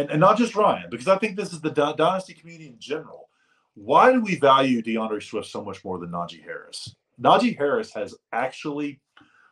and, 0.00 0.10
and 0.10 0.20
not 0.20 0.38
just 0.38 0.54
Ryan, 0.56 0.88
because 0.90 1.08
I 1.08 1.18
think 1.18 1.36
this 1.36 1.52
is 1.52 1.60
the 1.60 1.70
dynasty 1.70 2.34
community 2.34 2.68
in 2.68 2.78
general. 2.78 3.28
Why 3.74 4.12
do 4.12 4.20
we 4.20 4.36
value 4.36 4.82
DeAndre 4.82 5.22
Swift 5.22 5.48
so 5.48 5.62
much 5.64 5.84
more 5.84 5.98
than 5.98 6.10
Najee 6.10 6.42
Harris? 6.42 6.96
Najee 7.20 7.56
Harris 7.56 7.92
has 7.94 8.14
actually 8.32 9.00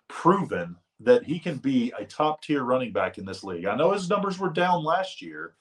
proven 0.08 0.76
that 1.00 1.22
he 1.24 1.38
can 1.38 1.58
be 1.58 1.92
a 1.98 2.04
top 2.04 2.42
tier 2.42 2.64
running 2.64 2.92
back 2.92 3.18
in 3.18 3.24
this 3.24 3.44
league. 3.44 3.66
I 3.66 3.76
know 3.76 3.92
his 3.92 4.08
numbers 4.08 4.38
were 4.38 4.50
down 4.50 4.82
last 4.82 5.22
year, 5.22 5.54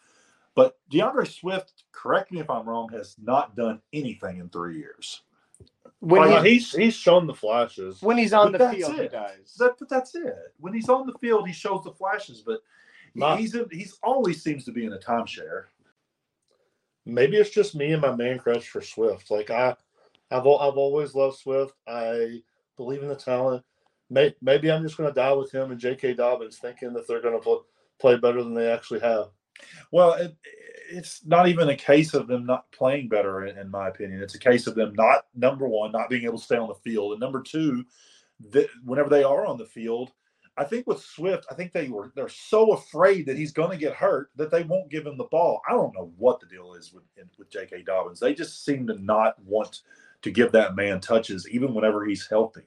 but 0.55 0.77
DeAndre 0.91 1.27
Swift, 1.27 1.83
correct 1.91 2.31
me 2.31 2.39
if 2.39 2.49
I'm 2.49 2.67
wrong, 2.67 2.89
has 2.91 3.15
not 3.21 3.55
done 3.55 3.79
anything 3.93 4.39
in 4.39 4.49
three 4.49 4.77
years. 4.77 5.21
When, 5.99 6.21
Well, 6.21 6.43
he, 6.43 6.53
he's 6.53 6.71
he's 6.73 6.95
shown 6.95 7.27
the 7.27 7.33
flashes. 7.33 8.01
when 8.01 8.17
he's 8.17 8.33
on 8.33 8.51
But 8.51 8.57
the 8.57 8.65
that's 8.65 8.77
field, 8.77 8.93
he 8.93 9.01
it. 9.01 9.11
does. 9.11 9.55
That, 9.59 9.75
but 9.79 9.89
that's 9.89 10.15
it. 10.15 10.53
When 10.59 10.73
he's 10.73 10.89
on 10.89 11.05
the 11.07 11.17
field, 11.19 11.47
he 11.47 11.53
shows 11.53 11.83
the 11.83 11.91
flashes, 11.91 12.41
but 12.45 12.59
Not- 13.18 13.39
he's 13.39 13.55
in, 13.55 13.65
he's 13.72 13.97
always 14.03 14.43
seems 14.43 14.65
to 14.65 14.72
be 14.72 14.86
in 14.86 14.93
a 14.93 14.99
timeshare. 14.99 15.65
Maybe 17.05 17.38
it's 17.38 17.49
just 17.49 17.76
me 17.76 17.93
and 17.93 18.01
my 18.01 18.15
man 18.15 18.38
crush 18.38 18.68
for 18.68 18.82
Swift. 18.82 19.32
Like 19.32 19.49
I, 19.49 19.76
I've 20.30 20.41
I've 20.41 20.78
always 20.78 21.15
loved 21.15 21.38
Swift. 21.38 21.74
I 21.88 22.41
believe 22.76 23.01
in 23.01 23.09
the 23.09 23.15
talent. 23.15 23.63
May, 24.09 24.34
maybe 24.41 24.72
I'm 24.72 24.84
just 24.84 24.97
going 24.97 25.09
to 25.09 25.15
die 25.15 25.34
with 25.34 25.51
him 25.51 25.72
and 25.72 25.80
J.K. 25.80 26.13
Dobbins, 26.13 26.57
thinking 26.59 26.93
that 26.93 27.07
they're 27.07 27.22
going 27.22 27.34
to 27.34 27.43
play, 27.43 27.57
play 27.99 28.18
better 28.18 28.41
than 28.41 28.53
they 28.53 28.72
actually 28.72 29.01
have. 29.01 29.28
Well, 29.91 30.13
it, 30.13 30.36
it's 30.89 31.26
not 31.26 31.49
even 31.49 31.70
a 31.70 31.76
case 31.76 32.13
of 32.13 32.28
them 32.28 32.45
not 32.45 32.72
playing 32.72 33.09
better, 33.09 33.45
in, 33.45 33.57
in 33.57 33.70
my 33.70 33.89
opinion. 33.89 34.22
It's 34.22 34.36
a 34.36 34.39
case 34.39 34.68
of 34.68 34.76
them 34.76 34.93
not 34.95 35.26
number 35.36 35.68
one, 35.68 35.91
not 35.91 36.09
being 36.09 36.24
able 36.24 36.38
to 36.38 36.43
stay 36.43 36.57
on 36.57 36.70
the 36.70 36.76
field, 36.76 37.11
and 37.11 37.20
number 37.20 37.41
two, 37.41 37.84
that 38.51 38.68
whenever 38.86 39.09
they 39.09 39.24
are 39.24 39.45
on 39.45 39.57
the 39.57 39.65
field, 39.65 40.11
I 40.58 40.64
think 40.64 40.88
with 40.88 41.01
Swift, 41.01 41.45
I 41.51 41.53
think 41.53 41.72
they 41.72 41.88
were 41.88 42.12
they're 42.16 42.30
so 42.30 42.74
afraid 42.74 43.28
that 43.28 43.38
he's 43.38 43.51
going 43.51 43.70
to 43.70 43.78
get 43.78 43.93
hurt 43.93 44.32
that 44.36 44.49
they 44.49 44.64
won't 44.64 44.89
give 44.89 45.05
him 45.05 45.18
the 45.18 45.26
ball. 45.26 45.62
I 45.70 45.74
don't 45.74 45.93
know 45.93 46.12
what 46.18 46.39
the 46.39 46.47
deal 46.47 46.74
is 46.74 46.91
with 46.91 47.03
with 47.38 47.49
J.K. 47.49 47.84
Dobbins. 47.84 48.20
They 48.20 48.34
just 48.34 48.66
seem 48.66 48.88
to 48.88 48.95
not 49.03 49.39
want 49.43 49.82
to 50.24 50.32
give 50.32 50.51
that 50.53 50.76
man 50.76 50.99
touches, 50.99 51.47
even 51.49 51.74
whenever 51.74 52.05
he's 52.05 52.28
healthy. 52.28 52.66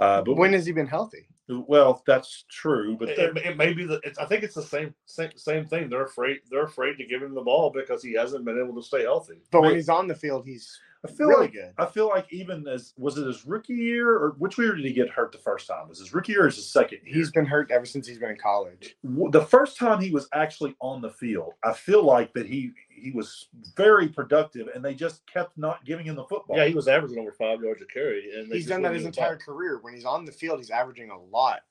Uh, 0.00 0.22
but 0.22 0.34
when 0.34 0.52
has 0.52 0.66
he 0.66 0.72
been 0.72 0.86
healthy? 0.86 1.28
well, 1.48 2.02
that's 2.06 2.44
true, 2.48 2.96
but 2.98 3.10
It, 3.10 3.18
it, 3.18 3.36
it 3.36 3.56
may 3.56 3.72
be 3.72 3.84
that 3.84 4.00
it's, 4.04 4.18
I 4.18 4.24
think 4.24 4.42
it's 4.42 4.54
the 4.54 4.62
same, 4.62 4.94
same 5.06 5.30
same 5.36 5.66
thing. 5.66 5.90
They're 5.90 6.04
afraid 6.04 6.40
they're 6.50 6.64
afraid 6.64 6.96
to 6.98 7.04
give 7.04 7.22
him 7.22 7.34
the 7.34 7.42
ball 7.42 7.70
because 7.70 8.02
he 8.02 8.14
hasn't 8.14 8.44
been 8.44 8.58
able 8.58 8.74
to 8.80 8.82
stay 8.82 9.02
healthy. 9.02 9.42
But 9.50 9.62
when 9.62 9.74
he's 9.74 9.88
on 9.88 10.08
the 10.08 10.14
field, 10.14 10.46
he's 10.46 10.78
I 11.04 11.10
feel 11.10 11.26
really 11.28 11.42
like 11.42 11.52
good. 11.52 11.72
I 11.78 11.86
feel 11.86 12.08
like 12.08 12.32
even 12.32 12.66
as 12.68 12.92
was 12.96 13.18
it 13.18 13.26
his 13.26 13.44
rookie 13.44 13.74
year 13.74 14.08
or 14.10 14.36
which 14.38 14.56
year 14.56 14.74
did 14.74 14.84
he 14.84 14.92
get 14.92 15.10
hurt 15.10 15.32
the 15.32 15.38
first 15.38 15.66
time? 15.66 15.88
Was 15.88 15.98
his 15.98 16.14
rookie 16.14 16.32
year 16.32 16.42
or 16.44 16.46
his 16.46 16.70
second 16.70 17.00
year? 17.04 17.14
He's 17.16 17.32
been 17.32 17.44
hurt 17.44 17.72
ever 17.72 17.84
since 17.84 18.06
he's 18.06 18.18
been 18.18 18.30
in 18.30 18.36
college. 18.36 18.96
The 19.02 19.44
first 19.44 19.76
time 19.78 20.00
he 20.00 20.10
was 20.12 20.28
actually 20.32 20.76
on 20.80 21.00
the 21.00 21.10
field. 21.10 21.54
I 21.64 21.72
feel 21.72 22.04
like 22.04 22.32
that 22.34 22.46
he 22.46 22.70
he 22.88 23.10
was 23.10 23.48
very 23.76 24.08
productive, 24.08 24.68
and 24.74 24.84
they 24.84 24.94
just 24.94 25.26
kept 25.26 25.58
not 25.58 25.84
giving 25.84 26.06
him 26.06 26.14
the 26.14 26.24
football. 26.24 26.56
Yeah, 26.56 26.66
he 26.66 26.74
was 26.74 26.86
averaging 26.86 27.18
over 27.18 27.32
five 27.32 27.60
yards 27.62 27.82
a 27.82 27.86
carry, 27.86 28.30
and 28.38 28.52
He's 28.52 28.66
done 28.66 28.82
that 28.82 28.92
his 28.92 29.02
give 29.02 29.06
him 29.08 29.12
ball. 29.12 29.24
entire 29.24 29.38
career. 29.38 29.80
When 29.82 29.94
he's 29.94 30.04
on 30.04 30.24
the 30.24 30.30
field, 30.32 30.58
he's 30.58 30.70
averaging 30.70 31.10
a 31.10 31.18
lot, 31.20 31.62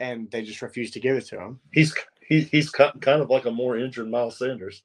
and 0.00 0.28
they 0.32 0.42
just 0.42 0.62
refuse 0.62 0.90
to 0.92 1.00
give 1.00 1.16
it 1.16 1.26
to 1.26 1.38
him. 1.38 1.60
He's 1.72 1.94
he, 2.26 2.40
he's 2.40 2.70
kind 2.70 2.92
of 3.06 3.30
like 3.30 3.44
a 3.44 3.52
more 3.52 3.78
injured 3.78 4.10
Miles 4.10 4.36
Sanders. 4.36 4.82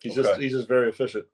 He's 0.00 0.14
just 0.14 0.40
he's 0.40 0.52
just 0.52 0.68
very 0.68 0.88
efficient. 0.88 1.26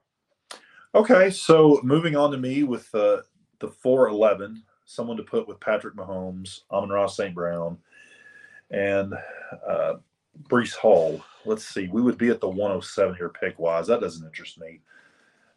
Okay, 0.95 1.31
so 1.31 1.81
moving 1.83 2.17
on 2.17 2.31
to 2.33 2.37
me 2.37 2.65
with 2.65 2.95
uh, 2.95 3.23
the 3.61 3.69
four 3.69 4.09
eleven, 4.09 4.63
someone 4.85 5.17
to 5.17 5.23
put 5.23 5.49
with 5.49 5.59
Patrick 5.59 5.95
Mahomes, 5.95 6.61
Amon-Ra 6.71 7.07
St. 7.07 7.35
Brown, 7.35 7.79
and 8.71 9.15
uh, 9.67 9.95
Breece 10.49 10.75
Hall. 10.75 11.25
Let's 11.47 11.65
see, 11.65 11.89
we 11.89 12.03
would 12.03 12.19
be 12.19 12.29
at 12.29 12.41
the 12.41 12.49
one 12.49 12.71
hundred 12.71 12.85
seven 12.85 13.15
here 13.15 13.31
pick 13.31 13.59
wise. 13.59 13.87
That 13.87 14.03
doesn't 14.03 14.27
interest 14.27 14.61
me. 14.61 14.81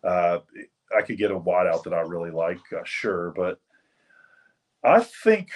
Uh, 0.04 0.40
I 0.98 1.02
could 1.02 1.18
get 1.18 1.32
a 1.32 1.40
wideout 1.40 1.84
that 1.84 1.94
I 1.94 2.02
really 2.02 2.32
like, 2.32 2.62
uh, 2.72 2.84
sure, 2.86 3.34
but 3.36 3.60
I 4.86 5.02
think 5.02 5.50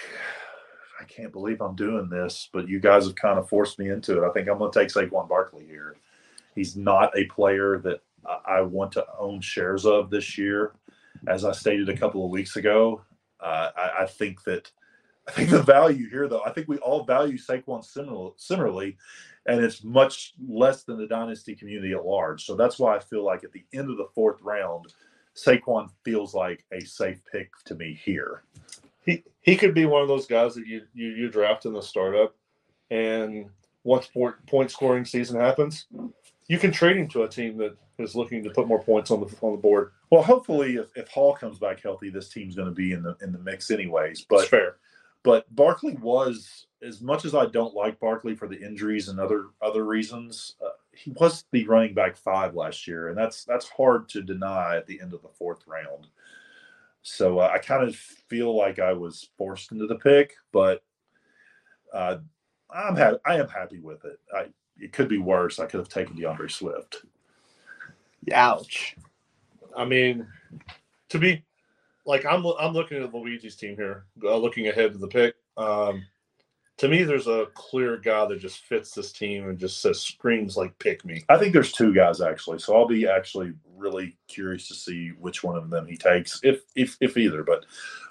I 1.00 1.06
can't 1.06 1.32
believe 1.32 1.62
I'm 1.62 1.76
doing 1.76 2.10
this, 2.10 2.50
but 2.52 2.68
you 2.68 2.82
guys 2.82 3.06
have 3.06 3.16
kind 3.16 3.40
of 3.40 3.48
forced 3.48 3.80
me 3.80 3.90
into 3.90 4.22
it. 4.22 4.28
I 4.28 4.34
think 4.34 4.50
I'm 4.50 4.58
going 4.58 4.72
to 4.72 4.78
take 4.80 4.90
Saquon 4.90 5.30
Barkley 5.30 5.66
here. 5.66 5.96
He's 6.54 6.76
not 6.76 7.18
a 7.18 7.26
player 7.26 7.80
that 7.86 8.02
I- 8.26 8.62
want 8.62 8.92
to 8.94 9.06
own 9.18 9.42
shares 9.42 9.86
of 9.86 10.10
this 10.10 10.38
year. 10.38 10.74
As 11.28 11.44
I 11.44 11.52
stated 11.52 11.90
a 11.90 11.98
couple 11.98 12.24
of 12.24 12.32
weeks 12.32 12.56
ago, 12.56 13.02
uh, 13.40 13.72
I, 13.76 14.04
I 14.04 14.06
think 14.06 14.44
that 14.44 14.72
I 15.28 15.32
think 15.32 15.50
the 15.52 15.62
value 15.62 16.10
here, 16.10 16.28
though, 16.28 16.42
I 16.44 16.52
think 16.52 16.68
we 16.68 16.78
all 16.78 17.04
value 17.04 17.38
Saquon 17.38 17.84
similar, 17.84 18.32
similarly, 18.38 18.98
and 19.46 19.64
it's 19.64 19.84
much 19.84 20.34
less 20.48 20.84
than 20.84 20.98
the 20.98 21.06
dynasty 21.08 21.56
community 21.56 21.94
at 21.94 22.06
large. 22.06 22.46
So 22.46 22.56
that's 22.56 22.80
why 22.80 22.96
I 22.96 23.00
feel 23.00 23.24
like 23.24 23.44
at 23.44 23.52
the 23.52 23.64
end 23.74 23.92
of 23.92 23.98
the 23.98 24.08
fourth 24.16 24.42
round, 24.42 24.86
Saquon 25.36 25.90
feels 26.04 26.34
like 26.34 26.66
a 26.72 26.82
safe 26.82 27.22
pick 27.32 27.52
to 27.66 27.76
me 27.76 28.00
here. 28.04 28.44
He 29.06 29.24
he 29.42 29.56
could 29.56 29.74
be 29.74 29.86
one 29.86 30.02
of 30.02 30.08
those 30.08 30.26
guys 30.26 30.56
that 30.56 30.66
you 30.66 30.84
you, 30.94 31.10
you 31.10 31.30
draft 31.30 31.66
in 31.66 31.74
the 31.74 31.82
startup, 31.82 32.36
and 32.90 33.50
once 33.84 34.08
point, 34.08 34.36
point 34.48 34.72
scoring 34.72 35.06
season 35.06 35.40
happens, 35.40 35.86
you 36.50 36.58
can 36.58 36.72
trade 36.72 36.98
him 36.98 37.08
to 37.10 37.24
a 37.24 37.30
team 37.30 37.58
that 37.58 37.78
is 38.00 38.16
looking 38.16 38.44
to 38.44 38.50
put 38.50 38.68
more 38.68 38.84
points 38.84 39.12
on 39.12 39.22
the 39.22 39.28
on 39.42 39.54
the 39.54 39.58
board. 39.58 39.92
Well, 40.10 40.24
hopefully, 40.24 40.76
if, 40.76 40.88
if 40.96 41.08
Hall 41.08 41.34
comes 41.34 41.60
back 41.60 41.82
healthy, 41.82 42.10
this 42.10 42.28
team's 42.28 42.56
going 42.56 42.68
to 42.68 42.74
be 42.74 42.92
in 42.92 43.04
the 43.04 43.16
in 43.22 43.32
the 43.32 43.40
mix 43.40 43.72
anyways. 43.72 44.26
But 44.28 44.48
fair. 44.50 44.78
but 45.24 45.46
Barkley 45.56 45.94
was 45.94 46.66
as 46.82 47.02
much 47.02 47.24
as 47.24 47.36
I 47.36 47.46
don't 47.46 47.76
like 47.76 48.00
Barkley 48.00 48.36
for 48.36 48.48
the 48.48 48.60
injuries 48.60 49.10
and 49.10 49.20
other 49.20 49.48
other 49.62 49.86
reasons, 49.86 50.56
uh, 50.66 50.70
he 50.92 51.12
was 51.12 51.46
the 51.52 51.66
running 51.68 51.94
back 51.94 52.18
five 52.18 52.56
last 52.56 52.88
year, 52.88 53.10
and 53.10 53.18
that's 53.18 53.46
that's 53.46 53.70
hard 53.70 54.10
to 54.10 54.24
deny 54.24 54.76
at 54.76 54.88
the 54.88 55.00
end 55.00 55.14
of 55.14 55.22
the 55.22 55.30
fourth 55.30 55.66
round. 55.68 56.08
So 57.04 57.40
uh, 57.40 57.52
I 57.54 57.60
kind 57.60 57.88
of 57.88 57.96
feel 57.96 58.58
like 58.58 58.80
I 58.80 58.94
was 58.94 59.30
forced 59.38 59.72
into 59.72 59.86
the 59.86 59.96
pick, 59.96 60.34
but 60.52 60.84
uh, 61.94 62.18
I'm 62.72 62.96
ha- 62.96 63.20
I 63.24 63.36
am 63.36 63.48
happy 63.48 63.80
with 63.80 64.04
it. 64.04 64.20
I 64.36 64.48
it 64.80 64.94
could 64.94 65.10
be 65.10 65.18
worse. 65.18 65.60
I 65.60 65.66
could 65.66 65.80
have 65.80 65.90
taken 65.90 66.16
DeAndre 66.16 66.52
Swift. 66.52 67.06
Ouch. 68.34 68.96
I 69.76 69.86
mean, 69.86 70.28
to 71.10 71.20
be 71.20 71.44
like 72.06 72.26
I'm 72.26 72.46
I'm 72.60 72.74
looking 72.74 73.02
at 73.02 73.14
Luigi's 73.14 73.56
team 73.56 73.76
here, 73.76 74.06
uh, 74.24 74.38
looking 74.38 74.68
ahead 74.68 74.92
to 74.94 74.98
the 74.98 75.08
pick. 75.08 75.36
Um, 75.58 76.06
to 76.78 76.88
me, 76.88 77.04
there's 77.04 77.28
a 77.28 77.48
clear 77.56 77.98
guy 77.98 78.26
that 78.26 78.40
just 78.40 78.60
fits 78.62 78.92
this 78.92 79.12
team 79.12 79.50
and 79.50 79.60
just 79.60 79.82
says 79.82 80.00
screams 80.02 80.58
like 80.58 80.78
"pick 80.80 81.04
me." 81.06 81.24
I 81.30 81.38
think 81.38 81.54
there's 81.54 81.72
two 81.72 81.94
guys 81.94 82.22
actually, 82.22 82.60
so 82.60 82.76
I'll 82.76 82.88
be 82.88 83.08
actually 83.08 83.54
really 83.76 84.18
curious 84.28 84.68
to 84.70 84.74
see 84.74 85.10
which 85.20 85.44
one 85.44 85.58
of 85.58 85.70
them 85.70 85.86
he 85.88 85.98
takes, 85.98 86.40
if 86.44 86.62
if 86.76 86.98
if 87.02 87.18
either. 87.18 87.44
But 87.44 87.66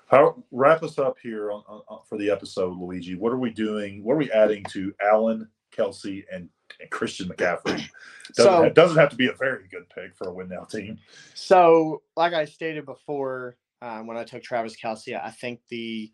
how 0.07 0.43
wrap 0.53 0.83
us 0.83 0.99
up 0.99 1.17
here 1.23 1.51
on, 1.51 1.63
on, 1.67 1.83
on- 1.89 2.01
for 2.09 2.19
the 2.19 2.31
episode, 2.31 2.79
Luigi? 2.79 3.15
What 3.15 3.33
are 3.33 3.39
we 3.39 3.51
doing? 3.51 4.03
What 4.05 4.15
are 4.15 4.19
we 4.19 4.31
adding 4.33 4.65
to 4.71 4.95
Allen, 5.03 5.49
Kelce, 5.75 6.25
and, 6.33 6.49
and 6.81 6.91
Christian 6.91 7.29
McCaffrey? 7.29 7.89
Doesn't, 8.35 8.53
So- 8.53 8.63
have, 8.65 8.75
doesn't 8.75 8.99
have 8.99 9.09
to 9.11 9.17
be 9.17 9.29
a 9.29 9.33
very 9.33 9.67
good 9.69 9.89
pick 9.89 10.15
for 10.15 10.29
a 10.29 10.33
win 10.33 10.49
now 10.51 10.65
team. 10.65 10.99
So, 11.33 12.03
like 12.15 12.35
I 12.35 12.45
stated 12.45 12.85
before, 12.85 13.57
um, 13.81 14.07
when 14.07 14.19
I 14.19 14.25
took 14.25 14.43
Travis 14.43 14.77
Kelce, 14.77 15.19
I 15.19 15.31
think 15.31 15.61
the 15.71 16.13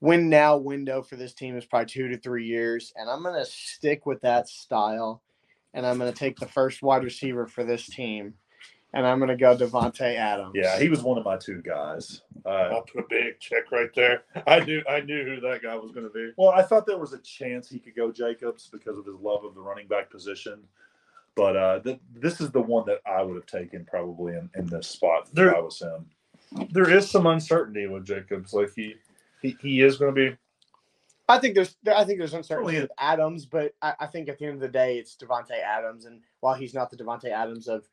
win 0.00 0.28
now 0.28 0.56
window 0.56 1.02
for 1.02 1.14
this 1.14 1.34
team 1.34 1.56
is 1.56 1.64
probably 1.64 1.86
two 1.86 2.08
to 2.08 2.18
three 2.18 2.46
years, 2.46 2.92
and 2.96 3.08
I'm 3.08 3.22
going 3.22 3.34
to 3.34 3.48
stick 3.48 4.06
with 4.06 4.20
that 4.22 4.48
style, 4.48 5.22
and 5.72 5.86
I'm 5.86 5.98
going 5.98 6.12
to 6.12 6.18
take 6.18 6.38
the 6.38 6.46
first 6.48 6.82
wide 6.82 7.04
receiver 7.04 7.46
for 7.46 7.62
this 7.64 7.86
team, 7.86 8.34
and 8.92 9.06
I'm 9.06 9.18
going 9.18 9.28
to 9.28 9.36
go 9.36 9.56
Davante 9.56 10.14
Adams. 10.16 10.52
Yeah, 10.54 10.78
he 10.78 10.88
was 10.88 11.02
one 11.02 11.18
of 11.18 11.24
my 11.24 11.36
two 11.36 11.60
guys. 11.62 12.22
Uh, 12.44 12.48
I'll 12.72 12.82
put 12.82 13.04
a 13.04 13.06
big 13.08 13.40
check 13.40 13.70
right 13.72 13.92
there. 13.94 14.22
I 14.46 14.60
knew 14.60 14.82
I 14.88 15.00
knew 15.00 15.24
who 15.24 15.40
that 15.40 15.62
guy 15.62 15.74
was 15.76 15.92
going 15.92 16.06
to 16.06 16.12
be. 16.12 16.32
Well, 16.36 16.50
I 16.50 16.62
thought 16.62 16.86
there 16.86 16.98
was 16.98 17.12
a 17.12 17.18
chance 17.18 17.68
he 17.68 17.78
could 17.78 17.96
go 17.96 18.12
Jacobs 18.12 18.68
because 18.72 18.98
of 18.98 19.04
his 19.06 19.16
love 19.16 19.44
of 19.44 19.54
the 19.54 19.60
running 19.60 19.88
back 19.88 20.10
position. 20.10 20.60
But 21.34 21.56
uh, 21.56 21.80
th- 21.80 22.00
this 22.14 22.40
is 22.40 22.50
the 22.50 22.62
one 22.62 22.86
that 22.86 23.00
I 23.06 23.22
would 23.22 23.36
have 23.36 23.46
taken 23.46 23.84
probably 23.84 24.32
in, 24.34 24.48
in 24.54 24.66
this 24.66 24.86
spot 24.86 25.24
if 25.26 25.32
There- 25.32 25.54
I 25.54 25.60
was 25.60 25.80
him. 25.80 26.06
There 26.70 26.88
is 26.88 27.10
some 27.10 27.26
uncertainty 27.26 27.86
with 27.88 28.06
Jacobs. 28.06 28.54
Like 28.54 28.72
he 28.74 28.94
he, 29.42 29.56
he 29.60 29.80
is 29.82 29.98
going 29.98 30.14
to 30.14 30.30
be. 30.30 30.36
I 31.28 31.38
think 31.38 31.56
there's 31.56 31.76
I 31.94 32.04
think 32.04 32.20
there's 32.20 32.34
uncertainty 32.34 32.80
with 32.80 32.90
Adams, 32.98 33.46
but 33.46 33.74
I, 33.82 33.94
I 34.00 34.06
think 34.06 34.28
at 34.28 34.38
the 34.38 34.46
end 34.46 34.54
of 34.54 34.60
the 34.60 34.68
day, 34.68 34.96
it's 34.96 35.16
Davante 35.16 35.60
Adams, 35.60 36.04
and 36.04 36.20
while 36.40 36.54
he's 36.54 36.72
not 36.72 36.88
the 36.88 36.96
Davante 36.96 37.30
Adams 37.30 37.66
of 37.66 37.84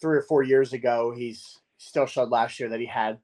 three 0.00 0.18
or 0.18 0.22
four 0.22 0.42
years 0.42 0.72
ago, 0.72 1.12
he's 1.16 1.58
still 1.78 2.06
showed 2.06 2.30
last 2.30 2.60
year 2.60 2.68
that 2.70 2.80
he 2.80 2.86
had 2.86 3.18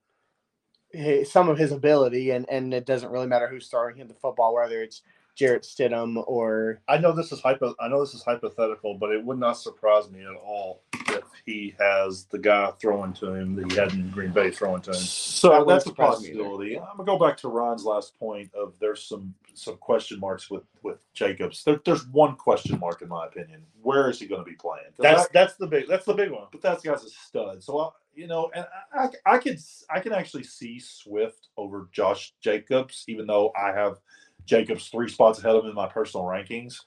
hi- 0.95 1.22
some 1.24 1.49
of 1.49 1.59
his 1.59 1.72
ability, 1.72 2.31
and 2.31 2.49
and 2.49 2.72
it 2.74 2.87
doesn't 2.87 3.11
really 3.11 3.27
matter 3.27 3.49
who's 3.49 3.68
throwing 3.68 3.97
him 3.97 4.09
the 4.09 4.14
football, 4.14 4.55
whether 4.55 4.83
it's 4.83 5.03
Jarrett 5.37 5.62
Stidham 5.62 6.24
or 6.26 6.80
I 6.89 6.97
know 6.99 7.12
this 7.12 7.30
is 7.30 7.41
hypo. 7.41 7.74
I 7.78 7.89
know 7.89 8.01
this 8.01 8.14
is 8.14 8.24
hypothetical, 8.24 8.95
but 8.95 9.12
it 9.12 9.22
would 9.22 9.39
not 9.39 9.59
surprise 9.59 10.11
me 10.11 10.22
at 10.22 10.34
all 10.34 10.82
if 11.11 11.22
he 11.45 11.74
has 11.78 12.24
the 12.24 12.39
guy 12.39 12.72
throwing 12.80 13.12
to 13.14 13.34
him 13.34 13.55
that 13.55 13.70
he 13.70 13.78
had 13.78 13.93
in 13.93 14.11
Green 14.11 14.30
Bay 14.32 14.51
throwing 14.51 14.80
to 14.82 14.91
him. 14.91 14.97
So 14.97 15.51
That 15.51 15.66
that's 15.68 15.84
a 15.84 15.89
surprise 15.91 16.22
me 16.22 16.30
either. 16.30 16.39
possibility. 16.39 16.78
I'm 16.80 16.97
gonna 16.97 17.05
go 17.05 17.18
back 17.18 17.37
to 17.39 17.49
Ron's 17.49 17.84
last 17.84 18.18
point 18.18 18.53
of 18.55 18.74
there's 18.80 19.03
some 19.03 19.34
some 19.55 19.76
question 19.76 20.18
marks 20.18 20.51
with 20.51 20.64
with 20.82 21.05
Jacobs. 21.12 21.62
There, 21.64 21.80
there's 21.84 22.07
one 22.09 22.37
question 22.37 22.78
mark 22.80 23.03
in 23.03 23.09
my 23.09 23.26
opinion. 23.26 23.62
Where 23.82 24.09
is 24.11 24.18
he 24.18 24.26
going 24.26 24.43
to 24.45 24.51
be 24.51 24.57
playing? 24.57 24.84
'Cause 24.97 25.03
That's 25.03 25.22
that- 25.24 25.32
that's 25.32 25.55
the 25.57 25.66
big 25.66 25.87
that's 25.87 26.05
the 26.07 26.14
big 26.14 26.30
one. 26.30 26.47
but 26.51 26.62
that 26.62 26.82
guy's 26.82 27.05
a 27.05 27.11
stud. 27.11 27.62
So 27.62 27.78
I, 27.78 27.91
you 28.14 28.26
know, 28.26 28.51
and 28.55 28.66
I, 28.95 29.05
I, 29.26 29.34
I 29.34 29.39
could 29.39 29.59
I 29.91 30.01
can 30.01 30.12
actually 30.12 30.45
see 30.45 30.78
Swift 30.80 31.49
over 31.59 31.89
Josh 31.93 32.34
Jacobs, 32.41 33.05
even 33.09 33.26
though 33.26 33.53
I 33.57 33.68
have 33.72 33.99
Jacobs 34.47 34.88
three 34.88 35.09
spots 35.09 35.38
ahead 35.38 35.57
of 35.57 35.64
him 35.64 35.70
in 35.70 35.76
my 35.76 35.88
personal 35.88 36.26
rankings. 36.26 36.80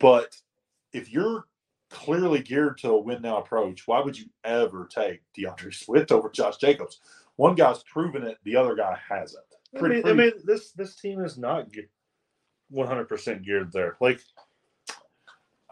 But 0.00 0.36
if 0.92 1.12
you're 1.12 1.44
clearly 1.90 2.40
geared 2.40 2.78
to 2.78 2.90
a 2.90 2.98
win 2.98 3.22
now 3.22 3.38
approach, 3.38 3.86
why 3.86 4.00
would 4.00 4.18
you 4.18 4.26
ever 4.44 4.88
take 4.92 5.20
DeAndre 5.36 5.74
Swift 5.74 6.12
over 6.12 6.30
Josh 6.30 6.56
Jacobs? 6.56 7.00
One 7.36 7.54
guy's 7.54 7.82
proven 7.82 8.24
it, 8.24 8.38
the 8.44 8.56
other 8.56 8.74
guy 8.74 8.98
hasn't. 9.08 9.44
I 9.74 9.78
Pretty, 9.78 10.08
I 10.08 10.12
mean, 10.12 10.32
this 10.44 10.70
this 10.72 10.94
team 10.96 11.20
is 11.24 11.36
not 11.36 11.68
one 12.70 12.86
hundred 12.86 13.08
percent 13.08 13.44
geared 13.44 13.72
there. 13.72 13.96
Like 14.00 14.20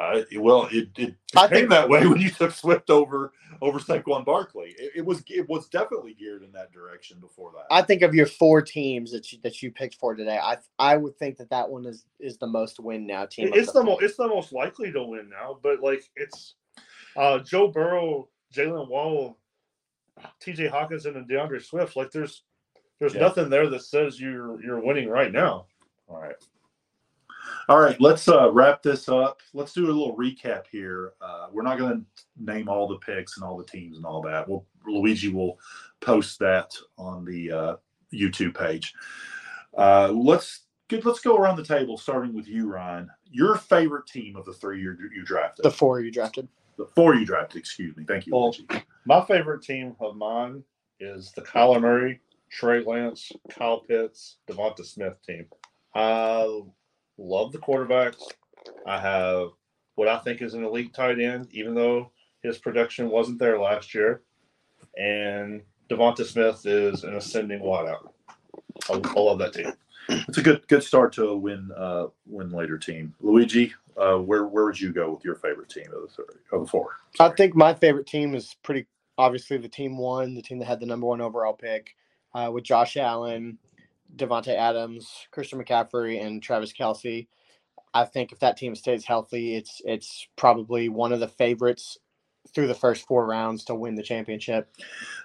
Uh, 0.02 0.22
well, 0.40 0.68
it, 0.72 0.88
it 0.96 1.14
I 1.36 1.46
became 1.46 1.60
think- 1.60 1.70
that 1.70 1.88
way 1.88 2.06
when 2.08 2.20
you 2.20 2.30
took 2.30 2.50
Swift 2.52 2.90
over 2.90 3.32
over 3.60 3.78
Saquon 3.78 4.24
Barkley. 4.24 4.74
It, 4.78 4.92
it 4.96 5.04
was 5.06 5.22
it 5.28 5.48
was 5.48 5.68
definitely 5.68 6.14
geared 6.14 6.42
in 6.42 6.50
that 6.52 6.72
direction 6.72 7.18
before 7.20 7.52
that. 7.52 7.66
I 7.70 7.82
think 7.82 8.02
of 8.02 8.14
your 8.14 8.26
four 8.26 8.62
teams 8.62 9.12
that 9.12 9.32
you 9.32 9.38
that 9.42 9.62
you 9.62 9.70
picked 9.70 9.94
for 9.96 10.14
today. 10.14 10.38
I 10.42 10.58
I 10.78 10.96
would 10.96 11.16
think 11.18 11.36
that 11.38 11.50
that 11.50 11.68
one 11.68 11.86
is 11.86 12.04
is 12.18 12.38
the 12.38 12.46
most 12.46 12.80
win 12.80 13.06
now 13.06 13.26
team. 13.26 13.50
it's 13.54 13.72
the 13.72 13.82
most 13.84 14.02
it's 14.02 14.16
the 14.16 14.26
most 14.28 14.52
likely 14.52 14.90
to 14.92 15.02
win 15.02 15.28
now, 15.30 15.58
but 15.62 15.80
like 15.80 16.02
it's 16.16 16.54
uh 17.16 17.38
Joe 17.40 17.68
Burrow, 17.68 18.28
Jaylen 18.54 18.88
Waddle, 18.88 19.38
T.J. 20.40 20.68
Hockenson, 20.68 21.16
and 21.16 21.28
DeAndre 21.28 21.62
Swift. 21.62 21.94
Like 21.96 22.10
there's 22.10 22.42
there's 22.98 23.14
Yeah. 23.14 23.20
nothing 23.20 23.48
there 23.50 23.68
that 23.68 23.82
says 23.82 24.20
you're 24.20 24.62
you're 24.62 24.80
winning 24.80 25.08
right 25.08 25.30
now. 25.32 25.66
All 26.08 26.20
right. 26.20 26.36
All 27.68 27.78
right, 27.80 28.00
let's 28.00 28.28
uh, 28.28 28.50
wrap 28.50 28.82
this 28.82 29.08
up. 29.08 29.40
Let's 29.54 29.72
do 29.72 29.84
a 29.84 29.86
little 29.86 30.16
recap 30.16 30.64
here. 30.70 31.12
Uh, 31.20 31.46
we're 31.52 31.62
not 31.62 31.78
going 31.78 32.00
to 32.00 32.04
name 32.44 32.68
all 32.68 32.88
the 32.88 32.98
picks 32.98 33.36
and 33.36 33.44
all 33.44 33.56
the 33.56 33.64
teams 33.64 33.96
and 33.96 34.04
all 34.06 34.20
that. 34.22 34.48
We'll, 34.48 34.66
Luigi 34.86 35.28
will 35.28 35.58
post 36.00 36.38
that 36.40 36.74
on 36.98 37.24
the 37.24 37.52
uh, 37.52 37.76
YouTube 38.12 38.56
page. 38.58 38.92
Uh, 39.76 40.08
let's 40.12 40.62
good. 40.88 41.04
Let's 41.04 41.20
go 41.20 41.36
around 41.36 41.56
the 41.56 41.64
table, 41.64 41.96
starting 41.96 42.34
with 42.34 42.48
you, 42.48 42.68
Ryan. 42.68 43.08
Your 43.30 43.56
favorite 43.56 44.06
team 44.06 44.36
of 44.36 44.44
the 44.44 44.52
three 44.52 44.80
you, 44.80 44.96
you 45.14 45.24
drafted, 45.24 45.64
the 45.64 45.70
four 45.70 46.00
you 46.00 46.10
drafted. 46.10 46.48
the 46.76 46.86
four 46.86 47.14
you 47.14 47.24
drafted. 47.24 47.58
Excuse 47.60 47.96
me. 47.96 48.04
Thank 48.06 48.26
you, 48.26 48.32
Well, 48.34 48.46
Luigi. 48.46 48.84
My 49.06 49.24
favorite 49.24 49.62
team 49.62 49.96
of 50.00 50.16
mine 50.16 50.62
is 51.00 51.32
the 51.32 51.42
Kyler 51.42 51.80
Murray, 51.80 52.20
Trey 52.50 52.84
Lance, 52.84 53.32
Kyle 53.50 53.80
Pitts, 53.80 54.36
DeVonta 54.50 54.84
Smith 54.84 55.14
team. 55.26 55.46
I 55.94 56.60
love 57.22 57.52
the 57.52 57.58
quarterbacks. 57.58 58.22
I 58.86 58.98
have 58.98 59.50
what 59.94 60.08
I 60.08 60.18
think 60.18 60.42
is 60.42 60.54
an 60.54 60.64
elite 60.64 60.94
tight 60.94 61.20
end, 61.20 61.48
even 61.52 61.74
though 61.74 62.10
his 62.42 62.58
production 62.58 63.10
wasn't 63.10 63.38
there 63.38 63.58
last 63.58 63.94
year. 63.94 64.22
And 64.96 65.62
DeVonta 65.90 66.24
Smith 66.24 66.66
is 66.66 67.04
an 67.04 67.16
ascending 67.16 67.60
wideout. 67.60 68.10
I, 68.90 68.94
I 68.94 69.20
love 69.20 69.38
that 69.38 69.54
team. 69.54 69.72
It's 70.08 70.38
a 70.38 70.42
good 70.42 70.66
good 70.66 70.82
start 70.82 71.12
to 71.14 71.28
a 71.28 71.36
win 71.36 71.70
uh, 71.76 72.06
win 72.26 72.50
later 72.50 72.76
team. 72.76 73.14
Luigi, 73.20 73.72
uh, 73.96 74.16
where 74.16 74.46
where 74.46 74.64
would 74.64 74.80
you 74.80 74.92
go 74.92 75.12
with 75.12 75.24
your 75.24 75.36
favorite 75.36 75.68
team 75.68 75.86
of 75.94 76.02
the 76.02 76.08
three 76.08 76.24
of 76.52 76.62
the 76.62 76.66
four? 76.66 76.96
I 77.20 77.28
think 77.30 77.54
my 77.54 77.72
favorite 77.74 78.06
team 78.06 78.34
is 78.34 78.56
pretty 78.62 78.86
obviously 79.16 79.58
the 79.58 79.68
team 79.68 79.96
one, 79.96 80.34
the 80.34 80.42
team 80.42 80.58
that 80.58 80.66
had 80.66 80.80
the 80.80 80.86
number 80.86 81.06
one 81.06 81.20
overall 81.20 81.52
pick, 81.52 81.94
uh, 82.34 82.50
with 82.52 82.64
Josh 82.64 82.96
Allen, 82.96 83.58
Davante 84.16 84.54
Adams, 84.54 85.10
Christian 85.30 85.62
McCaffrey, 85.62 86.24
and 86.24 86.42
Travis 86.42 86.72
Kelce. 86.72 87.26
I 87.94 88.04
think 88.04 88.32
if 88.32 88.38
that 88.40 88.56
team 88.56 88.74
stays 88.74 89.04
healthy, 89.04 89.54
it's 89.54 89.80
it's 89.84 90.26
probably 90.36 90.88
one 90.88 91.12
of 91.12 91.20
the 91.20 91.28
favorites 91.28 91.98
through 92.54 92.66
the 92.66 92.74
first 92.74 93.06
four 93.06 93.24
rounds 93.26 93.64
to 93.64 93.74
win 93.74 93.94
the 93.94 94.02
championship. 94.02 94.74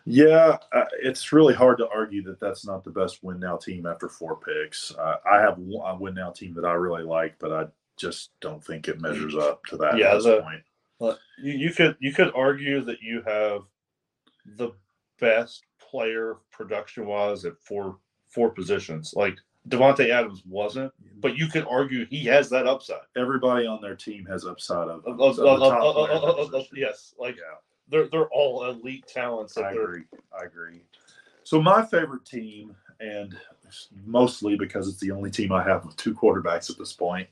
Yeah, 0.05 0.57
uh, 0.73 0.83
it's 1.01 1.33
really 1.33 1.53
hard 1.53 1.77
to 1.79 1.89
argue 1.89 2.21
that 2.23 2.39
that's 2.39 2.65
not 2.65 2.83
the 2.83 2.91
best 2.91 3.23
win 3.23 3.39
now 3.39 3.57
team 3.57 3.85
after 3.85 4.07
four 4.07 4.37
picks. 4.37 4.93
Uh, 4.95 5.15
I 5.29 5.39
have 5.41 5.57
one- 5.57 5.89
a 5.89 5.95
win 5.97 6.13
now 6.13 6.31
team 6.31 6.53
that 6.55 6.65
I 6.65 6.73
really 6.73 7.03
like, 7.03 7.35
but 7.39 7.51
I 7.51 7.65
just 7.97 8.31
don't 8.39 8.63
think 8.63 8.87
it 8.87 9.01
measures 9.01 9.35
up 9.35 9.65
to 9.65 9.77
that 9.77 9.97
Yeah, 9.97 10.11
at 10.11 10.13
this 10.15 10.23
the- 10.25 10.41
point. 10.41 10.63
You, 11.39 11.53
you 11.53 11.71
could 11.73 11.95
you 11.99 12.13
could 12.13 12.31
argue 12.35 12.81
that 12.81 13.01
you 13.01 13.21
have 13.23 13.61
the 14.57 14.71
best 15.19 15.63
player 15.79 16.37
production 16.51 17.05
wise 17.07 17.45
at 17.45 17.57
four 17.61 17.97
four 18.27 18.49
positions. 18.49 19.13
Like 19.15 19.37
Davante 19.69 20.09
Adams 20.09 20.43
wasn't, 20.45 20.93
but 21.19 21.37
you 21.37 21.47
could 21.47 21.65
argue 21.69 22.05
he 22.05 22.23
has 22.25 22.49
that 22.49 22.67
upside. 22.67 23.01
Everybody 23.15 23.65
on 23.65 23.81
their 23.81 23.95
team 23.95 24.25
has 24.25 24.45
upside 24.45 24.87
of, 24.87 25.03
yes, 26.73 27.13
like 27.19 27.35
yeah. 27.35 27.55
they're 27.89 28.07
they're 28.07 28.29
all 28.29 28.65
elite 28.65 29.05
talents. 29.07 29.57
I 29.57 29.71
agree. 29.71 30.03
I 30.39 30.45
agree. 30.45 30.81
So 31.43 31.61
my 31.61 31.83
favorite 31.85 32.25
team, 32.25 32.75
and 32.99 33.37
mostly 34.05 34.57
because 34.57 34.87
it's 34.87 34.99
the 34.99 35.11
only 35.11 35.31
team 35.31 35.51
I 35.51 35.63
have 35.63 35.85
with 35.85 35.95
two 35.95 36.13
quarterbacks 36.13 36.69
at 36.69 36.77
this 36.77 36.93
point, 36.93 37.27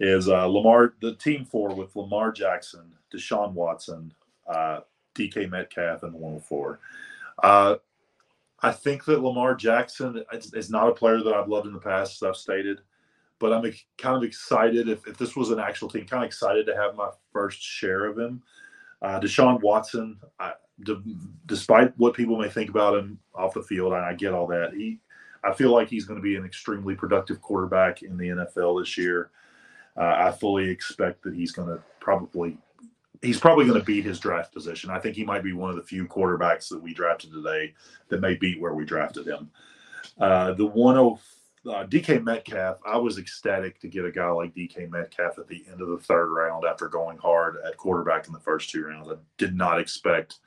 is 0.00 0.28
uh, 0.28 0.46
Lamar. 0.46 0.94
The 1.00 1.14
team 1.14 1.44
four 1.44 1.74
with 1.74 1.94
Lamar 1.94 2.32
Jackson, 2.32 2.92
Deshaun 3.12 3.52
Watson, 3.52 4.12
uh, 4.48 4.80
DK 5.14 5.50
Metcalf, 5.50 6.02
and 6.02 6.14
the 6.14 6.18
104. 6.18 6.78
Uh, 7.42 7.76
I 8.62 8.70
think 8.70 9.04
that 9.06 9.22
Lamar 9.22 9.54
Jackson 9.54 10.24
is, 10.32 10.54
is 10.54 10.70
not 10.70 10.88
a 10.88 10.94
player 10.94 11.22
that 11.22 11.34
I've 11.34 11.48
loved 11.48 11.66
in 11.66 11.72
the 11.72 11.80
past, 11.80 12.22
as 12.22 12.28
I've 12.28 12.36
stated. 12.36 12.80
But 13.40 13.52
I'm 13.52 13.72
kind 13.98 14.16
of 14.16 14.22
excited 14.22 14.88
if, 14.88 15.06
if 15.06 15.18
this 15.18 15.34
was 15.34 15.50
an 15.50 15.58
actual 15.58 15.88
team, 15.88 16.06
kind 16.06 16.22
of 16.22 16.28
excited 16.28 16.64
to 16.66 16.76
have 16.76 16.94
my 16.94 17.10
first 17.32 17.60
share 17.60 18.06
of 18.06 18.16
him. 18.16 18.40
Uh, 19.02 19.18
Deshaun 19.18 19.60
Watson, 19.60 20.16
I, 20.38 20.52
d- 20.84 21.16
despite 21.46 21.92
what 21.98 22.14
people 22.14 22.38
may 22.38 22.48
think 22.48 22.70
about 22.70 22.96
him 22.96 23.18
off 23.34 23.54
the 23.54 23.62
field, 23.62 23.94
and 23.94 24.04
I 24.04 24.14
get 24.14 24.32
all 24.32 24.46
that. 24.46 24.74
He, 24.74 25.00
I 25.42 25.52
feel 25.52 25.72
like 25.72 25.88
he's 25.88 26.04
going 26.04 26.20
to 26.20 26.22
be 26.22 26.36
an 26.36 26.44
extremely 26.44 26.94
productive 26.94 27.42
quarterback 27.42 28.02
in 28.02 28.16
the 28.16 28.28
NFL 28.28 28.80
this 28.80 28.96
year. 28.96 29.30
Uh, 29.96 30.14
I 30.16 30.30
fully 30.30 30.68
expect 30.70 31.22
that 31.24 31.34
he's 31.34 31.50
going 31.50 31.68
to 31.68 31.82
probably, 31.98 32.58
he's 33.22 33.38
probably 33.38 33.64
going 33.64 33.78
to 33.78 33.84
beat 33.84 34.04
his 34.04 34.18
draft 34.18 34.52
position. 34.52 34.90
I 34.90 34.98
think 34.98 35.16
he 35.16 35.24
might 35.24 35.44
be 35.44 35.52
one 35.52 35.70
of 35.70 35.76
the 35.76 35.82
few 35.82 36.06
quarterbacks 36.06 36.68
that 36.68 36.82
we 36.82 36.92
drafted 36.92 37.32
today 37.32 37.72
that 38.08 38.20
may 38.20 38.34
beat 38.34 38.60
where 38.60 38.74
we 38.74 38.84
drafted 38.84 39.26
him. 39.26 39.50
Uh, 40.20 40.52
the 40.52 40.66
10, 40.66 41.72
uh, 41.72 41.86
DK 41.86 42.22
Metcalf, 42.22 42.78
I 42.84 42.96
was 42.96 43.18
ecstatic 43.18 43.80
to 43.80 43.88
get 43.88 44.04
a 44.04 44.10
guy 44.10 44.28
like 44.28 44.54
DK 44.54 44.90
Metcalf 44.90 45.38
at 45.38 45.46
the 45.46 45.64
end 45.70 45.80
of 45.80 45.88
the 45.88 45.98
third 45.98 46.32
round 46.32 46.64
after 46.64 46.88
going 46.88 47.16
hard 47.18 47.56
at 47.64 47.76
quarterback 47.76 48.26
in 48.26 48.32
the 48.32 48.40
first 48.40 48.70
two 48.70 48.84
rounds. 48.84 49.08
I 49.08 49.14
did 49.38 49.56
not 49.56 49.80
expect 49.80 50.40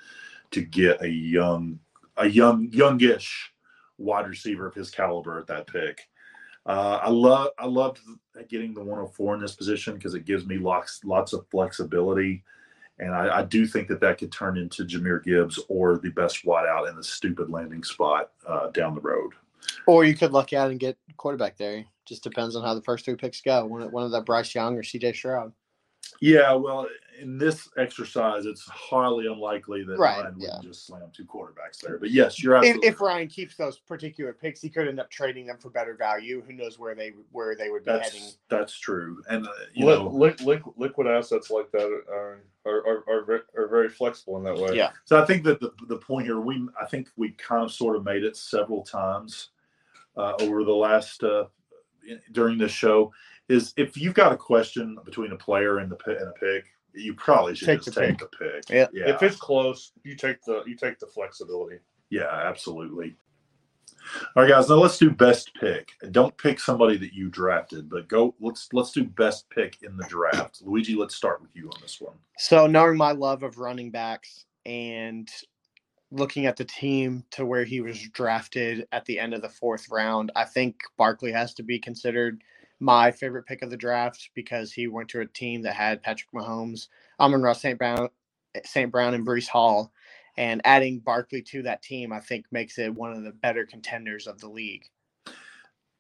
to 0.52 0.62
get 0.62 1.02
a 1.02 1.10
young, 1.10 1.80
a 2.18 2.28
young, 2.28 2.70
youngish 2.72 3.54
wide 3.98 4.28
receiver 4.28 4.68
of 4.68 4.76
his 4.76 4.92
caliber 4.92 5.40
at 5.40 5.48
that 5.48 5.68
pick. 5.68 6.02
Uh, 6.66 7.00
I 7.02 7.10
love, 7.10 7.52
I 7.58 7.68
loved 7.68 8.00
getting 8.50 8.74
the 8.74 8.84
104 8.84 9.36
in 9.36 9.42
this 9.42 9.56
position 9.56 9.94
because 9.94 10.16
it 10.16 10.26
gives 10.26 10.46
me 10.46 10.58
lots, 10.58 11.00
lots 11.06 11.32
of 11.32 11.48
flexibility. 11.50 12.44
And 13.00 13.14
I, 13.14 13.40
I 13.40 13.44
do 13.44 13.68
think 13.68 13.88
that 13.90 14.00
that 14.02 14.18
could 14.18 14.32
turn 14.32 14.58
into 14.58 14.86
Jahmyr 14.86 15.24
Gibbs 15.24 15.60
or 15.68 15.98
the 15.98 16.10
best 16.10 16.46
wideout 16.46 16.90
in 16.90 16.96
the 16.96 17.04
stupid 17.04 17.50
landing 17.50 17.84
spot 17.84 18.32
uh, 18.48 18.70
down 18.70 18.96
the 18.96 19.02
road. 19.02 19.32
Or 19.88 20.06
you 20.06 20.16
could 20.16 20.32
luck 20.32 20.54
out 20.54 20.72
and 20.72 20.80
get 20.80 20.98
quarterback 21.18 21.58
there. 21.58 21.84
Just 22.06 22.24
depends 22.24 22.56
on 22.56 22.64
how 22.64 22.74
the 22.74 22.82
first 22.84 23.04
three 23.04 23.16
picks 23.16 23.42
go. 23.42 23.66
One 23.66 23.82
of, 23.82 24.12
the 24.12 24.22
Bryce 24.22 24.54
Young 24.56 24.78
or 24.78 24.84
CJ 24.84 25.16
Stroud. 25.16 25.52
Yeah, 26.22 26.54
well, 26.54 26.88
in 27.20 27.38
this 27.38 27.70
exercise, 27.78 28.46
it's 28.46 28.66
highly 28.68 29.28
unlikely 29.28 29.84
that 29.84 29.98
Right, 29.98 30.22
Ryan 30.24 30.40
wouldn't 30.40 30.64
just 30.64 30.86
slam 30.86 31.10
two 31.14 31.26
quarterbacks 31.26 31.80
there. 31.82 31.98
But 31.98 32.12
yes, 32.12 32.42
you're 32.42 32.56
If, 32.56 32.64
absolutely 32.64 32.90
if 32.90 33.02
Ryan 33.02 33.28
keeps 33.28 33.56
those 33.56 33.80
particular 33.80 34.34
picks, 34.34 34.62
he 34.62 34.70
could 34.70 34.88
end 34.88 35.00
up 35.00 35.10
trading 35.10 35.46
them 35.46 35.58
for 35.58 35.70
better 35.70 35.96
value. 35.96 36.42
Who 36.46 36.54
knows 36.54 36.80
where 36.80 36.96
they 36.96 37.12
where 37.32 37.56
they 37.56 37.70
would 37.70 37.86
be 37.86 37.92
heading? 37.92 38.22
that's 38.22 38.38
that's 38.50 38.80
true. 38.80 39.22
And 39.30 39.48
uh, 39.48 39.52
you 39.74 39.86
li- 39.86 39.96
know, 39.96 40.08
li- 40.08 40.36
li- 40.44 40.74
liquid 40.78 41.08
assets 41.08 41.50
like 41.50 41.72
that 41.72 41.86
are 42.10 42.42
are, 42.66 42.88
are, 42.88 43.04
are, 43.08 43.46
are 43.58 43.68
very 43.68 43.90
flexible 43.90 44.38
in 44.38 44.44
that 44.44 44.58
way. 44.58 44.76
Yeah. 44.76 44.92
so 45.04 45.22
I 45.22 45.26
think 45.26 45.44
that 45.44 45.60
the 45.60 45.72
the 45.88 45.98
point 45.98 46.26
here, 46.26 46.40
we 46.40 46.68
I 46.82 46.86
think 46.86 47.10
we 47.18 47.32
kind 47.32 47.64
of 47.64 47.72
sort 47.72 47.96
of 47.96 48.04
made 48.04 48.24
it 48.24 48.36
several 48.38 48.84
times 48.84 49.50
uh, 50.18 50.34
over 50.40 50.64
the 50.64 50.74
last 50.74 51.24
uh, 51.24 51.46
in- 52.08 52.22
during 52.32 52.58
this 52.58 52.72
show 52.72 53.12
is 53.50 53.74
if 53.78 53.98
you've 53.98 54.14
got 54.14 54.32
a 54.32 54.38
question 54.38 54.98
between 55.06 55.32
a 55.32 55.38
player 55.38 55.80
and 55.80 55.92
the 55.92 55.98
and 56.08 56.30
a 56.30 56.34
pick, 56.34 56.66
you 56.94 57.14
probably 57.14 57.56
should 57.56 57.68
Take 57.68 57.84
just 57.84 57.96
the 57.96 58.02
take 58.02 58.18
pick. 58.18 58.32
the 58.32 58.38
pick. 58.38 58.70
Yeah. 58.70 58.88
yeah. 58.94 59.14
If 59.14 59.24
it's 59.24 59.36
close, 59.38 59.92
you 60.04 60.16
take 60.16 60.42
the 60.44 60.64
you 60.66 60.76
take 60.76 61.00
the 61.00 61.08
flexibility. 61.08 61.78
Yeah, 62.10 62.30
absolutely. 62.30 63.16
All 64.36 64.44
right, 64.44 64.50
guys. 64.50 64.70
Now 64.70 64.76
let's 64.76 64.98
do 64.98 65.10
best 65.10 65.52
pick. 65.60 65.90
Don't 66.12 66.36
pick 66.38 66.60
somebody 66.60 66.98
that 66.98 67.14
you 67.14 67.30
drafted, 67.30 67.90
but 67.90 68.08
go. 68.08 68.36
Let's 68.40 68.70
let's 68.72 68.92
do 68.92 69.04
best 69.04 69.50
pick 69.50 69.78
in 69.84 69.98
the 69.98 70.06
draft. 70.06 70.62
Luigi, 70.62 70.96
let's 70.96 71.16
start 71.16 71.42
with 71.42 71.52
you 71.56 71.70
on 71.70 71.82
this 71.82 72.00
one. 72.00 72.16
So 72.38 72.68
knowing 72.68 72.98
my 72.98 73.12
love 73.12 73.44
of 73.44 73.58
running 73.58 73.92
backs 73.92 74.46
and 74.66 75.30
looking 76.12 76.46
at 76.46 76.56
the 76.56 76.66
team 76.66 77.24
to 77.32 77.46
where 77.46 77.66
he 77.66 77.82
was 77.82 78.00
drafted 78.10 78.88
at 78.92 79.06
the 79.06 79.20
end 79.20 79.34
of 79.34 79.42
the 79.42 79.50
fourth 79.50 79.90
round, 79.90 80.32
I 80.36 80.46
think 80.46 80.78
Barkley 80.98 81.32
has 81.32 81.54
to 81.56 81.64
be 81.64 81.80
considered 81.80 82.42
my 82.80 83.12
favorite 83.12 83.46
pick 83.46 83.62
of 83.62 83.70
the 83.70 83.78
draft 83.78 84.30
because 84.36 84.72
he 84.72 84.88
went 84.88 85.10
to 85.10 85.22
a 85.22 85.26
team 85.26 85.62
that 85.64 85.76
had 85.76 86.04
Patrick 86.04 86.32
Mahomes, 86.34 86.88
Amon-Ra 87.20 87.54
St. 87.54 87.78
Brown, 87.78 88.10
St. 88.64 88.92
Brown, 88.92 89.14
and 89.14 89.26
Breece 89.26 89.48
Hall. 89.48 89.92
And 90.38 90.62
adding 90.66 91.00
Barkley 91.00 91.42
to 91.44 91.64
that 91.64 91.82
team, 91.82 92.12
I 92.12 92.20
think, 92.20 92.46
makes 92.52 92.78
it 92.78 92.94
one 92.94 93.14
of 93.14 93.24
the 93.24 93.32
better 93.32 93.66
contenders 93.66 94.28
of 94.28 94.40
the 94.40 94.50
league. 94.50 94.84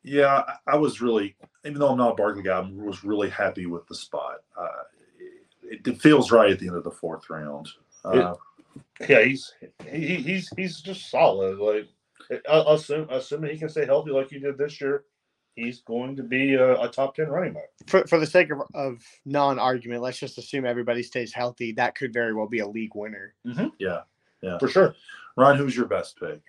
Yeah, 0.03 0.43
I, 0.67 0.73
I 0.73 0.75
was 0.75 1.01
really, 1.01 1.35
even 1.65 1.79
though 1.79 1.89
I'm 1.89 1.97
not 1.97 2.11
a 2.11 2.15
Barkley 2.15 2.43
guy, 2.43 2.59
I 2.59 2.69
was 2.69 3.03
really 3.03 3.29
happy 3.29 3.65
with 3.65 3.87
the 3.87 3.95
spot. 3.95 4.43
Uh, 4.59 4.83
it, 5.63 5.87
it, 5.87 6.01
feels 6.01 6.31
right 6.31 6.51
at 6.51 6.59
the 6.59 6.67
end 6.67 6.75
of 6.75 6.83
the 6.83 6.91
fourth 6.91 7.29
round. 7.29 7.69
Uh, 8.03 8.35
it, 8.99 9.09
yeah, 9.09 9.23
he's 9.23 9.53
he, 9.89 10.15
he's 10.17 10.49
he's 10.55 10.81
just 10.81 11.09
solid. 11.09 11.57
Like, 11.57 11.87
assume, 12.47 13.07
assuming 13.09 13.51
he 13.51 13.57
can 13.57 13.69
stay 13.69 13.85
healthy 13.85 14.11
like 14.11 14.29
he 14.29 14.37
did 14.37 14.57
this 14.57 14.79
year, 14.79 15.05
he's 15.55 15.81
going 15.81 16.15
to 16.17 16.23
be 16.23 16.53
a, 16.53 16.79
a, 16.81 16.89
top 16.89 17.15
10 17.15 17.27
running 17.27 17.53
back. 17.53 17.69
For, 17.87 18.05
for 18.07 18.19
the 18.19 18.25
sake 18.25 18.51
of, 18.51 18.61
of 18.73 19.01
non 19.25 19.57
argument, 19.59 20.01
let's 20.01 20.19
just 20.19 20.37
assume 20.37 20.65
everybody 20.65 21.03
stays 21.03 21.33
healthy. 21.33 21.71
That 21.73 21.95
could 21.95 22.13
very 22.13 22.33
well 22.33 22.47
be 22.47 22.59
a 22.59 22.67
league 22.67 22.95
winner. 22.95 23.33
Mm-hmm. 23.45 23.67
Yeah. 23.79 24.01
Yeah. 24.41 24.57
For 24.57 24.67
sure. 24.67 24.95
Ron, 25.37 25.57
who's 25.57 25.75
your 25.75 25.87
best 25.87 26.19
pick? 26.19 26.41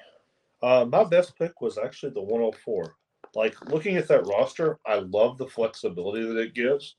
Uh, 0.63 0.85
my 0.85 1.05
best 1.05 1.39
pick 1.39 1.61
was 1.61 1.79
actually 1.79 2.13
the 2.13 2.21
104. 2.21 2.97
Like 3.35 3.71
looking 3.71 3.97
at 3.97 4.09
that 4.09 4.27
roster, 4.27 4.79
I 4.87 4.97
love 4.97 5.39
the 5.39 5.47
flexibility 5.47 6.27
that 6.27 6.39
it 6.39 6.55
gives. 6.55 6.97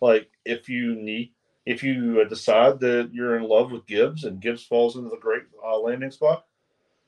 Like 0.00 0.30
if 0.44 0.68
you 0.68 0.94
need, 0.94 1.32
if 1.66 1.82
you 1.82 2.24
decide 2.26 2.80
that 2.80 3.10
you're 3.12 3.36
in 3.36 3.44
love 3.44 3.72
with 3.72 3.86
Gibbs 3.86 4.24
and 4.24 4.40
Gibbs 4.40 4.64
falls 4.64 4.96
into 4.96 5.10
the 5.10 5.16
great 5.16 5.42
uh, 5.64 5.78
landing 5.78 6.10
spot, 6.10 6.44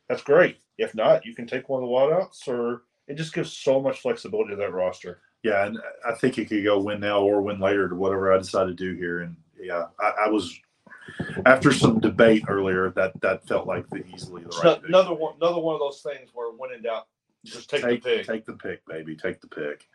that's 0.09 0.23
great. 0.23 0.59
If 0.79 0.95
not, 0.95 1.25
you 1.25 1.35
can 1.35 1.47
take 1.47 1.69
one 1.69 1.83
of 1.83 1.89
the 1.89 1.95
wideouts 1.95 2.49
or 2.49 2.83
it 3.09 3.15
just 3.15 3.35
gives 3.35 3.53
so 3.53 3.81
much 3.81 4.01
flexibility 4.01 4.51
to 4.51 4.57
that 4.57 4.73
roster. 4.73 5.21
Yeah, 5.43 5.67
and 5.67 5.79
I 6.07 6.13
think 6.15 6.39
it 6.39 6.49
could 6.49 6.65
go 6.65 6.81
win 6.81 7.01
now 7.01 7.21
or 7.21 7.41
win 7.41 7.61
later 7.61 7.89
to 7.89 7.95
whatever 7.95 8.33
I 8.33 8.39
decide 8.39 8.67
to 8.67 8.75
do 8.75 8.95
here. 8.95 9.21
And 9.21 9.37
yeah, 9.61 9.87
I, 10.01 10.13
I 10.27 10.29
was 10.29 10.59
after 11.45 11.73
some 11.73 12.01
debate 12.01 12.45
earlier 12.49 12.91
that 12.91 13.21
that 13.21 13.47
felt 13.47 13.67
like 13.67 13.89
the 13.91 14.05
easily 14.13 14.43
the 14.43 14.49
right. 14.65 14.83
Another 14.89 15.15
one, 15.15 15.35
another 15.41 15.61
one 15.61 15.75
of 15.75 15.81
those 15.81 16.03
things 16.03 16.31
where 16.33 16.53
when 16.53 16.73
in 16.73 16.83
doubt, 16.83 17.07
just 17.45 17.71
take, 17.71 17.83
take 17.83 18.03
the 18.03 18.11
pick. 18.11 18.27
Take 18.27 18.45
the 18.45 18.55
pick, 18.55 18.87
baby. 18.87 19.17
Take 19.17 19.41
the 19.41 19.49
pick. 19.49 19.87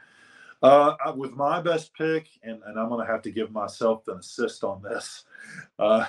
Uh, 0.64 0.94
with 1.16 1.32
my 1.32 1.60
best 1.60 1.92
pick, 1.96 2.28
and, 2.44 2.62
and 2.68 2.80
I'm 2.80 2.88
going 2.88 3.06
to 3.06 3.12
have 3.12 3.24
to 3.24 3.32
give 3.32 3.52
myself 3.52 4.08
an 4.08 4.20
assist 4.20 4.64
on 4.64 4.84
this. 4.84 5.26
Uh, 5.80 6.06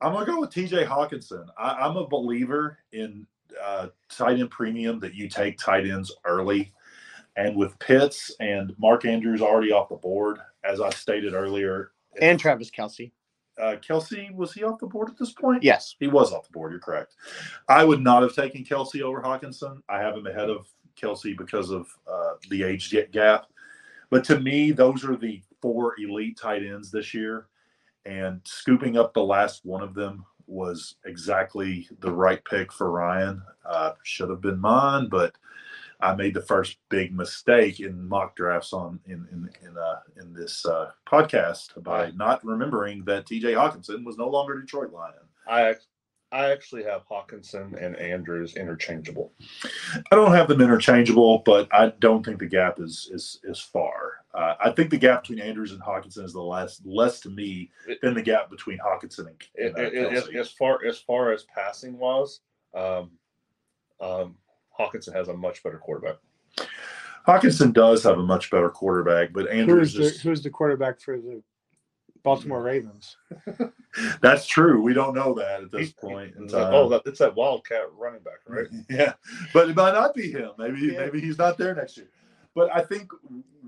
I'm 0.00 0.12
going 0.12 0.26
to 0.26 0.32
go 0.32 0.40
with 0.40 0.50
TJ 0.50 0.86
Hockenson. 0.86 1.46
I, 1.56 1.86
am 1.86 1.96
a 1.96 2.06
believer 2.06 2.78
in 2.92 3.28
uh, 3.62 3.88
tight 4.16 4.38
end 4.38 4.50
premium 4.50 4.98
that 5.00 5.14
you 5.14 5.28
take 5.28 5.58
tight 5.58 5.86
ends 5.86 6.14
early. 6.24 6.72
And 7.36 7.54
with 7.54 7.78
Pitts 7.78 8.34
and 8.40 8.74
Mark 8.78 9.04
Andrews 9.04 9.42
already 9.42 9.70
off 9.70 9.90
the 9.90 9.96
board, 9.96 10.38
as 10.64 10.80
I 10.80 10.90
stated 10.90 11.34
earlier, 11.34 11.92
and 12.20 12.40
Travis 12.40 12.70
Kelce. 12.70 13.12
Uh, 13.60 13.76
Kelce 13.76 14.34
was 14.34 14.52
he 14.52 14.64
off 14.64 14.78
the 14.78 14.86
board 14.86 15.08
at 15.08 15.18
this 15.18 15.32
point? 15.32 15.62
Yes, 15.62 15.96
he 15.98 16.08
was 16.08 16.32
off 16.32 16.46
the 16.46 16.52
board. 16.52 16.72
You're 16.72 16.80
correct. 16.80 17.14
I 17.68 17.84
would 17.84 18.00
not 18.00 18.22
have 18.22 18.34
taken 18.34 18.64
Kelce 18.64 19.00
over 19.02 19.22
Hockenson. 19.22 19.80
I 19.88 19.98
have 19.98 20.14
him 20.16 20.26
ahead 20.26 20.50
of 20.50 20.66
Kelce 21.00 21.36
because 21.36 21.70
of 21.70 21.86
uh, 22.10 22.34
the 22.50 22.62
age 22.62 22.94
gap. 23.12 23.46
But 24.10 24.24
to 24.24 24.40
me, 24.40 24.72
those 24.72 25.04
are 25.04 25.16
the 25.16 25.42
four 25.60 25.94
elite 25.98 26.38
tight 26.38 26.64
ends 26.64 26.90
this 26.90 27.12
year, 27.14 27.48
and 28.04 28.40
scooping 28.44 28.96
up 28.96 29.14
the 29.14 29.24
last 29.24 29.64
one 29.64 29.82
of 29.82 29.94
them 29.94 30.24
was 30.46 30.96
exactly 31.04 31.88
the 32.00 32.12
right 32.12 32.44
pick 32.44 32.72
for 32.72 32.90
Ryan. 32.90 33.42
Uh, 33.64 33.92
should 34.02 34.30
have 34.30 34.40
been 34.40 34.60
mine, 34.60 35.08
but 35.08 35.34
I 36.00 36.14
made 36.14 36.34
the 36.34 36.42
first 36.42 36.78
big 36.88 37.14
mistake 37.14 37.80
in 37.80 38.08
mock 38.08 38.36
drafts 38.36 38.72
on 38.72 39.00
in 39.06 39.26
in 39.32 39.50
in, 39.66 39.78
uh, 39.78 40.00
in 40.20 40.34
this 40.34 40.64
uh, 40.66 40.90
podcast 41.06 41.82
by 41.82 42.10
not 42.12 42.44
remembering 42.44 43.04
that 43.04 43.26
T.J. 43.26 43.52
Hockenson 43.52 44.04
was 44.04 44.18
no 44.18 44.28
longer 44.28 44.60
Detroit 44.60 44.92
Lion. 44.92 45.14
I 45.48 45.76
I 46.32 46.50
actually 46.50 46.84
have 46.84 47.08
Hockenson 47.08 47.80
and 47.82 47.96
Andrews 47.96 48.56
interchangeable. 48.56 49.32
I 49.94 50.16
don't 50.16 50.32
have 50.32 50.48
them 50.48 50.60
interchangeable, 50.60 51.42
but 51.46 51.68
I 51.72 51.92
don't 52.00 52.24
think 52.24 52.40
the 52.40 52.46
gap 52.46 52.78
is 52.78 53.08
is 53.12 53.40
is 53.44 53.60
far. 53.60 54.24
Uh, 54.34 54.54
I 54.62 54.70
think 54.70 54.90
the 54.90 54.98
gap 54.98 55.22
between 55.22 55.40
Andrews 55.40 55.72
and 55.72 55.80
Hockenson 55.80 56.24
is 56.24 56.32
the 56.32 56.42
less 56.42 56.82
less 56.84 57.20
to 57.20 57.30
me 57.30 57.70
than 58.02 58.14
the 58.14 58.22
gap 58.22 58.50
between 58.50 58.78
Hockenson 58.78 59.28
and, 59.28 59.38
and 59.56 59.76
uh, 59.76 59.80
it, 59.80 59.94
it, 59.94 60.12
as, 60.12 60.28
as, 60.28 60.50
far 60.50 60.84
as 60.84 60.98
far 60.98 61.32
as 61.32 61.44
passing 61.44 61.96
was, 61.98 62.40
um, 62.74 63.10
um, 64.00 64.36
Hockenson 64.78 65.14
has 65.14 65.28
a 65.28 65.34
much 65.34 65.62
better 65.62 65.78
quarterback. 65.78 66.16
Hockenson 67.26 67.72
does 67.72 68.02
have 68.04 68.18
a 68.18 68.22
much 68.22 68.50
better 68.50 68.68
quarterback, 68.68 69.32
but 69.32 69.48
Andrews 69.48 69.94
who's 69.94 70.14
the, 70.14 70.28
who's 70.28 70.42
the 70.42 70.50
quarterback 70.50 71.00
for 71.00 71.18
the 71.18 71.42
Baltimore 72.22 72.62
Ravens. 72.62 73.16
That's 74.20 74.46
true. 74.46 74.82
We 74.82 74.94
don't 74.94 75.14
know 75.14 75.32
that 75.34 75.62
at 75.62 75.70
this 75.70 75.92
point 75.92 76.34
in 76.36 76.48
time. 76.48 76.74
Oh, 76.74 76.88
that, 76.88 77.02
it's 77.06 77.20
that 77.20 77.34
Wildcat 77.34 77.84
running 77.96 78.20
back, 78.20 78.40
right? 78.46 78.66
yeah, 78.90 79.14
but 79.52 79.70
it 79.70 79.76
might 79.76 79.94
not 79.94 80.14
be 80.14 80.30
him. 80.30 80.50
Maybe 80.58 80.92
yeah. 80.92 80.98
maybe 80.98 81.20
he's 81.20 81.38
not 81.38 81.56
there 81.56 81.74
next 81.74 81.96
year. 81.96 82.08
But 82.56 82.74
I 82.74 82.80
think 82.80 83.12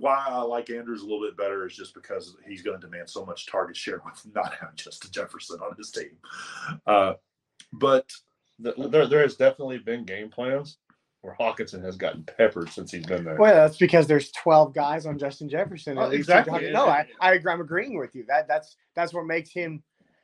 why 0.01 0.25
I 0.27 0.41
like 0.41 0.71
Andrews 0.71 1.03
a 1.03 1.05
little 1.05 1.21
bit 1.21 1.37
better 1.37 1.67
is 1.67 1.77
just 1.77 1.93
because 1.93 2.35
he's 2.49 2.63
going 2.63 2.81
to 2.81 2.87
demand 2.87 3.11
so 3.11 3.23
much 3.25 3.47
target 3.47 3.77
share 3.77 4.01
with 4.03 4.27
not 4.35 4.55
having 4.59 4.77
Justin 4.77 5.11
Jefferson 5.13 5.61
on 5.61 5.77
his 5.77 5.91
team. 5.91 6.17
Uh, 6.87 7.13
but 7.75 8.11
there, 8.59 9.07
there 9.07 9.21
has 9.21 9.37
definitely 9.37 9.77
been 9.77 10.05
game 10.05 10.31
plans 10.31 10.79
where 11.21 11.37
Hockenson 11.39 11.85
has 11.85 11.97
gotten 11.97 12.25
peppered 12.25 12.71
since 12.71 12.91
he's 12.91 13.05
been 13.05 13.25
there. 13.25 13.37
Well, 13.37 13.55
that's 13.55 13.77
because 13.77 14.07
there's 14.07 14.33
12 14.33 14.73
guys 14.73 15.05
on 15.05 15.19
Justin 15.19 15.51
Jefferson. 15.51 15.99
Oh, 15.99 16.09
exactly. 16.09 16.71
No, 16.71 16.89
I, 16.89 17.07
I 17.21 17.35
agree. 17.35 17.53
I'm 17.53 17.61
agreeing 17.61 17.99
with 17.99 18.15
you. 18.15 18.25
That 18.27 18.49
that's 18.49 18.77
that's 18.97 19.13
what 19.13 19.27
makes 19.27 19.51
him. 19.51 19.83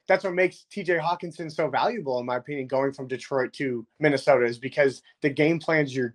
That's 0.09 0.25
what 0.25 0.35
makes 0.35 0.65
TJ 0.75 1.01
Hockenson 1.01 1.53
so 1.53 1.69
valuable, 1.69 2.19
in 2.19 2.27
my 2.27 2.37
opinion, 2.37 2.67
going 2.67 2.93
from 2.93 3.09
Detroit 3.09 3.53
to 3.55 3.87
Minnesota 4.01 4.47
is 4.47 4.59
because 4.59 5.03
the 5.21 5.31
game 5.31 5.59
plans 5.59 5.95
you're 5.95 6.15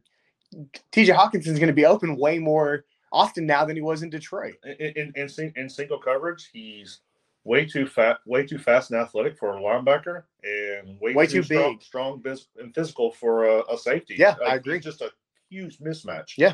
TJ 0.91 1.15
Hockenson 1.15 1.47
is 1.47 1.59
going 1.59 1.67
to 1.67 1.73
be 1.73 1.85
open 1.85 2.15
way 2.17 2.39
more 2.39 2.85
often 3.11 3.45
now 3.45 3.65
than 3.65 3.75
he 3.75 3.81
was 3.81 4.03
in 4.03 4.09
Detroit. 4.09 4.55
In, 4.63 4.93
in, 4.95 5.13
in, 5.15 5.53
in 5.55 5.69
single 5.69 5.99
coverage, 5.99 6.49
he's 6.51 7.01
way 7.43 7.65
too 7.65 7.85
fat, 7.85 8.19
way 8.25 8.45
too 8.45 8.57
fast 8.57 8.91
and 8.91 8.99
athletic 8.99 9.37
for 9.37 9.57
a 9.57 9.61
linebacker, 9.61 10.23
and 10.43 10.99
way, 10.99 11.13
way 11.13 11.27
too, 11.27 11.41
too 11.41 11.79
strong, 11.83 12.21
big, 12.21 12.37
strong 12.37 12.59
and 12.59 12.73
physical 12.73 13.11
for 13.11 13.45
a, 13.45 13.73
a 13.73 13.77
safety. 13.77 14.15
Yeah, 14.17 14.35
like, 14.41 14.51
I 14.51 14.55
agree. 14.55 14.79
Just 14.79 15.01
a 15.01 15.11
huge 15.49 15.79
mismatch. 15.79 16.33
Yeah, 16.37 16.53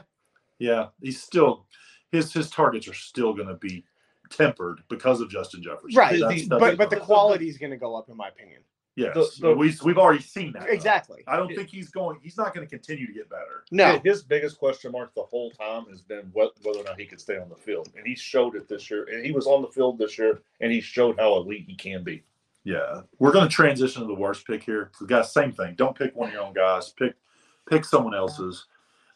yeah. 0.60 0.88
He's 1.02 1.22
still 1.22 1.66
his 2.12 2.32
his 2.34 2.50
targets 2.50 2.88
are 2.88 2.94
still 2.94 3.34
going 3.34 3.48
to 3.48 3.56
be 3.56 3.84
tempered 4.30 4.82
because 4.90 5.22
of 5.22 5.30
Justin 5.30 5.62
Jefferson. 5.62 5.98
Right, 5.98 6.20
that's, 6.20 6.48
that's 6.48 6.60
but 6.60 6.78
but 6.78 6.90
the 6.90 6.98
quality 6.98 7.50
is 7.50 7.58
going 7.58 7.72
to 7.72 7.78
go 7.78 7.96
up, 7.96 8.10
in 8.10 8.18
my 8.18 8.30
opinion. 8.30 8.62
Yes, 8.96 9.14
the, 9.14 9.50
the, 9.50 9.56
we, 9.56 9.76
we've 9.84 9.98
already 9.98 10.22
seen 10.22 10.54
that. 10.54 10.70
Exactly. 10.70 11.22
I 11.28 11.36
don't 11.36 11.54
think 11.54 11.70
he's 11.70 11.90
going. 11.90 12.18
He's 12.24 12.38
not 12.38 12.54
going 12.54 12.66
to 12.66 12.70
continue 12.70 13.06
to 13.06 13.14
get 13.14 13.30
better. 13.30 13.66
No, 13.70 14.00
his 14.06 14.24
biggest 14.24 14.58
question 14.58 14.94
mark 14.94 15.14
the 15.16 15.24
whole 15.24 15.52
time 15.52 15.86
has 15.90 16.02
been 16.02 16.30
what, 16.32 16.54
whether 16.64 16.80
or 16.80 16.84
not 16.86 16.98
he 16.98 17.06
could 17.06 17.20
stay 17.20 17.38
on 17.38 17.50
the 17.50 17.56
field, 17.56 17.90
and 17.98 18.08
he 18.08 18.16
showed 18.16 18.56
it 18.56 18.70
this 18.70 18.90
year. 18.90 19.06
And 19.12 19.26
he 19.26 19.34
was 19.34 19.48
on 19.48 19.62
the 19.62 19.68
field 19.68 19.98
this 19.98 20.18
year, 20.18 20.42
and 20.62 20.72
he 20.72 20.80
showed 20.80 21.20
how 21.20 21.36
elite 21.36 21.66
he 21.68 21.76
can 21.76 22.04
be. 22.04 22.24
Yeah, 22.64 23.02
we're 23.20 23.34
going 23.34 23.48
to 23.48 23.54
transition 23.54 24.02
to 24.02 24.08
the 24.08 24.16
worst 24.16 24.48
pick 24.48 24.64
here. 24.64 24.92
The 25.00 25.06
guys, 25.06 25.34
same 25.34 25.52
thing. 25.52 25.76
Don't 25.76 25.98
pick 25.98 26.16
one 26.16 26.30
of 26.30 26.34
your 26.34 26.44
own 26.44 26.54
guys. 26.54 26.92
Pick 26.92 27.16
pick 27.70 27.84
someone 27.84 28.16
else's. 28.16 28.66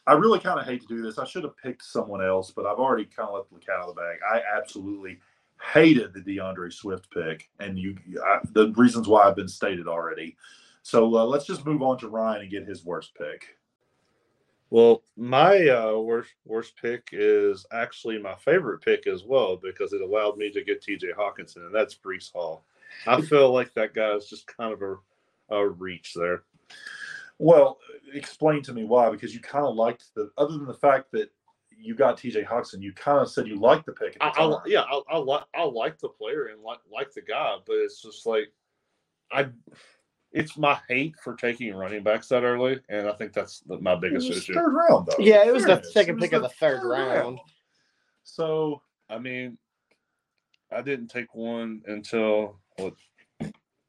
I 0.06 0.12
really 0.12 0.40
kind 0.40 0.60
of 0.60 0.66
hate 0.66 0.82
to 0.82 0.88
do 0.88 1.02
this. 1.02 1.18
I 1.18 1.24
should 1.24 1.44
have 1.44 1.56
picked 1.56 1.84
someone 1.84 2.22
else, 2.22 2.50
but 2.50 2.66
I've 2.66 2.78
already 2.78 3.04
kind 3.04 3.28
of 3.28 3.34
let 3.34 3.50
the 3.50 3.64
cat 3.64 3.76
out 3.76 3.88
of 3.88 3.94
the 3.94 4.00
bag. 4.00 4.18
I 4.30 4.42
absolutely 4.58 5.20
hated 5.60 6.12
the 6.12 6.20
DeAndre 6.20 6.72
Swift 6.72 7.10
pick, 7.10 7.50
and 7.60 7.78
you 7.78 7.96
I, 8.24 8.38
the 8.52 8.72
reasons 8.72 9.08
why 9.08 9.22
I've 9.22 9.36
been 9.36 9.48
stated 9.48 9.86
already. 9.86 10.36
So 10.82 11.04
uh, 11.16 11.24
let's 11.24 11.46
just 11.46 11.66
move 11.66 11.82
on 11.82 11.98
to 11.98 12.08
Ryan 12.08 12.42
and 12.42 12.50
get 12.50 12.66
his 12.66 12.84
worst 12.84 13.14
pick. 13.14 13.56
Well, 14.70 15.02
my 15.16 15.68
uh, 15.68 15.98
worst 15.98 16.30
worst 16.44 16.76
pick 16.80 17.08
is 17.12 17.66
actually 17.72 18.18
my 18.18 18.36
favorite 18.36 18.80
pick 18.80 19.06
as 19.06 19.24
well 19.24 19.56
because 19.56 19.92
it 19.92 20.00
allowed 20.00 20.36
me 20.36 20.50
to 20.50 20.64
get 20.64 20.80
T.J. 20.80 21.08
Hockenson, 21.18 21.66
and 21.66 21.74
that's 21.74 21.96
Breece 21.96 22.32
Hall. 22.32 22.64
I 23.06 23.20
feel 23.20 23.52
like 23.52 23.74
that 23.74 23.94
guy 23.94 24.12
is 24.14 24.28
just 24.28 24.46
kind 24.46 24.72
of 24.72 24.82
a, 24.82 25.54
a 25.54 25.68
reach 25.68 26.14
there. 26.14 26.44
Well, 27.38 27.78
explain 28.12 28.62
to 28.62 28.72
me 28.72 28.84
why, 28.84 29.10
because 29.10 29.34
you 29.34 29.40
kind 29.40 29.66
of 29.66 29.74
liked 29.74 30.14
the 30.14 30.30
other 30.36 30.52
than 30.52 30.66
the 30.66 30.74
fact 30.74 31.10
that 31.12 31.30
you 31.80 31.94
got 31.94 32.16
TJ 32.18 32.46
Hockenson. 32.46 32.82
You 32.82 32.92
kind 32.92 33.18
of 33.20 33.30
said 33.30 33.46
you 33.46 33.56
liked 33.56 33.86
the 33.86 33.92
pick. 33.92 34.14
The 34.14 34.24
I, 34.24 34.28
I, 34.30 34.60
yeah, 34.66 34.82
I, 34.82 35.00
I 35.12 35.16
like 35.18 35.44
I 35.54 35.64
like 35.64 35.98
the 35.98 36.08
player 36.08 36.46
and 36.46 36.62
like 36.62 36.80
like 36.92 37.12
the 37.12 37.22
guy, 37.22 37.56
but 37.66 37.74
it's 37.76 38.02
just 38.02 38.26
like 38.26 38.52
I 39.32 39.48
it's 40.32 40.56
my 40.56 40.78
hate 40.88 41.14
for 41.22 41.34
taking 41.34 41.74
running 41.74 42.02
backs 42.02 42.28
that 42.28 42.44
early, 42.44 42.80
and 42.88 43.08
I 43.08 43.12
think 43.12 43.32
that's 43.32 43.60
the, 43.60 43.78
my 43.80 43.94
It 43.94 44.00
biggest 44.02 44.28
was 44.28 44.38
issue. 44.38 44.54
third 44.54 44.72
round 44.72 45.06
though. 45.06 45.22
Yeah, 45.22 45.44
it 45.44 45.52
was 45.52 45.64
the 45.64 45.70
Fairness, 45.76 45.92
second 45.92 46.14
was 46.16 46.24
pick 46.24 46.32
of 46.34 46.42
the 46.42 46.48
third 46.50 46.82
round. 46.84 47.38
So 48.24 48.82
I 49.08 49.18
mean, 49.18 49.58
I 50.70 50.82
didn't 50.82 51.08
take 51.08 51.34
one 51.34 51.82
until 51.86 52.60
what 52.76 52.94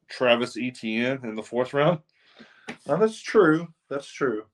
Travis 0.08 0.56
Etienne 0.56 1.20
in 1.24 1.34
the 1.34 1.42
fourth 1.42 1.74
round. 1.74 2.00
now 2.86 2.96
that's 2.96 3.20
true. 3.20 3.68
That's 3.88 4.08
true. 4.10 4.44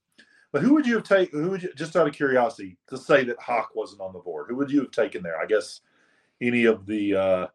But 0.53 0.63
who 0.63 0.75
would 0.75 0.87
you 0.87 0.95
have 0.95 1.05
taken? 1.05 1.43
Who 1.43 1.51
would 1.51 1.63
you, 1.63 1.73
just 1.75 1.95
out 1.97 2.07
of 2.09 2.15
curiosity, 2.15 2.79
to 2.89 2.97
say 2.97 3.25
that 3.25 3.39
Hawk 3.39 3.71
wasn't 3.75 4.01
on 4.01 4.13
the 4.13 4.19
board? 4.19 4.47
Who 4.49 4.57
would 4.57 4.71
you 4.71 4.81
have 4.81 4.91
taken 4.91 5.23
there? 5.23 5.39
I 5.39 5.47
guess 5.47 5.81
any 6.41 6.65
of 6.65 6.87
the 6.87 7.15
uh, 7.15 7.47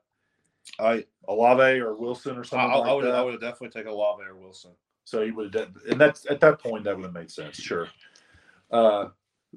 I 0.80 1.06
Olave 1.28 1.80
or 1.80 1.96
Wilson 1.96 2.38
or 2.38 2.44
something 2.44 2.70
I, 2.72 2.76
like 2.76 2.96
would 2.96 3.06
that. 3.06 3.16
I 3.16 3.22
would 3.22 3.34
have 3.34 3.42
definitely 3.42 3.70
taken 3.70 3.92
Olave 3.92 4.24
or 4.24 4.36
Wilson. 4.36 4.72
So 5.06 5.26
he 5.26 5.32
would 5.32 5.54
have, 5.56 5.72
and 5.90 6.00
that's 6.00 6.30
at 6.30 6.40
that 6.42 6.60
point 6.60 6.84
that 6.84 6.96
would 6.96 7.06
have 7.06 7.14
made 7.14 7.32
sense. 7.32 7.58
Sure. 7.58 7.88
Uh, 8.72 9.10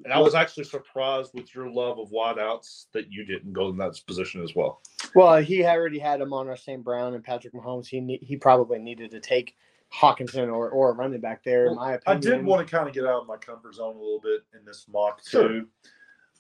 And 0.05 0.13
I 0.13 0.19
was 0.19 0.35
actually 0.35 0.65
surprised 0.65 1.33
with 1.35 1.55
your 1.55 1.71
love 1.71 1.99
of 1.99 2.11
wideouts 2.11 2.87
that 2.93 3.11
you 3.11 3.25
didn't 3.25 3.53
go 3.53 3.69
in 3.69 3.77
that 3.79 3.99
position 4.07 4.43
as 4.43 4.55
well. 4.55 4.81
Well, 5.15 5.37
he 5.37 5.65
already 5.65 5.99
had 5.99 6.21
him 6.21 6.33
on 6.33 6.49
our 6.49 6.57
St. 6.57 6.83
Brown 6.83 7.15
and 7.15 7.23
Patrick 7.25 7.55
Mahomes. 7.55 7.87
He 7.87 8.01
ne- 8.01 8.19
he 8.23 8.37
probably 8.37 8.79
needed 8.79 9.11
to 9.13 9.21
take 9.21 9.57
Hockenson 9.95 10.49
or, 10.53 10.69
or 10.71 10.91
a 10.91 10.93
running 10.95 11.21
back 11.21 11.43
there, 11.45 11.67
in 11.67 11.77
my 11.77 11.95
opinion. 11.95 12.19
I 12.19 12.37
did 12.37 12.45
want 12.45 12.67
to 12.67 12.71
kind 12.77 12.89
of 12.89 12.95
get 12.95 13.05
out 13.07 13.23
of 13.23 13.27
my 13.27 13.37
comfort 13.37 13.75
zone 13.75 13.95
a 13.97 13.99
little 13.99 14.21
bit 14.21 14.43
in 14.59 14.65
this 14.65 14.87
mock 14.93 15.21
Sure. 15.27 15.49
too. 15.49 15.69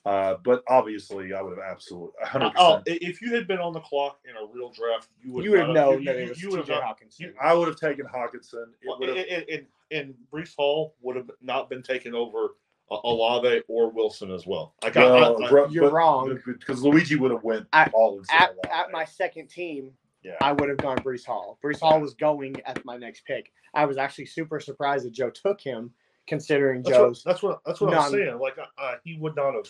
Uh, 0.04 0.36
but 0.44 0.62
obviously, 0.68 1.32
I 1.34 1.42
would 1.42 1.58
have 1.58 1.66
absolutely 1.68 2.12
100. 2.20 2.52
Oh, 2.56 2.80
if 2.86 3.20
you 3.20 3.34
had 3.34 3.48
been 3.48 3.58
on 3.58 3.72
the 3.72 3.80
clock 3.80 4.20
in 4.24 4.36
a 4.36 4.46
real 4.52 4.70
draft, 4.70 5.08
you 5.20 5.32
would 5.32 5.44
You 5.44 5.50
would 5.52 5.60
have 5.60 5.70
known 5.70 5.98
you, 6.00 6.04
that 6.04 6.16
it 6.16 6.28
was 6.28 6.40
you 6.40 6.50
would 6.50 6.60
have 6.60 6.68
TJ 6.68 6.80
Hockenson. 6.82 7.32
I 7.42 7.52
would 7.54 7.66
have 7.66 7.76
taken 7.76 8.06
Hockenson. 8.06 8.68
It 8.80 8.86
Well, 8.86 8.98
would 9.00 9.08
have, 9.08 9.26
and, 9.28 9.44
and, 9.48 9.66
and 9.90 10.14
Breece 10.32 10.54
Hall 10.54 10.94
would 11.02 11.16
have 11.16 11.28
not 11.40 11.68
been 11.68 11.82
taken 11.82 12.14
over 12.14 12.50
uh, 12.88 12.98
Olave 13.02 13.62
or 13.66 13.90
Wilson 13.90 14.30
as 14.30 14.46
well. 14.46 14.74
Like 14.84 14.96
I- 14.96 15.06
well, 15.06 15.42
I, 15.42 15.46
I, 15.64 15.66
you're 15.70 15.84
but- 15.90 15.92
wrong. 15.92 16.38
because 16.46 16.82
Luigi 16.84 17.16
would 17.16 17.32
have 17.32 17.42
went 17.42 17.66
At- 17.72 17.92
all 17.92 18.22
at, 18.30 18.54
at 18.70 18.92
my 18.92 19.04
second 19.04 19.48
team, 19.48 19.90
yeah. 20.26 20.34
I 20.40 20.52
would 20.52 20.68
have 20.68 20.78
gone 20.78 20.98
Breece 20.98 21.24
Hall. 21.24 21.58
Breece 21.62 21.80
Hall 21.80 22.00
was 22.00 22.14
going 22.14 22.60
at 22.66 22.84
my 22.84 22.96
next 22.96 23.24
pick. 23.26 23.52
I 23.74 23.84
was 23.84 23.96
actually 23.96 24.26
super 24.26 24.58
surprised 24.58 25.06
that 25.06 25.12
Joe 25.12 25.30
took 25.30 25.60
him, 25.60 25.92
considering 26.26 26.82
that's 26.82 26.98
what, 26.98 27.06
Joe's. 27.06 27.22
that's 27.24 27.42
what 27.42 27.60
that's 27.64 27.80
what 27.80 27.94
I'm 27.94 28.10
saying. 28.10 28.38
Like 28.38 28.56
uh, 28.58 28.94
he 29.04 29.16
would 29.18 29.36
not 29.36 29.54
have. 29.54 29.68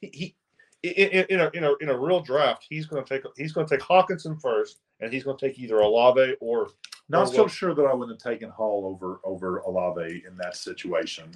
He, 0.00 0.10
he 0.14 0.36
in, 0.82 1.10
in, 1.10 1.26
in 1.28 1.40
a 1.40 1.50
in 1.54 1.64
a 1.64 1.72
in 1.80 1.88
a 1.90 1.98
real 1.98 2.20
draft, 2.20 2.66
he's 2.68 2.86
going 2.86 3.04
to 3.04 3.08
take 3.08 3.22
he's 3.36 3.52
going 3.52 3.66
to 3.66 3.76
take 3.76 3.84
Hockenson 3.84 4.40
first, 4.40 4.80
and 5.00 5.12
he's 5.12 5.24
going 5.24 5.36
to 5.36 5.46
take 5.46 5.58
either 5.58 5.80
Olave 5.80 6.36
or 6.40 6.68
Not 7.08 7.28
or 7.28 7.34
so 7.34 7.46
sure 7.48 7.74
that 7.74 7.82
I 7.82 7.92
wouldn't 7.92 8.22
have 8.22 8.32
taken 8.32 8.48
Hall 8.50 8.84
over 8.86 9.20
over 9.24 9.58
Olave 9.58 10.22
in 10.26 10.36
that 10.38 10.56
situation. 10.56 11.30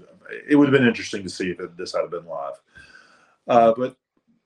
It 0.49 0.57
would 0.57 0.69
have 0.69 0.79
been 0.79 0.87
interesting 0.87 1.23
to 1.25 1.29
see 1.29 1.51
if 1.51 1.61
it, 1.61 1.77
this 1.77 1.93
had 1.93 2.09
been 2.11 2.27
live. 2.27 2.55
Uh, 3.49 3.75
but 3.77 3.97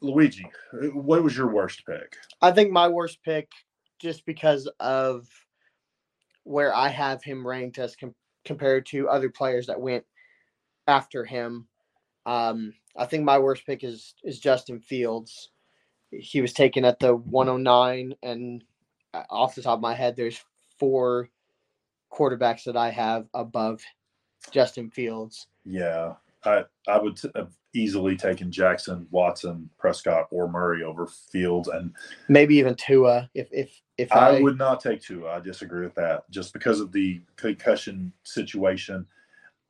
Luigi, 0.01 0.51
what 0.93 1.23
was 1.23 1.37
your 1.37 1.49
worst 1.49 1.85
pick? 1.87 2.17
I 2.41 2.51
think 2.53 2.71
my 2.71 2.89
worst 2.89 3.23
pick, 3.23 3.51
just 3.99 4.25
because 4.27 4.69
of 4.81 5.27
where 6.45 6.75
I 6.75 6.89
have 6.89 7.23
him 7.23 7.47
ranked 7.47 7.79
as 7.79 7.97
com- 7.97 8.15
compared 8.45 8.87
to 8.87 9.09
other 9.09 9.31
players 9.31 9.67
that 9.67 9.81
went 9.81 10.05
after 10.87 11.25
him. 11.25 11.67
Um, 12.25 12.73
I 12.97 13.07
think 13.07 13.25
my 13.25 13.39
worst 13.39 13.67
pick 13.67 13.85
is 13.85 14.15
is 14.25 14.41
Justin 14.41 14.81
Fields. 14.81 15.51
He 16.11 16.41
was 16.41 16.53
taken 16.53 16.85
at 16.85 16.99
the 16.99 17.17
109, 17.17 18.15
and 18.23 18.65
uh, 19.13 19.23
off 19.29 19.55
the 19.55 19.63
top 19.63 19.79
of 19.79 19.83
my 19.83 19.95
head, 19.95 20.17
there's 20.17 20.41
four 20.79 21.29
quarterbacks 22.13 22.65
that 22.65 22.77
I 22.77 22.91
have 22.91 23.27
above 23.35 23.83
Justin 24.53 24.91
Fields. 24.91 25.49
Yeah, 25.65 26.15
I 26.45 26.65
I 26.89 26.99
would 26.99 27.21
have 27.35 27.53
easily 27.77 28.17
taken 28.17 28.51
Jackson, 28.51 29.07
Watson, 29.11 29.69
Prescott, 29.79 30.27
or 30.31 30.49
Murray 30.49 30.83
over 30.83 31.07
Fields, 31.07 31.69
and 31.69 31.93
Maybe 32.29 32.57
even 32.57 32.75
Tua, 32.75 33.29
if 33.35 33.49
if 33.53 33.83
if 33.99 34.13
I, 34.13 34.39
I 34.39 34.41
would 34.41 34.59
not 34.59 34.81
take 34.81 35.03
two. 35.03 35.29
I 35.29 35.41
disagree 35.41 35.85
with 35.85 35.95
that, 35.95 36.29
just 36.31 36.53
because 36.53 36.81
of 36.81 36.93
the 36.93 37.21
concussion 37.37 38.13
situation. 38.25 39.07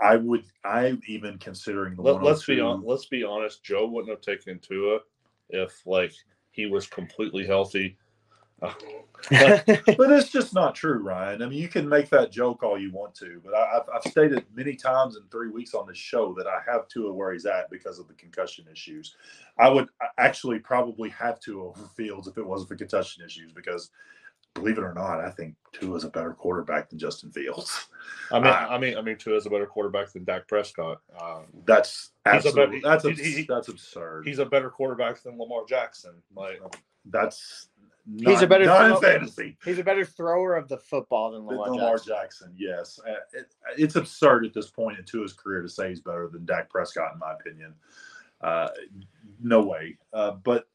I 0.01 0.17
would. 0.17 0.45
I'm 0.65 1.01
even 1.07 1.39
considering 1.39 1.97
the. 1.97 2.03
Let, 2.03 2.23
let's 2.23 2.45
be 2.45 2.61
oh 2.61 2.69
on. 2.69 2.85
Let's 2.85 3.07
be 3.07 3.25
honest. 3.25 3.65
Joe 3.65 3.87
wouldn't 3.87 4.11
have 4.11 4.21
taken 4.21 4.59
Tua 4.59 5.01
if 5.51 5.87
like 5.87 6.13
he 6.51 6.67
was 6.67 6.87
completely 6.87 7.47
healthy. 7.47 7.97
Uh, 8.63 8.73
But 9.31 10.11
it's 10.13 10.31
just 10.31 10.55
not 10.55 10.75
true, 10.75 10.99
Ryan. 10.99 11.43
I 11.43 11.47
mean, 11.47 11.59
you 11.59 11.69
can 11.69 11.89
make 11.89 12.09
that 12.11 12.31
joke 12.31 12.63
all 12.63 12.79
you 12.79 12.93
want 12.93 13.15
to, 13.17 13.41
but 13.45 13.55
I, 13.55 13.79
I've, 13.79 13.89
I've 13.95 14.11
stated 14.11 14.45
many 14.55 14.75
times 14.77 15.17
in 15.17 15.23
three 15.31 15.49
weeks 15.51 15.75
on 15.75 15.87
this 15.87 15.99
show 15.99 16.33
that 16.35 16.47
I 16.47 16.61
have 16.71 16.87
Tua 16.89 17.13
where 17.13 17.33
he's 17.33 17.45
at 17.47 17.69
because 17.71 17.99
of 17.99 18.07
the 18.09 18.15
concussion 18.15 18.67
issues. 18.71 19.17
I 19.59 19.69
would 19.69 19.89
actually 20.19 20.59
probably 20.61 21.09
have 21.11 21.41
Tua 21.41 21.69
over 21.71 21.87
Fields 21.97 22.29
if 22.29 22.39
it 22.39 22.47
wasn't 22.47 22.69
for 22.69 22.77
concussion 22.77 23.25
issues 23.25 23.53
because, 23.53 23.91
believe 24.55 24.79
it 24.79 24.85
or 24.85 24.95
not, 24.95 25.21
I 25.21 25.31
think 25.31 25.57
Tua 25.73 25.97
is 25.97 26.05
a 26.05 26.09
better 26.11 26.33
quarterback 26.33 26.89
than 26.89 26.99
Justin 26.99 27.33
Fields. 27.33 27.89
I 28.31 28.39
mean, 28.39 28.47
Uh, 28.47 28.67
I 28.71 28.79
mean, 28.79 28.97
I 28.97 29.03
mean, 29.03 29.17
Tua 29.17 29.37
is 29.37 29.47
a 29.47 29.51
better 29.51 29.67
quarterback 29.67 30.13
than 30.13 30.23
Dak 30.25 30.47
Prescott. 30.47 31.01
Um, 31.21 31.47
That's 31.65 32.13
absolutely 32.25 32.81
better- 32.81 32.89
that's 32.97 33.05
he- 33.05 33.11
abs- 33.11 33.21
he- 33.21 33.33
he- 33.41 33.47
that's 33.49 33.69
absurd. 33.69 34.27
he's 34.27 34.39
a 34.39 34.47
better 34.47 34.71
quarterback 34.71 35.21
than 35.23 35.37
Lamar 35.37 35.65
Jackson. 35.69 36.13
Like, 36.35 36.61
that's 37.07 37.69
He's 38.19 38.43
a 38.43 38.47
better 38.47 38.67
not 38.67 38.85
in 38.85 38.91
throw- 38.93 39.01
fantasy. 39.01 39.57
he's 39.65 39.79
a 39.79 39.85
better 39.85 40.05
thrower 40.05 40.55
of 40.55 40.69
the 40.69 40.79
football 40.79 41.33
than 41.33 41.45
Lamar, 41.45 41.71
Lamar, 41.71 41.97
Jackson. 41.97 42.15
Jackson. 42.15 42.55
yes. 42.57 43.01
Uh, 43.07 43.15
it, 43.33 43.55
it's 43.77 43.97
absurd 43.97 44.47
at 44.47 44.55
this 44.55 44.71
point 44.71 44.99
into 44.99 45.23
his 45.23 45.33
career 45.33 45.63
to 45.63 45.69
say 45.69 45.89
he's 45.89 46.01
better 46.01 46.29
than 46.29 46.45
Dak 46.45 46.71
Prescott, 46.71 47.15
in 47.15 47.19
my 47.19 47.33
opinion. 47.33 47.75
Uh, 48.41 48.69
no 49.43 49.63
way. 49.63 49.99
Uh, 50.13 50.33
but 50.33 50.69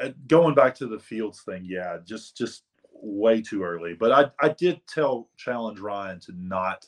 uh, 0.00 0.10
going 0.28 0.54
back 0.54 0.74
to 0.76 0.86
the 0.86 0.98
Fields 0.98 1.42
thing, 1.42 1.64
yeah, 1.64 1.98
just 2.04 2.36
just 2.36 2.64
way 2.92 3.42
too 3.42 3.62
early. 3.64 3.94
But 3.94 4.12
I 4.12 4.46
I 4.46 4.50
did 4.50 4.80
tell 4.86 5.28
challenge 5.36 5.80
Ryan 5.80 6.20
to 6.20 6.32
not 6.36 6.86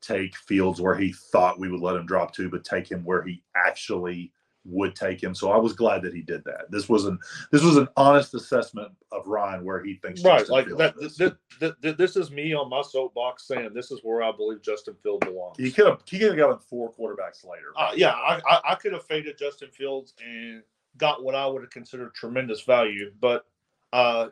take 0.00 0.36
Fields 0.36 0.80
where 0.80 0.94
he 0.94 1.12
thought 1.12 1.58
we 1.58 1.68
would 1.68 1.80
let 1.80 1.96
him 1.96 2.06
drop 2.06 2.32
to, 2.34 2.48
but 2.48 2.64
take 2.64 2.90
him 2.90 3.04
where 3.04 3.22
he 3.22 3.42
actually 3.54 4.32
would 4.68 4.94
take 4.94 5.22
him. 5.22 5.34
So 5.34 5.50
I 5.50 5.56
was 5.56 5.72
glad 5.72 6.02
that 6.02 6.14
he 6.14 6.22
did 6.22 6.44
that. 6.44 6.70
This 6.70 6.88
was 6.88 7.04
an 7.04 7.18
this 7.52 7.62
was 7.62 7.76
an 7.76 7.88
honest 7.96 8.34
assessment 8.34 8.92
of 9.12 9.26
Ryan 9.26 9.64
where 9.64 9.82
he 9.82 9.94
thinks 9.94 10.22
right? 10.22 10.40
Justin 10.40 10.52
Like 10.52 10.66
Fields 10.66 10.78
that. 10.78 10.94
is. 11.00 11.16
This, 11.16 11.32
this, 11.60 11.72
this, 11.80 11.96
this 11.96 12.16
is 12.16 12.30
me 12.30 12.54
on 12.54 12.68
my 12.68 12.82
soapbox 12.82 13.46
saying 13.46 13.70
this 13.74 13.90
is 13.90 14.00
where 14.02 14.22
I 14.22 14.32
believe 14.32 14.62
Justin 14.62 14.94
Fields 15.02 15.26
belongs. 15.26 15.56
He 15.58 15.70
could 15.70 15.86
have 15.86 16.02
he 16.06 16.18
could 16.18 16.28
have 16.28 16.36
gotten 16.36 16.58
four 16.58 16.92
quarterbacks 16.92 17.46
later. 17.46 17.72
Uh, 17.76 17.92
yeah, 17.94 18.12
I, 18.12 18.40
I, 18.48 18.60
I 18.72 18.74
could 18.74 18.92
have 18.92 19.04
faded 19.04 19.38
Justin 19.38 19.70
Fields 19.70 20.14
and 20.24 20.62
got 20.96 21.22
what 21.22 21.34
I 21.34 21.46
would 21.46 21.62
have 21.62 21.70
considered 21.70 22.14
tremendous 22.14 22.62
value, 22.62 23.12
but 23.20 23.46
uh, 23.92 24.28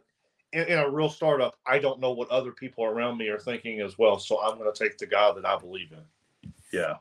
in, 0.52 0.62
in 0.64 0.78
a 0.78 0.88
real 0.88 1.08
startup, 1.08 1.56
I 1.66 1.78
don't 1.78 2.00
know 2.00 2.12
what 2.12 2.28
other 2.30 2.52
people 2.52 2.84
around 2.84 3.18
me 3.18 3.28
are 3.28 3.38
thinking 3.38 3.80
as 3.80 3.98
well. 3.98 4.18
So 4.18 4.40
I'm 4.42 4.58
going 4.58 4.72
to 4.72 4.78
take 4.78 4.98
the 4.98 5.06
guy 5.06 5.32
that 5.32 5.44
I 5.44 5.58
believe 5.58 5.92
in. 5.92 6.50
Yeah. 6.72 6.94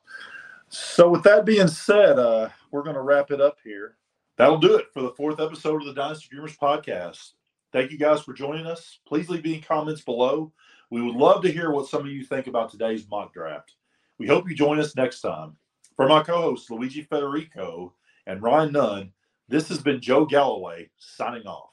So 0.69 1.09
with 1.09 1.23
that 1.23 1.45
being 1.45 1.67
said, 1.67 2.17
uh, 2.17 2.49
we're 2.73 2.81
going 2.83 2.95
to 2.95 3.01
wrap 3.01 3.29
it 3.29 3.39
up 3.39 3.59
here. 3.63 3.97
That'll 4.35 4.57
do 4.57 4.75
it 4.75 4.87
for 4.91 5.03
the 5.03 5.11
fourth 5.11 5.39
episode 5.39 5.81
of 5.81 5.87
the 5.87 5.93
Dynasty 5.93 6.35
Dreamerz 6.35 6.57
podcast. 6.57 7.33
Thank 7.71 7.91
you 7.91 7.99
guys 7.99 8.21
for 8.21 8.33
joining 8.33 8.65
us. 8.65 8.99
Please 9.07 9.29
leave 9.29 9.45
any 9.45 9.61
comments 9.61 10.01
below. 10.01 10.51
We 10.89 11.03
would 11.03 11.15
love 11.15 11.43
to 11.43 11.51
hear 11.51 11.69
what 11.69 11.87
some 11.87 12.01
of 12.01 12.11
you 12.11 12.25
think 12.25 12.47
about 12.47 12.71
today's 12.71 13.07
mock 13.07 13.31
draft. 13.31 13.75
We 14.17 14.25
hope 14.25 14.49
you 14.49 14.55
join 14.55 14.79
us 14.79 14.95
next 14.95 15.21
time. 15.21 15.55
For 15.95 16.07
my 16.07 16.23
co-hosts 16.23 16.71
Luigi 16.71 17.03
Federico 17.03 17.93
and 18.25 18.41
Ryan 18.41 18.71
Nunn, 18.71 19.11
this 19.49 19.69
has 19.69 19.79
been 19.79 20.01
Joe 20.01 20.25
Galloway 20.25 20.89
signing 20.97 21.45
off. 21.45 21.61